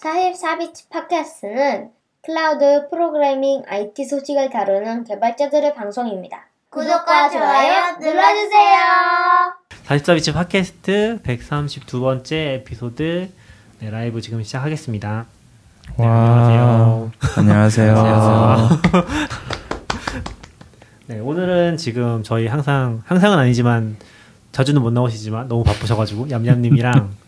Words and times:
44bits 0.00 0.88
팟캐스트는 0.88 1.90
클라우드 2.24 2.88
프로그래밍 2.88 3.64
IT 3.66 4.06
소식을 4.06 4.48
다루는 4.48 5.04
개발자들의 5.04 5.74
방송입니다. 5.74 6.46
구독과 6.70 7.28
좋아요 7.28 7.96
눌러주세요. 8.00 8.78
44bits 9.86 10.32
팟캐스트 10.32 11.20
132번째 11.22 12.32
에피소드 12.32 13.28
네, 13.80 13.90
라이브 13.90 14.22
지금 14.22 14.42
시작하겠습니다. 14.42 15.26
네, 15.98 16.06
안녕하세요. 16.06 17.10
안녕하세요. 17.36 17.98
안녕하세요. 17.98 18.80
네, 21.08 21.18
오늘은 21.18 21.76
지금 21.76 22.22
저희 22.22 22.46
항상 22.46 23.02
항상은 23.04 23.38
아니지만 23.38 23.98
자주는 24.52 24.80
못 24.80 24.92
나오시지만 24.92 25.48
너무 25.48 25.62
바쁘셔가지고 25.62 26.30
얌얌님이랑 26.30 27.10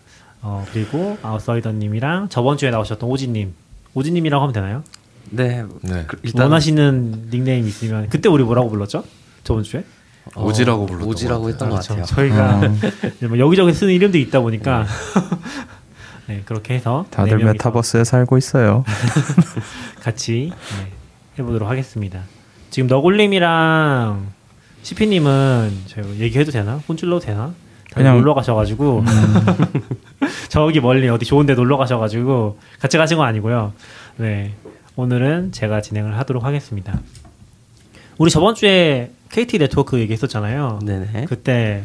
어, 0.43 0.64
그리고 0.72 1.16
아웃사이더님이랑 1.22 2.29
저번 2.29 2.56
주에 2.56 2.70
나오셨던 2.70 3.08
오지님 3.08 3.54
오지님이라고 3.95 4.43
하면 4.43 4.52
되나요? 4.52 4.82
네. 5.30 5.64
네. 5.82 6.04
그 6.07 6.18
일단 6.22 6.43
원하시는 6.44 7.29
닉네임 7.30 7.66
있으면 7.68 8.08
그때 8.08 8.29
우리 8.29 8.43
뭐라고 8.43 8.68
불렀죠? 8.68 9.04
저번 9.44 9.63
주에? 9.63 9.85
어, 10.35 10.44
오지라고 10.44 10.86
불렀던 10.86 11.08
오지라고 11.08 11.43
것 11.44 11.49
했던 11.50 11.71
것 11.71 11.75
그렇죠. 11.86 11.94
같아요. 11.96 12.07
저희가 12.16 12.61
음. 12.61 12.80
뭐 13.29 13.39
여기저기 13.39 13.72
쓰는 13.72 13.93
이름들이 13.94 14.22
있다 14.25 14.40
보니까 14.40 14.86
네, 16.26 16.43
그렇게 16.44 16.74
해서 16.74 17.07
다들 17.11 17.30
네 17.30 17.36
명이서 17.36 17.52
메타버스에 17.54 18.04
살고 18.04 18.38
있어요. 18.38 18.85
같이 20.00 20.52
네, 20.79 20.93
해보도록 21.38 21.68
하겠습니다. 21.68 22.21
지금 22.71 22.86
너굴님이랑 22.88 24.29
시피님은 24.82 25.72
제가 25.86 26.08
얘기해도 26.16 26.50
되나? 26.50 26.80
혼쭐러도 26.88 27.21
되나? 27.27 27.52
그냥 27.93 28.13
그냥- 28.14 28.16
놀러 28.18 28.35
가셔가지고 28.35 29.04
저기 30.49 30.81
멀리 30.81 31.08
어디 31.08 31.25
좋은데 31.25 31.54
놀러 31.54 31.76
가셔가지고 31.76 32.58
같이 32.80 32.97
가신 32.97 33.17
건 33.17 33.27
아니고요. 33.27 33.72
네 34.17 34.55
오늘은 34.97 35.53
제가 35.53 35.80
진행을 35.80 36.19
하도록 36.19 36.44
하겠습니다. 36.44 37.00
우리 38.19 38.30
저번 38.30 38.55
주에 38.55 39.11
KT 39.30 39.58
네트워크 39.58 39.98
얘기했었잖아요. 39.98 40.80
네네. 40.84 41.27
그때 41.28 41.83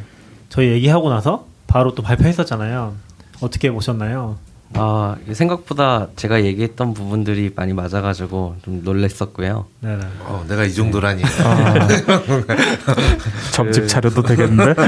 저희 0.50 0.70
얘기하고 0.70 1.10
나서 1.10 1.48
바로 1.68 1.96
또 1.96 2.04
발표했었잖아요. 2.04 2.96
어떻게 3.42 3.72
보셨나요? 3.72 4.38
아 4.74 5.16
생각보다 5.32 6.08
제가 6.18 6.44
얘기했던 6.44 6.94
부분들이 6.94 7.52
많이 7.56 7.74
맞아가지고 7.74 8.58
좀 8.64 8.82
놀랬었고요. 8.84 9.66
네네. 9.80 10.06
어, 10.22 10.46
내가 10.48 10.66
이 10.66 10.74
정도라니. 10.74 11.24
점집 13.54 13.88
차려도 13.88 14.24
되겠는데? 14.24 14.74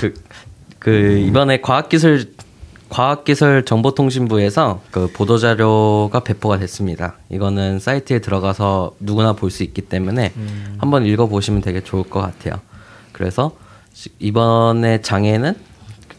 그, 0.00 0.14
그 0.78 1.18
이번에 1.18 1.60
과학기술 1.60 2.32
과학기술정보통신부에서 2.90 4.80
그 4.90 5.10
보도자료가 5.12 6.20
배포가 6.20 6.58
됐습니다. 6.58 7.14
이거는 7.30 7.78
사이트에 7.78 8.18
들어가서 8.20 8.92
누구나 9.00 9.32
볼 9.32 9.50
수 9.50 9.62
있기 9.64 9.82
때문에 9.82 10.32
음. 10.36 10.76
한번 10.78 11.04
읽어보시면 11.06 11.60
되게 11.62 11.82
좋을 11.82 12.04
것 12.04 12.20
같아요. 12.20 12.60
그래서 13.12 13.52
시- 13.92 14.10
이번에 14.18 15.00
장애는 15.02 15.54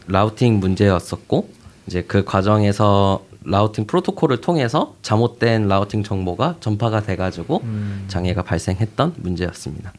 라우팅 0.08 0.60
문제였었고 0.60 1.48
이제 1.86 2.02
그 2.06 2.24
과정에서 2.24 3.24
라우팅 3.44 3.86
프로토콜을 3.86 4.40
통해서 4.40 4.94
잘못된 5.02 5.66
라우팅 5.68 6.02
정보가 6.02 6.56
전파가 6.60 7.02
돼가지고 7.02 7.60
음. 7.64 8.04
장애가 8.08 8.42
발생했던 8.42 9.14
문제였습니다. 9.16 9.92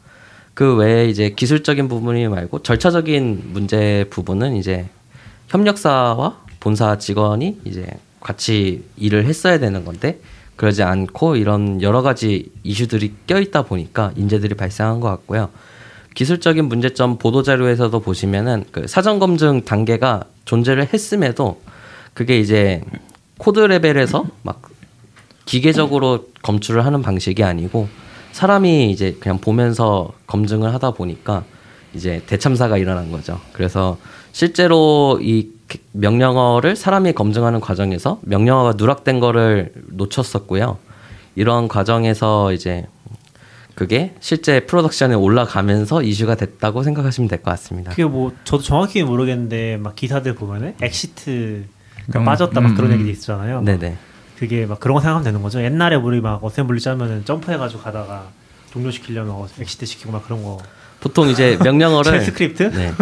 그 0.54 0.76
외에 0.76 1.08
이제 1.08 1.30
기술적인 1.30 1.88
부분이 1.88 2.28
말고 2.28 2.62
절차적인 2.62 3.50
문제 3.52 4.06
부분은 4.10 4.54
이제 4.56 4.86
협력사와 5.48 6.43
본사 6.64 6.96
직원이 6.96 7.58
이제 7.66 7.86
같이 8.20 8.84
일을 8.96 9.26
했어야 9.26 9.58
되는 9.58 9.84
건데 9.84 10.18
그러지 10.56 10.82
않고 10.82 11.36
이런 11.36 11.82
여러 11.82 12.00
가지 12.00 12.50
이슈들이 12.62 13.12
껴있다 13.26 13.64
보니까 13.64 14.12
인재들이 14.16 14.54
발생한 14.54 15.00
것 15.00 15.08
같고요. 15.10 15.50
기술적인 16.14 16.64
문제점 16.64 17.18
보도 17.18 17.42
자료에서도 17.42 18.00
보시면은 18.00 18.64
그 18.72 18.86
사전 18.86 19.18
검증 19.18 19.62
단계가 19.66 20.24
존재를 20.46 20.88
했음에도 20.90 21.60
그게 22.14 22.38
이제 22.38 22.80
코드 23.36 23.60
레벨에서 23.60 24.24
막 24.42 24.62
기계적으로 25.44 26.28
검출을 26.42 26.86
하는 26.86 27.02
방식이 27.02 27.44
아니고 27.44 27.88
사람이 28.32 28.90
이제 28.90 29.14
그냥 29.20 29.38
보면서 29.38 30.12
검증을 30.28 30.72
하다 30.72 30.92
보니까 30.92 31.44
이제 31.92 32.22
대참사가 32.26 32.78
일어난 32.78 33.12
거죠. 33.12 33.38
그래서 33.52 33.98
실제로 34.32 35.18
이 35.20 35.53
명령어를 35.92 36.76
사람이 36.76 37.12
검증하는 37.12 37.60
과정에서 37.60 38.18
명령어가 38.22 38.74
누락된 38.76 39.20
거를 39.20 39.72
놓쳤었고요. 39.88 40.78
이런 41.36 41.68
과정에서 41.68 42.52
이제 42.52 42.86
그게 43.74 44.14
실제 44.20 44.60
production에 44.60 45.14
올라가면서 45.14 46.02
이슈가 46.02 46.36
됐다고 46.36 46.82
생각하시면 46.84 47.28
될 47.28 47.42
것 47.42 47.50
같습니다. 47.52 47.90
그게 47.90 48.04
뭐 48.04 48.32
저도 48.44 48.62
정확히 48.62 49.02
모르겠는데 49.02 49.78
막 49.78 49.96
기사들 49.96 50.34
보면은 50.36 50.74
exit가 50.80 52.20
음, 52.20 52.24
빠졌다 52.24 52.60
막 52.60 52.70
음, 52.70 52.74
그런 52.76 52.90
음. 52.90 52.94
얘기도 52.94 53.10
있잖아요. 53.10 53.56
막 53.56 53.64
네네. 53.64 53.96
그게 54.38 54.66
막 54.66 54.78
그런 54.78 54.94
거 54.94 55.00
생각하면 55.00 55.24
되는 55.24 55.42
거죠. 55.42 55.62
옛날에 55.62 55.96
우리 55.96 56.20
막 56.20 56.44
어셈블리 56.44 56.80
짜면은 56.80 57.24
점프해가지고 57.24 57.82
가다가 57.82 58.26
종료시키려면 58.72 59.48
exit 59.58 59.86
시키고 59.86 60.12
막 60.12 60.24
그런 60.24 60.42
거. 60.44 60.58
보통 61.00 61.28
이제 61.28 61.58
명령어를 61.62 62.12
shell 62.12 62.26
script? 62.26 62.62
네. 62.74 62.92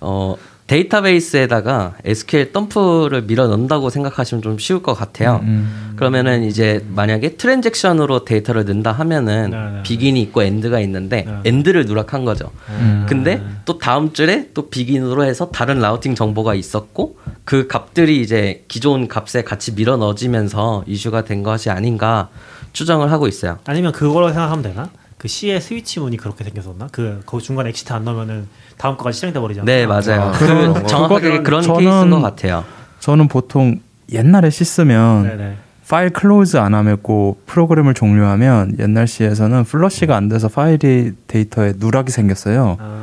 어, 0.00 0.36
데이터베이스에다가 0.70 1.94
SQL 2.04 2.52
덤프를 2.52 3.22
밀어 3.22 3.48
넣는다고 3.48 3.90
생각하시면 3.90 4.40
좀 4.40 4.58
쉬울 4.58 4.82
것 4.82 4.94
같아요. 4.94 5.40
음. 5.42 5.94
그러면은 5.96 6.44
이제 6.44 6.84
만약에 6.88 7.36
트랜잭션으로 7.36 8.24
데이터를 8.24 8.64
넣는다 8.64 8.92
하면은 8.92 9.50
네, 9.50 9.56
네. 9.58 9.82
begin이 9.82 10.22
있고 10.22 10.44
end가 10.44 10.78
있는데 10.80 11.24
네. 11.26 11.40
end를 11.44 11.86
누락한 11.86 12.24
거죠. 12.24 12.52
음. 12.68 13.04
근데 13.08 13.42
또 13.64 13.78
다음 13.78 14.12
줄에 14.12 14.50
또 14.54 14.70
begin으로 14.70 15.24
해서 15.24 15.50
다른 15.50 15.80
routing 15.80 16.14
정보가 16.14 16.54
있었고 16.54 17.18
그 17.44 17.66
값들이 17.66 18.20
이제 18.20 18.64
기존 18.68 19.08
값에 19.08 19.42
같이 19.42 19.74
밀어 19.74 19.96
넣어지면서 19.96 20.84
이슈가 20.86 21.24
된 21.24 21.42
것이 21.42 21.68
아닌가 21.70 22.28
추정을 22.72 23.10
하고 23.10 23.26
있어요. 23.26 23.58
아니면 23.64 23.90
그걸로 23.90 24.28
생각하면 24.28 24.62
되나? 24.62 24.88
그 25.18 25.28
C의 25.28 25.60
스위치 25.60 26.00
문이 26.00 26.16
그렇게 26.16 26.44
생겼었나? 26.44 26.88
그 26.92 27.20
거기 27.26 27.44
중간에 27.44 27.68
exit 27.70 27.92
안 27.92 28.04
넣으면은 28.04 28.46
다음 28.80 28.96
거까지 28.96 29.18
실행돼 29.18 29.38
버리잖아요. 29.40 29.66
네, 29.66 29.86
맞아요. 29.86 30.22
아, 30.22 30.32
그 30.32 30.86
정확하게 30.86 31.42
그런 31.42 31.60
저는- 31.62 31.78
케이스인 31.80 32.10
것 32.10 32.20
같아요. 32.22 32.64
저는 33.00 33.28
보통 33.28 33.78
옛날에 34.10 34.48
쓰면 34.48 35.22
네네. 35.24 35.56
파일 35.86 36.10
close 36.10 36.56
안 36.56 36.72
하고 36.72 37.38
프로그램을 37.44 37.92
종료하면 37.92 38.76
옛날 38.78 39.06
C에서는 39.06 39.64
flush가 39.64 40.16
안 40.16 40.30
돼서 40.30 40.48
파일이 40.48 41.12
데이터에 41.26 41.74
누락이 41.76 42.10
생겼어요. 42.10 42.78
아. 42.80 43.00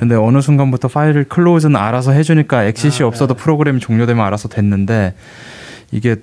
근데 0.00 0.16
어느 0.16 0.40
순간부터 0.40 0.88
파일을 0.88 1.24
close는 1.24 1.76
알아서 1.76 2.10
해주니까 2.10 2.64
엑시시 2.64 3.04
아, 3.04 3.06
없어도 3.06 3.34
네. 3.34 3.42
프로그램이 3.42 3.78
종료되면 3.78 4.24
알아서 4.26 4.48
됐는데 4.48 5.14
이게 5.92 6.16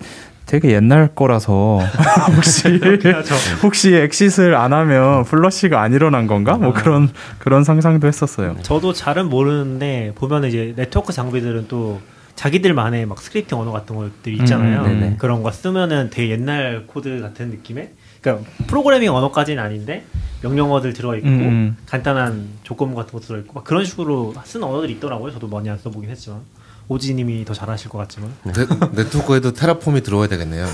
되게 0.45 0.71
옛날 0.71 1.09
거라서 1.15 1.79
혹시. 2.35 2.79
혹시 3.63 3.95
엑시스를 3.95 4.55
안 4.55 4.73
하면 4.73 5.23
flush가 5.23 5.81
안 5.81 5.93
일어난 5.93 6.27
건가? 6.27 6.57
뭐 6.57 6.69
아. 6.69 6.73
그런 6.73 7.09
그런 7.39 7.63
상상도 7.63 8.07
했었어요. 8.07 8.55
저도 8.61 8.93
잘은 8.93 9.29
모르는데 9.29 10.13
보면 10.15 10.45
이제 10.45 10.73
네트워크 10.75 11.13
장비들은 11.13 11.67
또 11.67 12.01
자기들만의 12.35 13.05
막 13.05 13.21
scripting 13.21 13.57
언어 13.59 13.71
같은 13.71 13.95
것들이 13.95 14.37
있잖아요. 14.37 14.83
음. 14.85 15.15
그런 15.19 15.43
거 15.43 15.51
쓰면은 15.51 16.09
되게 16.09 16.31
옛날 16.31 16.85
코드 16.87 17.21
같은 17.21 17.49
느낌의 17.49 17.91
그러니까 18.21 18.49
프로그래밍 18.67 19.13
언어까지는 19.13 19.61
아닌데 19.61 20.03
명령어들 20.41 20.93
들어 20.93 21.15
있고 21.17 21.27
음, 21.27 21.39
음. 21.39 21.77
간단한 21.85 22.47
조건 22.63 22.95
같은 22.95 23.11
거 23.13 23.19
들어 23.19 23.37
있고 23.39 23.53
막 23.53 23.63
그런 23.63 23.85
식으로 23.85 24.33
쓴 24.45 24.63
언어들이 24.63 24.93
있더라고요. 24.93 25.31
저도 25.31 25.47
많이 25.47 25.69
안 25.69 25.77
써보긴 25.77 26.09
했지만 26.09 26.41
오지님이 26.89 27.45
더 27.45 27.53
잘하실 27.53 27.89
것 27.89 27.97
같지만 27.99 28.31
네, 28.43 28.53
네트워크에도 28.91 29.53
Terraform이 29.53 30.01
들어와야 30.03 30.27
되겠네요. 30.27 30.67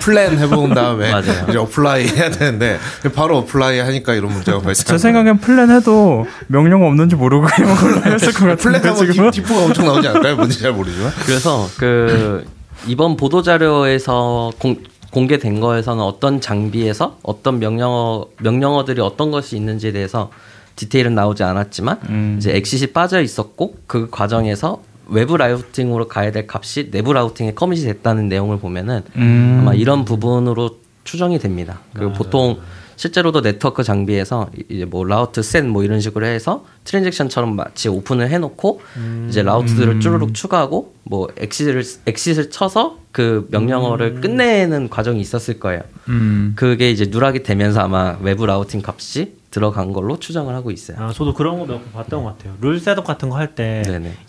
플랜 0.00 0.38
해본 0.38 0.74
다음에. 0.74 1.12
이제 1.48 1.58
apply 1.58 2.08
해야 2.08 2.30
되는데 2.30 2.78
바로 3.14 3.38
apply 3.38 3.78
하니까 3.80 4.14
이런 4.14 4.32
문제가 4.32 4.60
발생. 4.60 4.86
제 4.86 4.98
생각엔 4.98 5.38
플랜 5.38 5.70
해도 5.70 6.26
명령 6.48 6.84
없는지 6.86 7.16
모르고 7.16 7.46
그냥 7.46 7.70
올라했을 7.84 8.32
것 8.34 8.46
같은데. 8.46 8.80
디- 9.12 9.30
diff가 9.42 9.64
엄청 9.64 9.86
나오지 9.86 10.08
않을까요? 10.08 10.36
뭔지 10.36 10.60
잘 10.60 10.72
모르지만. 10.72 11.12
그래서 11.26 11.68
그 11.78 12.44
이번 12.86 13.16
보도 13.16 13.42
자료에서 13.42 14.52
공, 14.58 14.76
공개된 15.10 15.60
거에서는 15.60 16.02
어떤 16.02 16.40
장비에서 16.40 17.18
어떤 17.22 17.58
명령어 17.58 18.26
명령어들이 18.40 19.00
어떤 19.02 19.30
것이 19.30 19.56
있는지에 19.56 19.92
대해서 19.92 20.30
디테일은 20.76 21.14
나오지 21.14 21.42
않았지만 21.44 21.98
음. 22.08 22.34
이제 22.38 22.56
엑시시 22.56 22.88
빠져 22.94 23.20
있었고 23.20 23.74
그 23.86 24.08
과정에서 24.10 24.80
외부 25.08 25.36
routing으로 25.36 26.08
가야 26.08 26.32
될 26.32 26.46
값이 26.48 26.90
내부 26.90 27.12
routing에 27.12 27.54
commit이 27.54 27.84
됐다는 27.84 28.28
내용을 28.28 28.58
보면은 28.58 29.02
음. 29.16 29.58
아마 29.60 29.74
이런 29.74 30.04
부분으로 30.04 30.78
추정이 31.04 31.38
됩니다. 31.38 31.80
그리고 31.94 32.12
보통 32.12 32.58
실제로도 32.96 33.40
네트워크 33.40 33.82
장비에서 33.82 34.50
이제 34.68 34.84
뭐 34.84 35.04
route 35.04 35.42
set 35.42 35.64
뭐 35.64 35.82
이런 35.82 36.00
식으로 36.00 36.26
해서 36.26 36.64
트랜잭션처럼 36.84 37.56
마치 37.56 37.88
오픈을 37.88 38.28
해놓고 38.30 38.80
이제 39.28 39.42
route들을 39.42 40.00
쭈루룩 40.00 40.34
추가하고 40.34 40.94
뭐 41.02 41.28
exit를 41.36 41.82
exit를 42.06 42.50
쳐서 42.50 42.98
그 43.10 43.48
명령어를 43.50 44.20
끝내는 44.20 44.88
과정이 44.88 45.20
있었을 45.20 45.58
거예요. 45.58 45.80
음. 46.08 46.52
그게 46.54 46.90
이제 46.90 47.06
누락이 47.10 47.42
되면서 47.42 47.80
아마 47.80 48.16
외부 48.20 48.46
routing 48.46 48.82
값이 48.84 49.34
들어간 49.52 49.92
걸로 49.92 50.18
추정을 50.18 50.54
하고 50.54 50.70
있어요. 50.72 50.96
아, 50.98 51.12
저도 51.12 51.34
그런 51.34 51.58
거 51.60 51.66
몇 51.66 51.78
번 51.78 51.92
봤던 51.92 52.24
것 52.24 52.36
같아요. 52.36 52.56
룰 52.60 52.80
setup 52.80 53.04
같은 53.04 53.28
거 53.28 53.36
할 53.36 53.54
때. 53.54 53.82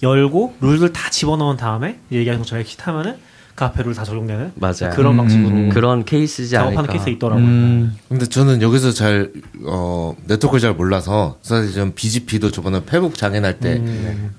열고 0.03 0.57
룰들 0.61 0.93
다 0.93 1.09
집어넣은 1.09 1.57
다음에 1.57 1.97
얘기하는 2.11 2.41
것처럼 2.41 2.61
exit 2.61 2.83
하면은 2.83 3.15
그 3.55 3.63
앞에 3.65 3.83
룰 3.83 3.95
다 3.95 4.03
적용되는 4.03 4.51
맞아요. 4.55 4.89
그런 4.93 5.13
음, 5.13 5.17
방식으로 5.17 5.47
음. 5.55 5.69
그런 5.69 6.03
케이스지 6.05 6.49
작업하는. 6.49 6.89
케이스 6.89 7.09
있더라고요. 7.09 7.43
음. 7.45 7.95
근데 8.09 8.25
저는 8.25 8.61
여기서 8.61 8.91
잘 8.91 9.31
어, 9.65 10.15
네트워크를 10.25 10.59
잘 10.59 10.73
몰라서 10.73 11.37
사실 11.41 11.71
좀 11.73 11.93
BGP도 11.95 12.51
저번에 12.51 12.83
페북 12.85 13.15
장애 13.15 13.39
날 13.39 13.59
때 13.59 13.77
음. 13.77 14.35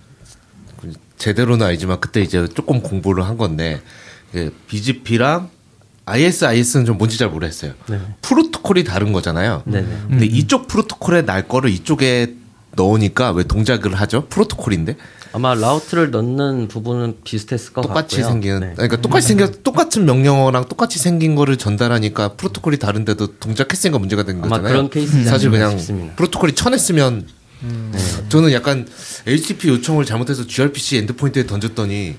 제대로는 1.16 1.64
아니지만 1.66 2.00
그때 2.00 2.20
이제 2.20 2.46
조금 2.48 2.82
공부를 2.82 3.24
한 3.24 3.38
건데 3.38 3.80
그 4.32 4.52
BGP랑 4.66 5.48
ISIS는 6.06 6.84
좀 6.84 6.98
뭔지 6.98 7.16
잘 7.18 7.28
모르겠어요. 7.30 7.72
네. 7.88 7.98
프로토콜이 8.22 8.84
다른 8.84 9.12
거잖아요. 9.12 9.62
네네. 9.64 9.86
근데 10.08 10.26
이쪽 10.26 10.68
프로토콜에 10.68 11.22
날 11.22 11.48
거를 11.48 11.70
이쪽에 11.70 12.34
넣으니까 12.76 13.30
왜 13.30 13.44
동작을 13.44 13.94
하죠? 13.94 14.26
프로토콜인데 14.28 14.96
아마 15.32 15.54
route를 15.54 16.10
넣는 16.10 16.68
부분은 16.68 17.18
비슷했을 17.24 17.72
것 17.72 17.80
똑같이 17.80 18.16
같고요. 18.16 18.32
생긴 18.32 18.60
네. 18.60 18.72
그러니까 18.74 19.00
똑같이 19.00 19.28
생겨 19.28 19.46
똑같은 19.64 20.04
명령어랑 20.04 20.68
똑같이 20.68 20.98
생긴 20.98 21.34
거를 21.34 21.56
전달하니까 21.56 22.34
프로토콜이 22.34 22.78
다른데도 22.78 23.38
동작했으니까 23.38 23.98
문제가 23.98 24.22
된 24.24 24.36
아마 24.38 24.48
거잖아요. 24.48 24.72
그런 24.72 24.90
케이스지 24.90 25.24
사실 25.24 25.50
그냥 25.50 25.70
싶습니다. 25.78 26.14
프로토콜이 26.16 26.54
쳐냈으면 26.54 27.26
음. 27.62 27.90
네. 27.92 28.28
저는 28.28 28.52
약간 28.52 28.86
HTTP 29.26 29.68
요청을 29.70 30.04
잘못해서 30.04 30.46
gRPC 30.46 30.98
endpoint에 30.98 31.46
던졌더니 31.46 32.16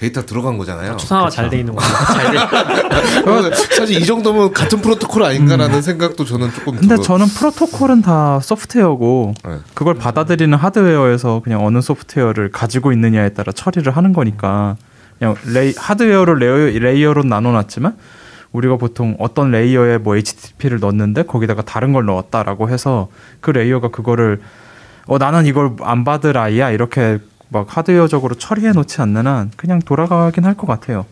데이터 0.00 0.24
들어간 0.24 0.56
거잖아요. 0.56 0.96
추상화가 0.96 1.28
잘돼 1.28 1.58
있는 1.58 1.74
거죠. 1.74 1.86
그래서 3.22 3.54
사실 3.76 4.00
이 4.00 4.06
정도면 4.06 4.50
같은 4.54 4.80
프로토콜 4.80 5.22
아닌가라는 5.22 5.82
생각도 5.82 6.24
저는 6.24 6.50
조금 6.54 6.76
근데 6.76 6.94
들어. 6.94 7.02
저는 7.02 7.26
프로토콜은 7.26 8.00
다 8.00 8.40
소프트웨어고 8.40 9.34
네. 9.44 9.58
그걸 9.74 9.96
받아들이는 9.96 10.56
하드웨어에서 10.56 11.42
그냥 11.44 11.66
어느 11.66 11.82
소프트웨어를 11.82 12.50
가지고 12.50 12.92
있느냐에 12.92 13.34
따라 13.34 13.52
처리를 13.52 13.94
하는 13.94 14.14
거니까 14.14 14.78
그냥 15.18 15.36
레이, 15.52 15.74
하드웨어를 15.76 16.38
layer, 16.38 16.78
layer로 16.78 17.24
나눠놨지만 17.24 17.98
우리가 18.52 18.76
보통 18.76 19.16
어떤 19.18 19.50
layer에 19.50 19.98
뭐 19.98 20.16
HTTP를 20.16 20.80
넣었는데 20.80 21.24
거기다가 21.24 21.60
다른 21.60 21.92
걸 21.92 22.06
넣었다라고 22.06 22.70
해서 22.70 23.08
그 23.42 23.50
layer가 23.50 23.88
그거를 23.88 24.40
어 25.06 25.18
나는 25.18 25.44
이걸 25.44 25.72
안 25.82 26.04
받을 26.04 26.38
아이야 26.38 26.70
이렇게 26.70 27.18
막 27.50 27.76
하드웨어적으로 27.76 28.34
처리해 28.36 28.72
놓지 28.72 29.00
않는 29.02 29.26
한 29.26 29.50
그냥 29.56 29.80
돌아가긴 29.80 30.44
할 30.44 30.54
것 30.54 30.66
같아요. 30.66 31.06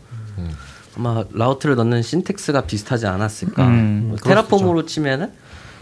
아마 0.97 1.25
route를 1.33 1.77
넣는 1.77 2.03
syntax가 2.03 2.63
비슷하지 2.63 3.07
않았을까. 3.07 3.67
음, 3.67 4.07
뭐 4.09 4.17
Terraform으로 4.19 4.85
치면은 4.87 5.31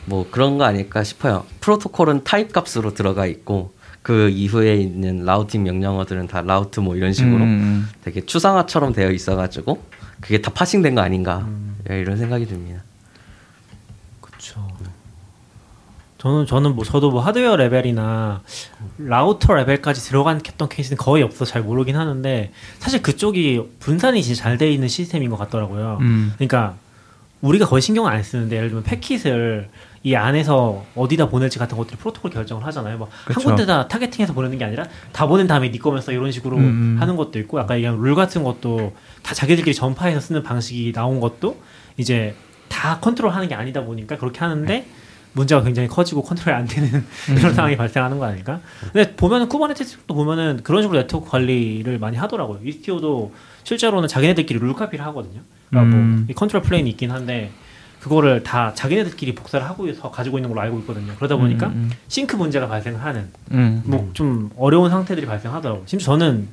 뭐 0.04 0.28
그런 0.30 0.58
거 0.58 0.64
아닐까 0.64 1.02
싶어요. 1.04 1.44
프로토콜은 1.60 2.24
타입 2.24 2.52
값으로 2.52 2.92
들어가 2.94 3.24
있고 3.26 3.74
그 4.02 4.28
이후에 4.28 4.76
있는 4.76 5.24
라우팅 5.24 5.62
명령어들은 5.64 6.28
다 6.28 6.42
route 6.42 6.80
뭐 6.80 6.96
이런 6.96 7.12
식으로 7.14 7.44
음, 7.44 7.88
되게 8.04 8.24
추상화처럼 8.24 8.92
되어 8.92 9.10
있어가지고 9.10 9.82
그게 10.20 10.40
다 10.42 10.50
parsing된 10.52 10.94
거 10.94 11.00
아닌가 11.00 11.46
예, 11.90 11.98
이런 12.00 12.16
생각이 12.18 12.46
듭니다. 12.46 12.82
그렇죠. 14.20 14.68
저는 16.26 16.46
저는 16.46 16.74
뭐 16.74 16.84
저도 16.84 17.10
뭐 17.10 17.20
하드웨어 17.20 17.54
레벨이나 17.54 18.42
라우터 18.98 19.54
레벨까지 19.54 20.00
들어간 20.00 20.40
했던 20.44 20.68
케이스는 20.68 20.96
거의 20.96 21.22
없어 21.22 21.44
잘 21.44 21.62
모르긴 21.62 21.96
하는데 21.96 22.50
사실 22.78 23.00
그쪽이 23.00 23.62
분산이 23.78 24.22
진짜 24.24 24.42
잘돼 24.42 24.72
있는 24.72 24.88
시스템인 24.88 25.30
것 25.30 25.36
같더라고요. 25.36 25.98
음. 26.00 26.32
그러니까 26.34 26.74
우리가 27.42 27.66
거의 27.66 27.80
신경을 27.80 28.10
안 28.10 28.22
쓰는데 28.24 28.56
예를 28.56 28.70
들면 28.70 28.82
패킷을 28.82 29.68
이 30.02 30.16
안에서 30.16 30.84
어디다 30.96 31.28
보낼지 31.28 31.60
같은 31.60 31.76
것들을 31.76 31.98
프로토콜 31.98 32.32
결정을 32.32 32.64
하잖아요. 32.66 32.98
뭐 32.98 33.08
한. 33.26 33.34
군데다 33.34 33.86
targeting해서 33.86 34.32
보내는 34.32 34.58
게 34.58 34.64
아니라 34.64 34.84
다 35.12 35.28
보낸 35.28 35.46
다음에 35.46 35.70
네 35.70 35.78
거면서 35.78 36.10
이런 36.10 36.32
식으로 36.32 36.56
음. 36.56 36.96
하는 36.98 37.14
것도 37.14 37.38
있고 37.38 37.60
아까 37.60 37.76
얘기한 37.76 38.00
룰 38.00 38.16
같은 38.16 38.42
것도 38.42 38.94
다 39.22 39.32
자기들끼리 39.32 39.76
전파해서 39.76 40.18
쓰는 40.18 40.42
방식이 40.42 40.92
나온 40.92 41.20
것도 41.20 41.60
이제 41.96 42.34
다 42.68 42.98
컨트롤하는 43.00 43.46
게 43.46 43.54
아니다 43.54 43.84
보니까 43.84 44.16
그렇게 44.16 44.40
하는데 44.40 44.86
문제가 45.36 45.62
굉장히 45.62 45.86
커지고 45.88 46.22
컨트롤이 46.22 46.56
안 46.56 46.66
되는 46.66 47.04
이런 47.38 47.54
상황이 47.54 47.76
발생하는 47.76 48.18
거 48.18 48.24
아닐까? 48.24 48.60
근데 48.92 49.14
보면은 49.14 49.48
Kubernetes도 49.48 50.12
보면은 50.14 50.60
그런 50.64 50.82
식으로 50.82 50.98
네트워크 50.98 51.30
관리를 51.30 51.98
많이 51.98 52.16
하더라고요. 52.16 52.60
Istio도 52.64 53.32
실제로는 53.62 54.08
자기네들끼리 54.08 54.58
룰 54.58 54.74
copy를 54.74 55.04
하거든요. 55.06 55.40
그러니까 55.68 55.96
음. 55.96 56.24
뭐이 56.26 56.34
control 56.34 56.62
plane이 56.62 56.88
있긴 56.90 57.10
한데 57.10 57.50
그거를 58.00 58.42
다 58.42 58.72
자기네들끼리 58.74 59.34
복사를 59.34 59.64
하고 59.66 59.88
해서 59.88 60.10
가지고 60.10 60.38
있는 60.38 60.48
걸로 60.48 60.62
알고 60.62 60.78
있거든요. 60.80 61.12
그러다 61.16 61.36
보니까 61.36 61.66
음, 61.68 61.90
싱크 62.08 62.36
문제가 62.36 62.66
발생하는 62.68 63.28
음. 63.50 63.82
뭐좀 63.84 64.50
어려운 64.56 64.90
상태들이 64.90 65.26
발생하더라고요. 65.26 65.82
심지어 65.86 66.06
저는 66.12 66.48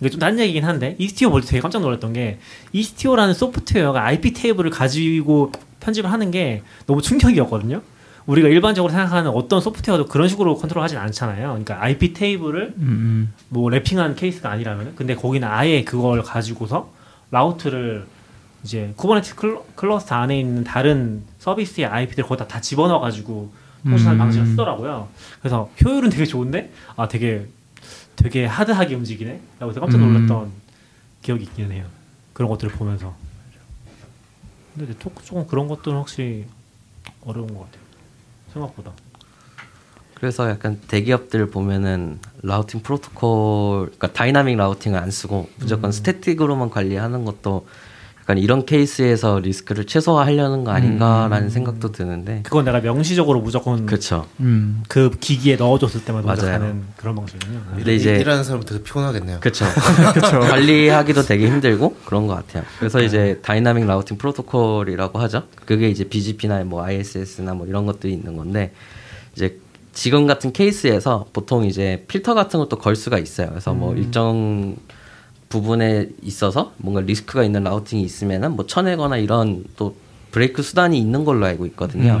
이게 0.00 0.10
좀 0.10 0.20
다른 0.20 0.38
얘기긴 0.38 0.64
한데 0.64 0.96
Istio 0.98 1.30
볼 1.30 1.40
때 1.40 1.46
되게 1.48 1.60
깜짝 1.60 1.80
놀랐던 1.80 2.12
게 2.12 2.38
Istio라는 2.72 3.32
소프트웨어가 3.34 4.04
IP 4.04 4.32
table을 4.34 4.70
가지고 4.70 5.50
편집을 5.80 6.10
하는 6.12 6.30
게 6.30 6.62
너무 6.86 7.00
충격이었거든요. 7.00 7.80
우리가 8.28 8.48
일반적으로 8.48 8.92
생각하는 8.92 9.30
어떤 9.30 9.62
소프트웨어도 9.62 10.06
그런 10.06 10.28
식으로 10.28 10.56
컨트롤하진 10.56 10.98
않잖아요. 10.98 11.48
그러니까 11.48 11.82
IP 11.82 12.12
테이블을 12.12 12.74
음, 12.76 13.32
뭐 13.48 13.70
랩핑한 13.70 14.16
케이스가 14.16 14.50
아니라면 14.50 14.94
근데 14.96 15.14
거기는 15.14 15.48
아예 15.48 15.82
그걸 15.82 16.22
가지고서 16.22 16.90
route를 17.30 18.06
이제 18.62 18.92
Kubernetes 18.96 19.34
클러, 19.34 19.64
클러스터 19.74 20.14
안에 20.14 20.38
있는 20.38 20.62
다른 20.62 21.22
서비스의 21.38 21.86
IP들 21.86 22.24
거기다 22.24 22.46
다 22.46 22.60
집어넣어 22.60 23.00
가지고 23.00 23.50
통신하는 23.82 24.18
음. 24.18 24.18
방식을 24.18 24.46
쓰더라고요. 24.48 25.08
그래서 25.40 25.70
효율은 25.82 26.10
되게 26.10 26.26
좋은데 26.26 26.70
아 26.96 27.08
되게 27.08 27.46
되게 28.16 28.44
hard하게 28.44 28.94
움직이네. 28.94 29.40
라고 29.58 29.70
해서 29.70 29.80
깜짝 29.80 29.98
음. 29.98 30.12
놀랐던 30.12 30.50
기억이 31.22 31.44
있기는 31.44 31.72
해요. 31.72 31.86
그런 32.34 32.50
것들을 32.50 32.74
보면서. 32.74 33.14
근데 34.74 34.92
네트워크 34.92 35.24
쪽은 35.24 35.46
그런 35.46 35.66
것들은 35.66 35.96
확실히 35.96 36.44
어려운 37.24 37.46
것 37.54 37.60
같아요. 37.60 37.87
생각보다. 38.58 38.92
그래서 40.14 40.50
약간 40.50 40.80
대기업들 40.88 41.48
보면은 41.50 42.18
routing 42.42 42.82
프로토콜, 42.82 43.86
그러니까 43.86 44.12
dynamic 44.12 44.56
routing을 44.56 44.98
안 44.98 45.10
쓰고 45.12 45.48
무조건 45.58 45.92
static으로만 45.92 46.70
관리하는 46.70 47.24
것도 47.24 47.66
약간 48.28 48.36
이런 48.36 48.66
케이스에서 48.66 49.38
리스크를 49.38 49.86
최소화하려는 49.86 50.62
거 50.62 50.70
아닌가라는 50.70 51.48
생각도 51.48 51.92
드는데 51.92 52.40
그건 52.42 52.66
내가 52.66 52.78
명시적으로 52.80 53.40
무조건 53.40 53.80
그, 53.80 53.86
그렇죠. 53.86 54.26
음. 54.40 54.82
기기에 55.18 55.56
넣어줬을 55.56 56.04
때만 56.04 56.26
맞아요. 56.26 56.42
가는 56.42 56.84
그런 56.98 57.14
방식이군요. 57.14 57.62
근데 57.74 57.94
이제 57.94 58.16
일하는 58.16 58.44
사람 58.44 58.62
되게 58.64 58.82
피곤하겠네요. 58.82 59.40
그렇죠. 59.40 59.64
관리하기도 60.46 61.22
되게 61.22 61.46
힘들고 61.46 61.96
그런 62.04 62.26
것 62.26 62.34
같아요. 62.34 62.64
그래서 62.78 63.00
이제 63.00 63.40
dynamic 63.42 63.86
routing 63.86 64.18
프로토콜이라고 64.18 65.18
하죠. 65.20 65.44
그게 65.64 65.88
이제 65.88 66.04
BGP나 66.04 66.64
뭐 66.64 66.84
ISIS나 66.84 67.54
뭐 67.54 67.66
이런 67.66 67.86
것들이 67.86 68.12
있는 68.12 68.36
건데 68.36 68.74
이제 69.34 69.58
지금 69.94 70.26
같은 70.26 70.52
케이스에서 70.52 71.24
보통 71.32 71.64
이제 71.64 72.04
필터 72.08 72.34
같은 72.34 72.60
것도 72.60 72.76
걸 72.76 72.94
수가 72.94 73.18
있어요. 73.18 73.48
그래서 73.48 73.72
뭐 73.72 73.94
일정 73.94 74.76
부분에 75.48 76.08
있어서 76.22 76.72
뭔가 76.76 77.00
리스크가 77.00 77.42
있는 77.44 77.64
routing이 77.64 78.02
있으면은 78.02 78.56
뭐 78.56 78.66
쳐내거나 78.66 79.16
이런 79.16 79.64
또 79.76 79.96
브레이크 80.30 80.62
수단이 80.62 80.98
있는 80.98 81.24
걸로 81.24 81.46
알고 81.46 81.66
있거든요. 81.66 82.20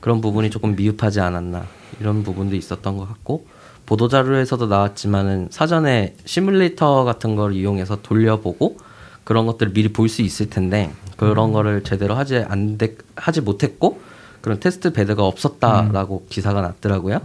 그런 0.00 0.20
부분이 0.20 0.50
조금 0.50 0.74
미흡하지 0.76 1.20
않았나 1.20 1.66
이런 2.00 2.22
부분도 2.22 2.56
있었던 2.56 2.96
것 2.96 3.08
같고 3.08 3.46
보도 3.86 4.08
자료에서도 4.08 4.66
나왔지만은 4.66 5.48
사전에 5.50 6.14
시뮬레이터 6.24 7.04
같은 7.04 7.36
걸 7.36 7.54
이용해서 7.54 8.00
돌려보고 8.02 8.78
그런 9.24 9.46
것들을 9.46 9.72
미리 9.72 9.92
볼 9.92 10.08
수 10.08 10.22
있을 10.22 10.48
텐데 10.50 10.90
그런 11.16 11.52
거를 11.52 11.82
제대로 11.84 12.14
하지 12.14 12.38
안 12.38 12.78
돼, 12.78 12.96
하지 13.14 13.40
못했고 13.40 14.00
그런 14.40 14.60
test 14.60 14.92
bed가 14.92 15.24
없었다라고 15.24 16.26
기사가 16.28 16.60
났더라고요. 16.60 17.20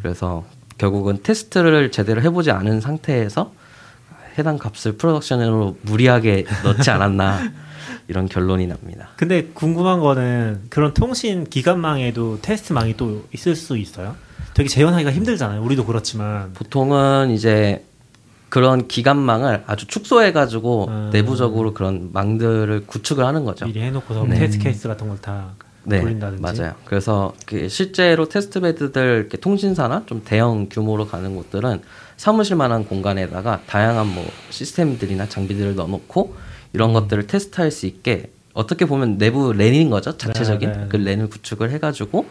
그래서 0.00 0.44
결국은 0.78 1.18
테스트를 1.22 1.90
제대로 1.90 2.22
해보지 2.22 2.50
않은 2.50 2.80
상태에서 2.80 3.52
해당 4.38 4.58
값을 4.58 4.96
production으로 4.96 5.78
무리하게 5.82 6.44
넣지 6.64 6.90
않았나 6.90 7.52
이런 8.08 8.28
결론이 8.28 8.66
납니다. 8.66 9.08
근데 9.16 9.46
궁금한 9.54 10.00
거는 10.00 10.62
그런 10.68 10.92
통신 10.92 11.44
기간망에도 11.44 12.40
테스트망이 12.42 12.96
또 12.96 13.24
있을 13.32 13.54
수 13.54 13.76
있어요? 13.76 14.16
되게 14.52 14.68
재현하기가 14.68 15.10
힘들잖아요. 15.10 15.62
우리도 15.62 15.84
그렇지만. 15.86 16.52
보통은 16.52 17.30
이제 17.30 17.84
그런 18.48 18.86
기간망을 18.86 19.64
아주 19.66 19.86
축소해가지고 19.86 20.86
음. 20.88 21.10
내부적으로 21.12 21.74
그런 21.74 22.10
망들을 22.12 22.86
구축을 22.86 23.24
하는 23.24 23.44
거죠. 23.44 23.66
미리 23.66 23.80
해놓고서 23.80 24.26
네. 24.28 24.36
테스트 24.36 24.62
케이스 24.62 24.86
같은 24.86 25.08
걸다 25.08 25.54
네, 25.82 26.00
돌린다든지. 26.00 26.40
맞아요. 26.40 26.74
그래서 26.84 27.34
그 27.46 27.68
실제로 27.68 28.28
test 28.28 28.60
bed들 28.60 29.18
이렇게 29.18 29.38
통신사나 29.38 30.04
좀 30.06 30.22
대형 30.24 30.68
규모로 30.70 31.06
가는 31.06 31.34
곳들은 31.34 31.82
사무실만한 32.16 32.86
공간에다가 32.86 33.62
다양한 33.66 34.06
뭐 34.06 34.26
시스템들이나 34.50 35.28
장비들을 35.28 35.74
넣어놓고 35.74 36.36
이런 36.72 36.90
음. 36.90 36.94
것들을 36.94 37.26
테스트할 37.26 37.70
수 37.70 37.86
있게 37.86 38.30
어떻게 38.52 38.84
보면 38.84 39.18
내부 39.18 39.52
랜인 39.52 39.90
거죠. 39.90 40.16
자체적인 40.16 40.72
네, 40.72 40.78
네. 40.78 40.86
그 40.88 40.96
랜을 40.96 41.28
구축을 41.28 41.70
해가지고 41.72 42.26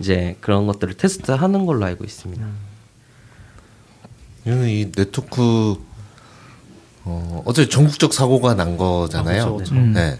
이제 0.00 0.36
그런 0.40 0.66
것들을 0.66 0.94
테스트하는 0.94 1.66
걸로 1.66 1.84
알고 1.86 2.04
있습니다. 2.04 2.44
음. 2.44 2.56
이거는 4.44 4.68
이 4.68 4.92
네트워크 4.92 5.76
어, 7.04 7.42
어제 7.46 7.68
전국적 7.68 8.12
사고가 8.12 8.54
난 8.54 8.76
거잖아요. 8.76 9.42
아, 9.42 9.44
그렇죠, 9.46 9.56
그렇죠. 9.56 9.74
음. 9.74 9.92
네. 9.92 10.18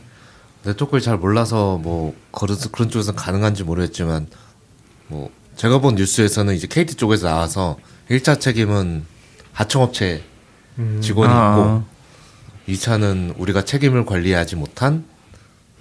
네트워크를 0.64 1.00
잘 1.00 1.18
몰라서 1.18 1.78
뭐 1.78 2.14
그런 2.30 2.56
그런 2.70 2.88
쪽에서 2.88 3.12
가능한지 3.12 3.64
모르겠지만 3.64 4.28
뭐 5.08 5.30
제가 5.56 5.80
본 5.80 5.96
뉴스에서는 5.96 6.54
이제 6.54 6.66
KT 6.66 6.94
쪽에서 6.94 7.28
나와서 7.28 7.78
1차 8.12 8.38
책임은 8.40 9.04
하청업체 9.52 10.22
음. 10.78 10.98
직원이 11.02 11.32
아. 11.32 11.82
있고 12.66 12.72
2차는 12.72 13.34
우리가 13.38 13.64
책임을 13.64 14.04
관리하지 14.06 14.56
못한 14.56 15.04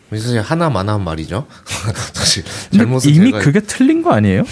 사실 0.09 0.41
하나만한 0.41 1.03
말이죠. 1.03 1.45
사실 2.13 2.43
잘못은 2.75 3.09
이미 3.11 3.31
제가 3.31 3.39
그게 3.39 3.61
틀린 3.61 4.01
거 4.01 4.11
아니에요? 4.11 4.43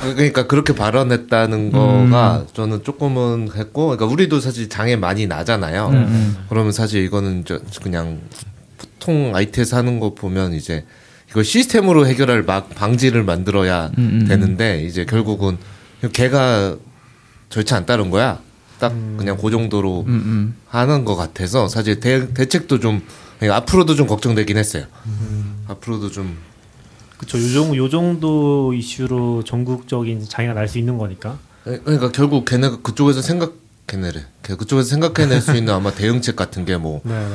그- 0.00 0.14
그러니까 0.14 0.46
그렇게 0.46 0.72
발언했다는 0.74 1.72
거가 1.72 2.46
저는 2.54 2.84
조금은 2.84 3.50
했고, 3.56 3.86
그러니까 3.86 4.06
우리도 4.06 4.38
사실 4.38 4.68
장애 4.68 4.94
많이 4.94 5.26
나잖아요. 5.26 5.90
그러면 6.48 6.70
사실 6.70 7.02
이거는 7.02 7.44
저 7.44 7.58
그냥 7.82 8.20
보통 8.76 9.34
IT에서 9.34 9.76
하는 9.78 9.98
거 9.98 10.14
보면 10.14 10.52
이제 10.52 10.84
이걸 11.30 11.44
시스템으로 11.44 12.06
해결할 12.06 12.44
막 12.44 12.70
방지를 12.76 13.24
만들어야 13.24 13.90
음, 13.98 14.20
음. 14.22 14.28
되는데 14.28 14.84
이제 14.84 15.04
결국은 15.04 15.58
걔가 16.12 16.76
절차 17.48 17.76
안 17.76 17.86
따른 17.86 18.10
거야. 18.10 18.40
딱 18.78 18.92
그냥 19.16 19.36
그 19.36 19.50
정도로 19.50 20.04
음, 20.06 20.12
음. 20.12 20.54
하는 20.68 21.04
것 21.04 21.16
같아서 21.16 21.66
사실 21.68 21.98
대, 21.98 22.32
대책도 22.32 22.78
좀 22.80 23.02
그러니까 23.38 23.56
앞으로도 23.56 23.94
좀 23.96 24.06
걱정되긴 24.06 24.56
했어요. 24.56 24.84
앞으로도 25.66 26.10
좀 26.10 26.36
그쵸. 27.16 27.38
요, 27.38 27.52
정, 27.52 27.76
요 27.76 27.88
정도 27.88 28.72
이슈로 28.72 29.42
전국적인 29.44 30.24
장애가 30.28 30.54
날 30.54 30.68
수 30.68 30.78
있는 30.78 30.96
거니까. 30.98 31.38
그러니까 31.64 32.12
결국 32.12 32.44
걔네가 32.44 32.80
그쪽에서 32.82 33.20
생각해내래. 33.20 34.24
걔 34.44 34.54
그쪽에서 34.54 34.88
생각해낼 34.90 35.40
수 35.40 35.56
있는 35.56 35.74
아마 35.74 35.90
대응책 35.92 36.36
같은 36.36 36.64
게뭐뭐 36.64 37.00
네, 37.04 37.28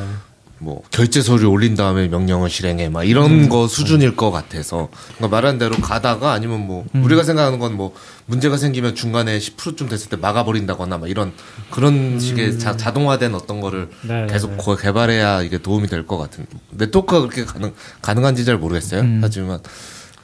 네. 0.60 0.76
결제 0.92 1.22
서류 1.22 1.48
올린 1.50 1.76
다음에 1.76 2.08
명령을 2.08 2.50
실행해 2.50 2.88
막 2.88 3.04
이런 3.04 3.50
거 3.50 3.68
수준일 3.68 4.16
것 4.16 4.32
같아서. 4.32 4.88
그러니까 5.18 5.28
말한 5.36 5.58
대로 5.58 5.76
가다가 5.76 6.32
아니면 6.32 6.66
뭐 6.66 6.86
우리가 6.94 7.24
생각하는 7.24 7.60
건 7.60 7.74
뭐 7.74 7.94
문제가 8.28 8.56
생기면 8.56 8.96
중간에 8.96 9.38
10%좀 9.40 9.90
됐을 9.90 10.10
때 10.10 10.16
막아버린다거나 10.16 10.98
막 11.00 11.10
이런 11.10 11.34
그런 11.72 12.20
식의 12.20 12.60
자, 12.60 12.78
자동화된 12.78 13.36
어떤 13.36 13.60
거를 13.60 13.90
네, 14.04 14.22
네, 14.22 14.28
계속 14.32 14.52
네. 14.52 14.58
거- 14.58 14.76
개발해야 14.78 15.42
이게 15.42 15.58
도움이 15.58 15.88
될 15.88 16.08
것 16.08 16.18
같은. 16.18 16.46
네트워크가 16.72 17.20
그렇게 17.22 17.44
가능 17.46 17.74
가능한지 18.02 18.46
잘 18.46 18.58
모르겠어요. 18.58 19.02
하지만. 19.22 19.60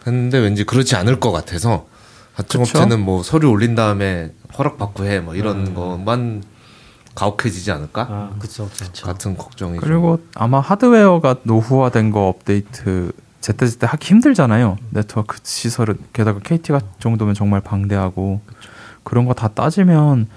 했는데 0.08 0.38
왠지 0.38 0.64
그렇지 0.64 0.96
않을 0.96 1.20
것 1.20 1.32
같아서 1.34 1.88
하청업체는 2.34 3.02
뭐 3.02 3.22
서류 3.24 3.50
올린 3.50 3.76
다음에 3.76 4.32
허락 4.58 4.78
받고 4.78 5.06
해 5.06 5.20
뭐 5.20 5.36
이런 5.36 5.74
것만 5.74 6.42
가혹해지지 7.20 7.72
않을까 7.72 8.02
아, 8.10 8.30
그쵸, 8.40 8.70
그쵸. 8.70 9.06
같은 9.06 9.36
걱정이 9.38 9.80
좀- 9.80 9.82
그리고 9.88 10.20
아마 10.36 10.60
하드웨어가 10.60 11.38
노후화된 11.44 12.12
거 12.12 12.28
업데이트 12.30 13.12
제때제때 13.42 13.88
하기 13.88 14.08
힘들잖아요. 14.08 14.78
네트워크 14.90 15.38
시설은 15.44 15.98
게다가 16.14 16.40
KT 16.40 16.72
같 16.74 16.84
정도면 17.00 17.34
정말 17.36 17.62
방대하고 17.62 18.42
그런 19.04 19.26
거 19.26 19.34
다 19.34 19.48
따지면 19.50 20.28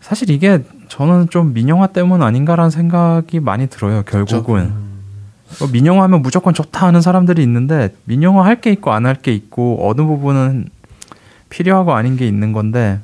사실 0.00 0.30
이게 0.30 0.62
저는 0.88 1.30
좀 1.30 1.52
민영화 1.52 1.88
때문 1.88 2.22
아닌가라는 2.22 2.70
생각이 2.70 3.40
많이 3.40 3.66
들어요. 3.68 4.02
결국은 4.02 4.72
어, 5.60 5.66
민영화하면 5.72 6.22
무조건 6.22 6.54
좋다 6.54 6.86
하는 6.86 7.00
사람들이 7.00 7.42
있는데 7.42 7.94
민영화 8.04 8.44
할 8.44 8.60
게 8.60 8.70
있고 8.72 8.92
안 8.92 9.04
할 9.06 9.16
게 9.16 9.32
있고 9.34 9.88
어느 9.88 10.02
부분은 10.02 10.68
필요하고 11.48 11.94
아닌 11.94 12.16
게 12.16 12.26
있는 12.28 12.52
건데 12.52 13.00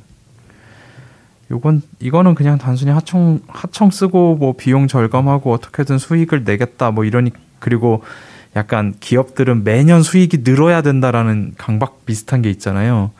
요건 1.52 1.82
이거는 2.00 2.34
그냥 2.34 2.56
단순히 2.56 2.90
하청 2.90 3.40
하청 3.46 3.90
쓰고 3.90 4.36
뭐 4.36 4.54
비용 4.56 4.88
절감하고 4.88 5.52
어떻게든 5.52 5.98
수익을 5.98 6.44
내겠다 6.44 6.90
뭐 6.90 7.04
이러니 7.04 7.30
그리고 7.58 8.02
약간 8.56 8.94
기업들은 8.98 9.62
매년 9.62 10.02
수익이 10.02 10.42
늘어야 10.44 10.82
된다라는 10.82 11.54
강박 11.56 12.04
비슷한 12.06 12.42
게 12.42 12.50
있잖아요. 12.50 13.10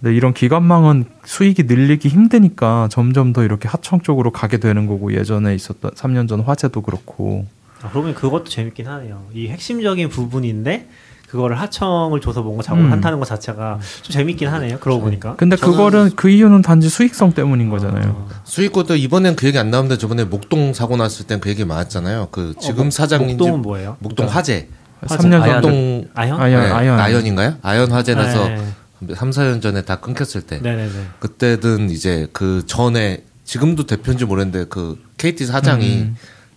근데 0.00 0.16
이런 0.16 0.34
기관망은 0.34 1.04
수익이 1.24 1.64
늘리기 1.64 2.08
힘드니까 2.08 2.88
점점 2.90 3.32
더 3.32 3.44
이렇게 3.44 3.68
하청 3.68 4.00
쪽으로 4.00 4.32
가게 4.32 4.58
되는 4.58 4.86
거고 4.86 5.14
예전에 5.14 5.54
있었던 5.54 5.92
3년 5.92 6.28
전 6.28 6.40
화재도 6.40 6.82
그렇고 6.82 7.46
아, 7.82 7.90
그러면 7.90 8.14
그것도 8.14 8.44
재밌긴 8.44 8.86
하네요. 8.86 9.26
이 9.34 9.48
핵심적인 9.48 10.08
부분인데 10.08 10.88
그거를 11.32 11.58
하청을 11.58 12.20
줘서 12.20 12.42
뭔가 12.42 12.62
작업을 12.62 12.84
음. 12.84 12.92
한다는 12.92 13.18
것 13.18 13.24
자체가 13.24 13.78
좀 14.02 14.12
재밌긴 14.12 14.48
하네요. 14.48 14.78
그러고 14.80 15.00
보니까. 15.00 15.34
근데 15.36 15.56
그거는 15.56 16.10
그 16.14 16.28
이유는 16.28 16.60
단지 16.60 16.90
수익성 16.90 17.32
때문인 17.32 17.70
거잖아요. 17.70 18.28
수익고도 18.44 18.96
이번엔 18.96 19.34
그 19.36 19.46
얘기 19.46 19.58
안 19.58 19.70
나오는데 19.70 19.96
저번에 19.96 20.24
목동 20.24 20.74
사고 20.74 20.98
났을 20.98 21.26
땐 21.26 21.40
그 21.40 21.48
얘기 21.48 21.64
많았잖아요. 21.64 22.28
그 22.32 22.52
지금 22.60 22.88
어, 22.88 22.90
사장인지 22.90 23.36
목동은 23.36 23.62
뭐예요? 23.62 23.96
목동 24.00 24.26
화재. 24.28 24.68
화재. 25.00 25.16
3년 25.26 25.40
아연. 25.40 25.62
전 25.62 25.72
목동 25.72 26.08
아현? 26.14 26.38
아연, 26.38 26.62
네, 26.64 26.70
아연. 26.70 27.00
아연인가요? 27.00 27.54
아연 27.62 27.90
화재 27.90 28.14
나서 28.14 28.46
네. 28.48 29.14
3, 29.14 29.30
4년 29.30 29.62
전에 29.62 29.80
다 29.82 29.96
끊겼을 30.00 30.42
때 30.42 30.58
네네네. 30.60 30.90
그때든 31.18 31.88
이제 31.88 32.28
그 32.34 32.62
전에 32.66 33.24
지금도 33.44 33.86
대표인지 33.86 34.26
모르겠는데 34.26 34.66
그 34.68 35.02
KT 35.16 35.46
사장이 35.46 36.10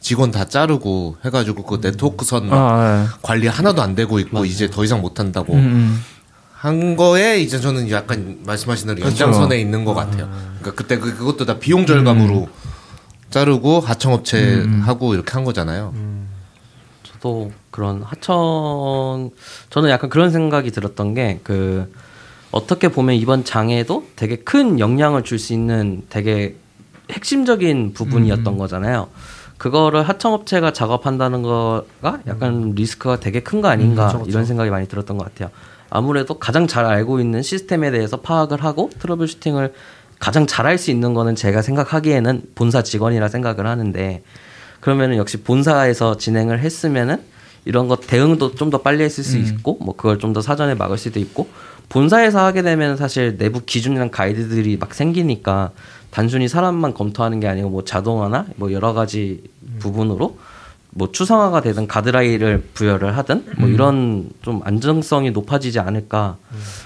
직원 0.06 0.30
다 0.30 0.46
자르고 0.46 1.18
해가지고 1.26 1.64
그 1.64 1.82
네트워크 1.82 2.26
선막 2.26 2.54
아, 2.54 3.18
관리 3.24 3.48
하나도 3.48 3.82
안 3.82 3.96
되고 3.96 4.20
있고 4.20 4.46
이제 4.46 4.70
더 4.70 4.84
이상 4.84 5.02
못 5.02 5.20
한다고 5.20 5.54
음, 5.54 5.58
음. 5.60 6.04
한 6.54 6.96
거에 6.96 7.40
이제 7.40 7.60
저는 7.60 7.90
약간 7.90 8.38
말씀하신 8.46 8.86
대로 8.86 9.00
그렇죠. 9.00 9.24
연장선에 9.24 9.60
있는 9.60 9.84
것 9.84 9.96
같아요. 9.96 10.30
그러니까 10.60 10.74
그때 10.76 11.00
그, 11.00 11.18
그것도 11.18 11.46
다 11.46 11.58
비용 11.58 11.88
절감으로 11.88 12.48
자르고 13.32 13.80
하청업체 13.80 14.68
하고 14.84 15.16
이렇게 15.16 15.32
한 15.32 15.44
거잖아요. 15.44 15.92
저도 17.02 17.52
그런 17.72 18.04
하청 18.04 19.32
저는 19.72 19.90
약간 19.90 20.12
그런 20.12 20.30
생각이 20.30 20.70
들었던 20.70 21.16
게 21.16 21.40
그 21.44 21.92
어떻게 22.52 22.90
보면 22.90 23.16
이번 23.16 23.44
장애도 23.44 24.10
되게 24.16 24.36
큰 24.36 24.80
영향을 24.80 25.24
줄 25.24 25.40
수 25.40 25.52
있는 25.54 26.04
되게 26.10 26.58
핵심적인 27.12 27.94
부분이었던 27.94 28.56
거잖아요. 28.60 29.10
그거를 29.58 30.04
하청업체가 30.04 30.74
작업한다는 30.74 31.42
거가 31.42 32.20
약간 32.28 32.74
리스크가 32.76 33.20
되게 33.20 33.40
큰 33.42 33.62
거 33.62 33.68
아닌가 33.70 34.08
그쵸, 34.08 34.20
그쵸. 34.20 34.30
이런 34.30 34.46
생각이 34.46 34.70
많이 34.70 34.88
들었던 34.88 35.18
것 35.18 35.24
같아요. 35.26 35.50
아무래도 35.90 36.38
가장 36.40 36.68
잘 36.68 36.86
알고 36.86 37.20
있는 37.22 37.42
시스템에 37.42 37.92
대해서 37.92 38.18
파악을 38.18 38.64
하고 38.64 38.90
트러블 39.00 39.28
슈팅을 39.28 39.74
가장 40.20 40.46
잘할 40.48 40.78
수 40.78 40.92
있는 40.92 41.14
거는 41.14 41.36
제가 41.36 41.62
생각하기에는 41.62 42.42
본사 42.56 42.82
직원이라 42.84 43.28
생각을 43.30 43.66
하는데 43.68 44.24
그러면은 44.82 45.18
역시 45.18 45.38
본사에서 45.42 46.18
진행을 46.18 46.60
했으면은 46.60 47.22
이런 47.66 47.88
것 47.88 48.02
대응도 48.08 48.56
좀 48.56 48.70
더 48.70 48.82
빨리 48.82 49.04
했을 49.04 49.24
수 49.24 49.38
있고 49.38 49.78
뭐 49.82 49.96
그걸 49.96 50.20
좀 50.20 50.34
더 50.34 50.42
사전에 50.42 50.76
막을 50.76 50.98
수도 50.98 51.20
있고 51.20 51.48
본사에서 51.90 52.44
하게 52.44 52.62
되면 52.62 52.98
사실 52.98 53.38
내부 53.38 53.62
기준이랑 53.66 54.10
가이드들이 54.10 54.78
막 54.78 54.94
생기니까 54.94 55.72
단순히 56.16 56.48
사람만 56.48 56.94
검토하는 56.94 57.42
게 57.42 57.48
아니고 57.50 57.70
뭐 57.70 57.84
자동화나 57.84 58.46
뭐 58.56 58.72
여러 58.72 58.94
가지 58.94 59.44
부분으로 59.80 60.38
뭐 60.92 61.12
추상화가 61.12 61.60
되든 61.60 61.88
가드라인을 61.88 62.70
부여를 62.74 63.18
하든 63.18 63.46
뭐 63.58 63.68
이런 63.68 64.30
좀 64.42 64.62
안정성이 64.64 65.32
높아지지 65.32 65.78
않을까 65.80 66.38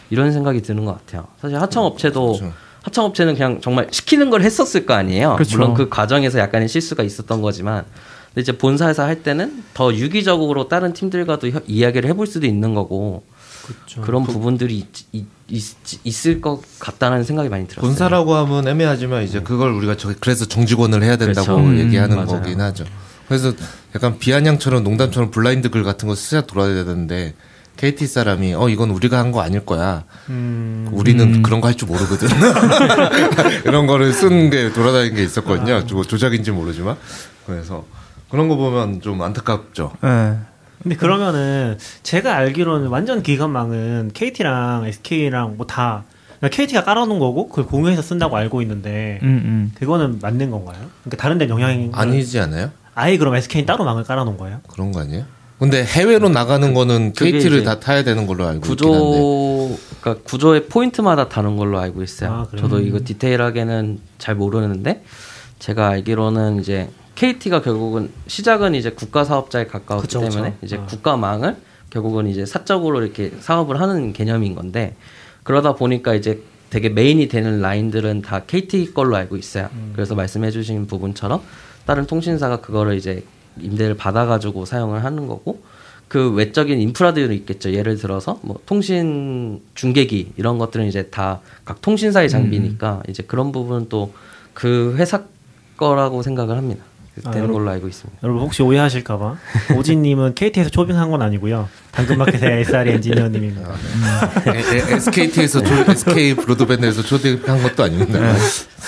이런 0.10 0.32
생각이 0.34 0.64
드는 0.64 0.84
것 0.84 0.94
같아요. 0.94 1.28
사실 1.40 1.62
하청업체도 1.62 2.38
그렇죠. 2.40 2.54
하청업체는 2.82 3.36
그냥 3.36 3.62
정말 3.62 3.88
시키는 3.92 4.32
걸 4.32 4.42
했었을 4.42 4.88
거 4.88 4.96
아니에요. 4.96 5.36
그렇죠. 5.36 5.58
물론 5.60 5.76
그 5.76 5.90
과정에서 5.90 6.40
약간의 6.40 6.68
실수가 6.68 7.04
있었던 7.04 7.44
거지만 7.44 7.86
근데 8.30 8.42
이제 8.42 8.58
본사에서 8.58 9.04
할 9.04 9.22
때는 9.22 9.64
더 9.76 9.94
유기적으로 9.94 10.68
다른 10.68 10.92
팀들과도 10.94 11.50
혀- 11.50 11.62
이야기를 11.68 12.10
해볼 12.10 12.26
수도 12.26 12.48
있는 12.48 12.74
거고 12.74 13.22
그쵸. 13.64 14.02
그런 14.02 14.24
부 14.24 14.40
분들이 14.40 14.88
있, 15.12 15.28
있, 15.50 16.26
을것 16.28 16.62
같다는 16.80 17.24
생각이 17.24 17.50
많이 17.50 17.68
들었어요. 17.68 17.88
본사라고 17.90 18.36
하면 18.36 18.68
애매하지만 18.68 19.24
이제 19.24 19.42
그걸 19.42 19.72
우리가 19.72 19.98
저, 19.98 20.14
그래서 20.20 20.46
정직원을 20.46 21.04
해야 21.04 21.16
된다고 21.18 21.56
그렇죠. 21.56 21.78
얘기하는 21.80 22.20
음. 22.20 22.26
거긴 22.26 22.62
하죠. 22.62 22.86
그래서 23.28 23.54
약간 23.96 24.18
비아냥처럼 24.20 24.84
농담처럼 24.84 25.32
블라인드 25.32 25.70
글 25.70 25.84
같은 25.84 26.08
거 26.08 26.16
쓰자 26.16 26.42
돌아야 26.42 26.74
되는데 26.84 27.34
KT 27.78 28.08
사람이 28.08 28.54
어 28.56 28.68
이건 28.70 28.90
우리가 28.90 29.18
한 29.20 29.32
거 29.32 29.42
아닐 29.42 29.66
거야. 29.66 30.04
음, 30.30 30.90
우리는 30.92 31.42
그런 31.44 31.62
거 31.62 31.68
할 31.68 31.76
줄 31.78 31.88
모르거든. 31.88 32.28
이런 33.66 33.88
거를 33.88 34.12
쓴 34.14 34.50
게 34.50 34.72
돌아다닌 34.74 35.16
게 35.16 35.24
있었거든요. 35.24 35.86
조, 35.86 36.04
조작인지 36.04 36.52
모르지만 36.52 36.98
그래서 37.46 37.86
그런 38.30 38.48
거 38.48 38.56
보면 38.58 39.02
좀 39.02 39.22
안타깝죠. 39.22 39.94
예. 40.04 40.36
근데 40.82 40.96
그러면은 40.96 41.78
제가 42.04 42.36
알기로는 42.36 42.88
완전 42.88 43.22
기관망은 43.24 44.12
KT랑 44.14 44.86
SK랑 44.86 45.58
뭐 45.58 45.66
다 45.68 46.04
KT가 46.48 46.84
깔아놓은 46.86 47.20
거고 47.20 47.50
그걸 47.50 47.66
공유해서 47.66 48.02
쓴다고 48.02 48.38
알고 48.38 48.62
있는데 48.62 49.20
음, 49.24 49.28
음. 49.44 49.72
그거는 49.76 50.20
맞는 50.22 50.52
건가요? 50.52 50.78
그러니까 51.04 51.18
다른 51.22 51.38
데는 51.38 51.54
영향이 51.54 51.90
아니지 51.92 52.40
않아요? 52.40 52.72
아예 52.96 53.18
그럼 53.18 53.36
SK는 53.36 53.66
따로 53.66 53.84
망을 53.84 54.06
깔아놓은 54.06 54.38
거예요? 54.38 54.62
그런 54.70 54.92
거 54.94 55.02
아니에요? 55.02 55.26
근데 55.58 55.84
해외로 55.84 56.30
나가는 56.30 56.74
거는 56.74 57.12
KT를 57.12 57.64
다 57.64 57.82
타야 57.82 58.04
되는 58.06 58.26
걸로 58.26 58.48
알고 58.48 58.66
있긴 58.72 58.88
한데. 58.88 59.00
구조 59.00 59.78
그러니까 60.00 60.24
구조의 60.24 60.68
포인트마다 60.68 61.28
다른 61.28 61.58
걸로 61.58 61.78
알고 61.80 62.02
있어요. 62.02 62.48
아? 62.54 62.58
저도 62.58 62.80
이거 62.80 63.00
디테일하게는 63.04 64.00
잘 64.18 64.36
모르는데 64.36 65.04
제가 65.60 65.90
알기로는 65.90 66.62
이제 66.62 66.90
KT가 67.20 67.62
결국은 67.62 68.10
시작은 68.28 68.76
이제 68.76 68.92
국가 68.92 69.26
사업자에 69.26 69.66
가까웠기 69.68 70.08
그쵸, 70.08 70.22
때문에 70.22 70.52
그쵸. 70.52 70.66
이제 70.66 70.78
아. 70.78 70.86
국가망을 70.86 71.58
결국은 71.90 72.28
이제 72.28 72.46
사적으로 72.46 73.02
이렇게 73.02 73.34
사업을 73.42 73.82
하는 73.82 74.14
개념인 74.14 74.56
건데 74.56 74.96
그러다 75.44 75.76
보니까 75.76 76.14
이제 76.14 76.42
되게 76.70 76.88
메인이 76.88 77.28
되는 77.28 77.60
라인들은 77.60 78.22
다 78.22 78.44
KT 78.48 78.94
걸로 78.94 79.18
알고 79.18 79.36
있어요. 79.36 79.68
음. 79.74 79.92
그래서 79.94 80.16
말씀해주신 80.16 80.88
부분처럼 80.88 81.42
다른 81.86 82.06
통신사가 82.06 82.62
그거를 82.62 82.96
이제 82.96 83.26
임대를 83.60 83.98
받아가지고 83.98 84.64
사용을 84.64 85.04
하는 85.04 85.28
거고 85.28 85.62
그 86.08 86.32
외적인 86.32 86.80
인프라들이 86.80 87.36
있겠죠. 87.36 87.74
예를 87.74 87.98
들어서 87.98 88.40
뭐 88.44 88.62
통신 88.66 89.62
중계기 89.74 90.32
이런 90.38 90.58
것들은 90.58 90.88
이제 90.88 91.08
다 91.08 91.42
각 91.66 91.82
통신사의 91.82 92.30
장비니까 92.30 93.04
이제 93.10 93.24
그런 93.24 93.52
부분은 93.52 93.90
또 93.90 94.14
그 94.54 94.96
회사 94.98 95.24
거라고 95.78 96.22
생각을 96.22 96.58
합니다. 96.58 96.84
아, 97.26 97.32
되는 97.32 97.46
여러분- 97.46 97.62
걸로 97.64 97.72
알고 97.72 97.88
있습니다. 97.88 98.20
여러분 98.24 98.42
혹시 98.44 98.62
오해하실까봐 98.64 99.36
오진님은 99.78 100.36
KT에서 100.36 100.70
초빙한 100.70 101.12
건 101.12 101.22
아니고요. 101.22 101.68
당근마켓의 101.92 102.62
SRE 102.62 102.92
엔지니어님입니다. 102.94 103.70
SKT에서 104.96 105.62
SK 105.88 106.36
브로드밴드에서 106.36 107.02
초대한 107.02 107.62
것도 107.64 107.84
아닙니다. 107.84 108.20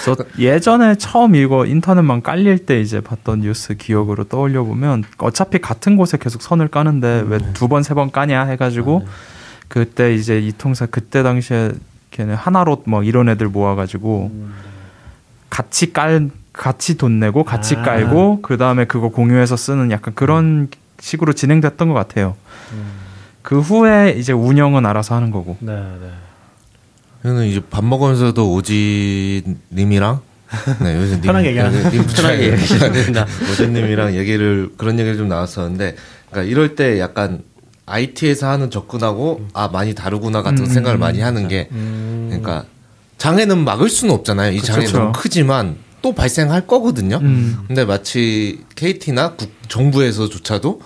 저 0.05 0.15
예전에 0.39 0.95
처음 0.95 1.35
이거 1.35 1.65
인터넷만 1.65 2.21
깔릴 2.21 2.65
때 2.65 2.79
이제 2.81 3.01
봤던 3.01 3.41
뉴스 3.41 3.75
기억으로 3.75 4.23
떠올려 4.25 4.63
보면 4.63 5.03
어차피 5.17 5.59
같은 5.59 5.95
곳에 5.97 6.17
계속 6.17 6.41
선을 6.41 6.67
까는데 6.69 7.25
왜 7.27 7.37
두 7.53 7.67
번 7.67 7.83
세번 7.83 8.11
까냐 8.11 8.43
해가지고 8.45 9.07
그때 9.67 10.13
이제 10.13 10.39
이 10.39 10.51
통사 10.57 10.85
그때 10.85 11.23
당시에 11.23 11.71
걔네 12.11 12.33
하나로 12.33 12.83
뭐 12.85 13.03
이런 13.03 13.29
애들 13.29 13.47
모아가지고 13.47 14.31
같이 15.49 15.93
깔 15.93 16.29
같이 16.53 16.97
돈 16.97 17.19
내고 17.19 17.43
같이 17.43 17.75
아. 17.75 17.81
깔고 17.81 18.41
그 18.41 18.57
다음에 18.57 18.85
그거 18.85 19.09
공유해서 19.09 19.55
쓰는 19.55 19.91
약간 19.91 20.13
그런 20.15 20.67
식으로 20.99 21.33
진행됐던 21.33 21.87
것 21.87 21.93
같아요. 21.93 22.35
그 23.41 23.59
후에 23.59 24.15
이제 24.17 24.33
운영은 24.33 24.85
알아서 24.85 25.15
하는 25.15 25.31
거고. 25.31 25.57
네, 25.59 25.73
네. 25.73 26.11
저는 27.23 27.45
이제 27.45 27.61
밥 27.69 27.83
먹으면서도 27.83 28.53
오지님이랑 28.53 30.21
네, 30.81 30.95
요새 30.95 31.13
님, 31.21 31.21
편하게 31.21 31.49
얘기하는. 31.49 31.89
님, 31.91 32.05
편하게 32.05 32.55
됩니다. 32.55 33.25
오지님이랑 33.51 34.15
얘기를 34.15 34.69
그런 34.77 34.99
얘기를 34.99 35.17
좀 35.17 35.27
나왔었는데, 35.27 35.95
그러니까 36.29 36.51
이럴 36.51 36.75
때 36.75 36.99
약간 36.99 37.43
IT에서 37.85 38.49
하는 38.49 38.69
접근하고 38.69 39.41
아 39.53 39.69
많이 39.69 39.95
다르구나 39.95 40.41
같은 40.41 40.65
음, 40.65 40.65
생각을 40.65 40.97
음, 40.97 40.99
많이 40.99 41.21
하는 41.21 41.47
게, 41.47 41.69
음. 41.71 42.27
그러니까 42.29 42.65
장애는 43.17 43.63
막을 43.63 43.89
수는 43.89 44.13
없잖아요. 44.13 44.51
이 44.51 44.59
그쵸, 44.59 44.73
장애 44.73 44.85
그쵸. 44.85 44.99
너무 44.99 45.11
크지만 45.13 45.77
또 46.01 46.13
발생할 46.13 46.67
거거든요. 46.67 47.17
음. 47.21 47.63
근데 47.67 47.85
마치 47.85 48.63
KT나 48.75 49.33
국, 49.35 49.51
정부에서조차도 49.67 50.81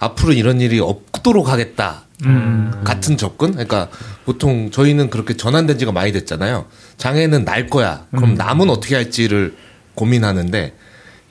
앞으로 0.00 0.32
이런 0.32 0.60
일이 0.60 0.80
없도록 0.80 1.48
하겠다. 1.48 2.04
음. 2.24 2.72
같은 2.84 3.16
접근? 3.16 3.52
그러니까 3.52 3.88
보통 4.24 4.70
저희는 4.70 5.10
그렇게 5.10 5.36
전환된 5.36 5.78
지가 5.78 5.92
많이 5.92 6.12
됐잖아요. 6.12 6.66
장애는 6.96 7.44
날 7.44 7.68
거야. 7.68 8.06
그럼 8.10 8.34
남은 8.34 8.70
어떻게 8.70 8.96
할지를 8.96 9.56
고민하는데 9.94 10.74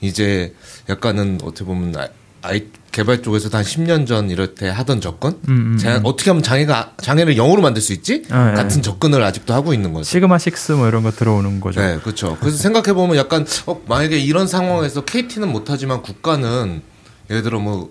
이제 0.00 0.54
약간은 0.88 1.40
어떻게 1.42 1.64
보면 1.64 1.94
아- 1.96 2.08
아이 2.42 2.66
개발 2.92 3.22
쪽에서 3.22 3.48
한 3.48 3.62
10년 3.62 4.06
전 4.06 4.30
이럴 4.30 4.54
때 4.54 4.68
하던 4.68 5.00
접근? 5.00 5.30
음, 5.48 5.74
음, 5.74 5.78
자- 5.78 6.00
어떻게 6.04 6.30
하면 6.30 6.42
장애가 6.42 6.94
장애를 7.00 7.34
영으로 7.36 7.62
만들 7.62 7.80
수 7.82 7.92
있지? 7.92 8.24
아, 8.30 8.50
예. 8.50 8.54
같은 8.54 8.82
접근을 8.82 9.22
아직도 9.22 9.52
하고 9.54 9.72
있는 9.74 9.92
거죠. 9.92 10.04
시그마 10.04 10.36
6뭐 10.38 10.88
이런 10.88 11.02
거 11.02 11.10
들어오는 11.10 11.60
거죠. 11.60 11.80
네, 11.80 11.98
그렇죠. 12.02 12.36
그래서 12.40 12.56
생각해 12.56 12.92
보면 12.94 13.16
약간 13.16 13.46
어, 13.66 13.80
만약에 13.86 14.18
이런 14.18 14.46
상황에서 14.46 15.04
KT는 15.04 15.48
못하지만 15.52 16.02
국가는 16.02 16.82
예를 17.30 17.42
들어 17.42 17.60
뭐 17.60 17.90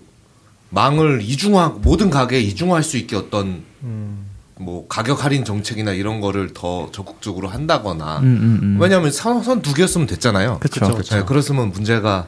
망을 0.70 1.22
이중화 1.22 1.78
모든 1.82 2.10
가게에 2.10 2.42
이중화할 2.42 2.84
수 2.84 2.98
있게 2.98 3.16
어떤 3.16 3.64
뭐 4.60 4.88
가격 4.88 5.24
할인 5.24 5.46
정책이나 5.46 5.92
이런 5.94 6.20
거를 6.20 6.52
더 6.54 6.90
적극적으로 6.92 7.48
한다거나 7.48 8.18
음, 8.20 8.24
음, 8.26 8.60
음. 8.64 8.78
왜냐하면 8.82 9.12
선두 9.12 9.74
개였으면 9.76 10.08
됐잖아요. 10.08 10.58
그쵸. 10.60 11.00
네, 11.12 11.24
그랬으면 11.24 11.70
문제가 11.72 12.26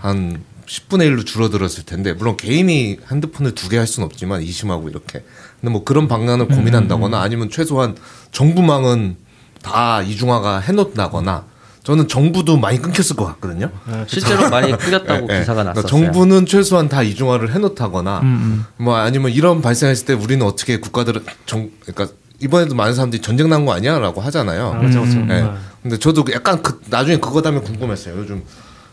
한 0.00 0.42
10분의 0.66 1.10
1로 1.14 1.26
줄어들었을 1.26 1.84
텐데 1.84 2.12
물론 2.12 2.36
개인이 2.36 2.98
핸드폰을 3.10 3.54
두 3.54 3.68
개 3.68 3.78
할 3.78 3.86
수는 3.86 4.06
없지만 4.06 4.42
이심하고 4.42 4.88
이렇게 4.88 5.24
근데 5.60 5.72
뭐 5.72 5.84
그런 5.84 6.08
방안을 6.08 6.48
고민한다거나 6.48 7.20
아니면 7.20 7.48
최소한 7.50 7.96
정부망은 8.32 9.16
다 9.62 10.02
이중화가 10.02 10.60
해놓는다거나 10.60 11.44
저는 11.84 12.06
정부도 12.08 12.58
많이 12.58 12.80
끊겼을 12.80 13.16
것 13.16 13.24
같거든요. 13.26 13.70
실제로 14.06 14.48
많이 14.50 14.68
예, 14.70 14.72
예. 14.72 14.76
기사가 14.76 15.02
그러니까 15.04 15.64
났었어요. 15.64 15.86
정부는 15.88 16.46
최소한 16.46 16.88
다 16.88 17.02
이중화를 17.02 17.52
해놓다거나 17.54 18.20
음, 18.20 18.64
뭐 18.76 18.94
아니면 18.96 19.32
이런 19.32 19.60
발생했을 19.62 20.06
때 20.06 20.12
우리는 20.12 20.44
어떻게 20.46 20.78
국가들은 20.78 21.24
정 21.46 21.70
그러니까 21.84 22.14
이번에도 22.40 22.74
많은 22.76 22.94
사람들이 22.94 23.20
전쟁 23.22 23.48
난 23.48 23.64
거 23.66 23.72
아니야라고 23.72 24.20
하잖아요. 24.20 24.74
아, 24.74 24.78
그렇죠. 24.78 25.02
음, 25.02 25.28
예. 25.30 25.42
아. 25.42 25.56
근데 25.82 25.98
저도 25.98 26.24
약간 26.32 26.62
그 26.62 26.80
나중에 26.88 27.16
그거 27.18 27.42
다음에 27.42 27.58
궁금했어요. 27.60 28.16
요즘 28.16 28.42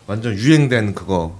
완전 0.08 0.36
유행된 0.36 0.95
그거 0.95 1.38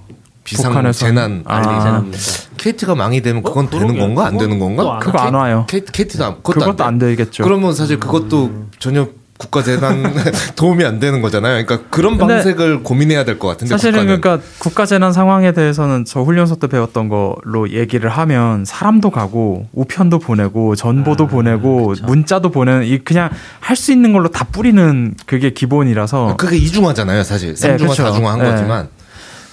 비상 0.50 0.72
북한에서 0.72 0.98
재난 1.06 1.42
아. 1.46 1.56
알리 1.56 1.68
알리 1.68 1.80
재난입니다. 1.82 2.18
KT가 2.56 2.94
망이 2.94 3.22
되면 3.22 3.42
그건 3.42 3.66
어, 3.66 3.70
되는. 3.70 3.98
건가 3.98 4.26
안 4.26 4.36
되는 4.36 4.58
건가? 4.58 4.94
안 4.94 4.98
그거 5.00 5.18
안 5.18 5.34
와요. 5.34 5.64
KT, 5.68 5.92
KT도 5.92 6.24
안, 6.24 6.34
그것도, 6.36 6.60
그것도 6.60 6.84
안 6.84 6.98
돼. 6.98 7.06
되겠죠. 7.10 7.42
그러면 7.44 7.74
사실 7.74 7.98
그것도 7.98 8.50
전혀 8.78 9.08
국가 9.38 9.62
재난 9.62 10.02
도움이 10.56 10.84
안 10.84 11.00
되는 11.00 11.22
거잖아요. 11.22 11.64
그러니까 11.64 11.88
그런 11.88 12.18
방색을 12.18 12.82
고민해야 12.82 13.24
될 13.24 13.38
것 13.38 13.48
같은데 13.48 13.70
사실은 13.70 14.00
국가는. 14.00 14.20
그러니까 14.20 14.46
국가 14.58 14.84
재난 14.84 15.14
상황에 15.14 15.52
대해서는 15.52 16.04
저 16.04 16.20
훈련소 16.20 16.56
때 16.56 16.66
배웠던 16.66 17.08
걸로 17.08 17.70
얘기를 17.70 18.10
하면 18.10 18.66
사람도 18.66 19.08
가고 19.10 19.66
우편도 19.72 20.18
보내고 20.18 20.76
전보도 20.76 21.24
아, 21.24 21.26
보내고 21.28 21.86
그쵸. 21.88 22.04
문자도 22.04 22.50
보내는 22.50 22.84
이 22.84 22.98
그냥 22.98 23.30
할 23.60 23.76
수 23.76 23.92
있는 23.92 24.12
걸로 24.12 24.28
다 24.28 24.44
뿌리는 24.44 25.14
그게 25.24 25.50
기본이라서 25.54 26.36
그게 26.36 26.56
이중화잖아요, 26.58 27.22
사실. 27.24 27.56
삼중화, 27.56 27.90
그쵸. 27.92 28.02
사중화 28.02 28.32
한 28.32 28.38
네. 28.40 28.50
거지만. 28.50 28.88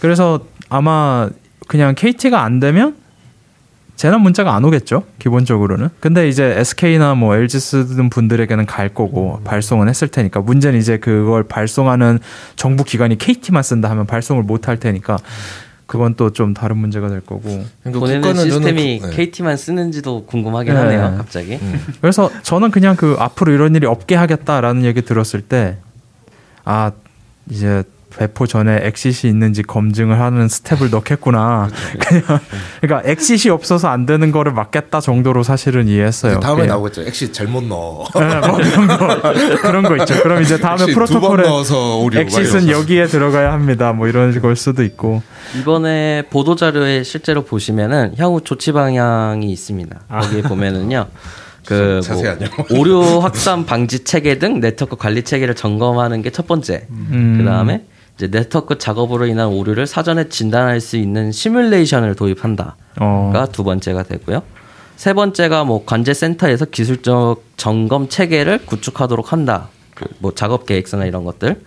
그래서 0.01 0.41
아마 0.69 1.29
그냥 1.67 1.95
KT가 1.95 2.43
안 2.43 2.59
되면 2.59 2.95
재난 3.95 4.21
문자가 4.21 4.53
안 4.55 4.63
오겠죠 4.63 5.03
기본적으로는 5.19 5.89
근데 5.99 6.29
이제 6.29 6.53
SK나 6.57 7.15
뭐 7.15 7.35
LG 7.35 7.59
쓰는 7.59 8.09
분들에게는 8.09 8.65
갈 8.67 8.89
거고 8.89 9.41
발송은 9.43 9.89
했을 9.89 10.07
테니까 10.07 10.41
문제는 10.41 10.77
이제 10.79 10.97
그걸 10.99 11.43
발송하는 11.43 12.19
정부 12.55 12.83
기관이 12.83 13.17
KT만 13.17 13.63
쓴다 13.63 13.89
하면 13.89 14.05
발송을 14.05 14.43
못 14.43 14.67
할 14.67 14.77
테니까 14.79 15.17
그건 15.87 16.15
또 16.15 16.29
좀 16.31 16.53
다른 16.53 16.77
문제가 16.77 17.07
될 17.07 17.21
거고 17.21 17.63
그러니까 17.81 17.99
보내는 17.99 18.35
시스템이 18.35 18.99
저는 18.99 19.09
그- 19.11 19.15
네. 19.17 19.25
KT만 19.25 19.55
쓰는지도 19.57 20.25
궁금하긴 20.25 20.73
네. 20.73 20.79
하네요. 20.81 21.15
갑자기. 21.17 21.57
그래서 22.01 22.29
저는 22.43 22.71
그냥 22.71 22.97
그 22.97 23.15
앞으로 23.17 23.53
이런 23.53 23.73
일이 23.73 23.87
없게 23.87 24.15
하겠다라는 24.15 24.83
얘기 24.83 25.01
들었을 25.01 25.41
때 25.41 25.77
아 26.65 26.91
이제 27.49 27.83
배포 28.17 28.47
전에 28.47 28.79
exit이 28.83 29.29
있는지 29.31 29.61
검증을 29.63 30.19
하는 30.19 30.47
스텝을 30.47 30.89
넣겠구나. 30.89 31.69
그냥 31.99 32.23
그러니까 32.81 33.09
exit이 33.09 33.51
없어서 33.51 33.87
안 33.89 34.05
되는 34.05 34.31
거를 34.31 34.51
막겠다 34.53 34.99
정도로 34.99 35.43
사실은 35.43 35.87
이해했어요. 35.87 36.39
다음에 36.39 36.61
그냥. 36.63 36.75
나오겠죠. 36.75 37.03
엑시 37.03 37.31
잘못 37.31 37.63
넣어. 37.63 38.05
네, 38.15 38.39
뭐 38.47 38.57
그런 38.57 38.87
거 38.87 39.33
그런 39.61 39.83
거 39.83 39.97
있죠. 39.97 40.21
그럼 40.23 40.41
이제 40.41 40.57
다음에 40.59 40.85
프로토콜에 40.93 41.43
넣어서 41.43 41.97
오류. 41.97 42.19
엑싯은 42.19 42.69
여기에 42.69 43.07
들어가야 43.07 43.53
합니다. 43.53 43.93
뭐 43.93 44.07
이런 44.07 44.39
걸 44.41 44.55
수도 44.55 44.83
있고. 44.83 45.21
이번에 45.59 46.23
보도 46.29 46.55
자료에 46.55 47.03
실제로 47.03 47.43
보시면은 47.45 48.13
향후 48.17 48.41
조치 48.41 48.71
방향이 48.71 49.51
있습니다. 49.51 49.99
거기에 50.09 50.41
보면은요. 50.41 51.05
그. 51.65 51.99
뭐 52.09 52.79
오류 52.79 53.19
확산 53.19 53.65
방지 53.65 54.03
체계 54.03 54.39
등 54.39 54.59
네트워크 54.61 54.95
관리 54.95 55.23
체계를 55.23 55.53
점검하는 55.55 56.21
게 56.21 56.29
첫 56.31 56.47
번째. 56.47 56.85
음. 56.89 57.35
그 57.39 57.45
다음에 57.45 57.83
이제 58.17 58.27
네트워크 58.29 58.77
작업으로 58.77 59.27
인한 59.27 59.47
오류를 59.49 59.85
사전에 59.87 60.27
진단할 60.29 60.81
수 60.81 60.97
있는 60.97 61.31
시뮬레이션을 61.31 62.15
도입한다가 62.15 62.75
어. 62.99 63.31
두 63.51 63.63
번째가 63.63 64.03
되고요. 64.03 64.41
세 64.95 65.13
번째가 65.13 65.63
뭐 65.63 65.85
관제 65.85 66.13
센터에서 66.15 66.65
기술적 66.65 67.43
점검 67.57 68.09
체계를 68.09 68.65
구축하도록 68.65 69.31
한다. 69.31 69.69
그 69.93 70.05
뭐 70.19 70.31
작업 70.33 70.65
계획서나 70.65 71.05
이런 71.05 71.23
것들. 71.23 71.61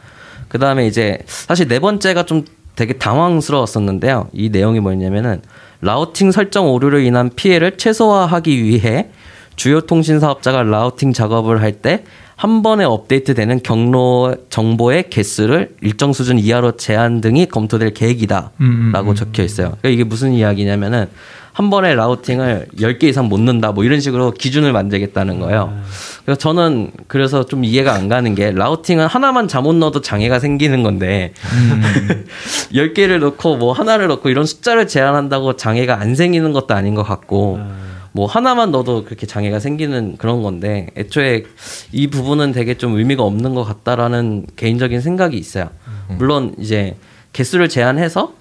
그다음에 0.48 0.86
이제 0.86 1.18
사실 1.26 1.68
네 1.68 1.78
번째가 1.78 2.24
좀 2.24 2.44
되게 2.74 2.94
당황스러웠었는데요. 2.94 4.28
이 4.32 4.48
내용이 4.50 4.80
뭐냐면은 4.80 5.42
routing 5.80 6.32
설정 6.32 6.68
오류로 6.70 7.00
인한 7.00 7.30
피해를 7.34 7.76
최소화하기 7.76 8.62
위해 8.64 9.10
주요 9.56 9.80
통신 9.82 10.20
사업자가 10.20 10.62
routing 10.62 11.12
작업을 11.12 11.60
할 11.62 11.72
때 11.82 12.04
한 12.40 12.62
번에 12.62 12.84
업데이트되는 12.84 13.62
경로 13.62 14.34
정보의 14.48 15.10
개수를 15.10 15.74
일정 15.82 16.14
수준 16.14 16.38
이하로 16.38 16.78
제한 16.78 17.20
등이 17.20 17.44
검토될 17.44 17.92
계획이다라고 17.92 18.50
음, 18.62 18.92
음, 18.94 19.08
음. 19.08 19.14
적혀 19.14 19.42
있어요. 19.42 19.76
그러니까 19.82 19.90
이게 19.90 20.04
무슨 20.04 20.32
이야기냐면은 20.32 21.08
한 21.52 21.68
번에 21.68 21.94
라우팅을 21.94 22.68
10개 22.78 23.04
이상 23.04 23.28
못 23.28 23.38
넣는다 23.40 23.72
뭐 23.72 23.84
이런 23.84 24.00
식으로 24.00 24.30
기준을 24.30 24.72
만들겠다는 24.72 25.38
거예요. 25.40 25.82
그래서 26.24 26.38
저는 26.38 26.92
그래서 27.08 27.44
좀 27.44 27.62
이해가 27.62 27.92
안 27.92 28.08
가는 28.08 28.34
게 28.34 28.52
라우팅은 28.52 29.06
하나만 29.06 29.46
잘못 29.46 29.74
넣어도 29.74 30.00
장애가 30.00 30.38
생기는 30.38 30.82
건데 30.82 31.34
음. 31.52 32.24
10개를 32.72 33.18
넣고 33.18 33.56
뭐 33.56 33.74
하나를 33.74 34.08
넣고 34.08 34.30
이런 34.30 34.46
숫자를 34.46 34.88
제한한다고 34.88 35.56
장애가 35.56 36.00
안 36.00 36.14
생기는 36.14 36.52
것도 36.52 36.72
아닌 36.72 36.94
것 36.94 37.02
같고 37.02 37.58
아. 37.60 37.89
뭐 38.12 38.26
하나만 38.26 38.70
넣어도 38.72 39.04
그렇게 39.04 39.26
장애가 39.26 39.60
생기는 39.60 40.16
그런 40.16 40.42
건데 40.42 40.88
애초에 40.96 41.44
이 41.92 42.08
부분은 42.08 42.52
되게 42.52 42.76
좀 42.76 42.96
의미가 42.96 43.22
없는 43.22 43.54
것 43.54 43.64
같다라는 43.64 44.46
개인적인 44.56 45.00
생각이 45.00 45.36
있어요. 45.36 45.70
물론 46.18 46.54
이제 46.58 46.96
개수를 47.32 47.68
제한해서 47.68 48.34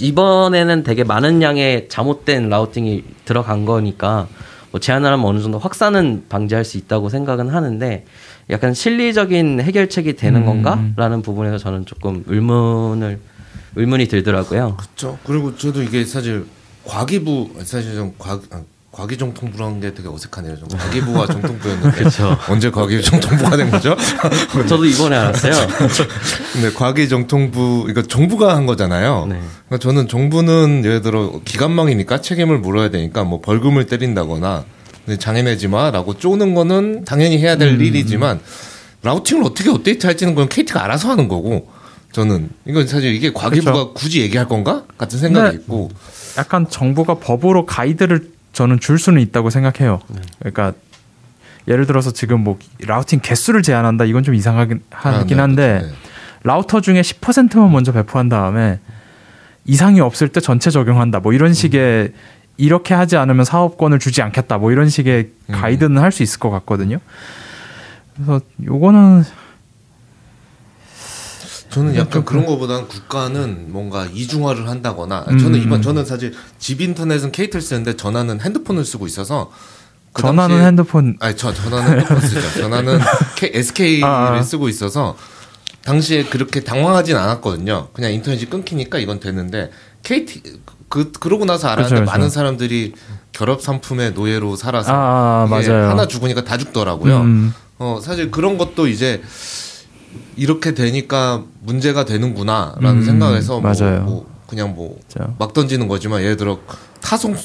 이번에는 0.00 0.82
되게 0.82 1.04
많은 1.04 1.42
양의 1.42 1.88
잘못된 1.88 2.48
라우팅이 2.48 3.04
들어간 3.24 3.64
거니까 3.64 4.28
뭐 4.70 4.80
제한을 4.80 5.12
하면 5.12 5.26
어느 5.26 5.40
정도 5.40 5.58
확산은 5.58 6.26
방지할 6.28 6.64
수 6.64 6.78
있다고 6.78 7.08
생각은 7.08 7.48
하는데 7.48 8.04
약간 8.50 8.74
실리적인 8.74 9.60
해결책이 9.60 10.16
되는 10.16 10.42
음. 10.42 10.62
건가라는 10.64 11.22
부분에서 11.22 11.58
저는 11.58 11.86
조금 11.86 12.24
의문을 12.26 13.20
의문이 13.76 14.08
들더라고요. 14.08 14.76
그렇죠. 14.76 15.18
그리고 15.24 15.56
저도 15.56 15.82
이게 15.82 16.04
사실 16.04 16.46
과기부 16.84 17.50
사실 17.64 17.94
좀 17.94 18.14
과, 18.18 18.40
아, 18.50 18.62
과기정통부라는 19.00 19.80
게 19.80 19.94
되게 19.94 20.08
어색하네요. 20.08 20.58
좀 20.58 20.68
과기부와 20.76 21.26
정통부였는데 21.26 22.04
언제 22.48 22.70
과기부 22.70 23.02
정통부가 23.02 23.56
된 23.56 23.70
거죠? 23.70 23.96
저도 24.68 24.84
이번에 24.84 25.16
알았어요. 25.16 25.52
근데 26.52 26.72
과기정통부 26.72 27.86
이거 27.88 28.02
정부가 28.02 28.54
한 28.54 28.66
거잖아요. 28.66 29.26
네. 29.28 29.40
그러니까 29.66 29.78
저는 29.78 30.08
정부는 30.08 30.82
예를 30.84 31.00
들어 31.00 31.40
기관망이니까 31.44 32.20
책임을 32.20 32.58
물어야 32.58 32.90
되니까 32.90 33.24
뭐 33.24 33.40
벌금을 33.40 33.86
때린다거나 33.86 34.64
장애내지 35.18 35.68
마라고 35.68 36.18
쪼는 36.18 36.54
거는 36.54 37.04
당연히 37.04 37.38
해야 37.38 37.56
될 37.56 37.80
일이지만 37.80 38.40
라우팅을 39.02 39.44
어떻게 39.44 39.70
업데이트 39.70 40.06
할지는 40.06 40.34
그건 40.34 40.48
KT가 40.48 40.84
알아서 40.84 41.08
하는 41.08 41.26
거고 41.26 41.68
저는 42.12 42.50
이건 42.66 42.86
사실 42.86 43.14
이게 43.14 43.32
과기부가 43.32 43.72
그렇죠. 43.72 43.94
굳이 43.94 44.20
얘기할 44.20 44.46
건가 44.46 44.84
같은 44.98 45.18
생각이 45.18 45.56
네. 45.56 45.62
있고 45.62 45.90
약간 46.36 46.68
정부가 46.68 47.14
법으로 47.14 47.64
가이드를 47.66 48.30
저는 48.52 48.80
줄 48.80 48.98
수는 48.98 49.20
있다고 49.22 49.50
생각해요. 49.50 50.00
그러니까 50.38 50.72
예를 51.68 51.86
들어서 51.86 52.10
지금 52.12 52.40
뭐 52.42 52.58
라우팅 52.84 53.20
개수를 53.22 53.62
제한한다 53.62 54.04
이건 54.04 54.22
좀 54.22 54.34
이상하긴 54.34 54.82
하긴 54.90 55.20
아, 55.20 55.24
네, 55.24 55.40
한데 55.40 55.78
그렇죠. 55.80 55.86
네. 55.86 55.94
라우터 56.42 56.80
중에 56.80 57.00
10%만 57.02 57.70
먼저 57.70 57.92
배포한 57.92 58.28
다음에 58.28 58.80
이상이 59.66 60.00
없을 60.00 60.28
때 60.28 60.40
전체 60.40 60.70
적용한다 60.70 61.20
뭐 61.20 61.32
이런 61.32 61.52
식의 61.52 62.12
이렇게 62.56 62.94
하지 62.94 63.16
않으면 63.16 63.44
사업권을 63.44 63.98
주지 63.98 64.22
않겠다 64.22 64.58
뭐 64.58 64.72
이런 64.72 64.88
식의 64.88 65.30
음. 65.48 65.52
가이드는 65.52 66.00
할 66.02 66.10
수 66.12 66.22
있을 66.22 66.40
것 66.40 66.50
같거든요. 66.50 66.98
그래서 68.14 68.40
요거는 68.64 69.24
저는 71.70 71.94
약간 71.96 72.24
그런 72.24 72.46
거보다는 72.46 72.88
국가는 72.88 73.66
뭔가 73.72 74.06
이중화를 74.12 74.68
한다거나 74.68 75.24
음. 75.30 75.38
저는 75.38 75.60
이번 75.62 75.82
저는 75.82 76.04
사실 76.04 76.34
집 76.58 76.80
인터넷은 76.80 77.30
케이트를 77.32 77.60
쓰는데 77.62 77.96
전화는 77.96 78.40
핸드폰을 78.40 78.84
쓰고 78.84 79.06
있어서 79.06 79.50
그 80.12 80.22
전화는 80.22 80.56
당시에- 80.56 80.66
핸드폰 80.66 81.16
아니 81.20 81.36
저 81.36 81.54
전화는 81.54 81.92
핸드폰 81.92 82.20
쓰죠. 82.20 82.60
전화는 82.60 82.98
K, 83.36 83.50
SK를 83.54 84.04
아, 84.08 84.34
아. 84.36 84.42
쓰고 84.42 84.68
있어서 84.68 85.16
당시에 85.84 86.24
그렇게 86.24 86.60
당황하진 86.60 87.16
않았거든요. 87.16 87.88
그냥 87.92 88.12
인터넷이 88.12 88.46
끊기니까 88.50 88.98
이건 88.98 89.20
됐는데 89.20 89.70
KT 90.02 90.42
그 90.88 91.12
그러고 91.12 91.44
나서 91.44 91.68
알았는데 91.68 91.88
그렇죠, 91.88 92.04
그렇죠. 92.04 92.10
많은 92.18 92.30
사람들이 92.30 92.94
결합 93.32 93.62
상품의 93.62 94.12
노예로 94.12 94.56
살아서 94.56 94.92
아, 94.92 95.44
아, 95.44 95.46
맞아요. 95.48 95.88
하나 95.88 96.08
죽으니까 96.08 96.42
다 96.42 96.58
죽더라고요. 96.58 97.20
음. 97.20 97.54
어 97.78 98.00
사실 98.02 98.30
그런 98.32 98.58
것도 98.58 98.88
이제 98.88 99.22
이렇게 100.36 100.74
되니까 100.74 101.44
문제가 101.60 102.04
되는구나라는 102.04 103.00
음, 103.00 103.04
생각에서 103.04 103.60
뭐, 103.60 103.72
맞아요. 103.72 104.02
뭐 104.02 104.26
그냥 104.46 104.74
뭐. 104.74 104.98
막 105.38 105.52
던지는 105.52 105.86
거지만 105.88 106.22
예를 106.22 106.36
들어 106.36 106.58
타송 107.00 107.36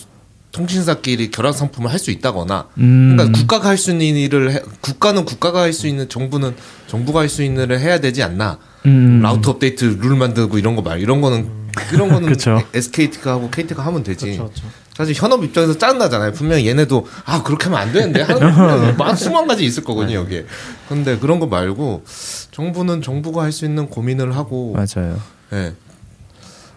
통신사끼리 0.51 1.31
결합 1.31 1.53
상품을 1.55 1.91
할 1.91 1.99
수 1.99 2.11
있다거나 2.11 2.67
음. 2.77 3.15
그러니까 3.15 3.37
국가가 3.37 3.69
할 3.69 3.77
수 3.77 3.91
있는 3.91 4.05
일을 4.15 4.51
해, 4.53 4.61
국가는 4.81 5.23
국가가 5.25 5.61
할 5.61 5.73
수 5.73 5.87
있는 5.87 6.07
정부는 6.07 6.55
정부가 6.87 7.19
할 7.21 7.29
수 7.29 7.43
있는 7.43 7.63
일을 7.65 7.79
해야 7.79 7.99
되지 7.99 8.23
않나 8.23 8.57
음. 8.85 9.19
라우터 9.21 9.51
업데이트 9.51 9.83
룰 9.99 10.15
만들고 10.15 10.57
이런 10.57 10.75
거 10.75 10.81
말 10.81 10.99
이런 11.01 11.19
거는 11.21 11.49
이런 11.93 12.07
거는 12.13 12.29
그쵸. 12.29 12.61
SKT가 12.73 13.31
하고 13.33 13.49
KT가 13.51 13.85
하면 13.85 14.03
되지 14.03 14.25
그렇죠, 14.25 14.43
그렇죠. 14.45 14.63
사실 14.95 15.13
현업 15.13 15.43
입장에서 15.43 15.77
짜증나잖아요 15.77 16.31
분명히 16.31 16.65
얘네도 16.67 17.05
아 17.25 17.43
그렇게 17.43 17.65
하면 17.65 17.79
안 17.79 17.91
되는데 17.91 18.21
하는 18.21 18.51
거막 18.97 19.17
수만 19.17 19.45
가지 19.45 19.65
있을 19.65 19.83
거거든요 19.83 20.19
여기에 20.19 20.45
근데 20.87 21.17
그런 21.17 21.39
거 21.39 21.47
말고 21.47 22.03
정부는 22.51 23.01
정부가 23.01 23.43
할 23.43 23.51
수 23.51 23.65
있는 23.65 23.87
고민을 23.89 24.35
하고 24.35 24.73
맞아요. 24.73 25.19
예. 25.53 25.73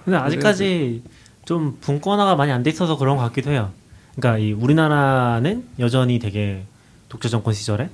근데 0.04 0.16
아직까지 0.18 1.02
좀 1.44 1.76
분권화가 1.80 2.34
많이 2.36 2.50
안 2.52 2.62
돼 2.62 2.70
있어서 2.70 2.96
그런 2.98 3.16
것 3.16 3.22
같기도 3.24 3.50
해요. 3.50 3.70
그러니까 4.16 4.38
이 4.44 4.52
우리나라는 4.52 5.64
여전히 5.78 6.18
되게 6.18 6.64
독재 7.08 7.28
정권 7.28 7.54
시절에 7.54 7.88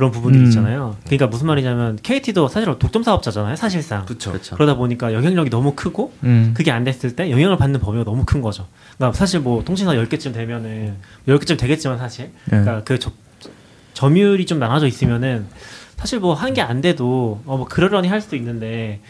그런 0.00 0.10
부분들이 0.12 0.44
음. 0.44 0.48
있잖아요. 0.48 0.96
그러니까 1.04 1.26
무슨 1.26 1.46
말이냐면 1.46 1.98
KT도 2.02 2.48
사실 2.48 2.74
독점 2.78 3.02
사업자잖아요, 3.02 3.54
사실상. 3.56 4.06
그렇죠 4.06 4.30
그렇죠. 4.32 4.54
그러다 4.56 4.74
보니까 4.76 5.12
영향력이 5.12 5.50
너무 5.50 5.74
크고 5.74 6.14
음. 6.24 6.54
그게 6.56 6.70
안 6.70 6.84
됐을 6.84 7.14
때 7.14 7.30
영향을 7.30 7.58
받는 7.58 7.80
범위가 7.80 8.04
너무 8.04 8.24
큰 8.24 8.40
거죠. 8.40 8.66
그러니까 8.96 9.18
사실 9.18 9.40
뭐 9.40 9.62
통신사 9.62 9.92
10개쯤 9.92 10.32
되면은 10.32 10.94
10개쯤 11.28 11.58
되겠지만 11.58 11.98
사실 11.98 12.30
예. 12.46 12.48
그러니까 12.48 12.82
그 12.84 12.98
저, 12.98 13.10
점유율이 13.92 14.46
좀 14.46 14.58
나눠져 14.58 14.86
있으면은 14.86 15.44
사실 15.98 16.18
뭐한개안 16.18 16.80
돼도 16.80 17.42
어 17.44 17.56
뭐 17.58 17.66
그러려니 17.66 18.08
할 18.08 18.22
수도 18.22 18.36
있는데 18.36 19.00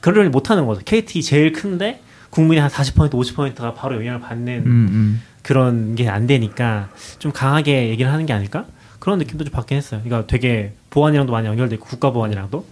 그러려니 0.00 0.30
못 0.30 0.50
하는 0.50 0.66
거죠. 0.66 0.80
KT 0.84 1.22
제일 1.22 1.52
큰데 1.52 2.00
국민의 2.30 2.60
한 2.62 2.68
40% 2.70 3.10
50%가 3.12 3.72
바로 3.74 3.94
영향을 3.96 4.20
받는 4.20 4.62
음, 4.66 4.88
음. 4.90 5.22
그런 5.42 5.94
게 5.94 6.08
안 6.08 6.26
되니까 6.26 6.88
좀 7.20 7.30
강하게 7.30 7.88
얘기를 7.90 8.10
하는 8.12 8.26
게 8.26 8.32
아닐까? 8.32 8.66
그런 9.00 9.18
느낌도 9.18 9.44
좀 9.44 9.52
받긴 9.52 9.76
했어요. 9.76 10.00
그러니까 10.04 10.28
되게 10.28 10.74
보안이랑도 10.90 11.32
많이 11.32 11.48
연결돼 11.48 11.74
있고 11.74 11.86
국가 11.86 12.10
보안이랑도 12.12 12.64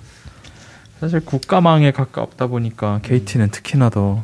사실 1.00 1.20
국가망에 1.20 1.90
가깝다 1.90 2.46
보니까 2.46 3.00
KT는 3.02 3.50
특히나 3.50 3.88
더 3.90 4.22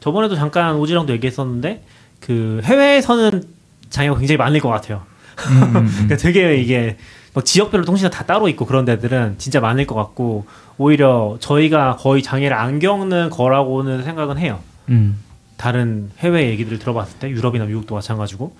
저번에도 0.00 0.34
잠깐 0.34 0.76
오지랑도 0.76 1.12
얘기했었는데 1.12 1.84
그 2.20 2.60
해외에서는 2.64 3.44
장애가 3.90 4.18
굉장히 4.18 4.36
많을 4.36 4.60
것 4.60 4.68
같아요. 4.68 5.02
음, 5.50 5.62
음, 5.62 5.76
음. 5.76 5.88
그러니까 5.90 6.16
되게 6.16 6.56
이게 6.56 6.96
뭐 7.34 7.42
지역별로 7.42 7.84
통신사 7.84 8.10
다 8.10 8.24
따로 8.24 8.48
있고 8.48 8.64
그런 8.64 8.84
데들은 8.84 9.36
진짜 9.38 9.60
많을 9.60 9.86
것 9.86 9.94
같고 9.94 10.46
오히려 10.78 11.36
저희가 11.40 11.96
거의 11.96 12.22
장애를 12.22 12.56
안 12.56 12.78
겪는 12.78 13.30
거라고는 13.30 14.02
생각은 14.04 14.38
해요. 14.38 14.60
음. 14.88 15.18
다른 15.56 16.10
해외 16.18 16.48
얘기들을 16.50 16.78
들어봤을 16.78 17.18
때 17.18 17.28
유럽이나 17.28 17.66
미국도 17.66 17.94
마찬가지고 17.94 18.54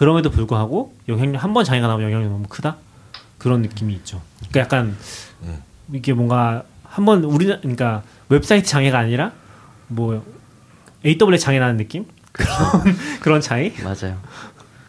그럼에도 0.00 0.30
불구하고 0.30 0.94
영향력 1.08 1.44
한 1.44 1.52
번 1.52 1.62
장애가 1.64 1.86
나면 1.86 2.06
영향력이 2.06 2.32
너무 2.32 2.46
크다 2.48 2.76
그런 3.38 3.60
느낌이 3.62 3.92
있죠. 3.94 4.22
그러니까 4.50 4.60
약간 4.60 4.96
이게 5.92 6.12
뭔가 6.14 6.62
한 6.84 7.04
번 7.04 7.22
우리 7.24 7.46
그러니까 7.46 8.02
웹사이트 8.30 8.66
장애가 8.66 8.98
아니라 8.98 9.32
뭐 9.88 10.24
AWS 11.04 11.38
장애 11.44 11.58
나는 11.58 11.76
느낌 11.76 12.06
그런 12.32 12.50
그런 13.20 13.40
차이. 13.42 13.72
맞아요. 13.84 14.16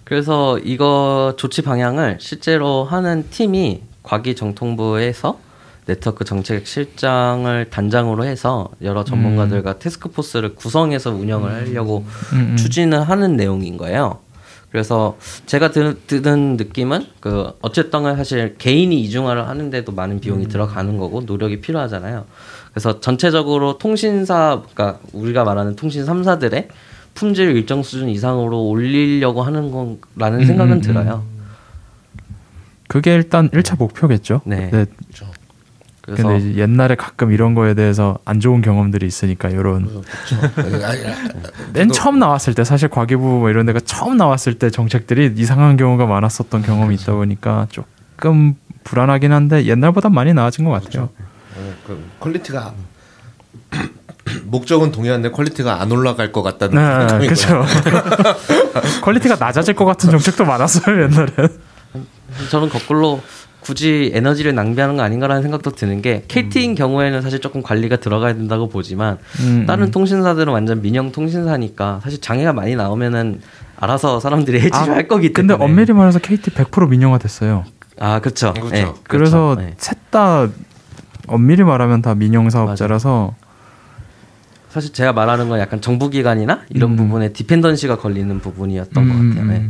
그래서 0.06 0.58
이거 0.60 1.34
조치 1.38 1.62
방향을 1.62 2.18
실제로 2.22 2.84
하는 2.86 3.30
팀이 3.30 3.82
과기정통부에서 4.04 5.40
네트워크 5.88 6.24
정책 6.26 6.68
실장을 6.68 7.70
단장으로 7.70 8.24
해서 8.26 8.70
여러 8.82 9.04
전문가들과 9.04 9.80
테스크포스를 9.80 10.56
구성해서 10.56 11.12
운영을 11.12 11.52
하려고 11.52 12.06
음, 12.34 12.52
음. 12.52 12.58
추진을 12.58 13.10
하는 13.10 13.36
내용인 13.36 13.78
거예요. 13.78 14.20
그래서 14.72 15.18
제가 15.46 15.72
드, 15.72 15.98
드는 16.08 16.56
느낌은 16.56 17.06
그 17.20 17.52
어쨌든 17.62 18.16
사실 18.16 18.56
개인이 18.58 19.00
이중화를 19.02 19.48
하는데도 19.48 19.92
많은 19.92 20.22
비용이 20.22 20.48
들어가는 20.48 20.98
거고 20.98 21.22
노력이 21.22 21.60
필요하잖아요. 21.60 22.26
그래서 22.72 23.02
전체적으로 23.02 23.78
통신사 23.78 24.64
그러니까 24.74 25.00
우리가 25.12 25.44
말하는 25.44 25.76
통신 25.76 26.06
3사들의 26.06 26.70
품질 27.14 27.50
일정 27.56 27.84
수준 27.84 28.08
이상으로 28.08 28.64
올리려고 28.64 29.44
하는 29.44 29.72
거라는 29.72 30.40
음, 30.40 30.46
생각은 30.46 30.74
음, 30.78 30.82
들어요. 30.82 31.26
그게 32.88 33.14
일단 33.14 33.50
1차 33.50 33.78
목표겠죠. 33.78 34.42
네. 34.46 34.70
네. 34.72 34.86
그 34.86 35.26
래서 36.12 36.28
근데 36.28 36.50
이제 36.50 36.62
옛날에 36.62 36.96
가끔 36.96 37.32
이런 37.32 37.56
거에 37.56 37.74
대해서 37.74 38.18
안 38.26 38.40
좋은 38.40 38.62
경험들이 38.62 39.06
있으니까 39.06 39.50
이런 39.50 40.04
아니, 40.58 40.84
아니, 40.84 41.00
맨 41.74 41.90
처음 41.90 42.20
나왔을 42.20 42.54
때 42.54 42.64
사실 42.64 42.90
과기부 42.90 43.22
뭐 43.22 43.50
이런 43.50 43.66
데가 43.66 43.80
처음 43.80 44.18
나왔을 44.18 44.56
때 44.56 44.70
정책들이 44.70 45.34
이상한 45.38 45.78
경우가 45.78 46.06
많았었던 46.06 46.64
경험이 46.64 46.96
있다 46.96 47.14
보니까 47.14 47.68
조금 47.70 48.56
불안하긴 48.84 49.32
한데 49.32 49.66
옛날보다 49.66 50.10
많이 50.10 50.34
나아진 50.34 50.66
것 50.66 50.72
같아요. 50.72 51.10
어, 51.56 51.74
그 51.88 52.04
퀄리티가 52.20 52.74
목적은 54.46 54.92
동일한데 54.92 55.32
퀄리티가 55.32 55.82
안 55.82 55.92
올라갈 55.92 56.32
것 56.32 56.42
같다는 56.44 56.76
네, 56.76 57.00
생각이 57.08 57.26
그렇죠. 57.28 57.64
퀄리티가 59.02 59.36
낮아질 59.36 59.76
것 59.76 59.86
같은 59.86 60.10
정책도 60.10 60.46
많았어요 60.46 61.04
옛날에. 61.04 61.32
저는 62.50 62.70
거꾸로 62.70 63.22
굳이 63.62 64.12
에너지를 64.14 64.56
낭비하는 64.56 64.98
거 64.98 65.04
아닌가라는 65.04 65.44
생각도 65.44 65.72
드는 65.72 66.02
게 66.02 66.24
KT인 66.28 66.76
경우에는 66.76 67.22
사실 67.22 67.40
조금 67.40 67.62
관리가 67.62 67.98
들어가야 67.98 68.34
된다고 68.34 68.68
보지만 68.68 69.20
음, 69.40 69.66
다른 69.68 69.86
음. 69.86 69.92
통신사들은 69.92 70.52
완전 70.52 70.82
민영 70.82 71.12
통신사니까 71.12 72.02
사실 72.04 72.20
장애가 72.20 72.54
많이 72.54 72.76
나오면은 72.76 73.40
알아서 73.78 74.20
사람들이 74.20 74.58
해지를 74.62 74.76
아, 74.76 74.96
할 74.96 75.08
거기 75.08 75.32
때문에 75.32 75.54
근데 75.54 75.64
엄밀히 75.64 75.94
말해서 75.94 76.20
KT 76.20 76.52
100% 76.52 76.90
민영화 76.90 77.20
됐어요. 77.20 77.64
아 78.00 78.20
그렇죠. 78.20 78.54
그렇죠. 78.54 78.70
네, 78.72 78.88
그래서 79.04 79.56
그렇죠. 79.56 79.62
네. 79.62 79.76
셋다 79.78 80.50
엄밀히 81.28 81.64
말하면 81.64 82.02
다 82.02 82.16
민영 82.16 82.50
사업자라서 82.50 83.36
사실 84.70 84.94
제가 84.94 85.14
말하는 85.14 85.50
건 85.50 85.60
약간 85.60 85.82
정부기관이나 85.82 86.62
이런 86.70 86.92
음. 86.92 86.96
부분에 86.96 87.34
디펜던시가 87.34 87.98
걸리는 87.98 88.40
부분이었던 88.40 89.08
것 89.08 89.16
음, 89.16 89.30
같아요. 89.30 89.46
네. 89.52 89.70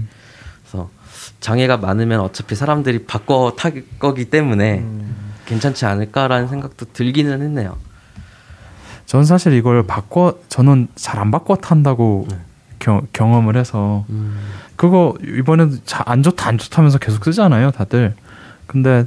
장애가 1.42 1.78
많으면 1.78 2.22
어차피 2.22 2.56
사람들이 2.56 3.06
바꿔 3.06 3.54
탈 3.58 3.84
거기 4.00 4.26
때문에 4.26 4.80
음. 4.80 5.34
괜찮지 5.46 5.86
않을까라는 5.86 6.48
생각도 6.48 6.86
들기는 6.94 7.42
했네요. 7.42 7.76
전 9.06 9.26
사실 9.26 9.54
이걸 9.54 9.86
바꿔 9.86 10.36
저는 10.48 10.88
잘 10.96 11.20
안 11.20 11.32
바꿔 11.32 11.56
탄다고 11.58 12.28
네. 12.30 12.38
겨- 12.80 13.02
경험을 13.12 13.58
해서 13.58 14.06
음. 14.10 14.38
그거 14.78 15.16
이번에도 15.22 15.76
자- 15.84 16.04
안 16.06 16.24
좋다 16.24 16.48
안 16.48 16.58
좋다면서 16.58 16.98
계속 17.00 17.24
쓰잖아요 17.26 17.72
다들 17.72 18.16
근데 18.68 19.06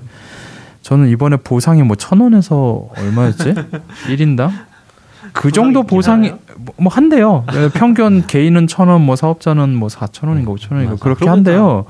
저는 0.83 1.09
이번에 1.09 1.37
보상이 1.39 1.83
뭐 1.83 1.97
천 1.97 2.21
원에서 2.21 2.89
얼마였지 2.97 3.55
1인당 4.09 4.53
그 5.35 5.51
정도 5.51 5.83
보상이 5.83 6.33
뭐, 6.57 6.75
뭐 6.79 6.93
한대요. 6.93 7.45
평균 7.75 8.25
개인은 8.27 8.67
천 8.67 8.89
원 8.89 9.03
뭐 9.03 9.17
사업자는 9.17 9.75
뭐 9.75 9.89
사천 9.89 10.29
원인가 10.31 10.51
오천 10.53 10.77
원인가. 10.79 10.97
그렇게 10.97 11.29
한대요. 11.29 11.85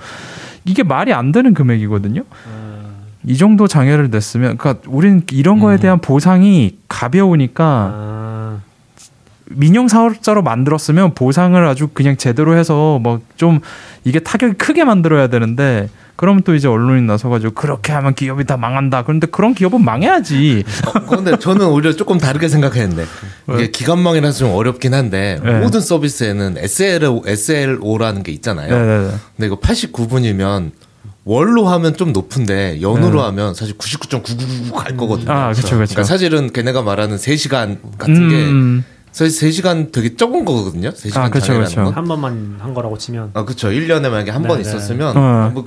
이게 0.65 0.83
말이 0.83 1.13
안 1.13 1.31
되는 1.31 1.55
금액이거든요. 1.55 2.23
이 3.27 3.37
정도 3.37 3.67
장애를 3.69 4.11
냈으면 4.11 4.57
그러니까 4.59 4.83
우린 4.91 5.23
이런 5.33 5.59
거에 5.61 5.77
음. 5.77 5.81
대한 5.81 5.99
보상이 5.99 6.77
가벼우니까 6.89 7.65
아, 7.65 8.59
민영 9.47 9.89
사업자로 9.89 10.43
만들었으면 10.43 11.15
보상을 11.15 11.63
아주 11.67 11.89
그냥 11.89 12.17
제대로 12.17 12.57
해서 12.57 12.99
뭐 13.03 13.21
좀 13.37 13.61
이게 14.05 14.21
타격이 14.21 14.55
크게 14.55 14.85
만들어야 14.85 15.29
되는데 15.29 15.89
그러면 16.17 16.43
또 16.45 16.55
이제 16.55 16.69
언론이 16.69 17.03
나서가지고 17.03 17.55
그렇게 17.55 17.93
하면 17.93 18.15
기업이 18.15 18.45
다 18.45 18.57
망한다. 18.57 19.03
그런데 19.03 19.27
그런 19.27 19.55
기업은 19.55 19.85
망해야지. 19.85 20.65
어, 20.87 20.93
그런데 21.09 21.37
저는 21.39 21.67
오히려 21.67 21.93
조금 21.95 22.19
다르게 22.19 22.49
생각했는데 22.49 23.05
왜? 23.49 23.55
이게 23.57 23.71
기관망이라서 23.71 24.39
좀 24.39 24.51
어렵긴 24.53 24.95
한데 24.95 25.41
네. 25.43 25.61
모든 25.61 25.81
서비스에는 25.81 26.57
SLO, 26.59 27.23
SLO라는 27.27 28.23
게 28.23 28.33
있잖아요. 28.33 28.73
네네네. 28.73 29.11
근데 29.37 29.47
이거 29.47 29.59
89분이면 29.59 30.71
월로 31.25 31.67
하면 31.69 31.97
좀 31.97 32.13
높은데 32.13 32.81
연으로 32.83 33.19
네. 33.21 33.25
하면 33.27 33.55
사실 33.55 33.77
99.999 33.77 34.75
갈 34.75 34.97
거거든요. 34.97 35.33
아 35.33 35.53
그렇죠 35.53 35.77
그렇죠. 35.77 35.95
그러니까 35.95 36.05
사실은 36.05 36.53
걔네가 36.53 36.83
말하는 36.83 37.17
3시간 37.17 37.79
같은 37.99 38.29
게 38.29 38.35
음, 38.45 38.85
사실 39.11 39.49
3시간 39.49 39.91
되게 39.91 40.17
적은 40.17 40.45
거거든요. 40.45 40.91
3시간 40.91 41.17
아, 41.17 41.31
그쵸. 41.31 41.55
건. 41.55 41.93
한 41.95 42.05
번만 42.05 42.57
한 42.61 42.75
거라고 42.75 42.99
치면 42.99 43.31
아, 43.33 43.45
그렇죠. 43.45 43.69
1년에 43.69 44.11
만약에 44.11 44.31
한번 44.31 44.59
네, 44.59 44.63
네. 44.63 44.69
있었으면 44.69 45.17
어. 45.17 45.51
뭐 45.55 45.65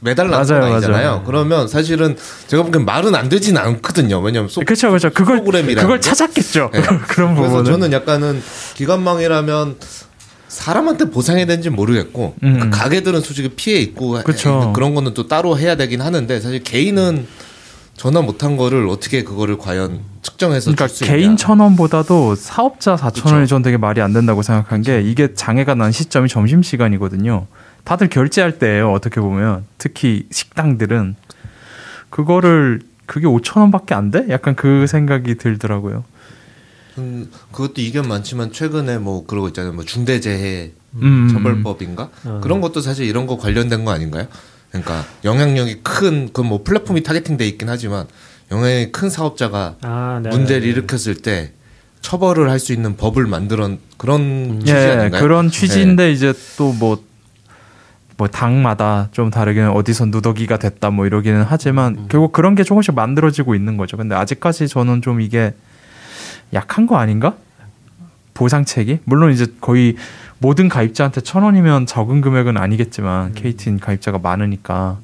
매달 0.00 0.28
맞아요, 0.28 0.44
나는 0.44 0.60
건 0.60 0.72
아니잖아요. 0.74 1.08
맞아요. 1.10 1.22
그러면 1.24 1.68
사실은 1.68 2.16
제가 2.48 2.62
보기엔 2.62 2.84
말은 2.84 3.14
안 3.14 3.28
되진 3.28 3.56
않거든요. 3.56 4.20
왜냐면 4.20 4.48
소, 4.48 4.60
그렇죠 4.60 4.88
그렇죠. 4.88 5.10
그걸 5.10 5.36
프로그램이라는 5.38 5.82
그걸 5.82 5.98
게? 5.98 6.00
찾았겠죠. 6.02 6.70
네. 6.72 6.82
그런 7.08 7.34
그래서 7.34 7.56
부분은. 7.56 7.64
저는 7.64 7.92
약간은 7.92 8.42
기관망이라면 8.74 9.76
사람한테 10.48 11.10
보상해야 11.10 11.46
되는지 11.46 11.70
모르겠고 11.70 12.34
음. 12.42 12.52
그러니까 12.54 12.78
가게들은 12.78 13.20
솔직히 13.20 13.48
피해 13.50 13.78
있고 13.80 14.22
그쵸. 14.22 14.72
그런 14.74 14.94
거는 14.94 15.12
또 15.14 15.26
따로 15.28 15.58
해야 15.58 15.76
되긴 15.76 16.00
하는데 16.00 16.40
사실 16.40 16.62
개인은 16.62 17.26
전화 17.96 18.20
못한 18.20 18.56
거를 18.58 18.86
어떻게 18.88 19.24
그거를 19.24 19.56
과연 19.58 20.00
측정해서 20.22 20.70
그러니까 20.72 20.94
개인. 21.06 21.36
천 21.36 21.60
원보다도 21.60 22.34
사업자 22.36 22.96
사천. 22.96 23.32
원이 23.32 23.46
전 23.46 23.62
되게 23.62 23.76
말이 23.78 24.02
안 24.02 24.12
된다고 24.12 24.42
생각한 24.42 24.82
게 24.82 25.00
이게 25.00 25.32
장애가 25.34 25.74
난 25.74 25.90
시점이 25.92 26.28
점심 26.28 26.62
시간이거든요. 26.62 27.46
다들 27.86 28.08
결제할 28.08 28.58
때예요. 28.58 28.92
어떻게 28.92 29.20
보면 29.20 29.64
특히 29.78 30.26
식당들은 30.32 31.14
그거를 32.10 32.80
그게 33.06 33.26
5천 33.28 33.60
원밖에 33.60 33.94
안 33.94 34.10
돼? 34.10 34.26
약간 34.28 34.56
그 34.56 34.86
생각이 34.88 35.36
들더라고요. 35.36 36.02
음, 36.98 37.30
그것도 37.52 37.74
이견 37.80 38.08
많지만 38.08 38.52
최근에 38.52 38.98
뭐 38.98 39.24
그러고 39.24 39.46
있잖아요. 39.48 39.72
뭐 39.72 39.84
중대재해 39.84 40.72
음, 40.96 41.28
처벌법인가 41.32 42.10
음. 42.26 42.40
그런 42.42 42.60
것도 42.60 42.80
사실 42.80 43.06
이런 43.06 43.26
거 43.28 43.36
관련된 43.36 43.84
거 43.84 43.92
아닌가요? 43.92 44.26
그러니까 44.72 45.04
영향력이 45.24 45.82
큰 45.84 46.30
그 46.32 46.42
뭐 46.42 46.64
플랫폼이 46.64 47.04
타겟팅돼 47.04 47.46
있긴 47.46 47.68
하지만 47.68 48.06
영향이 48.50 48.90
큰 48.90 49.10
사업자가 49.10 49.76
아, 49.82 50.20
네. 50.24 50.30
문제를 50.30 50.66
일으켰을 50.66 51.14
때 51.22 51.52
처벌을 52.00 52.50
할 52.50 52.58
수 52.58 52.72
있는 52.72 52.96
법을 52.96 53.26
만들어 53.26 53.70
그런 53.96 54.58
취지 54.60 54.72
예, 54.72 54.90
아닌가요? 54.90 55.22
그런 55.22 55.50
취지인데 55.50 56.10
이제 56.10 56.32
또 56.58 56.72
뭐 56.72 57.04
뭐 58.16 58.28
당마다 58.28 59.08
좀 59.12 59.30
다르게는 59.30 59.70
어디서 59.70 60.06
누더기가 60.06 60.58
됐다 60.58 60.90
뭐 60.90 61.06
이러기는 61.06 61.44
하지만 61.46 62.06
결국 62.08 62.32
그런 62.32 62.54
게 62.54 62.64
조금씩 62.64 62.94
만들어지고 62.94 63.54
있는 63.54 63.76
거죠. 63.76 63.96
근데 63.96 64.14
아직까지 64.14 64.68
저는 64.68 65.02
좀 65.02 65.20
이게 65.20 65.54
약한 66.54 66.86
거 66.86 66.96
아닌가? 66.96 67.34
보상책이 68.34 69.00
물론 69.04 69.32
이제 69.32 69.46
거의 69.60 69.96
모든 70.38 70.68
가입자한테 70.68 71.22
천 71.22 71.42
원이면 71.42 71.86
적은 71.86 72.20
금액은 72.20 72.56
아니겠지만 72.56 73.32
KT인 73.34 73.80
가입자가 73.80 74.18
많으니까 74.18 74.98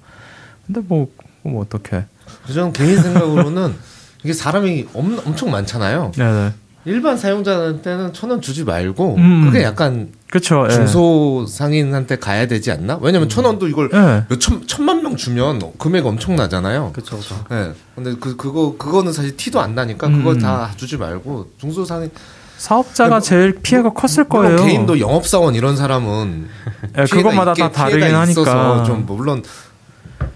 근데 0.66 0.80
뭐, 0.86 1.08
뭐 1.42 1.62
어떻게? 1.62 2.04
저는 2.52 2.72
개인 2.72 3.00
생각으로는 3.02 3.74
이게 4.24 4.32
사람이 4.32 4.88
엄, 4.94 5.18
엄청 5.26 5.50
많잖아요. 5.50 6.12
네네. 6.14 6.52
일반 6.84 7.16
사용자한테는 7.16 8.12
천 8.12 8.30
원 8.30 8.40
주지 8.40 8.64
말고 8.64 9.16
음. 9.16 9.44
그게 9.44 9.62
약간 9.62 10.08
그렇죠. 10.32 10.66
예. 10.66 10.72
중소 10.72 11.44
상인한테 11.46 12.16
가야 12.16 12.46
되지 12.46 12.72
않나? 12.72 12.98
왜냐면 13.02 13.28
천 13.28 13.44
원도 13.44 13.68
이걸 13.68 13.90
예. 13.92 14.24
몇 14.30 14.40
천, 14.40 14.66
천만 14.66 15.02
명 15.02 15.14
주면 15.14 15.60
금액 15.76 16.06
엄청나잖아요. 16.06 16.92
그렇죠. 16.94 17.18
예. 17.50 17.72
근데 17.94 18.14
그 18.18 18.34
그거 18.36 18.74
그거는 18.78 19.12
사실 19.12 19.36
티도 19.36 19.60
안 19.60 19.74
나니까 19.74 20.06
음. 20.06 20.18
그걸 20.18 20.38
다 20.38 20.70
주지 20.78 20.96
말고 20.96 21.50
중소 21.58 21.84
상인 21.84 22.10
사업자가 22.56 23.10
뭐- 23.10 23.20
제일 23.20 23.58
피해가 23.62 23.90
컸을 23.92 24.24
물론 24.30 24.56
거예요. 24.56 24.64
개인도 24.64 25.00
영업 25.00 25.26
사원 25.26 25.54
이런 25.54 25.76
사람은 25.76 26.48
예, 26.98 27.04
그것마다 27.04 27.50
있게 27.52 27.62
다 27.64 27.70
다르긴 27.70 28.00
피해가 28.00 28.24
있어서 28.24 28.50
하니까. 28.50 28.84
좀 28.84 29.04
물론 29.04 29.42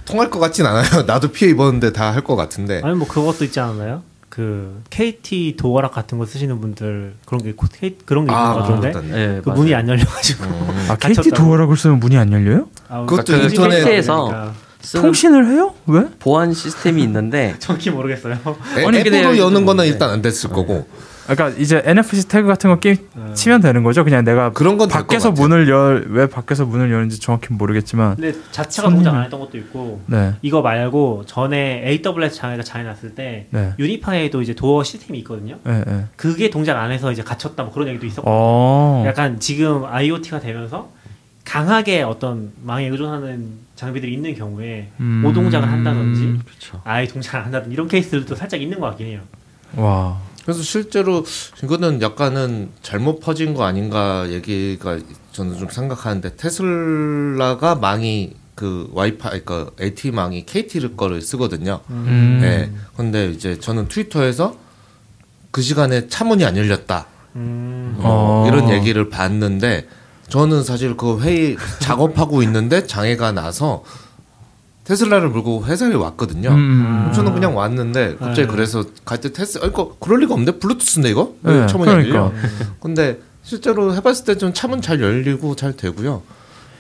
통할 0.05 0.29
것 0.29 0.39
같진 0.41 0.67
않아요. 0.67 1.05
나도 1.09 1.29
피해 1.29 1.51
입었는데 1.53 1.95
다 1.95 2.13
할 2.13 2.23
것 2.23 2.37
같은데. 2.37 2.83
아니 2.85 2.95
뭐 2.95 3.09
그것도 3.09 3.45
있지 3.47 3.61
않나요? 3.61 4.03
그 4.29 4.83
KT 4.91 5.55
도어락 5.57 5.93
같은 5.93 6.19
거 6.19 6.27
쓰시는 6.27 6.61
분들 6.61 7.15
그런 7.25 7.43
게 7.43 7.53
코- 7.53 7.69
K- 7.73 7.97
그런 8.05 8.27
게 8.27 8.33
있는 8.33 8.45
아, 8.45 8.53
것 8.55 8.59
같은데 8.61 8.89
맞다. 8.89 9.01
네, 9.01 9.41
그 9.43 9.49
맞아요. 9.49 9.61
문이 9.61 9.75
안 9.75 9.89
열려가지고 9.89 10.45
아, 10.89 10.97
KT. 10.97 11.31
도어락을 11.31 11.77
쓰면 11.77 12.01
문이 12.01 12.17
안 12.19 12.33
열려요? 12.33 12.69
아, 12.89 13.05
그것도 13.07 13.25
그러니까 13.25 13.49
인터넷- 13.51 13.85
KT에서 13.85 14.25
KT에서 14.27 14.53
쓰는 14.83 15.03
통신을 15.03 15.47
해요? 15.53 15.75
왜? 15.87 16.05
보안 16.19 16.53
시스템이 16.53 17.03
있는데 17.05 17.55
정확히 17.61 17.91
모르겠어요. 17.91 18.39
애- 18.79 18.85
아니, 18.85 18.99
앱으로 18.99 19.39
여는 19.39 19.65
거는 19.65 19.85
네. 19.85 19.91
일단 19.91 20.11
안 20.11 20.23
됐을 20.23 20.51
거고. 20.51 20.87
그러니까 21.27 21.61
이제 21.61 21.83
NFC 21.85 22.29
태그 22.29 22.47
같은 22.47 22.71
거 22.71 22.79
게임 22.79 22.97
음. 23.17 23.33
치면 23.35 23.61
되는 23.61 23.83
거죠. 23.83 24.05
그냥 24.05 24.25
내가 24.25 24.53
그런 24.53 24.79
건될것 24.79 25.07
밖에서. 25.09 25.31
문을 25.33 25.69
열 25.69 26.07
왜 26.11 26.27
밖에서 26.29 26.65
문을 26.65 26.91
여는지 26.93 27.19
정확히 27.21 27.53
모르겠지만 27.53 28.17
근데 28.17 28.33
자체가 28.53 28.89
손님. 28.89 29.05
동작 29.05 29.19
안 29.19 29.25
했던 29.25 29.41
것도 29.41 29.59
있고 29.59 30.01
네. 30.07 30.35
이거 30.43 30.63
말고 30.63 31.25
전에 31.27 31.83
AWS 31.87 32.37
장애가 32.37 32.63
장애 32.63 32.85
났을 32.85 33.15
때 33.15 33.47
네. 33.51 33.73
유니파이에도 33.79 34.41
이제 34.43 34.55
도어 34.55 34.83
시스템이 34.85 35.19
있거든요. 35.21 35.59
예, 35.67 35.85
예. 35.87 36.05
그게 36.17 36.51
동작 36.51 36.77
안 36.79 36.91
해서 36.93 37.11
이제 37.13 37.23
갇혔다 37.23 37.65
뭐 37.65 37.73
그런 37.73 37.89
얘기도 37.89 38.07
있었고 38.07 38.25
어. 38.31 39.05
약간 39.07 39.41
지금 39.41 39.85
IoT가 39.85 40.41
되면서 40.41 40.91
강하게 41.45 42.03
어떤 42.03 42.53
망에 42.63 42.87
의존하는 42.89 43.51
장비들이 43.77 44.13
있는 44.13 44.35
경우에 44.35 44.89
음. 45.01 45.23
오동작을 45.25 45.71
한다든지 45.71 46.41
그렇죠. 46.45 46.81
아예 46.85 47.07
동작을 47.07 47.39
안 47.41 47.45
한다든지 47.47 47.75
이런 47.75 47.89
케이스들도 47.89 48.35
살짝 48.35 48.61
있는 48.61 48.81
것 48.81 48.87
같긴 48.89 49.07
해요. 49.09 49.21
와. 49.77 50.19
그래서 50.47 50.63
실제로 50.63 51.25
이거는 51.65 52.01
약간은 52.01 52.71
잘못 52.81 53.19
퍼진 53.19 53.53
거 53.53 53.65
아닌가 53.65 54.31
얘기가 54.31 55.01
저는 55.33 55.59
좀 55.59 55.69
생각하는데 55.69 56.37
테슬라가 56.37 57.75
망이 57.75 58.35
그 58.55 58.89
와이파이 58.93 59.41
그 59.45 59.75
LTE망이 59.77 60.47
KT 60.47 60.97
거를 60.97 61.21
쓰거든요. 61.21 61.81
음. 61.91 62.39
네. 62.41 62.71
근데 62.97 63.29
이제 63.29 63.59
저는 63.59 63.89
트위터에서 63.89 64.57
그 65.51 65.63
시간에 65.63 66.07
차문이 66.07 66.45
안 66.45 66.57
열렸다. 66.57 67.07
음. 67.35 67.97
어, 67.99 68.45
어. 68.45 68.49
이런 68.49 68.71
얘기를 68.71 69.11
봤는데 69.11 69.89
저는 70.29 70.63
사실 70.63 70.97
그 70.97 71.21
회의 71.23 71.57
작업하고 71.81 72.45
있는데 72.45 72.87
장애가 72.87 73.33
나서 73.33 73.83
테슬라를 74.87 75.29
몰고 75.31 75.65
회사에 75.67 75.93
왔거든요. 75.95 76.51
음. 76.51 77.11
저는 77.15 77.35
그냥 77.35 77.57
왔는데 77.57 78.17
갑자기 78.19 78.43
네. 78.43 78.47
그래서 78.47 78.85
갈 79.05 79.19
때 79.21 79.33
테스 79.33 79.59
아니 79.63 79.73
그 79.73 79.97
그럴 79.99 80.21
리가 80.21 80.35
없는데 80.35 80.59
블루투스인데 80.59 81.11
이거 81.11 81.35
네, 81.43 81.53
왜 81.61 81.67
차문이 81.67 81.91
안 81.91 82.03
그러니까. 82.05 82.33
근데 82.81 83.19
실제로 83.43 83.95
해봤을 83.95 84.25
때 84.27 84.35
좀 84.37 84.53
차문 84.53 84.81
잘 84.83 85.01
열리고 85.01 85.57
잘 85.57 85.77
되고요. 85.77 86.23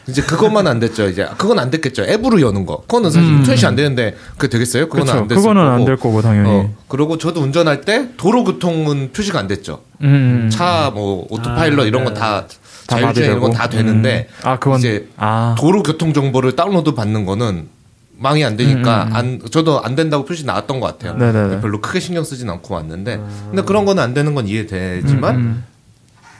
이제 0.09 0.23
그것만 0.23 0.69
안 0.69 0.79
됐죠. 0.79 1.09
이제 1.09 1.27
그건 1.37 1.59
안 1.59 1.69
됐겠죠. 1.71 2.05
앱으로 2.05 2.40
여는 2.40 2.64
거. 2.64 2.83
그거는 2.83 3.11
사실 3.11 3.29
음. 3.29 3.38
인터넷이 3.38 3.66
안 3.66 3.75
되는데 3.75 4.14
그게 4.37 4.47
되겠어요? 4.49 4.88
그건 4.88 5.07
그렇죠. 5.07 5.19
안 5.23 5.27
됐을 5.29 5.42
그거는. 5.42 5.62
안 5.69 5.85
될 5.85 5.97
거고 5.97 6.23
당연히. 6.23 6.49
어, 6.49 6.75
그리고 6.87 7.19
저도 7.19 7.40
운전할 7.40 7.81
때 7.81 8.11
도로 8.16 8.45
교통은 8.45 9.11
표시가 9.12 9.40
안 9.40 9.49
됐죠. 9.49 9.81
음. 10.03 10.49
차뭐 10.53 11.27
오토파일럿 11.31 11.81
아, 11.81 11.83
이런 11.88 12.05
네. 12.05 12.11
거다다 12.11 12.47
자율주행 12.87 13.31
이런? 13.31 13.40
건 13.40 13.51
다 13.53 13.69
되는데 13.69 14.29
음. 14.45 14.47
아 14.49 14.59
그건 14.61 14.79
이제 14.79 15.09
아 15.16 15.57
도로 15.59 15.83
교통 15.83 16.12
정보를 16.12 16.55
다운로드 16.55 16.95
받는 16.95 17.25
거는 17.27 17.69
망이 18.18 18.44
안 18.44 18.57
되니까 18.57 19.05
음, 19.05 19.09
음, 19.09 19.12
음. 19.12 19.16
안 19.16 19.40
저도 19.50 19.83
안 19.83 19.94
된다고 19.94 20.24
표시 20.24 20.44
나왔던 20.46 20.81
것 20.81 20.87
같아요. 20.87 21.16
네네네. 21.18 21.61
별로 21.61 21.81
크게 21.81 22.00
신경 22.00 22.24
쓰진 22.24 22.48
않고 22.50 22.74
왔는데 22.74 23.20
근데 23.48 23.62
그런 23.62 23.85
거는 23.85 24.02
안 24.02 24.14
되는 24.14 24.35
건 24.35 24.48
이해되지만 24.48 25.35
음, 25.37 25.64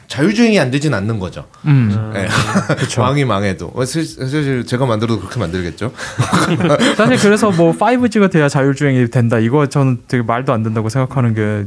자율주행이 0.09 0.59
안 0.59 0.71
되진 0.71 0.95
않는 0.95 1.19
거죠. 1.19 1.47
음. 1.67 1.93
아. 1.95 2.13
네. 2.15 2.29
그쵸. 2.77 3.03
망이 3.03 3.25
망해도 3.25 3.73
어, 3.75 3.85
사실- 3.85 4.65
제가 4.67 4.87
만들어도 4.87 5.21
그렇게 5.21 5.39
만들겠죠. 5.39 5.93
사실 6.97 7.19
그래서 7.19 7.51
뭐 7.51 7.73
5G가 7.77 8.31
돼야 8.31 8.49
자율주행이 8.49 9.11
된다. 9.11 9.39
이거 9.39 9.67
저는 9.67 10.03
되게 10.09 10.23
말도 10.23 10.53
안 10.53 10.63
된다고 10.63 10.89
생각하는 10.89 11.35
게 11.35 11.67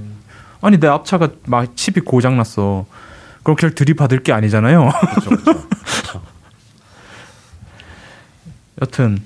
아니 0.61 0.79
내 0.79 0.87
앞차가 0.87 1.29
막 1.45 1.75
칩이 1.75 2.01
고장 2.01 2.35
났어. 2.37 2.85
그럼 3.43 3.55
그걸 3.55 3.75
들이받을 3.75 4.23
게 4.23 4.33
아니잖아요. 4.33 4.89
그렇죠, 4.89 5.29
그렇죠. 5.29 6.21
여튼 8.81 9.19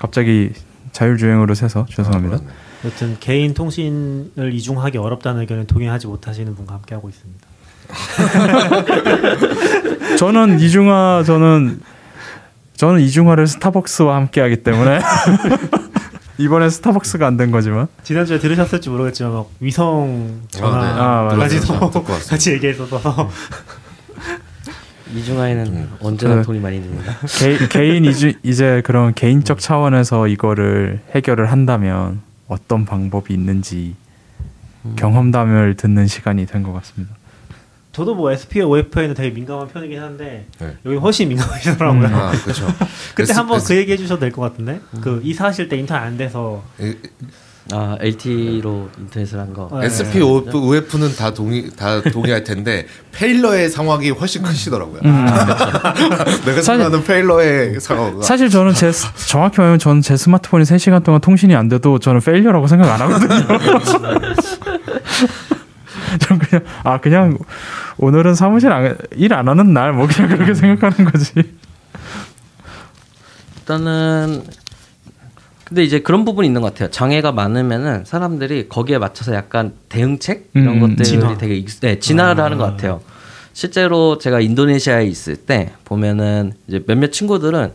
갑자기 0.00 0.50
자율주행으로 0.92 1.54
새서 1.54 1.86
죄송합니다. 1.90 2.36
아, 2.38 2.86
여튼 2.86 3.16
개인 3.20 3.52
통신을 3.54 4.52
이중하기 4.54 4.98
어렵다는 4.98 5.42
의견에 5.42 5.66
동의하지 5.66 6.06
못하시는 6.08 6.54
분과 6.56 6.74
함께 6.74 6.94
하고 6.96 7.08
있습니다. 7.10 7.46
저는 10.18 10.60
이중화 10.60 11.22
저는 11.26 11.80
저는 12.76 13.00
이중화를 13.00 13.46
스타벅스와 13.46 14.16
함께 14.16 14.40
하기 14.40 14.62
때문에 14.62 15.00
이번에 16.38 16.70
스타벅스가 16.70 17.26
안 17.26 17.36
된 17.36 17.50
거지만 17.50 17.88
지난주에 18.02 18.38
들으셨을지 18.38 18.88
모르겠지만 18.88 19.32
막 19.34 19.50
위성 19.60 20.40
아, 20.62 21.28
네. 21.30 21.42
아. 21.42 21.48
같이 22.28 22.52
얘기했어서 22.52 23.28
이중화에는 25.14 25.66
음. 25.66 25.90
언제나 26.00 26.36
그- 26.36 26.42
돈이 26.44 26.60
많이 26.60 26.80
듭니다. 26.80 27.16
개, 27.38 27.66
개인 27.68 28.04
이주, 28.04 28.34
이제 28.42 28.82
그런 28.84 29.14
개인적 29.14 29.58
차원에서 29.58 30.28
이거를 30.28 31.00
해결을 31.14 31.50
한다면 31.50 32.20
어떤 32.48 32.84
방법이 32.84 33.32
있는지 33.34 33.94
경험담을 34.96 35.76
듣는 35.76 36.06
시간이 36.06 36.46
된 36.46 36.62
것 36.62 36.72
같습니다. 36.74 37.14
저도 37.92 38.14
뭐 38.14 38.30
SP와 38.30 38.66
OF에는 38.68 39.14
되게 39.14 39.30
민감한 39.30 39.66
편이긴 39.68 40.00
한데 40.00 40.46
네. 40.60 40.76
여기 40.86 40.96
훨씬 40.96 41.28
민감하시더라고요. 41.28 42.00
음. 42.08 42.14
아, 42.14 42.30
그렇죠. 42.30 42.66
그때 43.14 43.32
S- 43.32 43.32
한번 43.38 43.56
S- 43.58 43.68
그 43.68 43.76
얘기 43.76 43.92
해주셔도 43.92 44.20
될 44.20 44.30
것 44.30 44.42
같은데 44.42 44.80
그 45.00 45.20
이사하실 45.24 45.68
때 45.68 45.76
인터넷 45.76 46.00
안 46.06 46.16
돼서 46.16 46.62
이- 46.80 46.94
아 47.72 47.96
LTE로 48.00 48.88
인터넷을 48.98 49.38
한 49.38 49.52
거. 49.54 49.68
네. 49.80 49.86
SP, 49.86 50.18
OF는 50.22 51.14
다 51.16 51.32
동의 51.32 51.70
다 51.76 52.00
동의할 52.02 52.42
텐데 52.42 52.86
failure의 53.12 53.70
상황이 53.70 54.10
훨씬 54.10 54.42
크시더라고요. 54.42 55.00
음. 55.04 55.24
내가 56.46 56.62
생각하는 56.62 57.04
failure의 57.04 57.78
상황. 57.80 58.20
사실 58.22 58.48
저는 58.48 58.74
제 58.74 58.90
스- 58.90 59.06
정확히 59.28 59.58
말하면 59.58 59.78
저는 59.78 60.02
제 60.02 60.16
스마트폰이 60.16 60.64
3 60.64 60.78
시간 60.78 61.02
동안 61.04 61.20
통신이 61.20 61.54
안 61.54 61.68
돼도 61.68 62.00
저는 62.00 62.20
failure라고 62.20 62.66
생각 62.66 62.90
안 62.92 63.00
하거든요. 63.02 63.46
전 66.20 66.38
그냥 66.38 66.64
아 66.82 67.00
그냥 67.00 67.38
오늘은 67.98 68.34
사무실 68.34 68.70
일 69.16 69.32
안 69.32 69.48
하는 69.48 69.72
날 69.72 69.92
뭐 69.92 70.08
그냥 70.08 70.28
그렇게 70.28 70.54
생각하는 70.54 71.10
거지. 71.10 71.32
일단은 73.60 74.42
근데 75.70 75.84
이제 75.84 76.00
그런 76.00 76.24
부분이 76.24 76.48
있는 76.48 76.62
것 76.62 76.72
같아요. 76.74 76.90
장애가 76.90 77.30
많으면은 77.30 78.04
사람들이 78.04 78.68
거기에 78.68 78.98
맞춰서 78.98 79.34
약간 79.34 79.72
대응책 79.88 80.50
이런 80.54 80.74
음, 80.74 80.80
것들이 80.80 81.04
진화. 81.04 81.38
되게 81.38 81.54
익, 81.54 81.68
네, 81.80 82.00
진화를 82.00 82.42
아. 82.42 82.46
하는 82.46 82.58
것 82.58 82.64
같아요. 82.64 83.00
실제로 83.52 84.18
제가 84.18 84.40
인도네시아에 84.40 85.06
있을 85.06 85.36
때 85.36 85.70
보면은 85.84 86.54
이제 86.66 86.82
몇몇 86.88 87.12
친구들은 87.12 87.70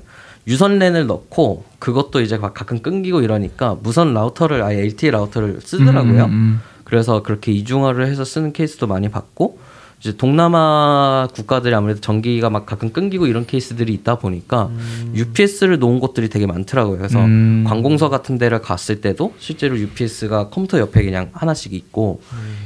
유선랜을 0.46 1.08
넣고 1.08 1.64
그것도 1.80 2.20
이제 2.20 2.38
막 2.38 2.54
가끔 2.54 2.82
끊기고 2.82 3.22
이러니까 3.22 3.78
무선 3.82 4.14
라우터를 4.14 4.62
아예 4.62 4.82
LTE 4.82 5.12
라우터를 5.12 5.62
쓰더라고요. 5.62 6.26
음, 6.26 6.30
음, 6.32 6.62
그래서 6.84 7.24
그렇게 7.24 7.54
이중화를 7.54 8.08
해서 8.08 8.26
쓰는 8.26 8.52
케이스도 8.52 8.88
많이 8.88 9.08
봤고 9.08 9.58
이제 10.06 10.16
동남아 10.16 11.28
국가들이 11.34 11.74
아무래도 11.74 12.00
전기가 12.00 12.52
막 12.52 12.68
가끔 12.68 12.92
끊기고 12.92 13.26
이런 13.26 13.48
케이스들이 13.48 13.92
있다 13.92 14.20
보니까 14.20 14.70
UPS를 15.16 15.80
놓은 15.80 16.00
곳들이 16.00 16.30
되게 16.30 16.46
많더라고요. 16.46 17.00
그래서 17.00 17.20
음. 17.20 17.64
관공서 17.68 18.10
같은 18.10 18.38
데를 18.38 18.62
갔을 18.62 19.02
때도 19.02 19.34
실제로 19.40 19.80
UPS가 19.80 20.50
컴퓨터 20.50 20.78
옆에 20.78 21.04
그냥 21.04 21.32
하나씩 21.34 21.74
있고 21.74 22.22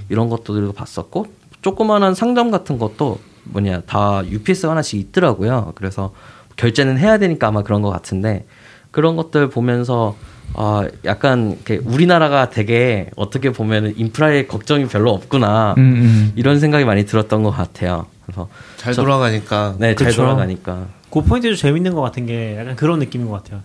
이런 0.09 0.27
것들도 0.27 0.73
봤었고 0.73 1.27
조그마한 1.61 2.13
상점 2.13 2.51
같은 2.51 2.77
것도 2.77 3.19
뭐냐 3.45 3.83
다 3.85 4.21
UPS 4.25 4.67
가 4.67 4.71
하나씩 4.71 4.99
있더라고요. 4.99 5.71
그래서 5.75 6.13
결제는 6.57 6.97
해야 6.97 7.17
되니까 7.17 7.47
아마 7.47 7.63
그런 7.63 7.81
것 7.81 7.89
같은데 7.89 8.45
그런 8.91 9.15
것들 9.15 9.49
보면서 9.49 10.17
아 10.55 10.87
약간 11.05 11.57
우리나라가 11.83 12.49
되게 12.49 13.09
어떻게 13.15 13.51
보면 13.51 13.93
인프라에 13.97 14.45
걱정이 14.47 14.87
별로 14.87 15.11
없구나 15.11 15.75
음, 15.77 15.81
음. 15.81 16.31
이런 16.35 16.59
생각이 16.59 16.85
많이 16.85 17.05
들었던 17.05 17.43
것 17.43 17.51
같아요. 17.51 18.07
그래서 18.25 18.49
잘 18.77 18.93
저- 18.93 19.01
돌아가니까 19.03 19.75
네잘 19.79 20.07
그쵸. 20.07 20.21
돌아가니까 20.23 20.87
그 21.09 21.21
포인트도 21.23 21.55
재밌는 21.55 21.93
것 21.93 22.01
같은 22.01 22.25
게 22.25 22.57
약간 22.59 22.75
그런 22.75 22.99
느낌인 22.99 23.27
것 23.27 23.43
같아요. 23.43 23.61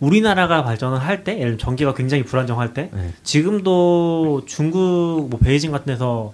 우리나라가 0.00 0.62
발전을 0.62 0.98
할 0.98 1.24
때, 1.24 1.32
예를 1.32 1.42
들면 1.44 1.58
전기가 1.58 1.92
굉장히 1.92 2.22
불안정할 2.22 2.72
때, 2.72 2.88
네. 2.94 3.10
지금도 3.24 4.42
중국 4.46 5.26
뭐 5.28 5.40
베이징 5.40 5.72
같은 5.72 5.86
데서 5.92 6.32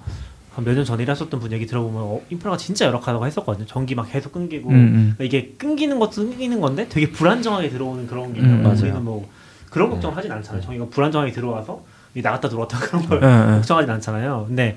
한몇년 0.55 0.85
전에 0.85 1.03
일하셨던 1.03 1.41
분 1.41 1.51
얘기 1.51 1.65
들어보면 1.67 2.03
어, 2.03 2.21
인프라가 2.29 2.59
진짜 2.59 2.85
열악하다고 2.87 3.27
했었거든요. 3.27 3.67
전기 3.67 3.95
막 3.95 4.13
계속 4.13 4.33
끊기고 4.33 4.69
음, 4.69 4.75
음. 4.75 5.15
그러니까 5.17 5.25
이게 5.25 5.55
끊기는 5.57 5.99
것도 5.99 6.13
끊기는 6.29 6.61
건데 6.61 6.87
되게 6.91 7.11
불안정하게 7.11 7.71
들어오는 7.71 8.07
그런 8.07 8.35
게 8.35 8.41
음, 8.41 8.45
있는 8.45 8.57
거예요. 8.63 8.69
맞아요. 8.69 8.83
우리는 8.83 9.03
뭐 9.05 9.29
그런 9.75 9.91
걱정을 9.91 10.17
하진 10.17 10.31
않잖아요. 10.31 10.63
전기가 10.63 10.87
불안정하게 10.87 11.33
들어와서 11.33 11.85
이 12.15 12.23
나갔다 12.23 12.49
들어왔다 12.49 12.79
그런 12.79 13.07
걸 13.07 13.21
예, 13.25 13.27
예. 13.27 13.57
걱정하진 13.57 13.91
않잖아요. 13.91 14.45
근데 14.47 14.77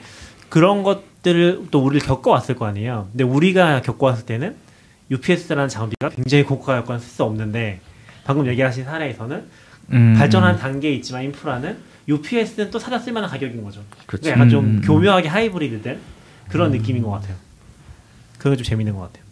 그런 0.50 0.82
것들을 0.82 1.68
또 1.70 1.86
우리를 1.86 2.08
겪어왔을 2.08 2.56
거 2.56 2.66
아니에요. 2.66 3.08
근데 3.12 3.24
우리가 3.24 3.84
겪어왔을 3.84 4.26
때는 4.26 4.56
UPS라는 5.12 5.70
장비가 5.70 6.10
굉장히 6.10 6.44
고가였거나 6.46 6.98
쓸 6.98 7.10
수 7.10 7.24
없는데 7.24 7.80
방금 8.24 8.48
얘기하신 8.48 8.86
사례에서는 8.86 9.46
음. 9.92 10.16
발전한 10.18 10.58
단계에 10.58 10.94
있지만 10.94 11.22
인프라는 11.26 11.78
UPS는 12.08 12.72
또 12.72 12.80
사다 12.80 12.98
쓸만한 12.98 13.30
가격인 13.30 13.64
거죠. 13.64 13.82
그렇죠. 14.08 14.24
그러니까 14.24 14.32
약간 14.32 14.50
좀 14.50 14.66
음. 14.66 14.82
교묘하게 14.84 15.28
하이브리드 15.28 15.84
된 15.84 16.00
그런 16.50 16.72
느낌인 16.72 17.04
것 17.04 17.12
같아요. 17.12 17.36
그게 18.40 18.56
좀 18.56 18.64
재밌는 18.64 18.96
것 18.96 19.02
같아요. 19.02 19.24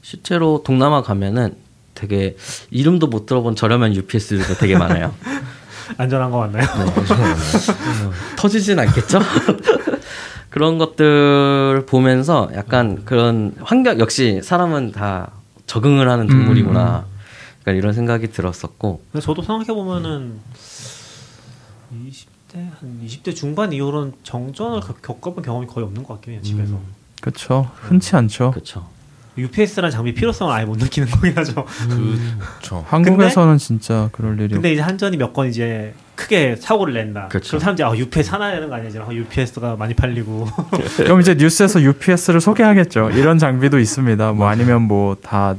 실제로 0.00 0.62
동남아 0.64 1.02
가면은 1.02 1.65
되게 1.96 2.36
이름도 2.70 3.08
못 3.08 3.26
들어본 3.26 3.56
저렴한 3.56 3.96
UPS들도 3.96 4.54
되게 4.54 4.78
많아요. 4.78 5.12
안전한 5.98 6.30
거 6.30 6.38
맞나요? 6.40 6.64
터지진 8.36 8.78
않겠죠? 8.78 9.18
그런 10.50 10.78
것들 10.78 11.84
보면서 11.86 12.48
약간 12.54 13.04
그런 13.04 13.54
환경 13.60 13.98
역시 13.98 14.40
사람은 14.42 14.92
다 14.92 15.32
적응을 15.66 16.08
하는 16.08 16.26
동물이구나. 16.28 17.04
약간 17.60 17.76
이런 17.76 17.92
생각이 17.92 18.30
들었었고 18.30 19.02
근데 19.12 19.24
저도 19.24 19.42
생각해 19.42 19.66
보면은 19.66 20.38
20대 21.92 22.54
한 22.80 23.00
20대 23.04 23.34
중반 23.34 23.72
이후로는 23.72 24.12
정전을 24.22 24.80
겪- 24.80 25.02
겪어본 25.02 25.42
경험이 25.44 25.66
거의 25.66 25.84
없는 25.86 26.04
것 26.04 26.14
같긴 26.14 26.34
해요 26.34 26.42
집에서. 26.42 26.78
그렇죠. 27.20 27.70
흔치 27.74 28.14
않죠. 28.16 28.50
그렇죠. 28.52 28.86
UPS라는 29.38 29.90
장비 29.90 30.14
필요성을 30.14 30.52
아예 30.52 30.64
못 30.64 30.78
느끼는 30.78 31.08
거긴 31.10 31.36
하죠. 31.36 31.64
그렇죠. 31.88 32.84
한국에서는 32.88 33.58
진짜 33.58 34.08
그럴 34.12 34.38
일이 34.40 34.54
근데 34.54 34.72
이제 34.72 34.80
한전이 34.82 35.16
몇 35.16 35.32
건 35.32 35.48
이제 35.48 35.92
크게 36.14 36.56
사고를 36.56 36.94
낸다. 36.94 37.28
그쵸. 37.28 37.48
그럼 37.50 37.60
사람들이 37.60 37.86
아 37.86 37.94
UPS 37.94 38.30
하나 38.30 38.50
되는 38.50 38.68
거 38.70 38.74
아니지? 38.76 38.98
아, 38.98 39.06
UPS가 39.12 39.76
많이 39.76 39.92
팔리고. 39.92 40.46
그럼 40.96 41.20
이제 41.20 41.34
뉴스에서 41.34 41.82
UPS를 41.82 42.40
소개하겠죠. 42.40 43.10
이런 43.10 43.38
장비도 43.38 43.78
있습니다. 43.78 44.32
뭐 44.32 44.48
아니면 44.48 44.82
뭐 44.82 45.16
다 45.22 45.54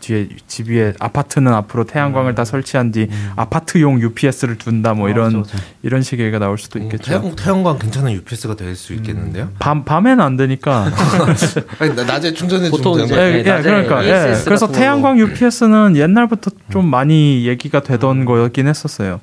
뒤에 0.00 0.28
집 0.46 0.68
위에 0.68 0.94
아파트는 0.98 1.52
앞으로 1.52 1.84
태양광을 1.84 2.34
다 2.34 2.44
설치한 2.44 2.92
뒤 2.92 3.08
아파트용 3.36 4.00
UPS를 4.00 4.58
둔다 4.58 4.94
뭐 4.94 5.08
아, 5.08 5.10
이런 5.10 5.30
그렇죠, 5.32 5.50
그렇죠. 5.50 5.66
이런 5.82 6.02
식의 6.02 6.26
얘기가 6.26 6.38
나올 6.38 6.58
수도 6.58 6.78
있겠죠. 6.78 7.04
태양, 7.04 7.34
태양광 7.36 7.78
괜찮은 7.78 8.12
UPS가 8.12 8.54
될 8.56 8.74
수 8.76 8.92
있겠는데요? 8.94 9.50
밤 9.58 9.84
밤에는 9.84 10.20
안 10.22 10.36
되니까. 10.36 10.90
아니, 11.80 11.94
나- 11.96 12.04
낮에 12.04 12.32
충전해 12.32 12.70
보통 12.70 12.94
주면 12.94 13.06
이제 13.06 13.14
예, 13.16 13.30
네, 13.32 13.38
예, 13.38 13.42
낮에 13.42 13.62
그러니까 13.62 14.04
예. 14.04 14.40
그래서 14.44 14.70
태양광 14.70 15.18
UPS는 15.18 15.96
옛날부터 15.96 16.50
좀 16.70 16.86
많이 16.86 17.46
얘기가 17.46 17.82
되던 17.82 18.24
거였긴 18.24 18.68
했었어요. 18.68 19.20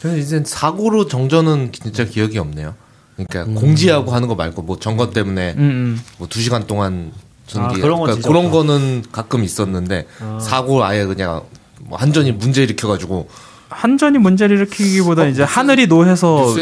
저는 0.00 0.18
이제 0.18 0.42
사고로 0.44 1.06
정전은 1.06 1.70
진짜 1.72 2.04
기억이 2.04 2.38
없네요. 2.38 2.74
그러니까 3.16 3.60
공지하고 3.60 4.12
하는 4.12 4.28
거 4.28 4.34
말고 4.34 4.62
뭐 4.62 4.78
점거 4.78 5.10
때문에 5.10 5.54
음, 5.56 5.60
음. 5.60 6.00
뭐두 6.18 6.40
시간 6.40 6.66
동안 6.66 7.12
전기 7.46 7.76
아, 7.76 7.78
그런 7.82 7.98
건 7.98 8.06
그러니까 8.06 8.28
그런. 8.28 8.50
거는 8.50 9.04
가끔 9.12 9.44
있었는데 9.44 10.06
아. 10.20 10.38
사고 10.40 10.84
아예 10.84 11.04
그냥 11.04 11.42
뭐 11.80 11.98
한전이 11.98 12.32
문제 12.32 12.62
일으켜가지고 12.62 13.28
한전이 13.68 14.18
문제를 14.18 14.56
일으키기보다 14.58 15.22
어, 15.22 15.26
이제 15.28 15.42
뉴스- 15.42 15.52
하늘이 15.58 15.86
노해서. 15.86 16.54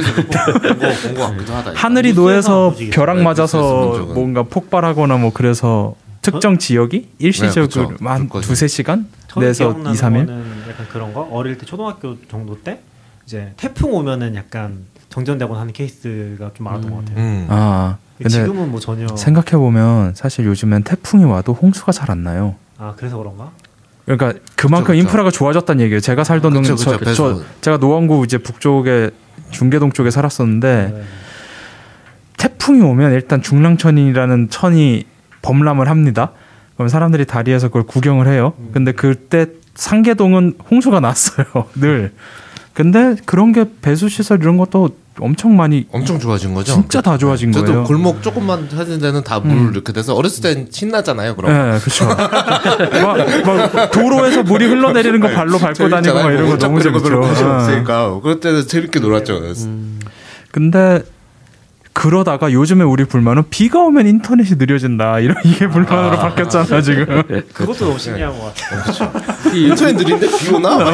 하늘이 1.75 2.13
노해서. 2.15 2.75
벼락 2.93 3.17
네, 3.19 3.23
맞아서. 3.25 4.07
뭔가 4.15 4.43
폭발하거나 4.45 5.17
뭐 5.17 5.33
그래서 5.33 5.95
특정 6.23 6.59
지역이 6.59 7.09
일시적으로 7.19 7.67
그쵸. 7.67 8.05
한 8.05 8.29
그럴 8.29 8.43
두세 8.43 8.69
시간 8.69 9.09
내서 9.37 9.71
기억나는 9.71 9.93
2, 9.97 10.01
3일 10.01 10.27
거는 10.27 10.63
약간 10.69 10.87
그런 10.93 11.13
거 11.15 11.23
어릴 11.33 11.57
때 11.59 11.65
초등학교 11.67 12.17
정도 12.29 12.61
때 12.63 12.81
이제 13.27 13.53
태풍 13.57 13.93
오면은 13.95 14.35
약간 14.35 14.85
정전되곤 15.15 15.57
하는 15.59 15.73
케이스가 15.73 16.53
좀 16.55 16.65
많았던 16.65 16.91
것 16.91 16.97
같아요. 17.05 17.17
음. 17.19 17.47
아 17.51 17.97
근데 18.17 18.31
지금은 18.31 18.71
뭐 18.71 18.81
전혀 18.81 19.07
생각해 19.17 19.51
보면 19.61 20.15
사실 20.15 20.47
요즘엔 20.47 20.85
태풍이 20.85 21.25
와도 21.25 21.53
홍수가 21.53 21.93
잘 21.93 22.11
안 22.11 22.23
나요. 22.23 22.55
아 22.79 22.95
그래서 22.97 23.19
그런가? 23.19 23.51
그러니까 24.07 24.39
그만큼 24.57 24.87
그쵸, 24.87 24.93
그쵸. 24.93 25.07
인프라가 25.07 25.31
좋아졌다는 25.31 25.83
얘기예요. 25.85 26.01
제가 26.01 26.25
살던 26.25 26.53
그쵸, 26.55 26.75
동 26.77 26.97
그쵸, 26.97 27.15
저. 27.15 27.15
저 27.15 27.43
제가 27.61 27.77
노원구 27.77 28.25
이제 28.25 28.39
북쪽에 28.39 29.11
중계동 29.51 29.93
쪽에 29.93 30.11
살았었는데 30.11 30.93
네. 30.95 31.03
태풍이 32.39 32.81
오면 32.81 33.13
일단 33.13 33.43
중랑천이라는 33.43 34.49
천이 34.51 35.05
범람을 35.43 35.89
합니다. 35.89 36.33
그럼 36.77 36.89
사람들이 36.89 37.27
다리에서 37.27 37.69
그걸 37.69 37.83
구경을 37.83 38.27
해요. 38.29 38.55
음. 38.59 38.71
근데 38.73 38.93
그때 38.93 39.47
상계동은 39.75 40.55
홍수가 40.71 41.01
났어요. 41.01 41.47
늘. 41.75 42.13
근데 42.73 43.17
그런 43.27 43.53
게 43.53 43.67
배수 43.83 44.09
시설 44.09 44.41
이런 44.41 44.57
것도 44.57 44.91
엄청 45.21 45.57
많이 45.57 45.87
엄청 45.93 46.19
좋아진 46.19 46.55
거죠. 46.55 46.73
진짜 46.73 47.01
다 47.01 47.17
좋아진 47.19 47.53
저도 47.53 47.67
거예요. 47.67 47.85
골목 47.85 48.23
조금만 48.23 48.69
하는 48.73 48.99
데는 48.99 49.23
다물 49.23 49.51
음. 49.51 49.71
이렇게 49.73 49.93
돼서 49.93 50.15
어렸을 50.15 50.43
땐 50.43 50.69
신나잖아요. 50.71 51.37
그럼. 51.37 51.53
네, 51.53 51.79
그렇죠. 51.79 52.07
막, 52.09 53.73
막 53.75 53.91
도로에서 53.91 54.43
물이 54.43 54.67
흘러내리는 54.67 55.21
거 55.21 55.29
발로 55.29 55.59
밟고 55.59 55.89
다니고 55.89 56.15
막 56.15 56.31
이런 56.33 56.49
거 56.49 56.59
너무 56.59 56.83
재밌죠. 56.83 57.23
없으니까 57.23 58.21
그럴 58.21 58.41
때는 58.41 58.67
재밌게 58.67 59.01
놀았죠. 59.01 59.41
근데 60.51 61.03
그러다가 61.93 62.53
요즘에 62.53 62.85
우리 62.85 63.05
불만은 63.05 63.45
비가 63.51 63.81
오면 63.81 64.07
인터넷이 64.07 64.57
느려진다. 64.57 65.19
이런 65.19 65.37
이게 65.45 65.67
불만으로 65.69 66.17
바뀌었잖아 66.19 66.81
지금. 66.81 67.23
그것도 67.53 67.85
너무 67.85 67.99
신기한 67.99 68.33
것 68.39 68.55
같아요. 68.55 69.13
인터넷 69.55 69.97
느린데 69.97 70.29
비 70.39 70.55
오나? 70.55 70.79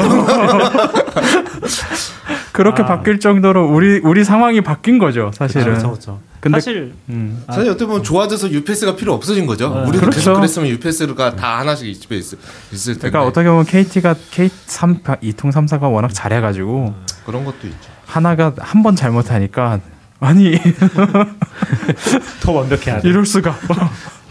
그렇게 2.57 2.83
아. 2.83 2.87
바뀔 2.87 3.21
정도로 3.21 3.67
우리 3.69 4.01
우리 4.03 4.25
상황이 4.25 4.61
바뀐 4.63 4.99
거죠, 4.99 5.31
사실은. 5.35 5.65
그렇죠, 5.65 5.89
그렇죠. 5.91 6.21
근데- 6.41 6.59
사실 6.59 6.95
음. 7.11 7.43
사실 7.49 7.69
어떻게 7.71 7.87
보면 7.87 8.03
좋아져서 8.03 8.51
UPS가 8.51 8.97
필요 8.97 9.13
없어진 9.15 9.47
거죠. 9.47 9.69
네. 9.75 9.81
우리도 9.83 9.99
그렇죠. 10.01 10.11
계속 10.17 10.35
그랬으면 10.35 10.69
UPS가 10.71 11.37
다 11.37 11.59
하나씩 11.59 11.87
이 11.89 11.95
집에 11.95 12.17
있, 12.17 12.25
있을 12.73 12.95
텐데. 12.95 13.11
그러니까 13.11 13.25
어떻게 13.27 13.49
보면 13.49 13.65
KT가 13.67 14.15
K3 14.33 15.19
이통 15.21 15.51
3사가 15.51 15.93
워낙 15.93 16.13
잘해가지고 16.15 16.95
그런 17.27 17.45
것도 17.45 17.67
있죠. 17.67 17.91
하나가 18.07 18.53
한 18.59 18.83
번 18.83 18.97
잘못하니까 18.97 19.81
아니 20.21 20.57
더 22.43 22.53
완벽해야 22.53 23.01
돼. 23.01 23.09
이럴 23.09 23.27
수가. 23.27 23.55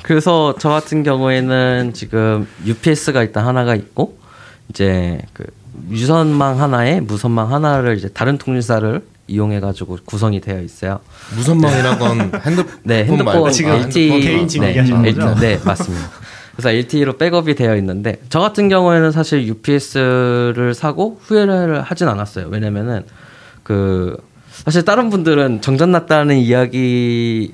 그래서 0.02 0.56
저 0.60 0.70
같은 0.70 1.04
경우에는 1.04 1.92
지금 1.94 2.48
UPS가 2.66 3.22
일단 3.24 3.46
하나가 3.46 3.76
있고 3.76 4.18
이제 4.70 5.20
그 5.34 5.46
유선망 5.92 6.60
하나에 6.62 7.00
무선망 7.02 7.52
하나를 7.52 7.98
이제 7.98 8.08
다른 8.10 8.38
통신사를 8.38 9.02
이용해 9.28 9.60
가지고 9.60 9.98
구성이 10.06 10.40
되어 10.40 10.62
있어요. 10.62 11.00
무선망이란 11.36 12.00
건 12.00 12.32
핸드폰 12.46 12.68
네, 12.84 13.06
핸드폰 13.06 13.26
말고 13.26 13.52
지금 13.52 13.72
아, 13.72 13.76
LTE 13.76 14.12
핸드폰. 14.12 14.22
개인 14.22 14.48
지금 14.48 14.66
네, 14.66 14.70
얘기하시는 14.70 15.04
거죠? 15.04 15.36
네, 15.40 15.60
맞습니다. 15.64 16.10
그래서 16.56 16.72
LTE로 16.72 17.18
백업이 17.18 17.56
되어 17.56 17.76
있는데 17.78 18.22
저 18.30 18.40
같은 18.40 18.70
경우에는 18.70 19.12
사실 19.12 19.46
UPS를 19.48 20.74
사고 20.74 21.20
후회를 21.24 21.82
하진 21.82 22.08
않았어요. 22.08 22.48
왜냐면은 22.50 23.04
그 23.64 24.16
사실 24.52 24.86
다른 24.86 25.10
분들은 25.10 25.62
정전 25.62 25.92
났다는 25.92 26.38
이야기가 26.38 27.50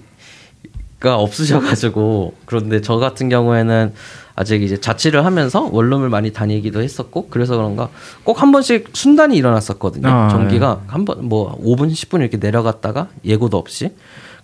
없으셔가지고 1.16 2.36
그런데 2.46 2.82
저 2.82 2.98
같은 2.98 3.28
경우에는 3.30 3.94
아직 4.42 4.64
이제 4.64 4.80
자취를 4.80 5.24
하면서 5.24 5.70
원룸을 5.72 6.10
많이 6.10 6.32
다니기도 6.34 6.82
했었고 6.82 7.28
그래서 7.30 7.56
그런가 7.58 7.90
꼭 8.24 8.42
한 8.42 8.52
번씩 8.52 8.90
순단이 8.94 9.38
일어났었거든요. 9.38 10.08
아, 10.08 10.30
전기가 10.30 10.82
한번 10.88 11.30
뭐 11.30 11.56
5분 11.64 11.92
10분 11.92 12.22
이렇게 12.22 12.38
내려갔다가 12.38 13.08
예고도 13.24 13.58
없이 13.58 13.92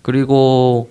그리고 0.04 0.90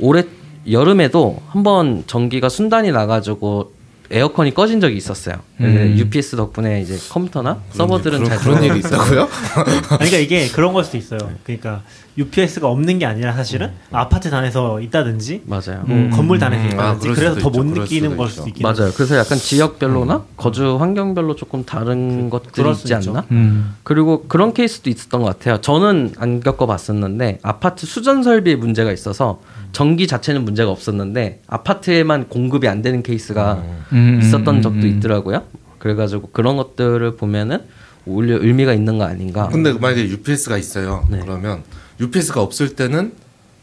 올해 0.00 0.24
여름에도 0.68 1.38
한번 1.48 2.02
전기가 2.08 2.48
순단이 2.48 2.90
나가지고 2.90 3.72
에어컨이 4.12 4.52
꺼진 4.52 4.78
적이 4.80 4.96
있었어요. 4.98 5.36
음. 5.60 5.94
UPS 5.98 6.36
덕분에 6.36 6.82
이제 6.82 6.98
컴퓨터나 7.10 7.60
서버들은 7.70 8.18
그런, 8.24 8.28
잘 8.28 8.38
그런 8.38 8.62
일이 8.62 8.78
있다고요? 8.80 9.28
그러니까 9.98 10.18
이게 10.18 10.48
그런 10.48 10.74
걸 10.74 10.84
수도 10.84 10.98
있어요. 10.98 11.18
그러니까 11.44 11.82
UPS가 12.18 12.68
없는 12.68 12.98
게 12.98 13.06
아니라 13.06 13.32
사실은 13.32 13.70
아파트 13.90 14.28
단에서 14.28 14.82
있다든지 14.82 15.44
맞아요. 15.46 15.82
뭐 15.86 15.96
음. 15.96 16.10
건물 16.10 16.38
단에서 16.38 16.62
음, 16.62 16.66
아, 16.80 16.92
있다든지 16.92 17.00
그럴 17.08 17.14
그래서 17.16 17.40
더 17.40 17.50
못 17.50 17.64
느끼는 17.64 18.10
수도 18.10 18.16
걸. 18.16 18.28
수도 18.28 18.48
있긴 18.48 18.62
맞아요. 18.62 18.92
그래서 18.94 19.16
약간 19.16 19.38
지역별로나 19.38 20.24
거주 20.36 20.76
환경별로 20.78 21.34
조금 21.36 21.64
다른 21.64 22.28
것들이 22.28 22.52
그럴 22.52 22.74
수 22.74 22.82
있지 22.82 22.94
있죠. 22.94 23.10
않나? 23.12 23.24
음. 23.30 23.74
그리고 23.82 24.24
그런 24.28 24.52
케이스도 24.52 24.90
있었던 24.90 25.22
것 25.22 25.26
같아요. 25.38 25.62
저는 25.62 26.12
안 26.18 26.40
겪어봤었는데 26.40 27.38
아파트 27.42 27.86
수전 27.86 28.22
설비에 28.22 28.56
문제가 28.56 28.92
있어서 28.92 29.40
전기 29.72 30.06
자체는 30.06 30.44
문제가 30.44 30.70
없었는데 30.70 31.42
아파트에만 31.46 32.28
공급이 32.28 32.68
안 32.68 32.82
되는 32.82 33.02
케이스가 33.02 33.62
음, 33.92 34.20
있었던 34.22 34.56
음, 34.56 34.62
적도 34.62 34.80
음. 34.80 34.86
있더라고요. 34.86 35.42
그래가지고 35.78 36.30
그런 36.32 36.56
것들을 36.56 37.16
보면은 37.16 37.60
오히려 38.06 38.38
의미가 38.40 38.72
있는 38.74 38.98
거 38.98 39.04
아닌가. 39.04 39.48
근데 39.48 39.72
만약에 39.72 40.08
UPS가 40.08 40.58
있어요. 40.58 41.06
네. 41.10 41.18
그러면 41.20 41.62
UPS가 42.00 42.40
없을 42.40 42.74
때는 42.76 43.12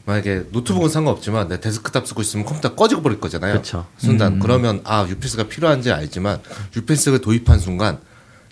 만약에 0.05 0.45
노트북은 0.51 0.89
상관없지만 0.89 1.49
내 1.49 1.59
데스크탑 1.59 2.07
쓰고 2.07 2.21
있으면 2.21 2.45
컴퓨터 2.45 2.73
꺼지고 2.73 3.03
버릴 3.03 3.19
거잖아요. 3.19 3.55
그쵸. 3.55 3.85
순간 3.97 4.39
그러면 4.39 4.81
아 4.83 5.05
UPS가 5.07 5.43
필요한지 5.43 5.91
알지만 5.91 6.39
UPS를 6.75 7.21
도입한 7.21 7.59
순간 7.59 7.99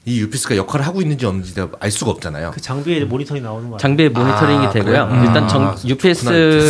이 0.08 0.22
UPS가 0.22 0.56
역할을 0.56 0.88
하고 0.88 1.02
있는지 1.02 1.26
없는지 1.26 1.54
알 1.82 1.92
수가 1.92 2.12
없잖아요. 2.12 2.52
그 2.54 2.62
장비에 2.62 3.04
모니터링 3.04 3.44
나오는 3.44 3.66
거 3.70 3.72
같아요. 3.76 3.90
장비에 3.90 4.08
모니터링이 4.08 4.66
아, 4.68 4.70
되고요. 4.70 5.08
그래요? 5.10 5.24
일단 5.26 5.44
아, 5.44 5.48
정, 5.48 5.76
UPS의 5.86 6.62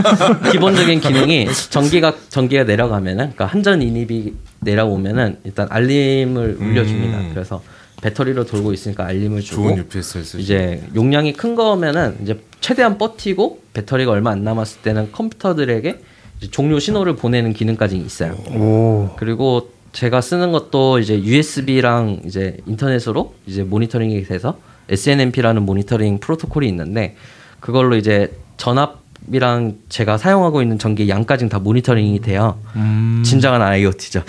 기본적인 0.50 1.00
기능이 1.00 1.46
전기가 1.68 2.14
전기가 2.30 2.64
내려가면은 2.64 3.32
그러니까 3.34 3.44
한전 3.44 3.82
인입이 3.82 4.32
내려오면은 4.60 5.40
일단 5.44 5.68
알림을 5.68 6.56
울려줍니다. 6.58 7.18
음. 7.18 7.30
그래서 7.34 7.62
배터리로 8.00 8.46
돌고 8.46 8.72
있으니까 8.72 9.04
알림을 9.04 9.42
주고 9.42 9.64
좋은 9.64 9.76
UPS를 9.76 10.24
쓰 10.24 10.38
이제 10.38 10.82
용량이 10.94 11.34
큰 11.34 11.54
거면은 11.54 12.16
이제 12.22 12.40
최대한 12.62 12.96
버티고 12.96 13.60
배터리가 13.74 14.10
얼마 14.10 14.30
안 14.30 14.42
남았을 14.42 14.80
때는 14.80 15.12
컴퓨터들에게 15.12 16.00
이제 16.38 16.50
종료 16.50 16.78
신호를 16.78 17.16
보내는 17.16 17.52
기능까지 17.52 17.98
있어요. 17.98 18.38
오. 18.54 19.10
그리고 19.18 19.68
제가 19.92 20.20
쓰는 20.20 20.52
것도 20.52 20.98
이제 20.98 21.20
USB랑 21.22 22.20
이제 22.24 22.58
인터넷으로 22.66 23.34
이제 23.46 23.62
모니터링이 23.62 24.22
돼서 24.24 24.58
SNMP라는 24.88 25.62
모니터링 25.62 26.20
프로토콜이 26.20 26.68
있는데 26.68 27.16
그걸로 27.60 27.96
이제 27.96 28.32
전압이랑 28.56 29.76
제가 29.88 30.18
사용하고 30.18 30.62
있는 30.62 30.78
전기 30.78 31.08
양까지는 31.08 31.48
다 31.48 31.58
모니터링이 31.58 32.20
돼요. 32.20 32.58
음. 32.76 33.22
진정한 33.24 33.62
IoT죠. 33.62 34.22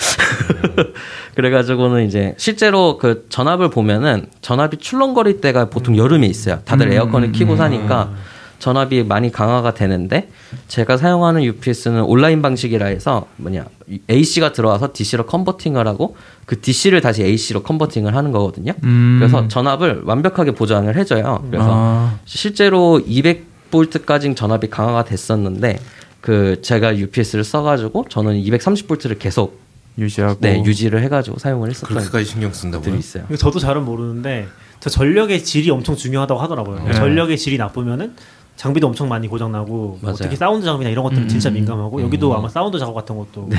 그래가지고는 1.36 2.06
이제 2.06 2.36
실제로 2.38 2.98
그 2.98 3.26
전압을 3.30 3.70
보면은 3.70 4.28
전압이 4.42 4.78
출렁거릴 4.78 5.42
때가 5.42 5.70
보통 5.70 5.98
여름에 5.98 6.28
있어요. 6.28 6.60
다들 6.66 6.88
음. 6.88 6.94
에어컨을 6.94 7.32
켜고 7.32 7.56
사니까 7.56 8.14
전압이 8.62 9.04
많이 9.04 9.32
강화가 9.32 9.74
되는데 9.74 10.30
제가 10.68 10.96
사용하는 10.96 11.44
UPS는 11.44 12.04
온라인 12.04 12.42
방식이라 12.42 12.86
해서 12.86 13.28
뭐냐 13.38 13.66
AC가 14.10 14.54
들어와서 14.54 14.92
DC로 14.94 15.26
컨버팅을 15.26 15.88
하고 15.88 16.16
그 16.46 16.62
DC를 16.62 17.02
다시 17.02 17.24
AC로 17.24 17.64
converting을 17.64 18.16
하는 18.16 18.32
거거든요. 18.32 18.74
음. 18.84 19.18
그래서 19.20 19.48
전압을 19.48 20.04
완벽하게 20.06 20.52
보장을 20.52 20.96
해줘요. 20.96 21.44
그래서 21.50 21.68
아. 21.70 22.20
실제로 22.26 23.02
200볼트까지 23.06 24.36
전압이 24.36 24.70
강하가 24.70 25.04
됐었는데 25.04 25.80
그 26.22 26.62
제가 26.62 26.98
UPS를 26.98 27.44
써가지고 27.44 28.06
저는 28.10 28.36
230볼트를 28.44 29.18
계속 29.18 29.60
유지하고 29.98 30.38
네 30.40 30.64
유지를 30.64 31.02
해가지고 31.04 31.40
사용을 31.40 31.70
했었던 31.70 31.90
그렇게까지 31.90 32.26
신경 32.26 32.54
쓴다고요? 32.54 32.96
있어요. 32.96 33.26
저도 33.38 33.60
잘은 33.60 33.84
모르는데 33.84 34.48
저 34.80 34.90
전력의 34.90 35.44
질이 35.44 35.70
엄청 35.70 35.96
중요하다고 35.96 36.40
하더라고요. 36.40 36.84
네. 36.86 36.94
전력의 36.94 37.38
질이 37.38 37.58
나쁘면은 37.58 38.16
장비도 38.62 38.86
엄청 38.86 39.10
많이 39.10 39.28
고장 39.28 39.52
나고 39.52 39.98
맞아요. 40.04 40.18
특히 40.20 40.36
사운드 40.36 40.64
장비나 40.64 40.92
이런 40.92 41.04
것들은 41.04 41.28
진짜 41.28 41.50
음. 41.50 41.56
민감하고 41.56 42.00
여기도 42.04 42.38
아마 42.38 42.48
사운드 42.48 42.78
작업 42.78 42.94
같은 42.94 43.18
것도 43.18 43.50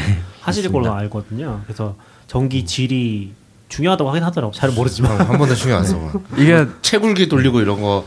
하실 0.40 0.70
걸로 0.70 0.92
알거든요. 0.94 1.60
그래서 1.64 1.96
전기 2.28 2.64
질이 2.64 3.32
중요하다고 3.68 4.10
하긴 4.10 4.22
하더라고. 4.22 4.52
잘 4.52 4.70
모르지만 4.70 5.18
한 5.18 5.38
번도 5.38 5.56
신경 5.56 5.78
안 5.78 5.84
써봐. 5.84 6.12
이게 6.38 6.66
채굴기 6.82 7.28
돌리고 7.28 7.60
이런 7.60 7.80
거 7.82 8.04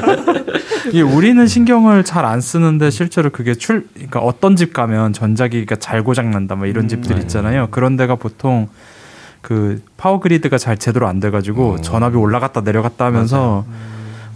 이게 0.92 1.00
우리는 1.00 1.46
신경을 1.46 2.04
잘 2.04 2.26
안 2.26 2.42
쓰는데 2.42 2.90
실제로 2.90 3.30
그게 3.30 3.54
출 3.54 3.88
그러니까 3.94 4.20
어떤 4.20 4.54
집 4.54 4.74
가면 4.74 5.14
전자기가 5.14 5.76
잘 5.76 6.04
고장 6.04 6.30
난다 6.30 6.56
뭐 6.56 6.66
이런 6.66 6.84
음, 6.84 6.88
집들 6.88 7.16
네. 7.16 7.22
있잖아요. 7.22 7.68
그런 7.70 7.96
데가 7.96 8.16
보통 8.16 8.68
그 9.40 9.80
파워 9.96 10.20
그리드가 10.20 10.58
잘 10.58 10.76
제대로 10.76 11.08
안 11.08 11.20
돼가지고 11.20 11.72
어. 11.72 11.80
전압이 11.80 12.18
올라갔다 12.18 12.60
내려갔다 12.60 13.06
하면서 13.06 13.64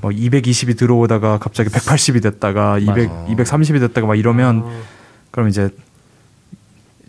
뭐 0.00 0.10
220이 0.10 0.76
들어오다가 0.76 1.38
갑자기 1.38 1.70
180이 1.70 2.22
됐다가 2.22 2.78
200 2.78 3.08
맞아. 3.08 3.26
230이 3.34 3.80
됐다가 3.80 4.06
막 4.06 4.14
이러면 4.16 4.62
어, 4.64 4.80
그럼 5.30 5.48
이제 5.48 5.70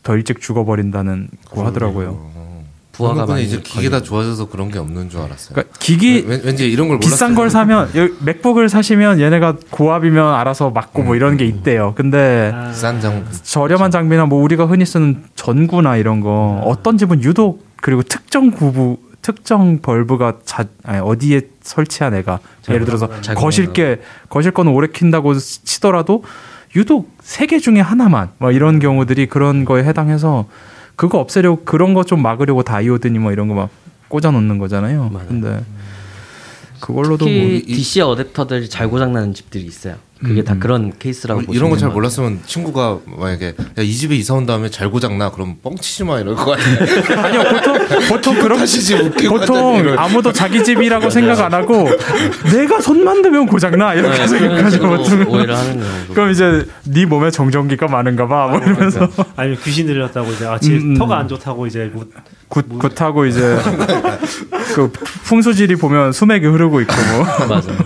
더 0.03 0.15
일찍 0.15 0.39
죽어버린다는 0.41 1.29
거 1.49 1.65
하더라고요. 1.65 2.09
어. 2.19 2.37
부하가 2.97 3.27
많이 3.27 3.43
이제 3.43 3.61
기계가 3.61 4.01
좋아져서 4.01 4.49
그런 4.49 4.71
게 4.71 4.79
없는 4.79 5.09
줄 5.09 5.19
알았어요. 5.19 5.53
그러니까 5.53 5.77
기기 5.79 6.25
왠, 6.27 6.41
왠지 6.43 6.69
이런 6.69 6.87
걸 6.87 6.99
비싼 6.99 7.35
몰랐어요. 7.35 7.35
걸 7.35 7.49
사면 7.91 8.15
맥북을 8.25 8.69
사시면 8.69 9.19
얘네가 9.19 9.57
고압이면 9.69 10.33
알아서 10.33 10.71
맞고 10.71 11.03
뭐 11.03 11.15
이런 11.15 11.37
게 11.37 11.45
있대요. 11.45 11.93
근데 11.95 12.51
아, 12.53 12.73
싼 12.73 12.99
장. 12.99 13.23
저렴한 13.43 13.91
장비나 13.91 14.25
뭐 14.25 14.41
우리가 14.41 14.65
흔히 14.65 14.83
쓰는 14.85 15.23
전구나 15.35 15.97
이런 15.97 16.21
거 16.21 16.59
어떤 16.65 16.97
집은 16.97 17.21
유독 17.23 17.67
그리고 17.75 18.01
특정 18.01 18.49
구부 18.49 18.97
특정 19.21 19.79
벌브가 19.79 20.39
자, 20.45 20.65
아니, 20.83 20.99
어디에 20.99 21.41
설치한 21.67 22.13
애가 22.15 22.39
예를 22.69 22.85
들어서 22.85 23.21
잘 23.21 23.35
거실게 23.35 24.01
거실 24.29 24.51
거는 24.51 24.71
오래 24.71 24.87
킨다고 24.87 25.35
치더라도 25.37 26.23
유독 26.75 27.15
세 27.21 27.45
개 27.47 27.59
중에 27.59 27.79
하나만 27.79 28.29
뭐 28.39 28.51
이런 28.51 28.79
경우들이 28.79 29.27
그런 29.27 29.65
거에 29.65 29.83
해당해서 29.83 30.45
그거 30.95 31.19
없애려고 31.19 31.63
그런 31.65 31.93
거 31.93 32.03
좀 32.03 32.21
막으려고 32.21 32.63
다이오드니 32.63 33.19
뭐 33.19 33.31
이런 33.31 33.47
거 33.47 33.53
막 33.55 33.69
꽂아 34.09 34.31
놓는 34.31 34.57
거잖아요. 34.57 35.09
맞아요. 35.09 35.27
근데 35.27 35.63
그걸로도 36.79 37.25
특히 37.25 37.39
뭐 37.39 37.49
이- 37.49 37.61
DC 37.65 37.99
어댑터들이 38.01 38.69
잘 38.69 38.89
고장 38.89 39.13
나는 39.13 39.33
집들이 39.33 39.65
있어요. 39.65 39.95
그게 40.19 40.43
다 40.43 40.53
음. 40.53 40.59
그런 40.59 40.93
케이스라고 40.97 41.41
뭐 41.41 41.55
이런 41.55 41.69
거 41.69 41.77
잘 41.77 41.89
몰랐으면 41.89 42.39
친구가 42.45 42.99
만약에 43.05 43.47
야, 43.77 43.81
이 43.83 43.93
집에 43.93 44.15
이사 44.15 44.33
온 44.33 44.45
다음에 44.45 44.69
잘 44.69 44.89
고장 44.89 45.17
나 45.17 45.29
그럼 45.29 45.57
뻥치지 45.61 46.05
마 46.05 46.19
이럴 46.19 46.35
것 46.35 46.45
같아. 46.57 46.63
아니요 47.27 47.43
보통 47.43 47.77
보통 48.09 48.39
그런 48.39 48.59
보통. 49.29 49.95
아무도 49.97 50.31
자기 50.33 50.63
집이라고 50.63 51.09
생각 51.09 51.39
안 51.41 51.53
하고 51.53 51.87
내가 52.51 52.81
손만 52.81 53.21
대면 53.21 53.45
고장 53.45 53.77
나 53.77 53.93
이렇게 53.93 54.17
네, 54.17 54.27
생각하죠 54.27 54.79
보통. 54.79 55.27
오해를 55.27 55.55
하는 55.55 55.73
경우도 55.79 56.13
그럼 56.13 56.31
이제 56.31 56.65
네 56.83 57.05
몸에 57.05 57.29
정전기가 57.31 57.87
많은가 57.87 58.27
봐. 58.27 58.47
뭐 58.47 58.57
이러면서 58.59 59.07
아니면 59.35 59.59
귀신 59.63 59.85
들렸다고 59.87 60.31
이제 60.31 60.45
아, 60.45 60.57
집 60.57 60.71
음, 60.73 60.91
음. 60.91 60.97
터가 60.97 61.17
안 61.19 61.27
좋다고 61.27 61.67
이제 61.67 61.91
뭐, 61.93 62.05
굿 62.47 62.65
굿하고 62.69 63.25
이제 63.25 63.57
그 64.73 64.91
풍수지리 65.25 65.75
보면 65.75 66.11
수맥이 66.11 66.45
흐르고 66.47 66.81
있고 66.81 66.93
뭐. 66.93 67.25
맞아요. 67.47 67.77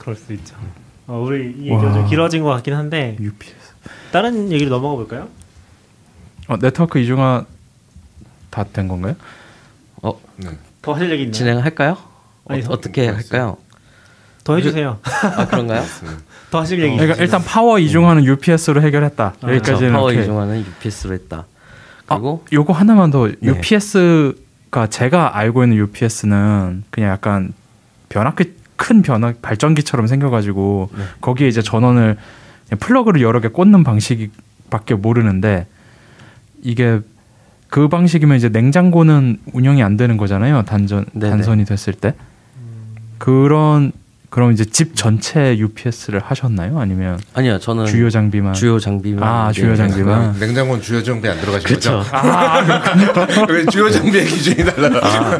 그럴 0.00 0.16
수 0.16 0.32
있죠. 0.32 0.56
어, 1.06 1.22
우리 1.26 1.50
이 1.58 1.70
와. 1.70 1.76
얘기가 1.78 1.92
좀 1.94 2.06
길어진 2.08 2.42
것 2.42 2.48
같긴 2.50 2.74
한데 2.74 3.16
UPS. 3.20 3.54
다른 4.12 4.50
얘기로 4.50 4.70
넘어가 4.70 4.96
볼까요? 4.96 5.28
어, 6.48 6.56
네트워크 6.58 6.98
이중화 6.98 7.44
다 8.50 8.64
된 8.64 8.88
건가요? 8.88 9.14
어, 10.02 10.18
네. 10.36 10.48
더 10.82 10.94
하실 10.94 11.10
얘기 11.10 11.22
있나요? 11.24 11.32
진행할까요? 11.32 11.96
아니, 12.48 12.60
어, 12.62 12.64
더- 12.64 12.72
어떻게 12.72 13.08
할까요? 13.08 13.56
더 14.42 14.56
해주세요. 14.56 14.98
아 15.36 15.46
그런가요? 15.46 15.84
더 16.50 16.60
하실 16.60 16.82
얘기. 16.82 16.96
그러니까 16.96 17.22
일단 17.22 17.42
파워 17.44 17.78
이중화는 17.78 18.24
UPS로 18.24 18.82
해결했다. 18.82 19.34
아, 19.40 19.48
여기까지는 19.48 19.92
파워 19.92 20.06
오케이. 20.08 20.22
이중화는 20.22 20.64
UPS로 20.66 21.14
했다. 21.14 21.46
아, 22.08 22.14
그리고 22.14 22.44
요거 22.52 22.72
하나만 22.72 23.10
더 23.10 23.28
네. 23.28 23.34
UPS가 23.42 24.86
제가 24.88 25.36
알고 25.36 25.62
있는 25.62 25.76
UPS는 25.76 26.84
그냥 26.90 27.10
약간 27.12 27.52
변압기 28.08 28.54
큰 28.80 29.02
변압 29.02 29.42
발전기처럼 29.42 30.06
생겨가지고 30.06 30.88
네. 30.96 31.04
거기에 31.20 31.48
이제 31.48 31.60
전원을 31.60 32.16
플러그를 32.80 33.20
여러 33.20 33.40
개 33.40 33.48
꽂는 33.48 33.84
방식밖에 33.84 34.94
모르는데 34.94 35.66
이게 36.62 37.00
그 37.68 37.88
방식이면 37.88 38.38
이제 38.38 38.48
냉장고는 38.48 39.38
운영이 39.52 39.82
안 39.82 39.98
되는 39.98 40.16
거잖아요 40.16 40.62
단전 40.62 41.04
네네. 41.12 41.30
단선이 41.30 41.66
됐을 41.66 41.92
때 41.92 42.14
그런 43.18 43.92
그럼 44.30 44.52
이제 44.52 44.64
집 44.64 44.94
전체 44.94 45.58
UPS를 45.58 46.20
하셨나요 46.20 46.78
아니면 46.78 47.18
아니요 47.34 47.58
저는 47.58 47.86
주요 47.86 48.08
장비만 48.10 48.54
주요 48.54 48.78
장비만 48.78 49.22
아, 49.22 49.50
주요 49.52 49.74
장비만. 49.76 50.36
냉장고는 50.40 50.80
주요 50.82 51.02
장비 51.02 51.28
안 51.28 51.38
들어가신 51.40 51.66
그렇죠. 51.66 51.98
거죠? 51.98 52.16
아왜 52.16 53.66
주요 53.66 53.90
장비의 53.90 54.24
기준이 54.26 54.64
달라? 54.64 55.38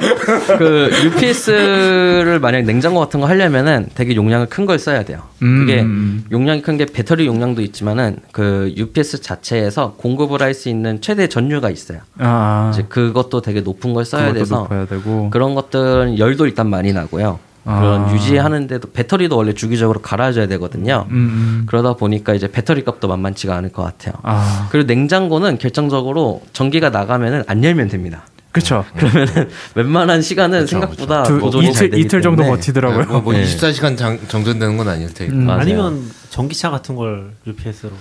그 0.58 0.90
UPS를 1.04 2.40
만약 2.40 2.64
냉장고 2.64 3.00
같은 3.00 3.20
거 3.20 3.26
하려면은 3.26 3.88
되게 3.94 4.14
용량을 4.16 4.46
큰 4.46 4.66
걸 4.66 4.78
써야 4.78 5.02
돼요. 5.04 5.22
음, 5.42 5.60
그게 5.60 5.80
음. 5.80 6.24
용량이 6.30 6.60
큰 6.62 6.76
게 6.76 6.84
배터리 6.86 7.26
용량도 7.26 7.62
있지만은 7.62 8.18
그 8.32 8.72
UPS 8.76 9.20
자체에서 9.22 9.94
공급을 9.96 10.42
할 10.42 10.50
수 10.54 10.68
있는 10.68 11.00
최대 11.00 11.28
전류가 11.28 11.70
있어요. 11.70 12.00
아, 12.18 12.70
이제 12.74 12.84
그것도 12.88 13.40
되게 13.40 13.60
높은 13.60 13.94
걸 13.94 14.04
써야 14.04 14.22
그것도 14.26 14.38
돼서 14.38 14.56
높아야 14.62 14.86
되고 14.86 15.30
그런 15.30 15.54
것들은 15.54 16.18
열도 16.18 16.46
일단 16.46 16.68
많이 16.68 16.92
나고요. 16.92 17.38
그런 17.78 18.04
아. 18.04 18.12
유지하는데도 18.14 18.90
배터리도 18.92 19.36
원래 19.36 19.52
주기적으로 19.52 20.00
갈아줘야 20.00 20.46
되거든요. 20.48 21.06
음, 21.10 21.14
음. 21.14 21.62
그러다 21.66 21.94
보니까 21.94 22.34
이제 22.34 22.50
배터리 22.50 22.84
값도 22.84 23.08
만만치가 23.08 23.54
않을 23.56 23.70
것 23.72 23.82
같아요. 23.82 24.14
아, 24.22 24.68
그리고 24.70 24.86
냉장고는 24.86 25.58
결정적으로 25.58 26.42
전기가 26.52 26.90
나가면은 26.90 27.44
안 27.46 27.62
열면 27.62 27.88
됩니다. 27.88 28.24
그렇죠. 28.52 28.84
그러면은 28.96 29.48
웬만한 29.76 30.22
시간은 30.22 30.60
그쵸, 30.60 30.70
생각보다 30.70 31.22
두, 31.22 31.38
보존이 31.38 31.72
잘 31.72 31.86
이틀 31.86 31.98
이틀 32.00 32.22
정도 32.22 32.42
버티더라고요. 32.42 33.04
뭐, 33.06 33.20
뭐 33.20 33.32
네. 33.32 33.44
24시간 33.44 33.96
장, 33.96 34.18
정전되는 34.26 34.76
건 34.76 34.88
아닐 34.88 35.12
테니까. 35.14 35.36
음. 35.36 35.48
아니면 35.50 36.02
전기차 36.30 36.70
같은 36.70 36.96
걸 36.96 37.30
UPS로. 37.46 37.92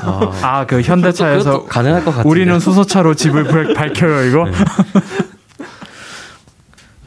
아, 0.00 0.32
아, 0.42 0.66
그 0.66 0.80
현대차에서 0.80 1.44
그것도 1.50 1.66
가능할 1.66 2.04
것 2.06 2.10
같은데. 2.12 2.28
우리는 2.28 2.58
수소차로 2.58 3.14
집을 3.14 3.44
밝- 3.44 3.74
밝혀요 3.76 4.24
이거. 4.24 4.44
네. 4.46 4.52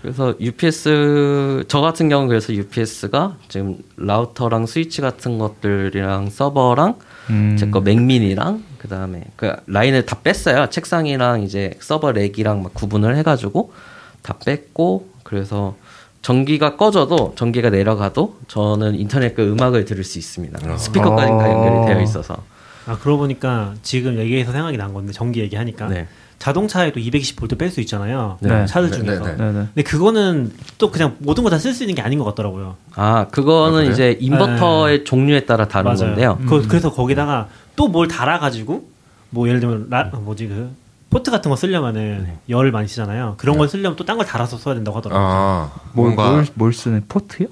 그래서 0.06 0.36
UPS 0.40 1.66
저 1.68 1.82
같은 1.82 2.10
경우 2.10 2.22
는 2.22 2.30
그래서 2.30 2.54
UPS가 2.54 3.38
지금 3.50 3.80
라우터랑 3.98 4.68
스위치 4.68 5.02
같은 5.02 5.40
것들이랑 5.40 6.30
서버랑 6.30 7.00
음. 7.32 7.58
제거 7.58 7.82
맥민이랑 7.82 8.64
그 8.78 8.88
다음에 8.88 9.24
그 9.36 9.52
라인을 9.66 10.06
다 10.06 10.20
뺐어요. 10.22 10.70
책상이랑 10.70 11.42
이제 11.42 11.74
서버 11.80 12.12
렉이랑 12.12 12.62
막 12.62 12.76
구분을 12.76 13.18
해 13.18 13.24
가지고 13.24 13.74
다 14.22 14.38
뺐고 14.46 15.10
그래서 15.24 15.76
전기가 16.22 16.76
꺼져도 16.76 17.34
전기가 17.36 17.72
내려가도 17.72 18.38
저는 18.48 19.00
인터넷 19.00 19.34
그 19.34 19.42
음악을 19.52 19.86
들을 19.86 20.04
수 20.04 20.20
있습니다. 20.20 20.78
스피커까지 20.78 21.32
다 21.32 21.52
연결이 21.52 21.88
되어 21.88 22.04
있어서. 22.04 22.44
아 22.88 22.98
그러고 22.98 23.20
보니까 23.20 23.74
지금 23.82 24.18
얘기해서 24.18 24.52
생각이 24.52 24.78
난 24.78 24.94
건데 24.94 25.12
전기 25.14 25.40
얘기하니까 25.42 25.88
네. 25.88 26.08
자동차에도 26.40 27.00
220V 27.00 27.58
뺄수 27.58 27.80
있잖아요. 27.82 28.38
네. 28.42 28.66
차들 28.66 28.92
네, 28.92 28.98
중에서. 28.98 29.24
네, 29.24 29.32
네. 29.32 29.38
네네. 29.38 29.54
근데 29.74 29.84
그거는 29.84 30.52
또 30.78 30.92
그냥 30.92 31.16
모든 31.20 31.44
거 31.44 31.50
다 31.50 31.58
쓸 31.58 31.74
수 31.74 31.84
있는 31.84 31.96
게 31.96 32.02
아닌 32.02 32.20
것 32.20 32.26
같더라고요. 32.26 32.76
아 32.96 33.28
그거는 33.32 33.80
아? 33.88 33.92
이제 33.92 34.18
인버터의 34.20 35.04
종류에 35.06 35.46
따라 35.46 35.68
다른 35.68 35.96
건데요. 35.96 36.38
그, 36.48 36.68
래서 36.72 36.92
거기다가 36.94 37.48
또 37.76 37.88
뭘 37.88 38.08
달아가지고 38.08 38.88
뭐 39.32 39.48
예를 39.48 39.60
들면 39.60 39.88
라, 39.90 40.04
뭐지 40.14 40.48
그 40.48 40.70
포트 41.10 41.32
같은 41.32 41.50
거 41.50 41.56
쓰려면은 41.56 42.24
네. 42.28 42.38
열을 42.50 42.72
많이 42.72 42.88
쓰잖아요. 42.90 43.36
그런 43.38 43.58
걸 43.58 43.70
쓰려면 43.70 43.96
또 43.96 44.04
딴 44.04 44.18
걸 44.18 44.26
달아서 44.26 44.58
써야 44.58 44.76
된다고 44.76 44.98
하더라고요. 44.98 45.26
아, 45.28 45.72
뭘, 45.94 46.14
뭔가 46.14 46.32
뭘, 46.32 46.46
뭘 46.56 46.74
쓰는 46.74 47.04
포트요? 47.08 47.48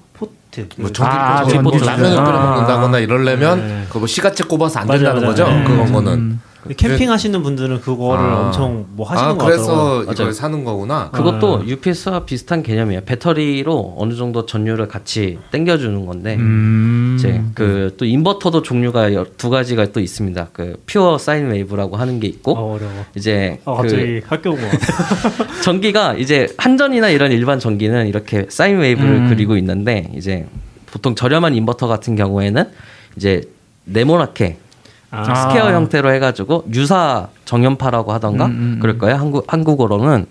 포트. 0.53 0.67
뭐 0.77 0.87
그- 0.87 0.93
전기 0.93 1.11
아, 1.15 1.43
전기 1.43 1.59
뭐 1.59 1.71
라면을 1.77 2.15
전기. 2.15 2.31
끓여 2.31 2.39
먹는다거나 2.41 2.99
이러려면 2.99 3.59
네. 3.59 3.85
그뭐 3.89 4.05
시가잭 4.07 4.43
꼽아서 4.45 4.79
안 4.79 4.87
된다는 4.87 5.21
맞아요. 5.21 5.27
거죠. 5.27 5.47
네. 5.47 5.63
그건 5.63 5.91
거는. 5.91 6.13
음. 6.13 6.41
근데 6.63 6.75
캠핑 6.75 7.11
하시는 7.11 7.43
분들은 7.43 7.81
그거를 7.81 8.23
아. 8.23 8.45
엄청 8.45 8.85
뭐 8.91 9.07
하시는 9.07 9.31
아, 9.31 9.33
것 9.35 9.39
같더라고요. 9.45 9.65
그래서 9.65 10.03
이걸 10.03 10.15
맞아요. 10.25 10.31
사는 10.31 10.63
거구나. 10.63 11.11
그것도 11.11 11.57
아. 11.57 11.63
UPS와 11.65 12.25
비슷한 12.25 12.63
개념이에요. 12.63 13.01
배터리로 13.05 13.95
어느 13.97 14.15
정도 14.15 14.45
전류를 14.45 14.87
같이 14.87 15.37
땡겨주는 15.51 16.05
건데 16.05 16.35
음. 16.35 17.15
이제 17.19 17.41
그 17.53 17.83
또 17.97 18.05
인버터도 18.05 18.61
종류가 18.63 19.13
여- 19.13 19.25
두 19.37 19.49
가지가 19.49 19.91
또 19.91 19.99
있습니다. 19.99 20.47
그 20.53 20.81
pure 20.87 21.17
sine 21.17 21.49
wave라고 21.51 21.97
하는 21.97 22.19
게 22.19 22.27
있고 22.27 22.53
어, 22.53 22.73
어려워. 22.75 22.91
이제 23.15 23.59
어, 23.65 23.75
그 23.77 23.81
갑자기 23.83 24.21
학교 24.25 24.49
온것 24.51 24.71
같아. 24.71 25.61
전기가 25.61 26.13
이제 26.15 26.47
한전이나 26.57 27.09
이런 27.09 27.31
일반 27.31 27.59
전기는 27.59 28.07
이렇게 28.07 28.45
sine 28.49 28.77
wave를 28.79 29.09
음. 29.09 29.29
그리고 29.29 29.57
있는데 29.57 30.09
이제 30.15 30.45
보통 30.87 31.13
저렴한 31.15 31.55
인버터 31.55 31.87
같은 31.87 32.15
경우에는 32.15 32.65
이제 33.17 33.41
네모나게 33.85 34.57
아, 35.15 35.35
square 35.49 35.71
형태로 35.73 36.11
해가지고 36.13 36.65
유사 36.73 37.27
정현파라고 37.45 38.11
하던가 38.13 38.45
음, 38.45 38.51
음, 38.51 38.55
음. 38.75 38.79
그럴 38.81 38.97
거예요. 38.97 39.15
한국 39.17 39.45
한국어로는 39.51 40.25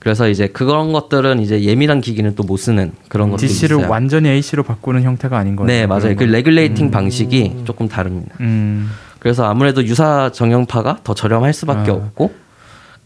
그래서 0.00 0.28
이제 0.28 0.46
그런 0.48 0.92
것들은 0.92 1.40
이제 1.40 1.62
예민한 1.62 2.00
기기는 2.00 2.34
또 2.34 2.42
못 2.44 2.56
쓰는 2.56 2.92
그런 3.08 3.30
것들이 3.30 3.48
DC를 3.48 3.76
있어요. 3.78 3.90
완전히 3.90 4.30
AC로 4.30 4.62
바꾸는 4.62 5.02
형태가 5.02 5.36
아닌 5.36 5.56
거예요. 5.56 5.66
네 5.66 5.86
맞아요. 5.86 6.16
그 6.16 6.24
regulating 6.24 6.90
방식이 6.90 7.62
조금 7.64 7.86
다릅니다. 7.88 8.34
음. 8.40 8.90
그래서 9.18 9.44
아무래도 9.44 9.84
유사 9.84 10.30
정현파가 10.32 11.00
더 11.04 11.12
저렴할 11.14 11.52
수밖에 11.52 11.90
아. 11.90 11.94
없고 11.94 12.32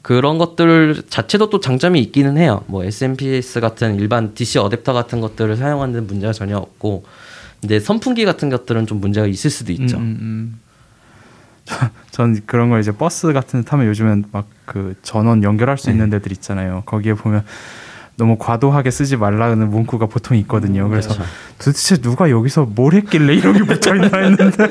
그런 0.03 0.39
것들 0.39 1.03
자체도 1.09 1.51
또 1.51 1.59
장점이 1.61 1.99
있기는 2.01 2.37
해요. 2.37 2.62
뭐 2.66 2.85
SMPS 2.85 3.59
같은 3.61 3.97
일반 3.99 4.35
DC 4.35 4.59
어댑터 4.59 4.93
같은 4.93 5.20
것들을 5.20 5.57
사용하는 5.57 6.07
문제가 6.07 6.33
전혀 6.33 6.57
없고 6.59 7.05
근데 7.61 7.81
선풍기 7.81 8.25
같은 8.27 8.51
것들은 8.51 8.87
좀 8.87 9.01
문제가 9.01 9.27
있을 9.27 9.51
수도 9.51 9.72
있죠. 9.72 9.97
음, 9.97 10.03
음, 10.03 10.18
음. 10.20 10.61
저- 10.61 10.64
전 12.11 12.41
그런 12.47 12.71
거 12.71 12.79
이제 12.79 12.93
버스 12.93 13.33
같은 13.33 13.61
데 13.62 13.67
타면 13.67 13.87
요즘엔 13.87 14.25
막 14.33 14.47
그 14.67 14.95
전원 15.03 15.43
연결할 15.43 15.77
수 15.77 15.87
네. 15.89 15.93
있는 15.93 16.09
데들 16.09 16.33
있잖아요. 16.33 16.85
거기에 16.87 17.12
보면 17.12 17.45
너무 18.17 18.39
과도하게 18.39 18.91
쓰지 18.91 19.19
말라는 19.19 19.69
문구가 19.69 20.07
보통 20.07 20.39
있거든요. 20.39 20.89
그래서 20.89 21.11
그렇죠. 21.12 21.31
도대체 21.59 21.97
누가 21.99 22.31
여기서 22.31 22.65
뭘 22.65 22.95
했길래 22.95 23.35
이런 23.35 23.53
게 23.59 23.65
붙어 23.69 23.95
있나 23.95 24.17
했는데 24.21 24.67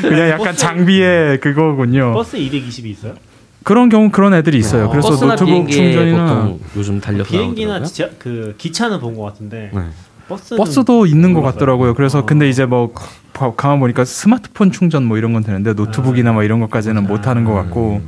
그냥 0.00 0.30
약간 0.30 0.46
버스- 0.46 0.58
장비의 0.58 1.38
그거군요. 1.40 2.12
버스 2.12 2.36
220이 2.38 2.86
있어요? 2.86 3.14
그런 3.62 3.88
경우 3.88 4.10
그런 4.10 4.34
애들이 4.34 4.58
있어요. 4.58 4.90
그래서 4.90 5.10
버스나 5.10 5.36
노트북 5.36 5.70
충전이나 5.70 6.24
보통 6.26 6.60
요즘 6.74 7.00
달려서 7.00 7.30
비행기나. 7.30 7.84
지하, 7.84 8.08
그 8.18 8.56
기차는 8.58 8.98
본 8.98 9.14
것 9.14 9.22
같은데 9.22 9.70
네. 9.72 9.80
버스는 10.28 10.58
버스도 10.58 11.06
있는 11.06 11.34
것. 11.34 11.42
같더라고요. 11.42 11.94
그래서 11.94 12.18
어. 12.20 12.26
근데 12.26 12.48
이제 12.48 12.66
뭐 12.66 12.92
가- 13.32 13.52
가만 13.56 13.78
보니까 13.80 14.04
스마트폰 14.04 14.72
충전 14.72 15.04
뭐 15.04 15.18
이런 15.18 15.32
건 15.32 15.42
되는데 15.44 15.72
노트북이나 15.74 16.32
뭐 16.32 16.42
이런 16.42 16.58
것까지는 16.60 17.06
못 17.06 17.26
하는 17.26 17.44
것 17.44 17.52
같고 17.54 18.02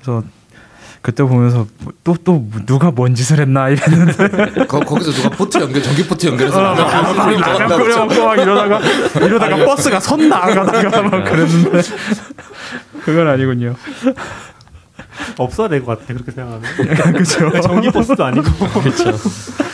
그래서 0.00 0.22
그때 1.02 1.22
보면서 1.22 1.66
또또 2.02 2.46
누가 2.64 2.90
뭔 2.90 3.14
짓을 3.14 3.38
했나 3.40 3.68
이랬는데 3.68 4.64
거, 4.66 4.80
거기서 4.80 5.10
누가 5.12 5.28
포트 5.30 5.58
연결 5.58 5.82
전기 5.82 6.06
포트 6.06 6.26
연결해서 6.28 6.58
어, 6.58 6.62
라면 6.74 6.86
막 6.86 7.26
끓이고 7.26 7.40
라면 7.40 7.68
먹었다고 7.68 7.82
끓여 7.84 7.98
먹고 8.06 8.24
막 8.24 8.34
이러다가 8.38 8.80
이러다가 9.26 9.64
버스가 9.66 10.00
선 10.00 10.28
나가다가 10.28 11.02
막 11.02 11.24
그랬는데 11.24 11.80
그건 13.04 13.28
아니군요. 13.28 13.74
없어야 15.38 15.68
될 15.68 15.84
것 15.84 15.98
같아 15.98 16.12
그렇게 16.14 16.30
생각하면 16.32 16.62
그렇죠. 17.12 17.60
전기 17.60 17.90
버스도 17.90 18.24
아니고 18.24 18.44
그렇죠. 18.80 19.12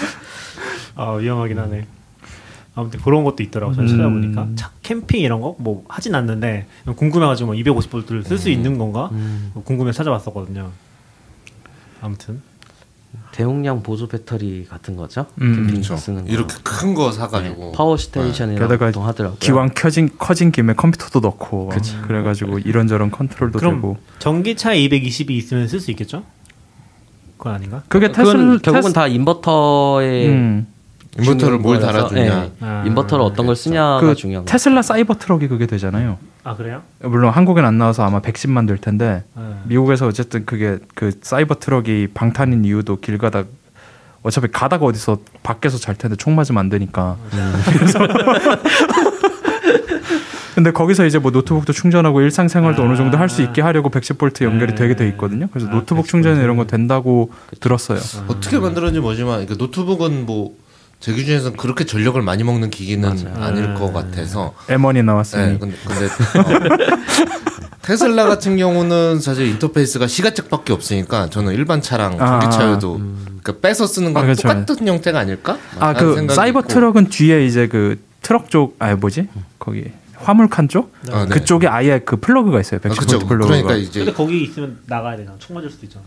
아 1.00 1.12
위험하긴 1.12 1.58
하네. 1.58 1.86
아무튼 2.74 3.00
그런 3.00 3.24
것도 3.24 3.42
있더라고 3.42 3.74
저 3.74 3.80
음. 3.82 3.86
찾아보니까 3.88 4.48
차, 4.54 4.70
캠핑 4.82 5.20
이런 5.22 5.40
거 5.40 5.56
뭐 5.58 5.84
하진 5.88 6.14
않는데 6.14 6.66
궁금해가지고 6.94 7.46
뭐 7.52 7.54
250볼트를 7.56 8.24
쓸 8.24 8.38
수 8.38 8.48
있는 8.50 8.78
건가 8.78 9.08
음. 9.12 9.50
뭐 9.54 9.62
궁금해 9.64 9.92
서 9.92 9.96
찾아봤었거든요. 9.98 10.70
아무튼 12.02 12.42
대용량 13.32 13.82
보조 13.82 14.06
배터리 14.08 14.66
같은 14.66 14.94
거죠. 14.96 15.26
음, 15.40 15.54
캠핑 15.54 15.66
그렇죠. 15.82 15.96
쓰는 15.96 16.24
거. 16.26 16.30
이렇게 16.32 16.54
큰거 16.62 17.10
네, 17.10 17.16
사가지고 17.16 17.72
power 17.72 17.96
station이라고 17.96 18.68
게다가 18.68 18.86
보통 18.86 19.06
하더라고요. 19.06 19.38
기왕 19.40 19.70
켜진 19.74 20.10
커진 20.18 20.52
김에 20.52 20.74
컴퓨터도 20.74 21.20
넣고 21.20 21.66
막 21.68 21.74
그치. 21.74 21.96
그래가지고 22.02 22.58
이런저런 22.60 23.10
컨트롤도 23.10 23.58
그럼 23.58 23.76
되고 23.76 23.96
전기차 24.20 24.74
220이 24.74 25.30
있으면 25.32 25.66
쓸 25.66 25.80
수 25.80 25.90
있겠죠? 25.90 26.22
그건 27.36 27.54
아닌가? 27.54 27.82
그게 27.88 28.08
테슬 28.12 28.58
결국은 28.60 28.60
테스- 28.82 28.92
다 28.92 29.06
인버터에 29.06 30.28
음. 30.28 30.66
인버터를 31.18 31.58
뭘 31.58 31.80
달아주냐. 31.80 32.20
예. 32.22 32.50
아, 32.60 32.84
인버터를 32.86 33.24
어떤 33.24 33.46
걸 33.46 33.56
쓰냐가 33.56 34.00
그 34.00 34.14
중요한 34.14 34.44
거. 34.44 34.50
테슬라 34.50 34.82
사이버 34.82 35.14
트럭이 35.14 35.48
그게 35.48 35.66
되잖아요. 35.66 36.18
아 36.44 36.54
그래요? 36.56 36.82
물론 37.02 37.32
한국엔 37.32 37.64
안 37.64 37.78
나와서 37.78 38.04
아마 38.04 38.20
110만 38.20 38.66
될 38.66 38.78
텐데 38.78 39.24
네. 39.36 39.42
미국에서 39.64 40.06
어쨌든 40.06 40.46
그게 40.46 40.78
그 40.94 41.10
사이버 41.20 41.56
트럭이 41.56 42.08
방탄인 42.14 42.64
이유도 42.64 42.96
길 43.00 43.18
가다 43.18 43.44
어차피 44.22 44.48
가다가 44.48 44.86
어디서 44.86 45.18
밖에서 45.42 45.78
잘 45.78 45.96
텐데 45.96 46.16
총 46.16 46.36
맞으면 46.36 46.60
안 46.60 46.68
되니까. 46.68 47.16
그래서 47.72 47.98
근데 50.54 50.72
거기서 50.72 51.06
이제 51.06 51.18
뭐 51.18 51.30
노트북도 51.30 51.72
충전하고 51.72 52.20
일상생활도 52.20 52.82
아. 52.82 52.86
어느 52.86 52.96
정도 52.96 53.16
할 53.18 53.28
수 53.30 53.42
있게 53.42 53.62
하려고 53.62 53.88
110V 53.90 54.44
연결이 54.44 54.72
네. 54.74 54.76
되게 54.76 54.96
돼 54.96 55.06
있거든요. 55.10 55.46
그래서 55.52 55.68
아, 55.68 55.72
노트북 55.74 56.06
110V. 56.06 56.08
충전 56.08 56.40
이런 56.40 56.56
거 56.56 56.66
된다고 56.66 57.30
들었어요. 57.60 57.98
어떻게 58.28 58.58
만들었는지 58.58 59.00
모르지만 59.00 59.46
그 59.46 59.54
노트북은 59.58 60.26
뭐 60.26 60.54
제 61.00 61.14
기준에서는 61.14 61.56
그렇게 61.56 61.84
전력을 61.84 62.20
많이 62.20 62.44
먹는 62.44 62.68
기기는 62.70 63.08
맞아요. 63.08 63.42
아닐 63.42 63.72
네. 63.72 63.80
것 63.80 63.92
같아서. 63.92 64.54
M1이 64.68 65.02
나왔으니 65.02 65.52
네, 65.52 65.58
근데, 65.58 65.76
근데 65.86 66.04
어, 66.06 67.00
테슬라 67.82 68.26
같은 68.26 68.58
경우는 68.58 69.18
사실 69.20 69.46
인터페이스가 69.46 70.06
시가잭밖에 70.06 70.72
없으니까 70.74 71.30
저는 71.30 71.54
일반 71.54 71.80
차랑 71.80 72.20
아, 72.20 72.38
전기차여도 72.40 72.98
그러니까 72.98 73.52
빼서 73.62 73.86
쓰는 73.86 74.12
건 74.12 74.22
아, 74.22 74.26
그렇죠. 74.26 74.42
똑같은 74.46 74.86
형태가 74.86 75.18
아닐까? 75.18 75.58
아그 75.78 76.14
생각이 76.16 76.36
사이버 76.36 76.60
있고. 76.60 76.68
트럭은 76.68 77.08
뒤에 77.08 77.46
이제 77.46 77.66
그 77.66 77.98
트럭 78.20 78.50
쪽 78.50 78.76
아니 78.78 78.94
뭐지 78.96 79.28
거기 79.58 79.84
화물칸 80.22 80.68
쪽 80.68 80.92
아, 81.10 81.24
네. 81.28 81.34
그쪽에 81.34 81.66
아예 81.66 82.00
그 82.04 82.16
플러그가 82.16 82.60
있어요. 82.60 82.80
아, 82.84 82.88
110V 82.88 82.98
그쵸. 82.98 83.18
플러그가. 83.20 83.46
그러니까 83.46 83.74
이제 83.74 84.00
근데 84.00 84.12
거기 84.12 84.42
있으면 84.42 84.78
나가야 84.86 85.16
되잖아. 85.16 85.36
총 85.38 85.56
맞을 85.56 85.70
수도 85.70 85.86
있잖아. 85.86 86.04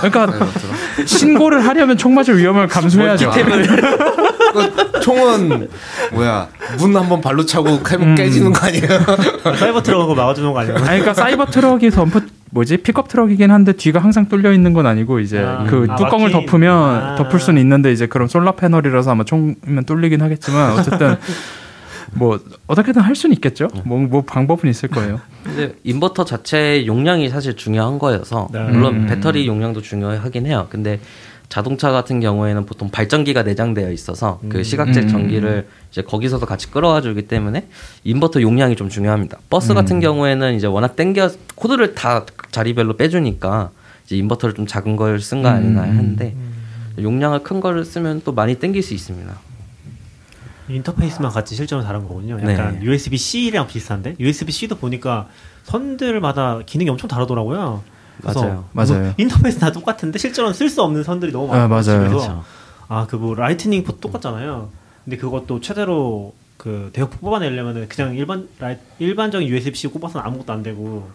그러니까 0.00 0.46
신고를 1.04 1.66
하려면 1.66 1.98
총 1.98 2.14
맞을 2.14 2.38
위험을 2.38 2.68
감수해야죠. 2.68 3.30
그 3.30 5.00
총은 5.00 5.68
뭐야 6.12 6.48
문 6.78 6.96
한번 6.96 7.20
발로 7.20 7.44
차고 7.44 7.80
음. 8.00 8.14
깨지는 8.14 8.52
거 8.52 8.66
아니에요? 8.66 8.86
사이버 9.58 9.82
트럭은 9.82 10.06
거 10.06 10.14
막아주는 10.14 10.52
거 10.52 10.60
아니야? 10.60 10.76
아니 10.76 10.84
그러니까 10.84 11.12
사이버 11.12 11.46
트럭이 11.46 11.90
덤프 11.90 12.26
뭐지 12.50 12.78
픽업 12.78 13.08
트럭이긴 13.08 13.50
한데 13.50 13.72
뒤가 13.72 13.98
항상 13.98 14.28
뚫려 14.28 14.52
있는 14.52 14.72
건 14.74 14.86
아니고 14.86 15.18
이제 15.18 15.40
아, 15.40 15.64
그 15.68 15.86
아, 15.90 15.96
뚜껑을 15.96 16.30
막힌. 16.30 16.46
덮으면 16.46 16.72
아. 17.04 17.16
덮을 17.16 17.40
수는 17.40 17.60
있는데 17.60 17.92
이제 17.92 18.06
그럼 18.06 18.28
solar 18.28 18.52
panel이라서 18.52 19.10
아마 19.10 19.24
총이면 19.24 19.84
뚫리긴 19.86 20.22
하겠지만 20.22 20.78
어쨌든 20.78 21.16
뭐 22.16 22.38
어떻게든 22.66 23.02
할 23.02 23.14
수는 23.14 23.34
있겠죠. 23.36 23.68
뭐, 23.84 23.98
뭐 23.98 24.22
방법은 24.22 24.70
있을 24.70 24.88
거예요. 24.88 25.20
근데 25.42 25.74
인버터 25.84 26.24
자체의 26.24 26.86
용량이 26.86 27.28
사실 27.28 27.56
중요한 27.56 27.98
거여서 27.98 28.48
네. 28.52 28.60
물론 28.64 28.94
음. 29.02 29.06
배터리 29.06 29.46
용량도 29.46 29.82
중요하긴 29.82 30.46
해요. 30.46 30.66
근데 30.70 31.00
자동차 31.48 31.90
같은 31.90 32.20
경우에는 32.20 32.66
보통 32.66 32.90
발전기가 32.90 33.42
내장되어 33.42 33.90
있어서 33.92 34.40
그 34.48 34.64
시각적 34.64 35.04
음. 35.04 35.08
전기를 35.08 35.68
이제 35.90 36.02
거기서도 36.02 36.46
같이 36.46 36.70
끌어와 36.70 37.00
주기 37.02 37.22
때문에 37.28 37.68
인버터 38.02 38.40
용량이 38.40 38.74
좀 38.76 38.88
중요합니다. 38.88 39.38
버스 39.50 39.72
음. 39.72 39.74
같은 39.76 40.00
경우에는 40.00 40.54
이제 40.54 40.66
워낙 40.66 40.96
땡겨 40.96 41.30
코드를 41.54 41.94
다 41.94 42.24
자리별로 42.50 42.96
빼주니까 42.96 43.70
이제 44.06 44.16
인버터를 44.16 44.54
좀 44.54 44.66
작은 44.66 44.96
걸 44.96 45.18
쓴 45.20 45.42
거 45.42 45.48
아닌가 45.48 45.84
음. 45.84 45.90
하는데 45.98 46.34
용량을 47.00 47.42
큰 47.42 47.60
거를 47.60 47.84
쓰면 47.84 48.22
또 48.24 48.32
많이 48.32 48.54
땡길 48.54 48.82
수 48.82 48.94
있습니다. 48.94 49.32
인터페이스만 50.68 51.30
같이 51.32 51.54
실제로 51.54 51.82
다른 51.82 52.06
거군요. 52.06 52.38
약간 52.40 52.78
네. 52.78 52.84
USB-C랑 52.84 53.66
비슷한데 53.66 54.16
USB-C도 54.18 54.76
보니까 54.76 55.28
선들마다 55.64 56.60
기능이 56.64 56.90
엄청 56.90 57.08
다르더라고요. 57.08 57.82
맞아요. 58.22 58.64
맞아요. 58.72 59.02
뭐 59.02 59.14
인터페이스 59.18 59.58
다 59.58 59.72
똑같은데 59.72 60.18
실제로는 60.18 60.54
쓸 60.54 60.68
수 60.68 60.82
없는 60.82 61.02
선들이 61.02 61.32
너무 61.32 61.46
아, 61.52 61.66
많아요. 61.66 61.68
맞아요. 61.68 61.82
집에서. 61.82 62.08
그렇죠. 62.08 62.44
아, 62.88 63.06
그 63.06 63.16
뭐 63.16 63.34
라이트닝 63.34 63.82
포트 63.84 64.00
똑같잖아요. 64.00 64.68
근데 65.04 65.16
그것도 65.16 65.60
최대로 65.60 66.34
그 66.56 66.90
대역폭 66.92 67.20
뽑아내려면은 67.20 67.88
그냥 67.88 68.14
일반 68.14 68.48
라이, 68.58 68.76
일반적인 68.98 69.48
USB-C 69.48 69.88
꼽아서는 69.88 70.24
아무것도 70.26 70.52
안 70.52 70.62
되고 70.62 71.08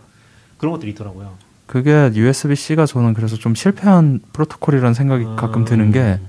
그런 0.57 0.73
것들이 0.73 0.91
있더라고요. 0.91 1.33
그게 1.65 2.11
USB-C가 2.13 2.85
저는 2.85 3.13
그래서 3.13 3.35
좀 3.37 3.55
실패한 3.55 4.21
프로토콜이라는 4.33 4.93
생각이 4.93 5.25
아. 5.27 5.35
가끔 5.35 5.65
드는 5.65 5.91
게 5.91 6.19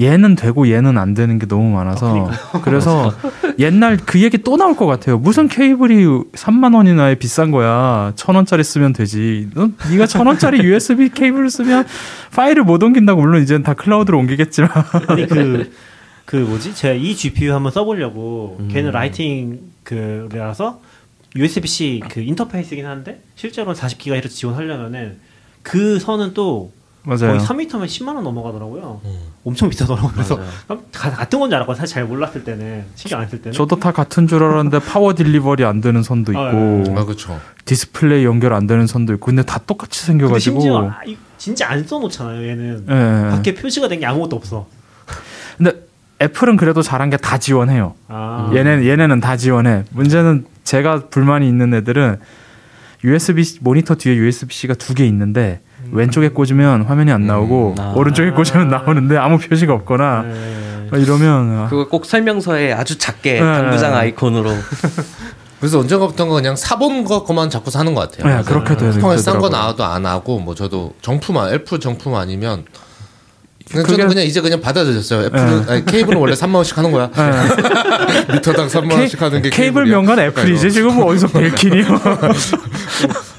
얘는 0.00 0.34
되고 0.34 0.68
얘는 0.68 0.98
안 0.98 1.14
되는 1.14 1.38
게 1.38 1.46
너무 1.46 1.70
많아서 1.70 2.30
그래서 2.62 3.12
옛날 3.58 3.96
그 3.96 4.20
얘기 4.22 4.38
또 4.38 4.56
나올 4.56 4.76
것 4.76 4.86
같아요. 4.86 5.18
무슨 5.18 5.48
케이블이 5.48 6.04
3만 6.32 6.74
원이나 6.74 7.14
비싼 7.14 7.50
거야. 7.50 8.12
천 8.16 8.34
원짜리 8.34 8.64
쓰면 8.64 8.92
되지. 8.92 9.48
너 9.54 9.68
네가 9.90 10.06
천 10.06 10.26
원짜리 10.26 10.58
USB 10.64 11.10
케이블을 11.10 11.50
쓰면 11.50 11.86
파일을 12.34 12.64
못 12.64 12.82
옮긴다고 12.82 13.20
물론 13.20 13.42
이제는 13.42 13.62
다 13.62 13.74
클라우드로 13.74 14.18
옮기겠지만 14.18 14.70
아니 15.06 15.26
그, 15.26 15.70
그 16.24 16.36
뭐지? 16.36 16.74
제가 16.74 16.94
이 16.94 17.14
GPU 17.14 17.52
한번 17.52 17.70
써보려고 17.70 18.56
음. 18.60 18.68
걔는 18.72 18.90
라이팅 18.90 19.60
그라서 19.84 20.80
USB-C 21.36 22.02
그 22.08 22.20
인터페이스긴 22.20 22.86
한데 22.86 23.20
실제로는 23.36 23.78
40GHz 23.78 24.30
지원하려면은 24.30 25.18
그 25.62 25.98
선은 25.98 26.34
또 26.34 26.72
맞아요. 27.04 27.36
거의 27.36 27.40
3m면 27.40 27.84
10만 27.84 28.14
원 28.14 28.24
넘어가더라고요. 28.24 29.00
엄청 29.44 29.68
비싸더라고요. 29.68 30.12
그래서 30.14 30.40
가- 30.92 31.10
같은 31.10 31.38
건 31.38 31.50
줄 31.50 31.56
알았고 31.56 31.74
사실 31.74 31.94
잘 31.94 32.04
몰랐을 32.06 32.44
때는 32.44 32.84
신경 32.94 33.20
안 33.20 33.28
쓸 33.28 33.42
때는 33.42 33.52
저도 33.52 33.76
다 33.78 33.92
같은 33.92 34.26
줄 34.26 34.42
알았는데 34.42 34.78
power 34.80 35.14
delivery 35.14 35.64
안 35.64 35.80
되는 35.82 36.02
선도 36.02 36.32
있고 36.32 36.40
아, 36.42 36.52
예, 36.54 36.94
아 36.96 37.04
그렇죠. 37.04 37.38
디스플레이 37.66 38.24
연결 38.24 38.54
안 38.54 38.66
되는 38.66 38.86
선도 38.86 39.12
있고 39.14 39.26
근데 39.26 39.42
다 39.42 39.58
똑같이 39.66 40.02
생겨가지고 40.04 40.60
심지어 40.60 40.88
아, 40.88 41.00
이- 41.06 41.16
진짜 41.36 41.68
안 41.68 41.86
써놓잖아요. 41.86 42.48
얘는 42.48 42.86
예, 42.88 43.26
예. 43.26 43.30
밖에 43.30 43.54
표시가 43.54 43.88
된 43.88 44.00
게 44.00 44.06
아무것도 44.06 44.34
없어. 44.36 44.66
근데 45.58 45.72
애플은 46.22 46.56
그래도 46.56 46.80
잘한 46.80 47.10
게 47.10 47.16
다 47.18 47.36
지원해요. 47.38 47.94
아. 48.08 48.50
얘네 48.54 48.88
얘네는 48.88 49.20
다 49.20 49.36
지원해. 49.36 49.84
문제는 49.90 50.46
제가 50.64 51.08
불만이 51.10 51.46
있는 51.46 51.74
애들은 51.74 52.18
USB 53.04 53.58
모니터 53.60 53.94
뒤에 53.96 54.16
USB-C가 54.16 54.74
두 54.74 54.94
개 54.94 55.04
있는데 55.06 55.60
왼쪽에 55.92 56.28
꽂으면 56.30 56.82
화면이 56.82 57.10
안 57.12 57.26
나오고 57.26 57.74
음, 57.78 57.82
아. 57.82 57.92
오른쪽에 57.96 58.30
꽂으면 58.30 58.68
나오는데 58.68 59.16
아무 59.16 59.38
표시가 59.38 59.72
없거나 59.74 60.22
네. 60.22 60.88
막 60.90 61.00
이러면 61.00 61.58
아, 61.60 61.66
그거 61.68 61.88
꼭 61.88 62.04
설명서에 62.06 62.72
아주 62.72 62.98
작게 62.98 63.34
네. 63.34 63.40
당구장 63.40 63.94
아이콘으로 63.94 64.50
그래서 65.60 65.78
언젠가부터는 65.78 66.32
그냥 66.34 66.56
사본 66.56 67.04
거만 67.04 67.48
자꾸 67.48 67.70
사는 67.70 67.94
것 67.94 68.10
같아요. 68.10 68.36
네, 68.36 68.42
그렇게 68.44 68.76
되- 68.76 68.90
쿠팡에 68.90 69.16
싼거 69.16 69.48
되더라고요. 69.48 69.48
나와도 69.50 69.84
안 69.84 70.04
하고 70.04 70.38
뭐 70.38 70.54
저도 70.54 70.92
정품 71.00 71.38
아- 71.38 71.50
애플 71.50 71.80
정품 71.80 72.14
아니면 72.14 72.64
그냥 73.70 73.86
그게- 73.86 73.96
저는 73.96 74.08
그냥 74.08 74.24
이제 74.26 74.42
그냥 74.42 74.60
받아들였어요. 74.60 75.24
애플은 75.26 75.68
아니, 75.70 75.84
케이블은 75.86 76.20
원래 76.20 76.34
3만 76.34 76.56
원씩 76.56 76.76
하는 76.76 76.92
거야. 76.92 77.08
미터당 78.30 78.66
3만 78.68 78.92
원씩 78.92 79.22
하는 79.22 79.40
게 79.40 79.48
네. 79.48 79.56
케이블. 79.56 79.86
명간 79.86 80.18
애플이지 80.18 80.52
그러니까 80.52 80.68
지금 80.70 80.94
뭐 80.96 81.06
어디서 81.06 81.28
벨킨이요? 81.28 81.84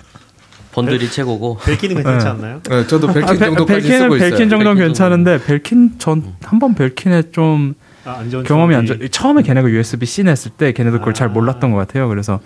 번들이 0.76 1.10
최고고 1.10 1.58
벨키는 1.58 1.96
괜찮지 1.96 2.28
않나요? 2.28 2.60
이거. 2.66 2.76
네, 2.76 2.88
저도 2.88 3.08
벨킨 3.08 3.24
아, 3.24 3.28
벨- 3.32 3.40
정도까지 3.40 3.80
벨킨은 3.82 4.00
쓰고 4.00 4.16
있어요. 4.18 4.30
벨킨 4.30 4.50
정도는 4.50 4.74
벨킨 4.76 4.88
괜찮은데 4.88 5.44
벨킨 5.46 5.96
전 5.98 6.24
한 6.44 6.60
번 6.60 6.76
벨킨에 6.76 7.24
좀 7.32 7.74
아, 8.04 8.18
안 8.20 8.44
경험이 8.44 8.76
안. 8.76 8.86
좋. 8.86 8.96
처음에 9.10 9.42
걔네가 9.42 9.68
USB 9.70 10.06
C 10.06 10.24
냈을 10.24 10.52
때 10.52 10.72
걔네도 10.74 11.00
그걸 11.00 11.14
잘 11.14 11.30
아. 11.30 11.32
몰랐던 11.32 11.72
것 11.72 11.78
같아요. 11.78 12.08
그래서 12.10 12.40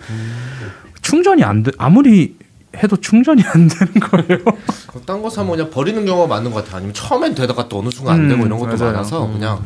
충전이 1.02 1.42
안 1.44 1.62
돼. 1.62 1.70
아무리 1.78 2.36
해도 2.76 2.96
충전이 2.96 3.42
안 3.44 3.68
되는 3.68 3.92
거예요. 3.94 4.38
딴거 5.04 5.28
사면 5.28 5.50
그냥 5.52 5.70
버리는 5.70 6.04
경우가 6.06 6.28
많은 6.28 6.50
것 6.52 6.58
같아요. 6.62 6.76
아니면 6.76 6.94
처음엔 6.94 7.34
되다가 7.34 7.68
또 7.68 7.80
어느 7.80 7.90
순간 7.90 8.14
안 8.20 8.28
되고 8.28 8.42
음, 8.42 8.46
이런 8.46 8.58
것도 8.58 8.76
맞아요. 8.76 8.92
많아서 8.92 9.26
그냥 9.26 9.60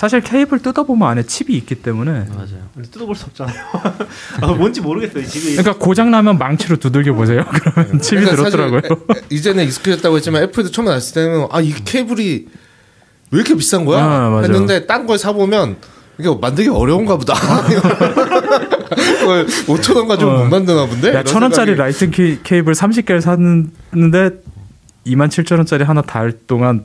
사실 0.00 0.22
케이블 0.22 0.60
뜯어보면 0.60 1.06
안에 1.06 1.24
칩이 1.24 1.54
있기 1.58 1.74
때문에 1.74 2.10
맞아요. 2.10 2.70
근데 2.72 2.88
뜯어볼 2.88 3.14
수 3.14 3.26
없잖아요. 3.26 3.54
아, 4.40 4.46
뭔지 4.46 4.80
모르겠어요. 4.80 5.26
지금 5.26 5.50
그러니까 5.62 5.74
고장 5.76 6.10
나면 6.10 6.38
망치로 6.38 6.76
두들겨 6.76 7.12
보세요. 7.12 7.44
그러면 7.52 8.00
칩이 8.00 8.22
그러니까 8.22 8.50
들었더라고요. 8.50 8.80
에- 8.82 9.18
에- 9.18 9.22
이제는 9.28 9.62
익숙해졌다고 9.64 10.16
했지만 10.16 10.44
애플도 10.44 10.70
처음에 10.70 10.88
나왔을 10.88 11.14
때는 11.22 11.48
아 11.50 11.60
이 11.60 11.74
케이블이 11.84 12.46
왜 13.30 13.38
이렇게 13.38 13.54
비싼 13.54 13.84
거야? 13.84 14.02
아. 14.02 14.40
했는데 14.42 14.86
딴 14.86 15.06
걸 15.06 15.18
사보면 15.18 15.76
이게 16.18 16.34
만들기 16.34 16.70
어려운가 16.70 17.18
보다. 17.18 17.34
그걸 17.34 19.44
5천 19.46 19.96
원 19.96 20.08
가지고 20.08 20.30
못 20.30 20.44
만드나 20.46 20.86
본데? 20.86 21.12
야, 21.14 21.22
천 21.24 21.42
원짜리 21.42 21.76
케, 22.10 22.38
케이블 22.42 22.72
30개를 22.72 23.20
샀는데 23.20 24.30
2만 25.06 25.28
7천 25.28 25.58
원짜리 25.58 25.84
하나 25.84 26.00
달 26.00 26.32
동안 26.46 26.84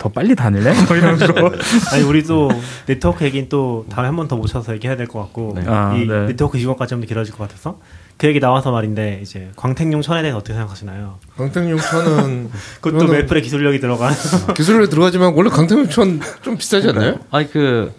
더 0.00 0.08
빨리 0.08 0.34
다닐래? 0.34 0.72
뭐 0.88 0.96
이런 0.96 1.18
거. 1.18 1.52
아니 1.92 2.02
우리도 2.02 2.50
네트워크 2.86 3.22
얘기는 3.24 3.48
또 3.50 3.84
다음에 3.90 4.08
한 4.08 4.16
번 4.16 4.26
더 4.28 4.36
모셔서 4.36 4.72
얘기해야 4.74 4.96
될 4.96 5.06
것 5.06 5.20
같고 5.20 5.52
네. 5.56 5.62
아, 5.66 5.94
이 5.94 6.06
네. 6.06 6.26
네트워크 6.28 6.58
지원까지 6.58 6.90
좀더 6.90 7.06
길어질 7.06 7.34
것 7.34 7.46
같아서 7.46 7.78
그 8.16 8.26
얘기 8.26 8.40
나와서 8.40 8.70
말인데 8.72 9.20
이제 9.22 9.50
광택용 9.56 10.00
천에 10.02 10.22
대해서 10.22 10.38
어떻게 10.38 10.54
생각하시나요? 10.54 11.18
강택용 11.36 11.78
천은 11.78 12.50
그것도 12.80 13.14
애플의 13.14 13.42
기술력이 13.42 13.78
들어간 13.78 14.14
기술에 14.56 14.88
들어가지만 14.88 15.34
원래 15.36 15.50
강택용 15.50 15.88
천 15.90 16.20
좀 16.42 16.56
비싸지 16.56 16.88
않나요? 16.88 17.18
아니 17.30 17.50
그 17.50 17.92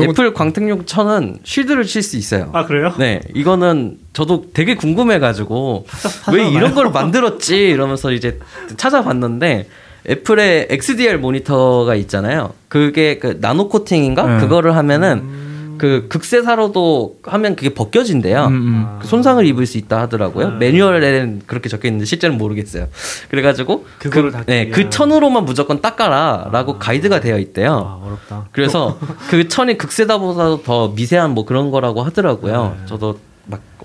애플 0.00 0.34
광택용 0.34 0.86
천은 0.86 1.38
쉴드를 1.44 1.84
칠 1.84 2.02
수 2.02 2.16
있어요. 2.16 2.50
아 2.52 2.66
그래요? 2.66 2.92
네, 2.98 3.20
이거는 3.34 3.98
저도 4.12 4.46
되게 4.52 4.74
궁금해가지고 4.74 5.86
왜 6.32 6.48
이런 6.50 6.74
걸 6.74 6.90
만들었지 6.90 7.56
이러면서 7.68 8.10
이제 8.10 8.40
찾아봤는데 8.76 9.68
애플의 10.08 10.68
XDR 10.70 11.18
모니터가 11.18 11.94
있잖아요. 11.96 12.52
그게 12.68 13.18
그 13.18 13.38
나노 13.40 13.68
코팅인가 13.68 14.26
네. 14.26 14.40
그거를 14.40 14.76
하면은 14.76 15.48
그 15.78 16.06
극세사로도 16.08 17.18
하면 17.22 17.56
그게 17.56 17.72
벗겨진대요. 17.72 18.46
음, 18.46 18.52
음. 18.52 18.98
그 19.00 19.06
손상을 19.06 19.44
입을 19.46 19.64
수 19.64 19.78
있다 19.78 20.00
하더라고요. 20.00 20.46
아. 20.48 20.50
매뉴얼에는 20.50 21.42
그렇게 21.46 21.68
적혀 21.68 21.88
있는데 21.88 22.04
실제는 22.04 22.36
모르겠어요. 22.36 22.88
그래가지고 23.30 23.86
그거를 23.98 24.32
그, 24.32 24.44
네, 24.46 24.68
그. 24.68 24.90
천으로만 24.90 25.44
무조건 25.44 25.80
닦아라라고 25.80 26.78
가이드가 26.78 27.20
되어 27.20 27.38
있대요. 27.38 27.72
아 27.72 28.04
어렵다. 28.04 28.48
그래서 28.52 28.98
그 29.30 29.48
천이 29.48 29.78
극세다보다 29.78 30.62
더 30.64 30.88
미세한 30.88 31.30
뭐 31.30 31.44
그런 31.44 31.70
거라고 31.70 32.02
하더라고요. 32.02 32.76
네. 32.80 32.86
저도 32.86 33.12
막 33.12 33.27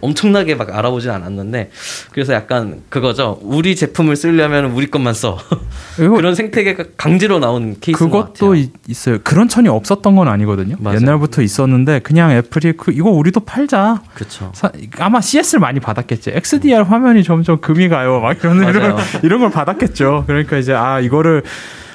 엄청나게 0.04 0.56
막 0.56 0.76
알아보진 0.76 1.10
않았는데 1.12 1.72
그래서 2.12 2.34
약간 2.34 2.82
그거죠. 2.90 3.40
우리 3.42 3.76
제품을 3.76 4.16
쓰려면 4.16 4.66
우리 4.72 4.92
것만 4.92 5.14
써. 5.14 5.38
그런 5.96 6.36
생태계가 6.36 6.84
강제로 6.98 7.40
나온 7.40 7.78
케이스인 7.80 8.10
것 8.10 8.34
그것도. 8.34 8.56
이- 8.56 8.72
있어요. 8.88 9.20
그런 9.24 9.48
천이 9.48 9.70
없었던 9.70 10.16
건 10.16 10.28
아니거든요. 10.28 10.76
맞아요. 10.80 10.98
옛날부터 11.00 11.42
있었는데 11.42 12.00
그냥 12.00 12.32
애플이 12.32 12.74
그 12.78 12.92
이거 12.92 13.10
우리도 13.12 13.42
팔자. 13.42 14.02
그렇죠. 14.14 14.52
사- 14.54 14.72
아마 15.00 15.22
CS를 15.22 15.60
많이 15.60 15.80
받았겠지. 15.80 16.32
XDR 16.34 16.82
화면이 16.84 17.24
점점 17.24 17.60
금이 17.62 17.90
가요. 17.90 18.20
막 18.20 18.38
이런 18.44 18.58
이런, 18.68 18.96
맞아요. 18.96 18.98
이런 19.24 19.40
걸 19.40 19.52
받았겠죠. 19.52 20.26
그러니까 20.28 20.58
이제 20.58 20.74
아 20.74 21.00
이거를 21.00 21.44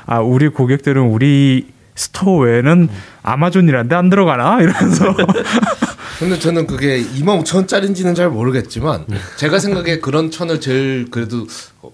아 0.07 0.21
우리 0.21 0.49
고객들은 0.49 1.03
우리 1.03 1.67
스토어 1.95 2.39
외에는 2.39 2.89
아마존 3.23 3.56
이런 3.56 3.84
데 3.84 3.95
안 3.97 4.09
들어가나 4.09 4.61
이러면서 4.63 5.15
근데 6.19 6.39
저는 6.39 6.67
그게 6.67 7.03
2만 7.03 7.43
5천 7.45 7.57
원짜리인지는 7.57 8.15
잘 8.15 8.29
모르겠지만 8.31 9.07
제가 9.37 9.59
생각에 9.59 10.01
그런 10.01 10.31
천을 10.31 10.61
제일 10.61 11.07
그래도 11.11 11.47
어, 11.83 11.91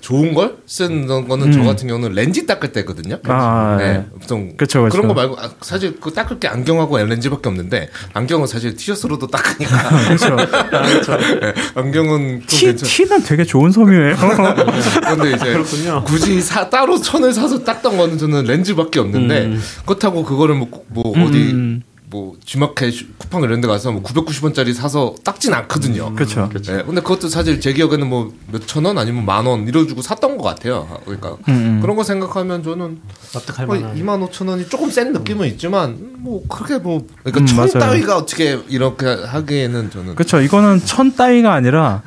좋은 0.00 0.34
걸 0.34 0.56
쓰는 0.66 1.06
거는 1.06 1.50
저 1.52 1.60
음. 1.60 1.64
같은 1.66 1.88
경우는 1.88 2.12
렌즈 2.14 2.44
닦을 2.44 2.72
때거든요. 2.72 3.18
아, 3.24 3.76
네. 3.78 3.92
네. 3.94 4.06
보통 4.20 4.54
그쵸, 4.56 4.82
그쵸. 4.82 4.92
그런 4.92 5.08
거 5.08 5.14
말고 5.14 5.36
아, 5.40 5.50
사실 5.62 5.98
그 5.98 6.12
닦을 6.12 6.38
게 6.40 6.46
안경하고 6.48 6.98
렌즈밖에 6.98 7.48
없는데 7.48 7.88
안경은 8.12 8.46
사실 8.46 8.76
티셔츠로도 8.76 9.26
닦으니까 9.28 9.88
그렇죠. 10.08 11.16
네, 11.16 11.54
안경은 11.74 12.40
좀티 12.46 12.66
괜찮. 12.66 12.86
티는 12.88 13.22
되게 13.22 13.44
좋은 13.44 13.70
섬유예요. 13.70 14.16
근데 15.08 15.32
이제 15.36 15.52
그렇군요. 15.52 16.04
굳이 16.04 16.40
사, 16.42 16.68
따로 16.68 17.00
천을 17.00 17.32
사서 17.32 17.64
닦던 17.64 17.96
거는 17.96 18.18
저는 18.18 18.44
렌즈밖에 18.44 19.00
없는데 19.00 19.56
그렇다고 19.86 20.22
그거를 20.24 20.54
뭐, 20.54 20.68
꼭- 20.70 20.86
뭐 20.90 21.10
어디 21.26 21.38
음. 21.52 21.82
뭐 22.14 22.36
G마켓 22.44 22.92
슈- 22.94 23.06
쿠팡 23.18 23.42
이런 23.42 23.60
데 23.60 23.66
가서 23.66 23.90
뭐 23.90 24.00
990원짜리 24.04 24.72
사서 24.72 25.16
닦진 25.24 25.52
않거든요. 25.52 26.14
그렇죠. 26.14 26.48
네, 26.62 26.84
근데 26.84 27.00
그것도 27.00 27.28
사실 27.28 27.60
제 27.60 27.72
기억에는 27.72 28.06
뭐 28.08 28.32
몇천 28.52 28.84
원 28.84 28.98
아니면 28.98 29.24
만 29.26 29.44
원 29.46 29.66
이러 29.66 29.84
주고 29.84 30.00
샀던 30.00 30.38
것 30.38 30.44
같아요. 30.44 30.86
그러니까 31.04 31.30
음, 31.48 31.54
음. 31.54 31.80
그런 31.82 31.96
거 31.96 32.04
생각하면 32.04 32.62
저는 32.62 33.00
납득할 33.34 33.66
뭐 33.66 33.74
만한. 33.74 33.96
2만 33.98 34.30
5천 34.30 34.48
원이 34.48 34.68
조금 34.68 34.90
센 34.90 35.12
느낌은 35.12 35.48
있지만 35.48 35.98
뭐 36.18 36.44
그렇게 36.48 36.78
뭐 36.78 37.04
그러니까 37.24 37.40
음, 37.40 37.46
천 37.46 37.56
맞아요. 37.56 37.72
따위가 37.80 38.16
어떻게 38.16 38.60
이렇게 38.68 39.06
하기에는 39.06 39.90
저는 39.90 40.14
그렇죠. 40.14 40.40
이거는 40.40 40.82
천 40.84 41.16
따위가 41.16 41.52
아니라 41.52 42.02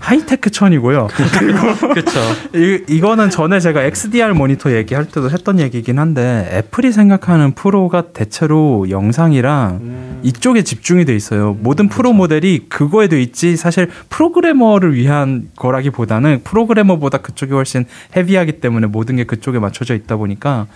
하이테크 0.00 0.50
천이고요. 0.50 1.08
그렇죠. 1.78 2.20
이, 2.54 2.82
이거는 2.88 3.30
전에 3.30 3.60
제가 3.60 3.82
XDR 3.82 4.32
모니터 4.32 4.74
얘기할 4.74 5.06
때도 5.06 5.30
했던 5.30 5.60
얘기긴 5.60 5.98
한데 5.98 6.48
애플이 6.52 6.90
생각하는 6.90 7.52
프로가 7.52 8.12
대체로 8.12 8.88
영상이랑 8.88 9.78
음, 9.82 10.20
이쪽에 10.22 10.62
집중이 10.64 11.04
돼 11.04 11.14
있어요. 11.14 11.56
모든 11.60 11.88
프로 11.88 12.12
모델이 12.12 12.66
그거에 12.68 13.08
돼 13.08 13.22
있지 13.22 13.56
사실 13.56 13.90
프로그래머를 14.08 14.94
위한 14.94 15.50
거라기보다는 15.56 16.40
프로그래머보다 16.44 17.18
그쪽이 17.18 17.52
훨씬 17.52 17.84
헤비하기 18.16 18.60
때문에 18.60 18.86
모든 18.86 19.16
게 19.16 19.24
그쪽에 19.24 19.58
맞춰져 19.58 19.94
있다 19.94 20.16
보니까 20.16 20.66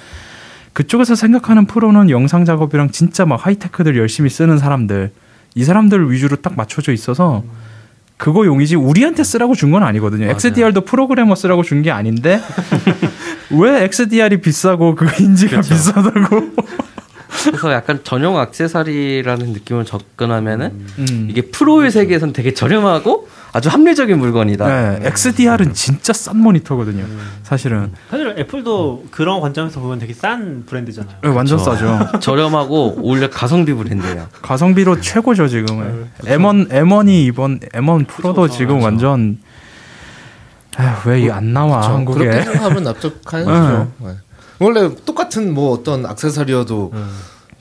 그쪽에서 0.75 1.15
생각하는 1.15 1.67
프로는 1.67 2.11
영상 2.11 2.45
작업이랑 2.45 2.91
진짜 2.91 3.25
막 3.25 3.47
하이테크들 3.47 3.97
열심히 3.97 4.29
쓰는 4.29 4.59
사람들 4.59 5.13
이 5.55 5.65
사람들 5.65 6.11
위주로 6.11 6.37
딱 6.37 6.57
맞춰져 6.57 6.93
있어서 6.93 7.45
그거 8.17 8.47
용이지 8.47 8.77
우리한테 8.77 9.25
쓰라고 9.25 9.55
준 9.55 9.71
건 9.73 9.83
아니거든요. 9.83 10.27
맞아요. 10.27 10.33
XDR도 10.37 10.83
프로그래머 10.83 11.35
쓰라고 11.35 11.63
준 11.63 11.83
게 11.83 11.91
아닌데 11.91 12.41
왜 13.51 13.83
XDR이 13.85 14.41
비싸고 14.41 14.95
그 14.95 15.07
인지가 15.21 15.61
비싸다고? 15.61 16.49
그래서 17.51 17.73
약간 17.73 18.01
전용 18.05 18.41
액세서리라는 18.41 19.53
느낌을 19.53 19.85
접근하면은 19.85 20.87
음. 20.99 21.27
이게 21.31 21.43
프로의 21.43 21.91
세계에선 21.91 22.33
되게 22.33 22.55
저렴하고 22.55 23.29
아주 23.53 23.69
합리적인 23.69 24.19
물건이다. 24.19 24.67
네, 24.99 25.07
XDR은 25.07 25.75
진짜 25.75 26.13
싼 26.13 26.39
모니터거든요. 26.39 27.05
사실은 27.45 27.93
사실 28.11 28.35
애플도 28.37 29.07
그런 29.13 29.41
관점에서 29.41 29.79
보면 29.81 30.01
되게 30.01 30.13
싼 30.13 30.65
브랜드잖아요. 30.67 31.17
네, 31.23 31.29
완전 31.29 31.59
그쵸. 31.59 31.71
싸죠. 31.71 32.19
저렴하고 32.19 32.99
오히려 33.01 33.31
가성비 33.31 33.73
브랜드예요. 33.73 34.27
가성비로 34.43 35.01
최고죠 35.01 35.47
지금은. 35.47 36.09
M1 36.25 36.69
M1이 36.71 37.27
이번 37.27 37.61
M1 37.61 38.09
프로도 38.09 38.43
그쵸, 38.43 38.55
지금 38.55 38.77
맞아. 38.77 38.87
완전 38.87 39.39
왜 41.07 41.21
이게 41.21 41.31
안 41.31 41.53
나와 41.53 41.81
그렇죠. 41.81 41.95
한국에? 41.95 42.25
그렇게 42.25 42.43
생각하면 42.43 42.83
납득하죠. 42.83 43.93
네. 44.01 44.09
원래 44.59 44.91
똑같은 45.05 45.55
뭐 45.55 45.73
어떤 45.73 46.07
액세서리여도 46.11 46.93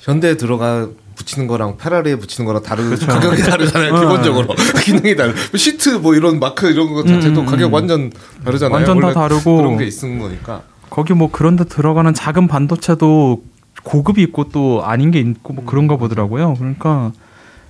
현대에 0.04 0.36
들어가 0.36 0.90
붙이는 1.16 1.48
거랑 1.48 1.78
페라리에 1.78 2.18
붙이는 2.18 2.46
거랑 2.46 2.62
다른 2.62 2.90
가격이 2.96 3.42
다르잖아요. 3.42 3.94
기본적으로 3.94 4.54
기능이 4.84 5.16
다르. 5.16 5.34
시트 5.56 5.90
뭐 5.90 6.14
이런 6.14 6.40
마크 6.40 6.70
이런 6.70 6.94
거 6.94 7.04
자체도 7.06 7.42
음, 7.42 7.46
가격 7.46 7.68
음. 7.70 7.74
완전 7.74 8.12
다르잖아요. 8.44 8.76
완전 8.76 9.00
다 9.00 9.14
다르고. 9.14 9.58
그런 9.58 9.78
게 9.78 9.86
있는 9.86 10.20
거니까. 10.20 10.64
거기 10.90 11.14
뭐 11.14 11.32
그런 11.32 11.56
데 11.56 11.64
들어가는 11.64 12.14
작은 12.14 12.48
반도체도 12.48 13.44
고급이 13.84 14.22
있고 14.24 14.50
또 14.50 14.84
아닌 14.84 15.12
게 15.12 15.20
있고 15.20 15.54
뭐 15.54 15.64
그런가 15.66 15.96
보더라고요. 15.96 16.56
그러니까 16.56 17.14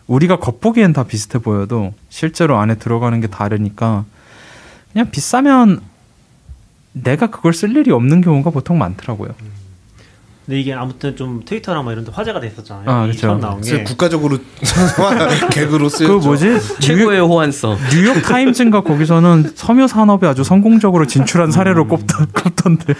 우리가 0.07 0.39
겉보기엔 0.39 0.93
다 0.93 1.03
비슷해 1.03 1.37
보여도 1.39 1.93
실제로 2.09 2.57
안에 2.57 2.75
들어가는 2.75 3.21
게 3.21 3.27
다르니까 3.27 4.05
그냥 4.91 5.11
비싸면 5.11 5.81
내가 6.93 7.27
그걸 7.27 7.53
쓸 7.53 7.75
일이 7.77 7.91
없는 7.91 8.21
경우가 8.21 8.49
보통 8.49 8.79
많더라고요. 8.79 9.35
근데 10.45 10.59
이게 10.59 10.73
아무튼 10.73 11.15
좀 11.15 11.41
트위터랑 11.45 11.85
막 11.85 11.93
이런 11.93 12.03
데 12.03 12.11
화제가 12.11 12.39
됐었잖아요. 12.41 12.89
아, 12.89 13.05
이 13.05 13.11
그쵸. 13.11 13.21
처음 13.21 13.39
나온 13.39 13.61
게. 13.61 13.83
국가적으로 13.83 14.37
개그로 15.51 15.85
그 15.85 15.89
쓰였죠. 15.89 16.19
뭐지? 16.19 16.45
뉴욕, 16.45 16.79
최고의 16.81 17.21
호환성. 17.21 17.77
뉴욕 17.93 18.21
타임즈인가 18.21 18.81
거기서는 18.81 19.51
섬유 19.55 19.87
산업에 19.87 20.27
아주 20.27 20.43
성공적으로 20.43 21.07
진출한 21.07 21.51
사례로 21.51 21.87
꼽던, 21.87 22.27
꼽던데. 22.33 22.93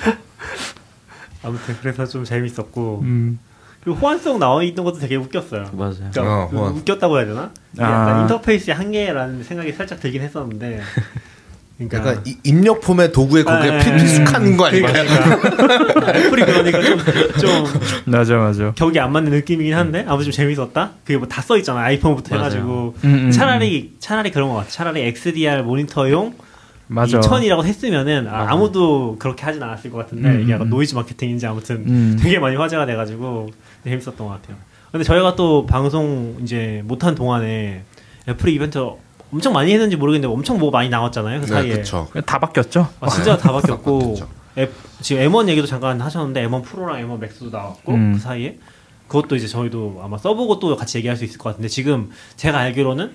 아무튼 1.44 1.76
그래서 1.82 2.06
좀 2.06 2.24
재밌었고 2.24 3.02
음. 3.04 3.39
그리고 3.84 4.00
호환성 4.00 4.39
나와 4.39 4.64
있는 4.64 4.86
것도 4.86 5.00
되게 5.00 5.18
웃겼어요. 5.18 5.66
맞아요. 5.74 5.96
그러니까 6.14 6.44
어, 6.46 6.50
그. 6.50 6.58
웃겼다고 6.80 7.18
해야 7.18 7.26
되나? 7.26 7.52
아. 7.80 7.84
약간 7.84 8.22
인터페이스의 8.22 8.78
한계라는 8.78 9.44
생각이 9.44 9.74
살짝 9.74 10.00
들긴 10.00 10.22
했었는데. 10.22 10.82
그러니까 11.78 11.97
약간 11.97 12.24
이- 12.26 12.38
입력 12.43 12.82
폼의 12.82 13.11
도구에 13.11 13.43
거기에 13.43 13.71
아, 13.71 13.80
피- 13.80 13.89
예, 13.89 13.95
피숙한 13.97 14.55
거 14.57 14.65
아닌가요? 14.67 15.05
그러니까 15.41 16.13
애플이 16.17 16.45
그러니까 16.45 16.82
좀, 16.82 16.97
좀 17.39 17.65
맞아, 18.05 18.38
맞아. 18.38 18.71
격이 18.76 18.99
안 18.99 19.11
맞는 19.11 19.32
느낌이긴 19.32 19.74
한데 19.74 20.05
아무튼 20.07 20.26
좀 20.26 20.32
재밌었다. 20.34 20.91
그게 21.03 21.17
뭐 21.17 21.28
다 21.28 21.41
써 21.41 21.57
있잖아 21.57 21.80
아이폰부터 21.82 22.36
맞아요. 22.36 22.45
해가지고 22.45 22.95
음, 23.03 23.13
음, 23.26 23.32
차라리 23.32 23.93
차라리 23.99 24.32
그런 24.32 24.49
것 24.49 24.55
같아. 24.55 24.69
차라리 24.69 25.01
XDR 25.01 25.63
모니터용 25.63 26.36
맞아. 26.88 27.19
2000이라고 27.19 27.63
했으면은 27.63 28.28
아, 28.30 28.51
아무도 28.51 29.15
그렇게 29.17 29.43
하진 29.43 29.63
않았을 29.63 29.89
것 29.89 29.97
같은데 29.97 30.30
음, 30.30 30.41
이게 30.43 30.53
약간 30.53 30.67
음. 30.67 30.69
노이즈 30.69 30.93
마케팅인지 30.95 31.45
아무튼 31.47 31.78
음. 31.88 32.19
되게 32.21 32.38
많이 32.39 32.55
화제가 32.55 32.86
돼가지고 32.86 33.49
재밌었던 33.84 34.15
것 34.15 34.28
같아요. 34.28 34.57
근데 34.91 35.03
저희가 35.03 35.36
또 35.36 35.65
방송 35.65 36.38
이제 36.43 36.82
못한 36.86 37.15
동안에 37.15 37.82
애플 38.30 38.49
이벤트 38.49 38.78
엄청 39.34 39.51
많이 39.53 39.73
했는지 39.73 39.95
모르겠는데 39.95 40.31
엄청 40.31 40.59
뭐 40.59 40.69
많이 40.69 40.89
나왔잖아요 40.89 41.41
그 41.41 41.45
네, 41.47 41.51
사이에. 41.51 41.71
그렇죠. 41.73 42.07
다 42.25 42.39
바뀌었죠? 42.39 42.88
아, 42.99 43.09
진짜 43.09 43.36
다 43.38 43.51
바뀌었고 43.51 43.99
바뀌었죠. 43.99 44.29
앱, 44.59 44.71
지금 45.01 45.23
M1 45.23 45.49
얘기도 45.49 45.65
잠깐 45.65 45.99
하셨는데 45.99 46.47
M1 46.47 46.63
프로랑 46.63 47.01
M1 47.07 47.19
맥스도 47.19 47.49
나왔고 47.49 47.93
음. 47.93 48.13
그 48.13 48.19
사이에 48.19 48.59
그것도 49.07 49.36
이제 49.36 49.47
저희도 49.47 50.01
아마 50.03 50.17
써보고 50.17 50.59
또 50.59 50.75
같이 50.75 50.97
얘기할 50.99 51.17
수 51.17 51.25
있을 51.25 51.38
것 51.39 51.49
같은데 51.49 51.67
지금 51.67 52.11
제가 52.36 52.59
알기로는 52.59 53.11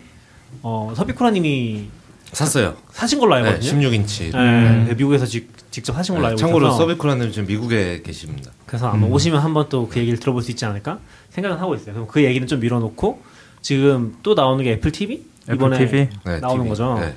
어, 0.63 0.93
서비쿠라님이 0.97 1.89
샀어요. 2.33 2.77
사신 2.91 3.21
걸로 3.21 3.35
알고 3.37 3.49
네, 3.49 3.55
있거든요. 3.57 3.89
16인치. 3.89 4.33
네, 4.33 4.95
미국에서 4.97 5.25
직, 5.25 5.49
직접 5.71 5.97
하신 5.97 6.15
걸로 6.15 6.27
네, 6.27 6.29
알고 6.31 6.39
참고로 6.39 6.67
있어서 6.67 6.79
서비쿠라님 6.83 7.31
지금 7.33 7.47
미국에 7.47 8.03
계십니다. 8.03 8.51
그래서 8.67 8.89
아마 8.89 9.07
오시면 9.07 9.41
한번 9.41 9.69
또 9.69 9.89
그 9.89 9.99
얘기를 9.99 10.19
들어볼 10.19 10.43
수 10.43 10.51
있지 10.51 10.65
않을까 10.65 10.99
생각은 11.31 11.59
하고 11.59 11.75
있어요. 11.75 11.95
그럼 11.95 12.07
그 12.07 12.23
얘기는 12.23 12.47
좀 12.47 12.61
밀어놓고 12.61 13.23
지금 13.63 14.17
또 14.23 14.35
나오는 14.35 14.63
게 14.63 14.73
애플 14.73 14.93
TV 14.93 15.23
이번에 15.55 15.79
TV? 15.79 16.09
네, 16.25 16.41
나오는 16.41 16.65
TV. 16.65 16.69
거죠. 16.69 16.95
네. 17.01 17.15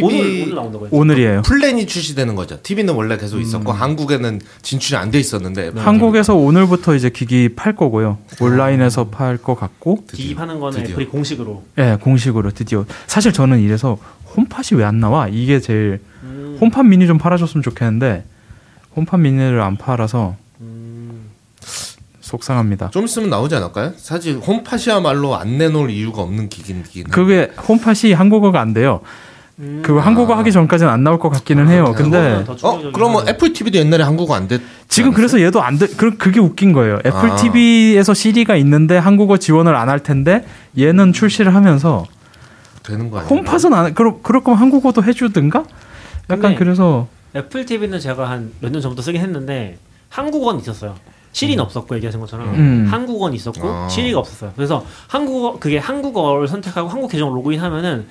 오늘 0.00 0.18
TV 0.22 0.42
오늘 0.44 0.54
나온다고 0.54 0.84
했죠. 0.86 0.96
오늘이에요. 0.96 1.42
플랜이 1.42 1.86
출시되는 1.86 2.34
거죠. 2.34 2.58
TV는 2.62 2.94
원래 2.94 3.18
계속 3.18 3.36
음. 3.36 3.42
있었고 3.42 3.72
한국에는 3.72 4.40
진출이 4.62 4.96
안 4.96 5.10
돼 5.10 5.18
있었는데 5.18 5.72
네. 5.74 5.80
한국에서 5.82 6.34
오늘부터 6.34 6.94
이제 6.94 7.10
기기 7.10 7.50
팔 7.54 7.76
거고요. 7.76 8.16
온라인에서 8.40 9.08
팔 9.08 9.36
것 9.36 9.54
같고, 9.54 10.04
드디어. 10.06 10.24
기입하는 10.26 10.60
거는. 10.60 10.80
애플이 10.80 11.06
공식으로 11.08 11.62
예, 11.78 11.98
공식으로 12.00 12.52
드디어. 12.52 12.86
사실 13.06 13.32
저는 13.34 13.60
이래서 13.60 13.98
홈팟이 14.34 14.78
왜 14.78 14.84
안 14.84 14.98
나와? 14.98 15.28
이게 15.28 15.60
제일 15.60 16.00
음, 16.22 16.56
홈팟 16.58 16.84
미니 16.84 17.06
좀 17.06 17.18
팔아줬으면 17.18 17.62
좋겠는데 17.62 18.24
홈팟 18.96 19.18
미니를 19.18 19.60
안 19.60 19.76
팔아서 19.76 20.36
음, 20.38 20.42
속상합니다. 22.36 22.90
좀 22.90 23.04
있으면 23.04 23.28
나오지 23.28 23.54
않을까요? 23.56 23.92
사실 23.96 24.38
홈팟이야말로 24.38 25.36
안 25.36 25.58
내놓을 25.58 25.90
이유가 25.90 26.22
없는 26.22 26.48
기기긴 26.48 27.04
그게 27.10 27.50
홈팟이 27.68 28.12
한국어가 28.14 28.60
안 28.60 28.72
돼요. 28.72 29.00
음. 29.58 29.82
그거 29.84 30.00
한국어 30.00 30.34
하기 30.36 30.50
전까지는 30.50 30.90
안 30.90 31.04
나올 31.04 31.18
것 31.18 31.28
같기는 31.28 31.68
해요. 31.68 31.92
그렇구나. 31.94 32.44
근데 32.44 32.52
어? 32.62 32.90
그러면. 32.94 33.28
애플 33.28 33.52
TV도 33.52 33.76
옛날에 33.78 34.02
한국어 34.02 34.34
안 34.34 34.48
됐. 34.48 34.62
지금 34.88 35.12
그래서 35.12 35.38
얘도 35.42 35.62
안 35.62 35.78
돼. 35.78 35.86
그 35.88 36.16
그게 36.16 36.40
웃긴 36.40 36.72
거예요. 36.72 36.98
애플 37.04 37.30
아. 37.32 37.36
TV에서 37.36 38.14
시리가 38.14 38.56
있는데 38.56 38.96
한국어 38.96 39.36
지원을 39.36 39.76
안 39.76 39.90
할 39.90 40.00
텐데 40.02 40.46
얘는 40.78 41.12
출시를 41.12 41.54
하면서 41.54 42.06
되는 42.82 43.10
거 43.10 43.18
아니에요? 43.18 43.28
홈팟은 43.28 43.74
안 43.74 43.92
그럴 43.94 44.14
그럴 44.22 44.42
거면 44.42 44.58
한국어도 44.58 45.04
해주든가. 45.04 45.64
약간 46.30 46.54
그래서 46.56 47.08
애플 47.36 47.66
TV는 47.66 48.00
제가 48.00 48.30
한 48.30 48.52
몇 48.62 48.72
년 48.72 48.80
전부터 48.80 49.02
쓰긴 49.02 49.20
했는데 49.20 49.76
한국어는 50.08 50.60
있었어요. 50.60 50.94
시리는 51.32 51.62
없었고 51.62 51.94
얘기하신 51.96 52.20
것처럼 52.20 52.54
음. 52.54 52.86
한국어는 52.90 53.34
있었고 53.34 53.66
아. 53.68 53.88
시리가 53.88 54.18
없었어요. 54.18 54.52
그래서 54.54 54.84
한국어 55.08 55.58
그게 55.58 55.78
한국어를 55.78 56.46
선택하고 56.46 56.88
한국 56.88 57.10
계정 57.10 57.32
로그인하면은 57.34 58.06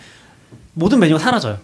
모든 0.74 1.00
메뉴가 1.00 1.20
사라져요. 1.20 1.58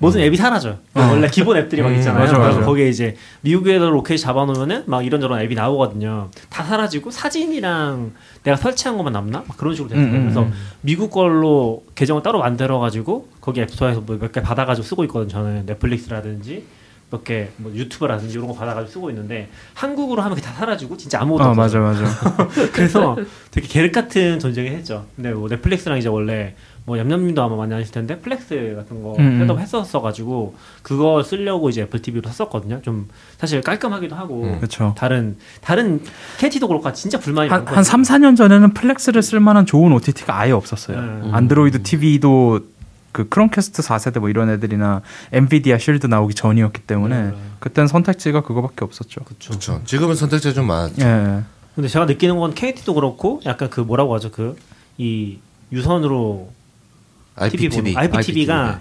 모든 0.00 0.20
앱이 0.22 0.36
사라져요. 0.36 0.78
원래 0.94 1.28
기본 1.28 1.56
앱들이 1.56 1.80
막 1.80 1.90
음, 1.90 1.94
있잖아요. 1.94 2.18
맞아, 2.24 2.32
맞아. 2.36 2.50
그래서 2.50 2.66
거기에 2.66 2.88
이제 2.88 3.14
미국에서 3.42 3.88
로켓 3.90 4.16
잡아놓으면은 4.16 4.82
막 4.86 5.06
이런저런 5.06 5.40
앱이 5.40 5.54
나오거든요. 5.54 6.30
다 6.50 6.64
사라지고 6.64 7.12
사진이랑 7.12 8.10
내가 8.42 8.56
설치한 8.56 8.96
것만 8.96 9.12
남나? 9.12 9.44
막 9.46 9.56
그런 9.56 9.72
식으로 9.72 9.90
됐어요. 9.90 10.04
음, 10.06 10.14
음, 10.14 10.22
그래서 10.24 10.42
음. 10.42 10.52
미국 10.80 11.12
걸로 11.12 11.84
계정을 11.94 12.24
따로 12.24 12.40
만들어가지고 12.40 13.28
거기 13.40 13.60
앱스토어에서 13.60 14.00
뭐 14.00 14.16
몇 14.18 14.32
개 14.32 14.42
받아가지고 14.42 14.84
쓰고 14.84 15.04
있거든. 15.04 15.28
저는 15.28 15.62
넷플릭스라든지 15.66 16.64
몇 17.14 17.24
개 17.24 17.48
뭐 17.56 17.72
유튜브라든지 17.72 18.34
이런 18.34 18.46
거 18.48 18.54
받아가지고 18.54 18.90
쓰고 18.92 19.10
있는데 19.10 19.48
한국으로 19.74 20.22
하면 20.22 20.36
그게 20.36 20.46
다 20.46 20.52
사라지고 20.54 20.96
진짜 20.96 21.20
아무것도 21.20 21.44
아 21.44 21.50
없어요. 21.50 21.82
맞아 21.82 22.04
맞아. 22.04 22.44
그래서 22.72 23.16
되게 23.50 23.66
계륵 23.68 23.92
같은 23.92 24.38
존재긴 24.38 24.72
했죠. 24.72 25.06
근데 25.16 25.32
뭐 25.32 25.48
넷플릭스랑 25.48 25.98
이제 25.98 26.08
원래 26.08 26.54
뭐 26.86 26.98
얌얌님도 26.98 27.42
아마 27.42 27.56
많이 27.56 27.72
아실 27.72 27.92
텐데 27.92 28.18
Plex 28.18 28.74
같은 28.76 29.02
거 29.02 29.14
음, 29.18 29.40
음. 29.40 29.46
setup 29.46 29.58
했었어 29.58 30.02
가지고 30.02 30.54
그거 30.82 31.22
쓰려고 31.22 31.70
이제 31.70 31.80
애플 31.82 32.02
TV로 32.02 32.28
샀었거든요. 32.30 32.82
좀 32.82 33.08
사실 33.38 33.62
깔끔하기도 33.62 34.14
하고 34.14 34.42
음. 34.44 34.56
그렇죠. 34.58 34.94
다른 34.98 35.36
다른 35.62 36.02
KT도 36.38 36.68
그렇고 36.68 36.92
진짜 36.92 37.18
불만이 37.18 37.48
한, 37.48 37.60
많거든요. 37.60 37.76
한 37.78 37.84
3, 37.84 38.02
4년 38.02 38.36
전에는 38.36 38.74
Plex를 38.74 39.22
쓸 39.22 39.40
만한 39.40 39.64
좋은 39.64 39.92
OTT가 39.92 40.38
아예 40.38 40.50
없었어요. 40.52 41.00
네. 41.00 41.30
안드로이드 41.32 41.82
TV도 41.84 42.60
그 43.14 43.30
크롬캐스트 43.30 43.80
4세대 43.80 44.18
뭐 44.18 44.28
이런 44.28 44.50
애들이나 44.50 45.00
엔비디아 45.32 45.78
쉴드 45.78 46.06
나오기 46.06 46.34
전이었기 46.34 46.82
때문에 46.82 47.22
네, 47.22 47.30
네. 47.30 47.36
그땐 47.60 47.86
선택지가 47.86 48.42
그거밖에 48.42 48.84
없었죠. 48.84 49.22
그렇죠. 49.22 49.80
지금은 49.86 50.14
선택지가 50.16 50.52
좀 50.52 50.66
많았죠. 50.66 51.00
예. 51.00 51.42
근데 51.74 51.88
제가 51.88 52.04
느끼는 52.04 52.36
건 52.36 52.52
KT도 52.54 52.92
그렇고 52.92 53.40
약간 53.46 53.70
그 53.70 53.80
뭐라고 53.80 54.14
하죠 54.14 54.30
그 54.30 54.56
이 54.98 55.38
유선으로 55.72 56.50
TV 57.50 57.68
보는 57.68 57.96
IPTV. 57.96 58.18
IPTV가 58.18 58.80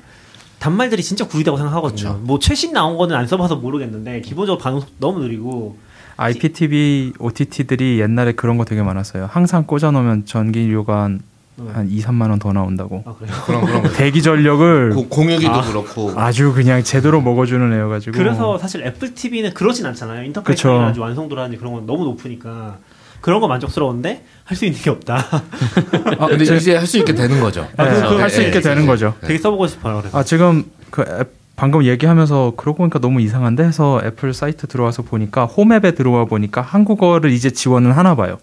단말들이 0.60 1.02
진짜 1.04 1.28
구리다고 1.28 1.58
생각하거든요. 1.58 2.14
그쵸. 2.14 2.22
뭐 2.24 2.40
최신 2.40 2.72
나온 2.72 2.98
거는 2.98 3.16
안 3.16 3.28
써봐서 3.28 3.56
모르겠는데 3.58 4.22
기본적으로 4.22 4.62
반응 4.62 4.80
속도 4.80 4.94
너무 5.00 5.20
느리고 5.20 5.78
IPTV 6.18 7.14
OTT들이 7.18 8.00
옛날에 8.00 8.34
그런 8.34 8.58
거 8.58 8.66
되게 8.66 8.84
많았어요. 8.84 9.28
항상 9.32 9.66
꽂아놓으면 9.66 10.26
전기료가 10.26 11.18
한, 11.58 11.68
한 11.76 11.90
2, 11.90 12.02
3만 12.02 12.30
원 12.30 12.40
더 12.40 12.52
나온다고. 12.52 13.04
아 13.06 13.14
그런 13.46 13.62
거. 13.84 13.90
대기 13.90 14.22
전력을 14.22 14.92
고- 14.94 15.08
공유기도 15.08 15.62
그렇고 15.62 16.12
아주 16.16 16.52
그냥 16.54 16.84
제대로 16.84 17.22
먹어주는 17.22 17.72
애여 17.74 17.88
가지고. 17.90 18.18
그래서 18.18 18.58
사실 18.58 18.84
애플 18.86 19.14
TV는 19.14 19.54
그러진 19.54 19.86
않잖아요. 19.86 20.24
인터페이스라든지 20.26 21.00
완성도라든지 21.00 21.58
그런 21.58 21.74
건 21.74 21.86
너무 21.86 22.04
높으니까 22.06 22.78
그런 23.22 23.40
거 23.40 23.48
만족스러운데 23.48 24.24
할 24.44 24.58
수 24.58 24.66
있는 24.66 24.80
게 24.82 24.90
없다. 24.90 25.16
아, 26.20 26.28
근데 26.28 26.44
제- 26.46 26.56
이제 26.58 26.76
할 26.76 26.86
수 26.88 26.98
있게 26.98 27.14
되는 27.14 27.40
거죠. 27.40 27.68
예, 27.80 27.84
그거 28.02 28.20
할수 28.22 28.42
예, 28.42 28.48
있게 28.48 28.58
예, 28.58 28.62
되는 28.62 28.84
예. 28.84 28.88
거죠. 28.88 29.14
되게 29.22 29.38
써보고 29.40 29.68
싶어요. 29.68 30.00
그래서 30.02 30.18
아 30.18 30.24
지금 30.24 30.66
그 30.92 31.04
앱, 31.08 31.32
방금 31.56 31.86
얘기하면서 31.86 32.54
그러고 32.58 32.80
보니까 32.80 32.98
너무 33.00 33.22
이상한데 33.22 33.64
해서 33.64 34.02
애플 34.04 34.34
사이트 34.34 34.66
들어와서 34.68 35.04
보니까 35.04 35.46
홈앱에 35.46 35.92
들어와 35.92 36.26
보니까 36.26 36.62
한국어를 36.62 37.30
이제 37.32 37.52
지원을 37.52 37.96
하나 37.96 38.16
봐요. 38.16 38.40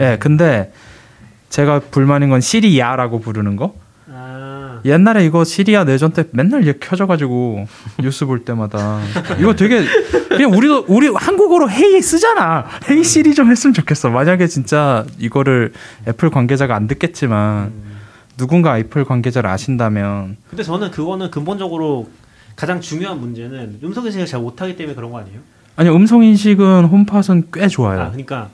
예, 0.00 0.18
근데 0.20 0.70
제가 1.52 1.80
불만인 1.90 2.30
건 2.30 2.40
시리야라고 2.40 3.20
부르는 3.20 3.56
거. 3.56 3.74
아 4.10 4.80
옛날에 4.86 5.26
이거 5.26 5.44
시리아 5.44 5.84
내전 5.84 6.12
때 6.12 6.24
맨날 6.32 6.66
얘 6.66 6.72
켜져가지고 6.72 7.66
뉴스 8.00 8.24
볼 8.24 8.44
때마다 8.44 9.00
이거 9.38 9.54
되게 9.54 9.84
그냥 10.30 10.50
우리도 10.52 10.86
우리 10.88 11.08
한국어로 11.08 11.70
hey 11.70 12.00
쓰잖아. 12.00 12.64
hey 12.88 13.04
시리 13.04 13.34
좀 13.34 13.50
했으면 13.50 13.74
좋겠어. 13.74 14.08
만약에 14.08 14.46
진짜 14.46 15.04
이거를 15.18 15.74
애플 16.08 16.30
관계자가 16.30 16.74
안 16.74 16.88
듣겠지만 16.88 17.70
누군가 18.38 18.78
애플 18.78 19.04
관계자를 19.04 19.50
아신다면 19.50 20.38
근데 20.48 20.62
저는 20.62 20.90
그거는 20.90 21.30
근본적으로 21.30 22.08
가장 22.56 22.80
중요한 22.80 23.20
문제는 23.20 23.80
음성 23.84 24.06
인식을 24.06 24.24
잘 24.24 24.40
못하기 24.40 24.76
때문에 24.76 24.94
그런 24.94 25.10
거 25.10 25.18
아니에요? 25.18 25.38
아니 25.76 25.90
음성 25.90 26.24
인식은 26.24 26.86
홈팟은 26.86 27.48
꽤 27.52 27.68
좋아요. 27.68 28.00
아 28.00 28.04
그러니까 28.06 28.48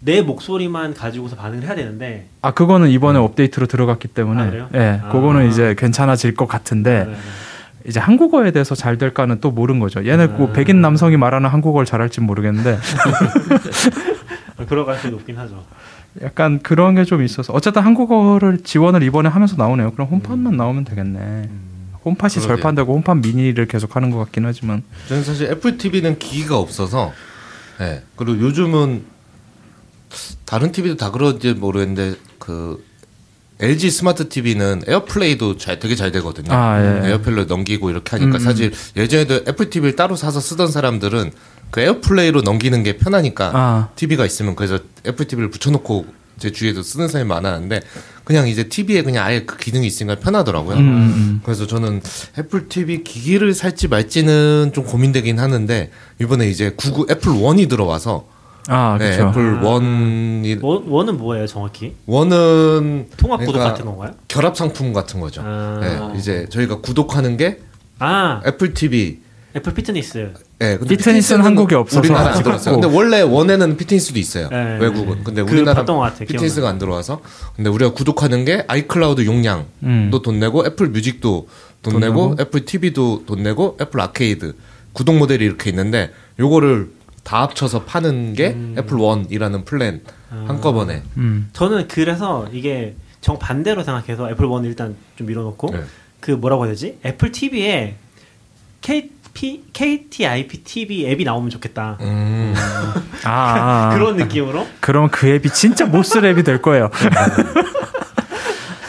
내 0.00 0.20
목소리만 0.22 0.94
가지고서 0.94 1.36
반응을 1.36 1.64
해야 1.64 1.74
되는데 1.74 2.26
아 2.42 2.52
그거는 2.52 2.90
이번에 2.90 3.18
업데이트로 3.18 3.66
들어갔기 3.66 4.08
때문에 4.08 4.42
아? 4.60 4.68
예 4.74 5.00
아. 5.02 5.08
그거는 5.08 5.48
이제 5.48 5.74
괜찮아질 5.76 6.34
것 6.34 6.46
같은데 6.46 7.04
네, 7.04 7.10
네. 7.12 7.16
이제 7.88 7.98
한국어에 8.00 8.50
대해서 8.50 8.74
잘 8.74 8.98
될까는 8.98 9.40
또 9.40 9.50
모르는 9.50 9.80
거죠 9.80 10.04
얘네 10.06 10.26
뭐 10.28 10.50
아. 10.50 10.52
백인 10.52 10.80
남성이 10.80 11.16
말하는 11.16 11.48
한국어를 11.48 11.86
잘할지 11.86 12.20
모르겠는데 12.20 12.78
그럴 14.68 14.84
가능성이 14.86 15.12
높긴 15.12 15.36
하죠. 15.38 15.64
약간 16.22 16.60
그런 16.62 16.94
게 16.94 17.04
좀 17.04 17.22
있어서 17.22 17.52
어쨌든 17.52 17.82
한국어를 17.82 18.58
지원을 18.64 19.02
이번에 19.02 19.28
하면서 19.28 19.54
나오네요. 19.56 19.92
그럼 19.92 20.08
홈팟만 20.08 20.56
나오면 20.56 20.84
되겠네. 20.84 21.48
홈팟이 22.04 22.34
그러게요. 22.34 22.56
절판되고 22.56 22.94
홈팟 22.94 23.14
미니를 23.16 23.66
계속 23.66 23.96
하는 23.96 24.10
것 24.10 24.18
같긴 24.18 24.46
하지만 24.46 24.82
저는 25.08 25.22
사실 25.24 25.50
애플 25.50 25.76
TV는 25.76 26.18
기기가 26.18 26.56
없어서, 26.56 27.12
예. 27.80 28.02
그리고 28.16 28.40
요즘은 28.40 29.04
다른 30.44 30.72
TV도 30.72 30.96
다 30.96 31.10
그런지 31.10 31.52
모르겠는데 31.52 32.16
그 32.38 32.84
LG 33.58 33.90
스마트 33.90 34.28
TV는 34.28 34.82
에어플레이도 34.86 35.56
잘 35.56 35.78
되게 35.78 35.94
잘 35.94 36.12
되거든요. 36.12 36.52
아, 36.52 36.78
예. 37.04 37.10
에어플레이 37.10 37.46
넘기고 37.46 37.90
이렇게 37.90 38.10
하니까 38.16 38.38
음, 38.38 38.38
사실 38.38 38.72
예전에도 38.96 39.36
애플 39.48 39.70
TV를 39.70 39.96
따로 39.96 40.14
사서 40.14 40.40
쓰던 40.40 40.70
사람들은 40.70 41.32
그 41.70 41.80
에어플레이로 41.80 42.42
넘기는 42.42 42.82
게 42.82 42.96
편하니까 42.96 43.50
아. 43.54 43.88
TV가 43.96 44.26
있으면 44.26 44.56
그래서 44.56 44.78
애플 45.06 45.26
TV를 45.26 45.50
붙여놓고 45.50 46.06
제 46.38 46.52
주위에도 46.52 46.82
쓰는 46.82 47.08
사람이 47.08 47.28
많았는데 47.28 47.80
그냥 48.24 48.46
이제 48.46 48.64
TV에 48.64 49.02
그냥 49.02 49.24
아예 49.24 49.44
그 49.44 49.56
기능이 49.56 49.86
있으니까 49.86 50.16
편하더라고요. 50.16 50.76
음, 50.76 50.80
음. 50.80 51.40
그래서 51.42 51.66
저는 51.66 52.02
애플 52.38 52.68
TV 52.68 53.04
기기를 53.04 53.54
살지 53.54 53.88
말지는 53.88 54.72
좀 54.74 54.84
고민되긴 54.84 55.38
하는데 55.38 55.90
이번에 56.20 56.48
이제 56.48 56.72
구글 56.76 57.10
애플 57.10 57.32
원이 57.32 57.68
들어와서 57.68 58.26
아 58.68 58.96
네, 58.98 59.16
그렇죠. 59.16 59.28
애플 59.30 59.60
원이 59.62 60.58
원, 60.60 60.88
원은 60.88 61.18
뭐예요, 61.18 61.46
정확히? 61.46 61.94
원은 62.06 63.08
통합 63.16 63.38
구독 63.40 63.52
그러니까 63.52 63.72
같은 63.72 63.84
건가요? 63.86 64.12
결합 64.28 64.56
상품 64.56 64.92
같은 64.92 65.20
거죠. 65.20 65.42
아. 65.44 65.78
네, 65.80 66.18
이제 66.18 66.46
저희가 66.50 66.80
구독하는 66.80 67.36
게 67.36 67.60
아, 67.98 68.42
애플 68.46 68.74
TV. 68.74 69.20
애플 69.54 69.72
피트니스. 69.72 70.32
네, 70.58 70.76
근데 70.76 70.96
피트니스는 70.96 71.42
한국에 71.42 71.74
없어서 71.76 72.00
우리나라 72.00 72.34
안 72.34 72.42
들어왔어요. 72.42 72.78
근데 72.78 72.94
원래 72.94 73.22
원에는 73.22 73.76
피트니스도 73.78 74.18
있어요. 74.18 74.48
네, 74.50 74.76
외국은. 74.78 75.16
네. 75.16 75.20
근데 75.24 75.42
그 75.42 75.50
우리나라 75.52 75.76
봤던 75.76 75.96
것 75.96 76.02
같아, 76.02 76.18
피트니스가 76.20 76.60
기억나. 76.62 76.68
안 76.70 76.78
들어와서. 76.78 77.20
근데 77.54 77.70
우리가 77.70 77.92
구독하는 77.92 78.44
게 78.44 78.64
아이클라우드 78.68 79.24
용량도 79.24 79.66
음. 79.84 80.10
돈 80.22 80.40
내고 80.40 80.66
애플 80.66 80.88
뮤직도 80.88 81.48
돈, 81.82 81.92
돈 81.92 82.00
내고, 82.00 82.30
내고. 82.30 82.42
애플 82.42 82.64
TV도 82.66 83.24
돈 83.26 83.42
내고 83.42 83.78
애플 83.80 84.00
아케이드 84.00 84.54
구독 84.92 85.16
모델이 85.16 85.44
이렇게 85.44 85.70
있는데 85.70 86.10
요거를 86.38 86.90
다 87.26 87.42
합쳐서 87.42 87.82
파는 87.82 88.34
게 88.34 88.50
음. 88.50 88.76
애플 88.78 88.96
원이라는 88.96 89.64
플랜 89.64 90.00
한꺼번에. 90.30 91.02
음. 91.16 91.48
저는 91.52 91.88
그래서 91.88 92.48
이게 92.52 92.94
정 93.20 93.36
반대로 93.36 93.82
생각해서 93.82 94.30
애플 94.30 94.44
원 94.44 94.64
일단 94.64 94.94
좀 95.16 95.26
밀어놓고 95.26 95.70
네. 95.72 95.82
그 96.20 96.30
뭐라고 96.30 96.64
해야 96.66 96.72
되지? 96.72 96.98
애플 97.04 97.32
TV에 97.32 97.96
KP, 98.80 99.64
KT 99.72 100.62
IPTV 100.62 101.06
앱이 101.06 101.24
나오면 101.24 101.50
좋겠다. 101.50 101.98
음. 102.00 102.54
아, 103.24 103.30
아, 103.30 103.90
아. 103.90 103.94
그런 103.94 104.16
느낌으로 104.16 104.64
그러면 104.80 105.10
그 105.10 105.26
앱이 105.26 105.50
진짜 105.50 105.84
못 105.84 106.04
쓸 106.04 106.24
앱이 106.24 106.44
될 106.44 106.62
거예요. 106.62 106.90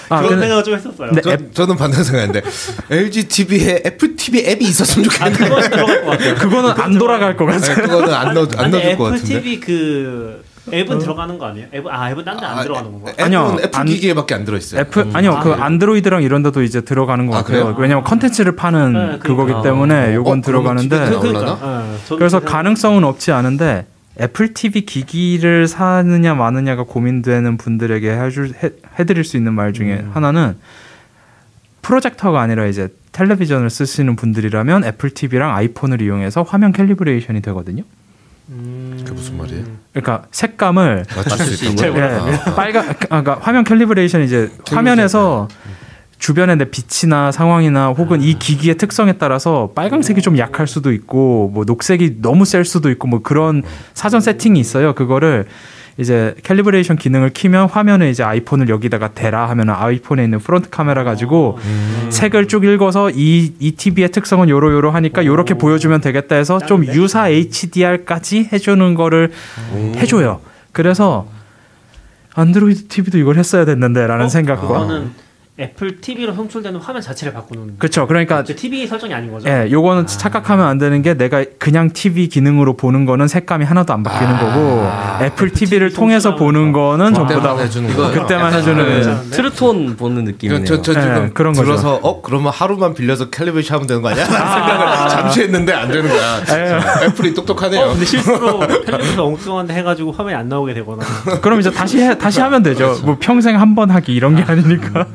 아, 0.09 0.17
그런 0.17 0.29
근데- 0.31 0.41
생각을 0.43 0.63
좀 0.63 0.73
했었어요. 0.75 1.11
네. 1.11 1.21
저, 1.21 1.37
저는 1.53 1.75
반대 1.75 2.03
생각인데 2.03 2.41
LG 2.89 3.27
TV에 3.27 3.83
애플 3.85 4.15
TV 4.15 4.45
앱이 4.47 4.63
있었으면 4.65 5.07
아, 5.09 5.29
좋겠는데. 5.29 5.49
그건 5.49 5.69
들어갈 5.69 6.01
것 6.05 6.11
같아요. 6.11 6.35
그거는 6.35 6.71
안 6.81 6.97
돌아갈 6.97 7.37
것 7.37 7.49
아니, 7.49 7.59
같아요. 7.61 7.75
그거는 7.85 8.13
안 8.13 8.33
넣어 8.33 8.47
안 8.57 8.71
넣어줄 8.71 8.81
것 8.97 9.07
애플 9.07 9.11
같은데. 9.11 9.41
TV 9.41 9.59
그 9.59 10.43
앱은 10.73 10.99
들어가는 10.99 11.37
거 11.37 11.45
아니에요? 11.47 11.67
앱, 11.73 11.85
아 11.89 12.11
앱은 12.11 12.25
딴 12.25 12.37
데안 12.37 12.59
아, 12.59 12.63
들어가는 12.63 12.91
건가? 12.91 13.11
애플은 13.11 13.25
아니요, 13.25 13.57
애플 13.63 13.79
안- 13.79 13.85
기기에밖에 13.87 14.35
안 14.35 14.43
들어 14.45 14.57
있어요. 14.57 14.81
애플 14.81 15.07
아니요 15.13 15.31
아, 15.33 15.39
그 15.39 15.49
그래요? 15.51 15.63
안드로이드랑 15.63 16.23
이런 16.23 16.43
데도 16.43 16.61
이제 16.61 16.81
들어가는 16.81 17.25
것 17.27 17.35
아, 17.35 17.41
같아요. 17.43 17.63
그래요? 17.63 17.75
왜냐면 17.79 18.03
컨텐츠를 18.03 18.55
파는 18.57 18.93
네, 18.93 18.99
그러니까. 18.99 19.27
그거기 19.27 19.53
때문에 19.63 20.13
요건 20.13 20.39
어, 20.39 20.41
그러면 20.43 20.75
들어가는데 20.77 21.05
TV도 21.21 21.21
그? 21.21 21.39
어, 21.51 21.97
저도 22.05 22.17
그래서 22.17 22.39
그래서- 22.39 22.41
가능성은 22.41 23.03
없지 23.05 23.31
않은데 23.31 23.85
애플 24.19 24.53
TV 24.53 24.85
기기를 24.85 25.67
사느냐 25.67 26.33
마느냐가 26.33 26.83
고민되는 26.83 27.57
분들에게 27.57 28.09
해줄 28.11 28.53
해, 28.63 28.71
해드릴 28.99 29.23
수 29.23 29.37
있는 29.37 29.53
말 29.53 29.73
중에 29.73 29.99
음. 29.99 30.11
하나는 30.13 30.55
프로젝터가 31.81 32.41
아니라 32.41 32.65
이제 32.65 32.89
텔레비전을 33.11 33.69
쓰시는 33.69 34.15
분들이라면 34.15 34.83
애플 34.83 35.09
TV랑 35.09 35.55
아이폰을 35.55 36.01
이용해서 36.01 36.43
화면 36.43 36.71
calibration이 36.71 37.41
되거든요. 37.41 37.83
음, 38.49 38.95
그게 38.99 39.11
무슨 39.11 39.37
말이에요? 39.37 39.65
그러니까 39.93 40.25
색감을 40.31 41.05
맞출 41.15 41.45
수 41.45 41.65
있는 41.65 41.77
잘 41.77 41.91
거예요. 41.91 42.05
예, 42.05 42.33
아, 42.33 42.49
아. 42.51 42.55
빨간 42.55 42.89
아, 42.89 42.93
그러니까 42.93 43.39
화면 43.41 43.63
calibration 43.63 44.21
이제 44.23 44.49
화면에서 44.69 45.47
주변에 46.19 46.55
내 46.55 46.65
빛이나 46.65 47.31
상황이나 47.31 47.89
혹은 47.89 48.21
이 48.21 48.37
기기의 48.37 48.75
특성에 48.75 49.13
따라서 49.13 49.71
빨강색이 49.75 50.21
좀 50.21 50.37
약할 50.37 50.67
수도 50.67 50.91
있고 50.91 51.51
뭐 51.53 51.63
녹색이 51.65 52.17
너무 52.21 52.45
셀 52.45 52.65
수도 52.65 52.89
있고 52.89 53.07
뭐 53.07 53.21
그런 53.21 53.63
사전 53.93 54.19
세팅이 54.19 54.59
있어요. 54.59 54.93
그거를 54.95 55.45
이제 55.97 56.35
calibration 56.43 56.95
기능을 56.97 57.31
키면 57.31 57.69
화면에 57.69 58.09
이제 58.09 58.23
아이폰을 58.23 58.69
여기다가 58.69 59.09
대라 59.09 59.49
하면 59.49 59.69
아이폰에 59.71 60.23
있는 60.23 60.39
front 60.39 60.69
카메라 60.69 61.03
가지고 61.03 61.57
색을 62.09 62.47
쭉 62.47 62.65
읽어서 62.65 63.09
이, 63.09 63.53
이 63.59 63.71
TV의 63.71 64.11
특성은 64.11 64.49
요로 64.49 64.73
요로 64.73 64.91
하니까 64.91 65.25
요렇게 65.25 65.55
보여주면 65.55 66.01
되겠다 66.01 66.35
해서 66.35 66.59
좀? 66.59 66.85
유사 66.85 67.29
HDR까지 67.29 68.49
해주는 68.53 68.93
거를 68.93 69.31
해줘요. 69.95 70.39
그래서 70.71 71.27
안드로이드 72.35 72.87
TV도 72.87 73.17
이걸 73.17 73.37
했어야 73.37 73.65
됐는데라는 73.65 74.25
어? 74.25 74.29
생각과 74.29 74.61
그거는 74.61 75.11
애플 75.59 75.99
TV로 75.99 76.35
송출되는 76.35 76.79
화면 76.79 77.01
자체를 77.01 77.33
바꾸는 77.33 77.79
그렇죠. 77.79 78.05
그러니까 78.05 78.43
그 78.43 78.55
TV 78.55 78.85
설정이 78.85 79.11
아닌 79.11 79.31
거죠? 79.31 79.49
예, 79.49 79.67
요거는 79.71 80.05
착각하면 80.05 80.67
안 80.67 80.77
되는 80.77 81.01
게 81.01 81.15
내가 81.15 81.43
그냥 81.57 81.89
TV 81.91 82.27
기능으로 82.29 82.77
보는 82.77 83.05
거는 83.05 83.27
색감이 83.27 83.65
하나도 83.65 83.91
안 83.91 84.03
바뀌는 84.03 84.35
아, 84.35 84.39
거고 84.39 85.25
애플 85.25 85.49
TV를 85.49 85.89
TV 85.89 85.95
통해서 85.95 86.35
보는 86.35 86.73
거는 86.73 87.15
전부 87.15 87.33
다 87.33 87.39
그때만 87.39 87.59
해주는 87.65 87.89
이거. 87.89 88.11
그때만 88.11 88.53
해주는 88.53 88.85
그 88.85 89.29
트루톤 89.31 89.95
보는 89.97 90.25
느낌이네요. 90.25 90.63
저, 90.65 90.79
저 90.83 90.93
지금 90.93 91.13
네, 91.25 91.29
그런 91.33 91.53
거죠. 91.53 91.65
들어서 91.65 91.95
어 92.03 92.21
그러면 92.21 92.51
하루만 92.53 92.93
빌려서 92.93 93.31
calibration 93.31 93.75
하면 93.77 93.87
되는 93.87 94.01
거 94.03 94.09
아니야? 94.09 94.25
생각을 94.25 95.09
잠시 95.09 95.41
했는데 95.41 95.73
안 95.73 95.87
되는 95.89 96.07
거야. 96.07 96.37
진짜. 96.45 97.03
애플이 97.05 97.33
똑똑하네요. 97.33 97.83
어, 97.85 97.89
근데 97.93 98.05
실수로 98.05 98.59
텔레비전 98.85 99.19
엉뚱한데 99.21 99.73
해가지고 99.73 100.11
화면이 100.11 100.35
안 100.37 100.49
나오게 100.49 100.75
되거나 100.75 101.03
그럼 101.41 101.59
이제 101.59 101.71
다시 101.71 101.99
해, 101.99 102.15
다시 102.17 102.41
하면 102.41 102.61
되죠. 102.61 102.95
뭐 103.03 103.17
평생 103.19 103.59
한 103.59 103.73
번 103.77 103.89
하기 103.91 104.13
이런 104.13 104.35
게 104.35 104.43
아니니까. 104.43 105.05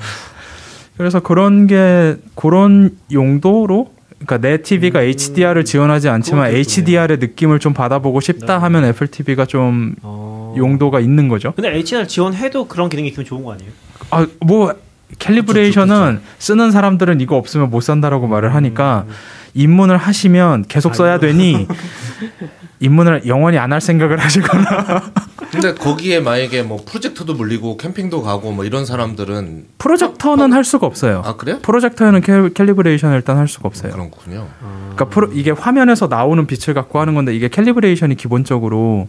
그래서 1.02 1.18
그런 1.18 1.66
게 1.66 2.14
그런 2.36 2.96
용도로 3.12 3.92
그러니까 4.24 4.38
내 4.38 4.62
TV가 4.62 5.02
HDR을 5.02 5.64
지원하지 5.64 6.08
않지만 6.08 6.54
HDR의 6.54 7.18
느낌을 7.18 7.58
좀 7.58 7.74
받아보고 7.74 8.20
싶다 8.20 8.46
네. 8.46 8.60
하면 8.60 8.84
애플 8.84 9.08
TV가 9.08 9.44
좀 9.46 9.96
어... 10.02 10.54
용도가 10.56 11.00
있는 11.00 11.26
거죠. 11.26 11.54
근데 11.56 11.74
HDR 11.74 12.06
지원해도 12.06 12.68
그런 12.68 12.88
기능이 12.88 13.08
있으면 13.08 13.26
좋은 13.26 13.42
거 13.42 13.54
아니에요? 13.54 13.72
아, 14.10 14.24
뭐 14.46 14.74
캘리브레이션은 15.18 16.20
쓰는 16.38 16.70
사람들은 16.70 17.20
이거 17.20 17.34
없으면 17.34 17.68
못 17.68 17.80
산다라고 17.80 18.28
말을 18.28 18.54
하니까 18.54 19.04
입문을 19.54 19.96
하시면 19.96 20.66
계속 20.68 20.94
써야 20.94 21.18
되니 21.18 21.66
입문을 22.78 23.22
영원히 23.26 23.58
안 23.58 23.72
할 23.72 23.80
생각을 23.80 24.18
하시거나 24.18 25.02
근데 25.52 25.74
거기에 25.74 26.20
만약에 26.20 26.62
뭐 26.62 26.82
프로젝터도 26.84 27.34
물리고 27.34 27.76
캠핑도 27.76 28.22
가고 28.22 28.52
뭐 28.52 28.64
이런 28.64 28.86
사람들은 28.86 29.66
프로젝터는 29.76 30.52
할 30.52 30.64
수가 30.64 30.86
없어요. 30.86 31.22
아 31.26 31.36
그래요? 31.36 31.58
프로젝터에는 31.60 32.22
cal, 32.22 32.48
calibration을 32.54 33.16
일단 33.16 33.36
할 33.36 33.46
수가 33.46 33.68
없어요. 33.68 33.92
그렇군요. 33.92 34.48
그러니까 34.60 35.04
프로, 35.06 35.30
이게 35.32 35.50
화면에서 35.50 36.06
나오는 36.06 36.46
빛을 36.46 36.74
갖고 36.74 37.00
하는 37.00 37.14
건데 37.14 37.36
이게 37.36 37.48
calibration이 37.48 38.14
기본적으로 38.14 39.08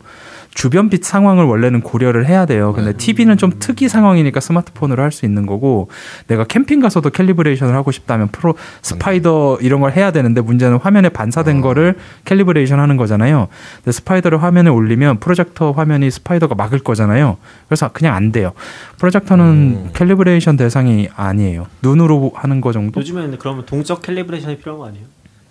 주변 0.53 0.89
빛 0.89 1.03
상황을 1.03 1.45
원래는 1.45 1.81
고려를 1.81 2.27
해야 2.27 2.45
돼요. 2.45 2.73
근데 2.73 2.93
TV는 2.93 3.37
좀 3.37 3.53
특이 3.59 3.89
상황이니까 3.89 4.39
스마트폰으로 4.39 5.01
할 5.01 5.11
수 5.13 5.25
있는 5.25 5.45
거고 5.45 5.89
내가 6.27 6.43
캠핑 6.43 6.79
가서도 6.79 7.11
calibration을 7.11 7.75
하고 7.75 7.91
싶다면 7.91 8.29
프로 8.29 8.55
스파이더 8.81 9.59
이런 9.61 9.79
걸 9.81 9.91
해야 9.91 10.11
되는데 10.11 10.41
문제는 10.41 10.77
화면에 10.77 11.09
반사된 11.09 11.61
거를 11.61 11.95
calibration 12.25 12.79
하는 12.79 12.97
거잖아요. 12.97 13.47
근데 13.77 13.91
스파이더를 13.91 14.41
화면에 14.41 14.69
올리면 14.71 15.19
프로젝터 15.19 15.71
화면이 15.71 16.09
스파이더가 16.09 16.55
막을 16.55 16.79
거잖아요. 16.79 17.37
그래서 17.67 17.89
그냥 17.93 18.15
안 18.15 18.31
돼요. 18.31 18.53
프로젝터는 18.97 19.91
calibration 19.93 20.57
대상이 20.57 21.09
아니에요. 21.15 21.67
눈으로 21.81 22.31
하는 22.35 22.61
거 22.61 22.71
정도? 22.71 22.99
요즘에는 22.99 23.37
그러면 23.37 23.65
동적 23.65 24.01
calibration이 24.01 24.57
필요한 24.57 24.79
거 24.79 24.87
아니에요? 24.87 25.05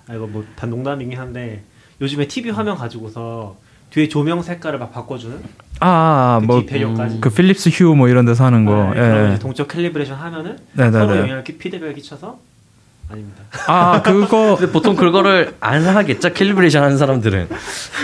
아 0.09 0.15
이거 0.15 0.27
뭐 0.27 0.43
단 0.57 0.71
농담이긴 0.71 1.19
한데 1.19 1.63
요즘에 2.01 2.27
TV 2.27 2.51
화면 2.51 2.77
가지고서 2.77 3.57
뒤에 3.93 4.09
조명 4.09 4.43
색깔을 4.43 4.79
막 4.79 4.93
바꿔주는 4.93 5.37
아, 5.81 6.39
그뭐뒤 6.41 6.67
배경까지 6.67 7.19
그 7.21 7.29
필립스 7.31 7.71
휴 7.71 7.95
뭐 7.95 8.09
이런 8.09 8.25
데서 8.25 8.45
하는 8.45 8.65
거. 8.65 8.93
네, 8.95 9.01
예. 9.01 9.29
이제 9.31 9.39
동적 9.39 9.69
calibration 9.69 10.17
하면은 10.17 10.57
네네네. 10.73 10.99
서로 11.07 11.19
영향을 11.19 11.45
끼 11.45 11.59
피드백을 11.59 11.95
끼쳐서 11.95 12.39
아닙니다. 13.11 13.43
아, 13.67 14.01
그거 14.01 14.57
근데 14.59 14.73
보통 14.73 14.97
그거를 14.97 15.55
안 15.61 15.83
하겠죠 15.85 16.33
calibration 16.33 16.83
하는 16.83 16.97
사람들은 16.97 17.49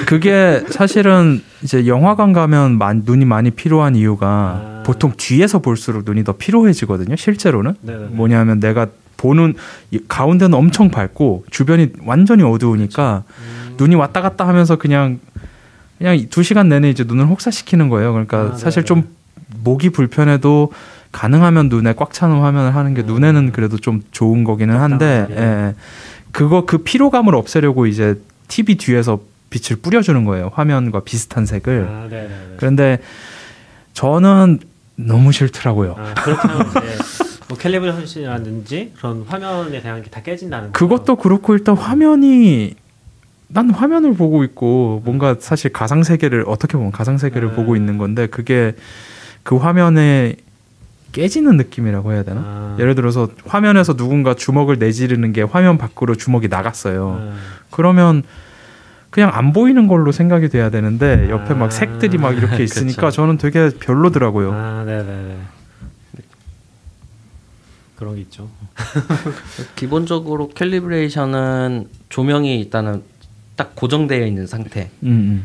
그게 0.06 0.62
사실은 0.68 1.42
이제 1.62 1.86
영화관 1.86 2.32
가면 2.34 2.76
많이, 2.78 3.02
눈이 3.04 3.24
많이 3.24 3.50
필요한 3.50 3.96
이유가 3.96 4.26
아. 4.28 4.82
보통 4.84 5.12
뒤에서 5.16 5.60
볼수록 5.60 6.02
눈이 6.04 6.24
더 6.24 6.32
피로해지거든요. 6.32 7.16
실제로는 7.16 7.76
네네네. 7.80 8.06
뭐냐면 8.10 8.60
내가 8.60 8.88
보는 9.16 9.54
이 9.90 9.98
가운데는 10.06 10.54
엄청 10.54 10.90
밝고 10.90 11.44
주변이 11.50 11.88
완전히 12.04 12.42
어두우니까 12.44 13.24
음. 13.40 13.74
눈이 13.78 13.94
왔다 13.96 14.20
갔다 14.20 14.46
하면서 14.46 14.76
그냥 14.76 15.18
그냥 15.98 16.26
두 16.30 16.42
시간 16.42 16.68
내내 16.68 16.90
이제 16.90 17.04
눈을 17.04 17.26
혹사시키는 17.26 17.88
거예요. 17.88 18.12
그러니까 18.12 18.52
아, 18.52 18.56
사실 18.56 18.84
네네. 18.84 18.86
좀 18.86 19.08
목이 19.64 19.90
불편해도 19.90 20.72
가능하면 21.12 21.68
눈에 21.68 21.94
꽉 21.96 22.12
차는 22.12 22.40
화면을 22.40 22.74
하는 22.74 22.94
게 22.94 23.02
음. 23.02 23.06
눈에는 23.06 23.52
그래도 23.52 23.76
좀 23.78 24.02
좋은 24.12 24.44
거기는 24.44 24.74
한데 24.76 25.26
적당하게. 25.28 25.46
예. 25.68 25.74
그거 26.32 26.64
그 26.66 26.78
피로감을 26.78 27.34
없애려고 27.34 27.86
이제 27.86 28.20
TV 28.48 28.76
뒤에서 28.76 29.20
빛을 29.50 29.80
뿌려주는 29.80 30.24
거예요. 30.24 30.50
화면과 30.54 31.00
비슷한 31.00 31.46
색을. 31.46 31.88
아, 31.90 32.06
네네네. 32.10 32.34
그런데 32.58 32.98
저는 33.94 34.60
너무 34.96 35.32
싫더라고요. 35.32 35.96
아, 35.98 36.14
하면 36.20 36.66
이제 36.68 36.80
뭐 37.48 37.56
calibration이라든지 37.56 38.92
그런 38.98 39.24
화면에 39.26 39.80
대한 39.80 40.02
게 40.02 40.10
다 40.10 40.20
깨진다는 40.22 40.72
거. 40.72 40.78
그것도 40.78 41.16
그렇고 41.16 41.54
일단 41.54 41.74
화면이 41.76 42.74
난 43.48 43.70
화면을 43.70 44.14
보고 44.14 44.44
있고 44.44 45.02
뭔가 45.04 45.36
사실 45.38 45.72
가상 45.72 46.02
세계를 46.02 46.44
어떻게 46.46 46.76
보면 46.76 46.92
가상 46.92 47.16
세계를 47.16 47.50
네. 47.50 47.54
보고 47.56 47.76
있는 47.76 47.96
건데 47.96 48.26
그게 48.26 48.74
그 49.42 49.56
화면에 49.56 50.36
깨지는 51.12 51.56
느낌이라고 51.56 52.12
해야 52.12 52.22
되나? 52.22 52.40
아. 52.44 52.76
예를 52.78 52.94
들어서 52.94 53.28
화면에서 53.46 53.96
누군가 53.96 54.34
주먹을 54.34 54.78
내지르는 54.78 55.32
게 55.32 55.40
화면 55.42 55.78
밖으로 55.78 56.14
주먹이 56.14 56.48
나갔어요. 56.48 57.18
아, 57.20 57.34
그러면 57.70 58.22
그냥 59.08 59.30
안 59.32 59.54
보이는 59.54 59.86
걸로 59.86 60.12
생각이 60.12 60.50
돼야 60.50 60.68
되는데 60.68 61.30
옆에 61.30 61.54
아. 61.54 61.56
막 61.56 61.72
색들이 61.72 62.18
막 62.18 62.36
이렇게 62.36 62.62
있으니까 62.64 63.06
그쵸. 63.06 63.10
저는 63.10 63.38
되게 63.38 63.70
별로더라고요. 63.70 64.52
아, 64.52 64.84
네네네. 64.84 65.36
그런 67.96 68.14
게 68.14 68.20
있죠. 68.20 68.48
기본적으로 69.74 70.50
캘리브레이션은 70.50 71.88
조명이 72.10 72.60
일단은 72.60 73.02
딱 73.58 73.74
고정되어 73.74 74.24
있는 74.24 74.46
상태이기 74.46 74.92
음, 75.02 75.44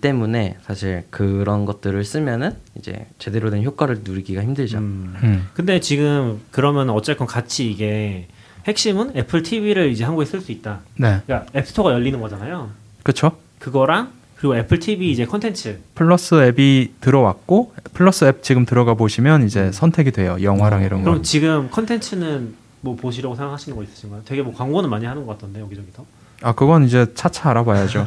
때문에 0.00 0.56
사실 0.62 1.04
그런 1.10 1.66
것들을 1.66 2.02
쓰면은 2.06 2.56
이제 2.78 3.06
제대로 3.18 3.50
된 3.50 3.62
효과를 3.62 4.00
누리기가 4.02 4.42
힘들죠. 4.42 4.78
음. 4.78 4.82
음. 4.82 5.20
음. 5.22 5.48
근데 5.52 5.78
지금 5.78 6.40
그러면 6.52 6.88
어쨌건 6.88 7.26
같이 7.26 7.70
이게 7.70 8.28
핵심은 8.66 9.14
애플 9.14 9.42
TV를 9.42 9.90
이제 9.90 10.04
한국에 10.04 10.24
쓸 10.24 10.40
수 10.40 10.52
있다. 10.52 10.80
네, 10.96 11.20
그러니까 11.26 11.50
앱스토어가 11.54 11.92
열리는 11.92 12.18
거잖아요. 12.18 12.70
그렇죠. 13.02 13.32
그거랑 13.58 14.10
그리고 14.36 14.56
애플 14.56 14.78
TV 14.78 15.10
이제 15.10 15.26
콘텐츠. 15.26 15.80
플러스 15.94 16.42
앱이 16.42 16.94
들어왔고 17.02 17.74
플러스 17.92 18.24
앱 18.24 18.42
지금 18.42 18.64
들어가 18.64 18.94
보시면 18.94 19.44
이제 19.44 19.70
선택이 19.70 20.12
돼요. 20.12 20.38
영화랑 20.42 20.82
이런 20.82 21.00
거. 21.02 21.10
그럼 21.10 21.22
지금 21.22 21.68
콘텐츠는 21.68 22.54
뭐 22.80 22.96
보시려고 22.96 23.34
생각하시는 23.34 23.76
거 23.76 23.82
있으신가요? 23.82 24.22
되게 24.24 24.40
뭐 24.40 24.54
광고는 24.54 24.88
많이 24.88 25.04
하는 25.04 25.26
것 25.26 25.32
같던데 25.32 25.60
여기저기서. 25.60 26.06
아 26.42 26.52
그건 26.52 26.84
이제 26.84 27.06
차차 27.14 27.50
알아봐야죠. 27.50 28.06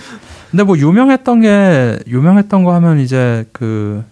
근데 0.50 0.62
뭐 0.62 0.78
유명했던 0.78 1.40
게 1.40 1.98
유명했던 2.06 2.64
거 2.64 2.72
하면 2.74 3.00
이제 3.00 3.44
그 3.52 4.04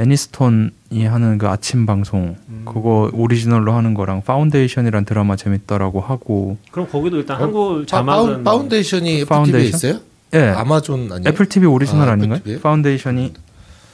애니스톤이 0.00 1.06
하는 1.06 1.38
그 1.38 1.46
아침 1.48 1.86
방송 1.86 2.36
음. 2.48 2.62
그거 2.64 3.10
오리지널로 3.12 3.72
하는 3.72 3.94
거랑 3.94 4.22
파운데이션이란 4.22 5.04
드라마 5.04 5.36
재밌더라고 5.36 6.00
하고 6.00 6.56
그럼 6.72 6.88
거기도 6.90 7.18
일단 7.18 7.36
어? 7.36 7.44
한국 7.44 7.80
파, 7.82 7.86
자막은 7.86 8.30
파운, 8.32 8.44
파운데이션이 8.44 9.20
애플 9.20 9.24
TV에 9.26 9.28
파운데이션? 9.28 9.76
있어요? 9.90 10.00
예 10.34 10.48
아마존 10.48 11.12
아니에요? 11.12 11.28
애플 11.28 11.46
TV 11.48 11.68
오리지널 11.68 12.08
아, 12.08 12.12
아, 12.12 12.16
닌가요 12.16 12.38
애플 12.38 12.44
TV? 12.44 12.60
파운데이션이 12.62 13.34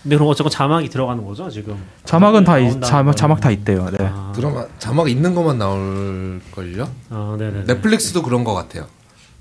근데 0.03 0.17
그럼 0.17 0.31
어쨌건 0.31 0.51
자막이 0.51 0.89
들어가는 0.89 1.25
거죠 1.25 1.51
지금. 1.51 1.77
자막은 2.05 2.45
다 2.45 2.59
이- 2.59 2.63
나온다는 2.65 2.89
자막. 2.89 3.17
자막 3.17 3.41
다 3.41 3.51
있대요. 3.51 3.89
네. 3.91 3.99
아, 4.01 4.33
드라마 4.35 4.65
자막 4.79 5.11
있는 5.11 5.35
것만 5.35 5.59
나올 5.59 6.41
걸요? 6.53 6.89
아, 7.11 7.37
네네. 7.39 7.65
넷플릭스도 7.67 8.23
그런 8.23 8.45
것 8.45 8.55
같아요. 8.55 8.87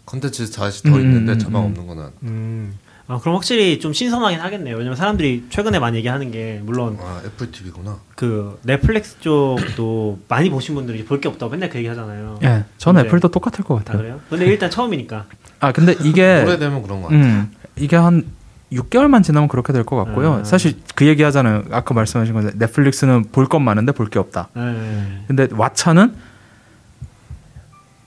컨텐츠 0.06 0.52
다시 0.52 0.84
더 0.84 0.96
음, 0.96 1.02
있는데 1.02 1.34
음, 1.34 1.40
자막 1.40 1.60
음. 1.62 1.66
없는 1.66 1.88
거는 1.88 2.08
음. 2.24 2.78
아 3.08 3.20
그럼 3.20 3.36
확실히 3.36 3.80
좀 3.80 3.92
신선하긴 3.94 4.40
하겠네요. 4.40 4.76
왜냐면 4.76 4.96
사람들이 4.96 5.46
최근에 5.50 5.80
많이 5.80 5.98
얘기하는 5.98 6.30
게 6.32 6.62
물론 6.64 6.98
아 7.02 7.22
애플 7.26 7.52
TV구나. 7.52 7.98
그 8.16 8.60
넷플릭스 8.64 9.20
쪽도 9.20 10.20
많이 10.28 10.50
보신 10.50 10.76
분들이 10.76 11.04
볼 11.06 11.20
게 11.20 11.28
없다고 11.28 11.52
맨날 11.52 11.70
그 11.70 11.78
얘기 11.80 11.88
하잖아요. 11.88 12.40
예, 12.44 12.66
저는 12.78 13.02
네. 13.04 13.08
애플도 13.08 13.30
똑같을 13.30 13.64
것아 13.64 13.80
같아요. 13.84 13.98
그래요? 13.98 14.20
근데 14.30 14.46
일단 14.46 14.70
처음이니까. 14.70 15.26
아 15.60 15.72
근데 15.72 15.96
이게 16.04 16.44
오래되면 16.44 16.84
그런 16.84 17.02
거 17.02 17.08
같아요. 17.08 17.24
음, 17.24 17.52
이게 17.78 17.96
한 17.96 18.26
6개월만 18.72 19.24
지나면 19.24 19.50
그렇게 19.50 19.74
될 19.74 19.84
것 19.84 19.96
같고요. 19.96 20.40
아. 20.42 20.44
사실 20.44 20.76
그 20.96 21.06
얘기 21.08 21.24
하잖아요. 21.24 21.64
아까 21.72 21.94
말씀하신 21.94 22.34
건데 22.34 22.52
넷플릭스는 22.56 23.26
볼 23.32 23.48
것 23.48 23.60
많은데 23.60 23.92
볼 23.94 24.10
게 24.10 24.20
없다. 24.20 24.50
네. 24.54 25.24
근데 25.28 25.48
왓챠는 25.48 26.12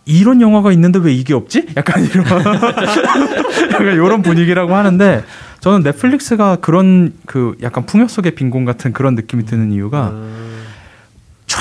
이런 0.04 0.40
영화가 0.40 0.72
있는데 0.72 0.98
왜 0.98 1.12
이게 1.12 1.32
없지? 1.34 1.66
약간 1.76 2.04
이런 2.04 2.26
약간 3.72 3.86
이런 3.86 4.22
분위기라고 4.22 4.74
하는데 4.74 5.24
저는 5.60 5.82
넷플릭스가 5.82 6.56
그런 6.56 7.12
그 7.26 7.56
약간 7.62 7.86
풍요 7.86 8.08
속의 8.08 8.34
빈곤 8.34 8.64
같은 8.64 8.92
그런 8.92 9.14
느낌이 9.14 9.44
드는 9.46 9.70
이유가 9.72 10.08
음, 10.10 10.51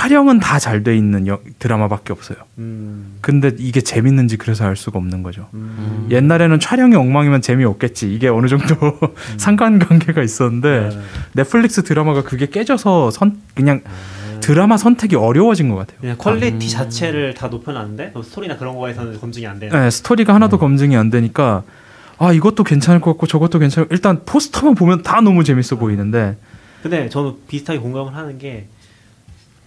촬영은 0.02 0.40
다 0.40 0.58
잘 0.58 0.84
돼 0.84 0.98
있는 0.98 1.28
여- 1.28 1.40
드라마밖에 1.60 2.12
없어요. 2.12 2.38
음, 2.58 3.18
근데 3.22 3.52
이게 3.60 3.82
재밌는지 3.82 4.36
그래서 4.38 4.66
알 4.66 4.76
수가 4.76 4.98
없는 4.98 5.22
거죠. 5.22 5.48
음. 5.54 6.08
옛날에는 6.10 6.60
촬영이 6.60 6.96
엉망이면 6.96 7.44
재미없겠지. 7.44 8.12
이게 8.12 8.28
어느 8.28 8.48
정도 8.48 8.76
상관관계가 9.38 10.24
있었는데 10.24 10.90
네. 10.90 11.00
넷플릭스 11.34 11.84
드라마가 11.84 12.24
그게 12.24 12.48
깨져서 12.48 13.12
선 13.12 13.38
그냥 13.54 13.82
드라마 14.40 14.76
선택이 14.76 15.16
어려워진 15.16 15.70
것 15.70 15.76
같아요. 15.76 15.98
그냥 16.02 16.18
quality 16.18 16.68
자체를 16.68 17.36
다 17.36 17.48
높여놨는데 17.50 18.12
뭐 18.16 18.24
스토리나 18.24 18.58
그런 18.58 18.76
거에서는 18.76 19.20
검증이 19.20 19.46
안 19.46 19.60
되는. 19.60 19.80
네, 19.80 19.92
스토리가 19.92 20.34
하나도 20.34 20.58
검증이 20.58 20.98
안 20.98 21.12
되니까 21.12 21.62
아 22.18 22.34
이것도 22.34 22.64
괜찮을 22.64 23.02
것 23.02 23.12
같고 23.12 23.28
저것도 23.28 23.60
괜찮을 23.60 23.88
일단 23.92 24.22
포스터만 24.26 24.74
보면 24.74 25.04
다 25.04 25.22
너무 25.22 25.44
재밌어 25.44 25.76
보이는데 25.76 26.38
근데 26.82 27.08
저는 27.08 27.34
비슷하게 27.48 27.78
공감을 27.78 28.16
하는 28.16 28.40
게 28.40 28.66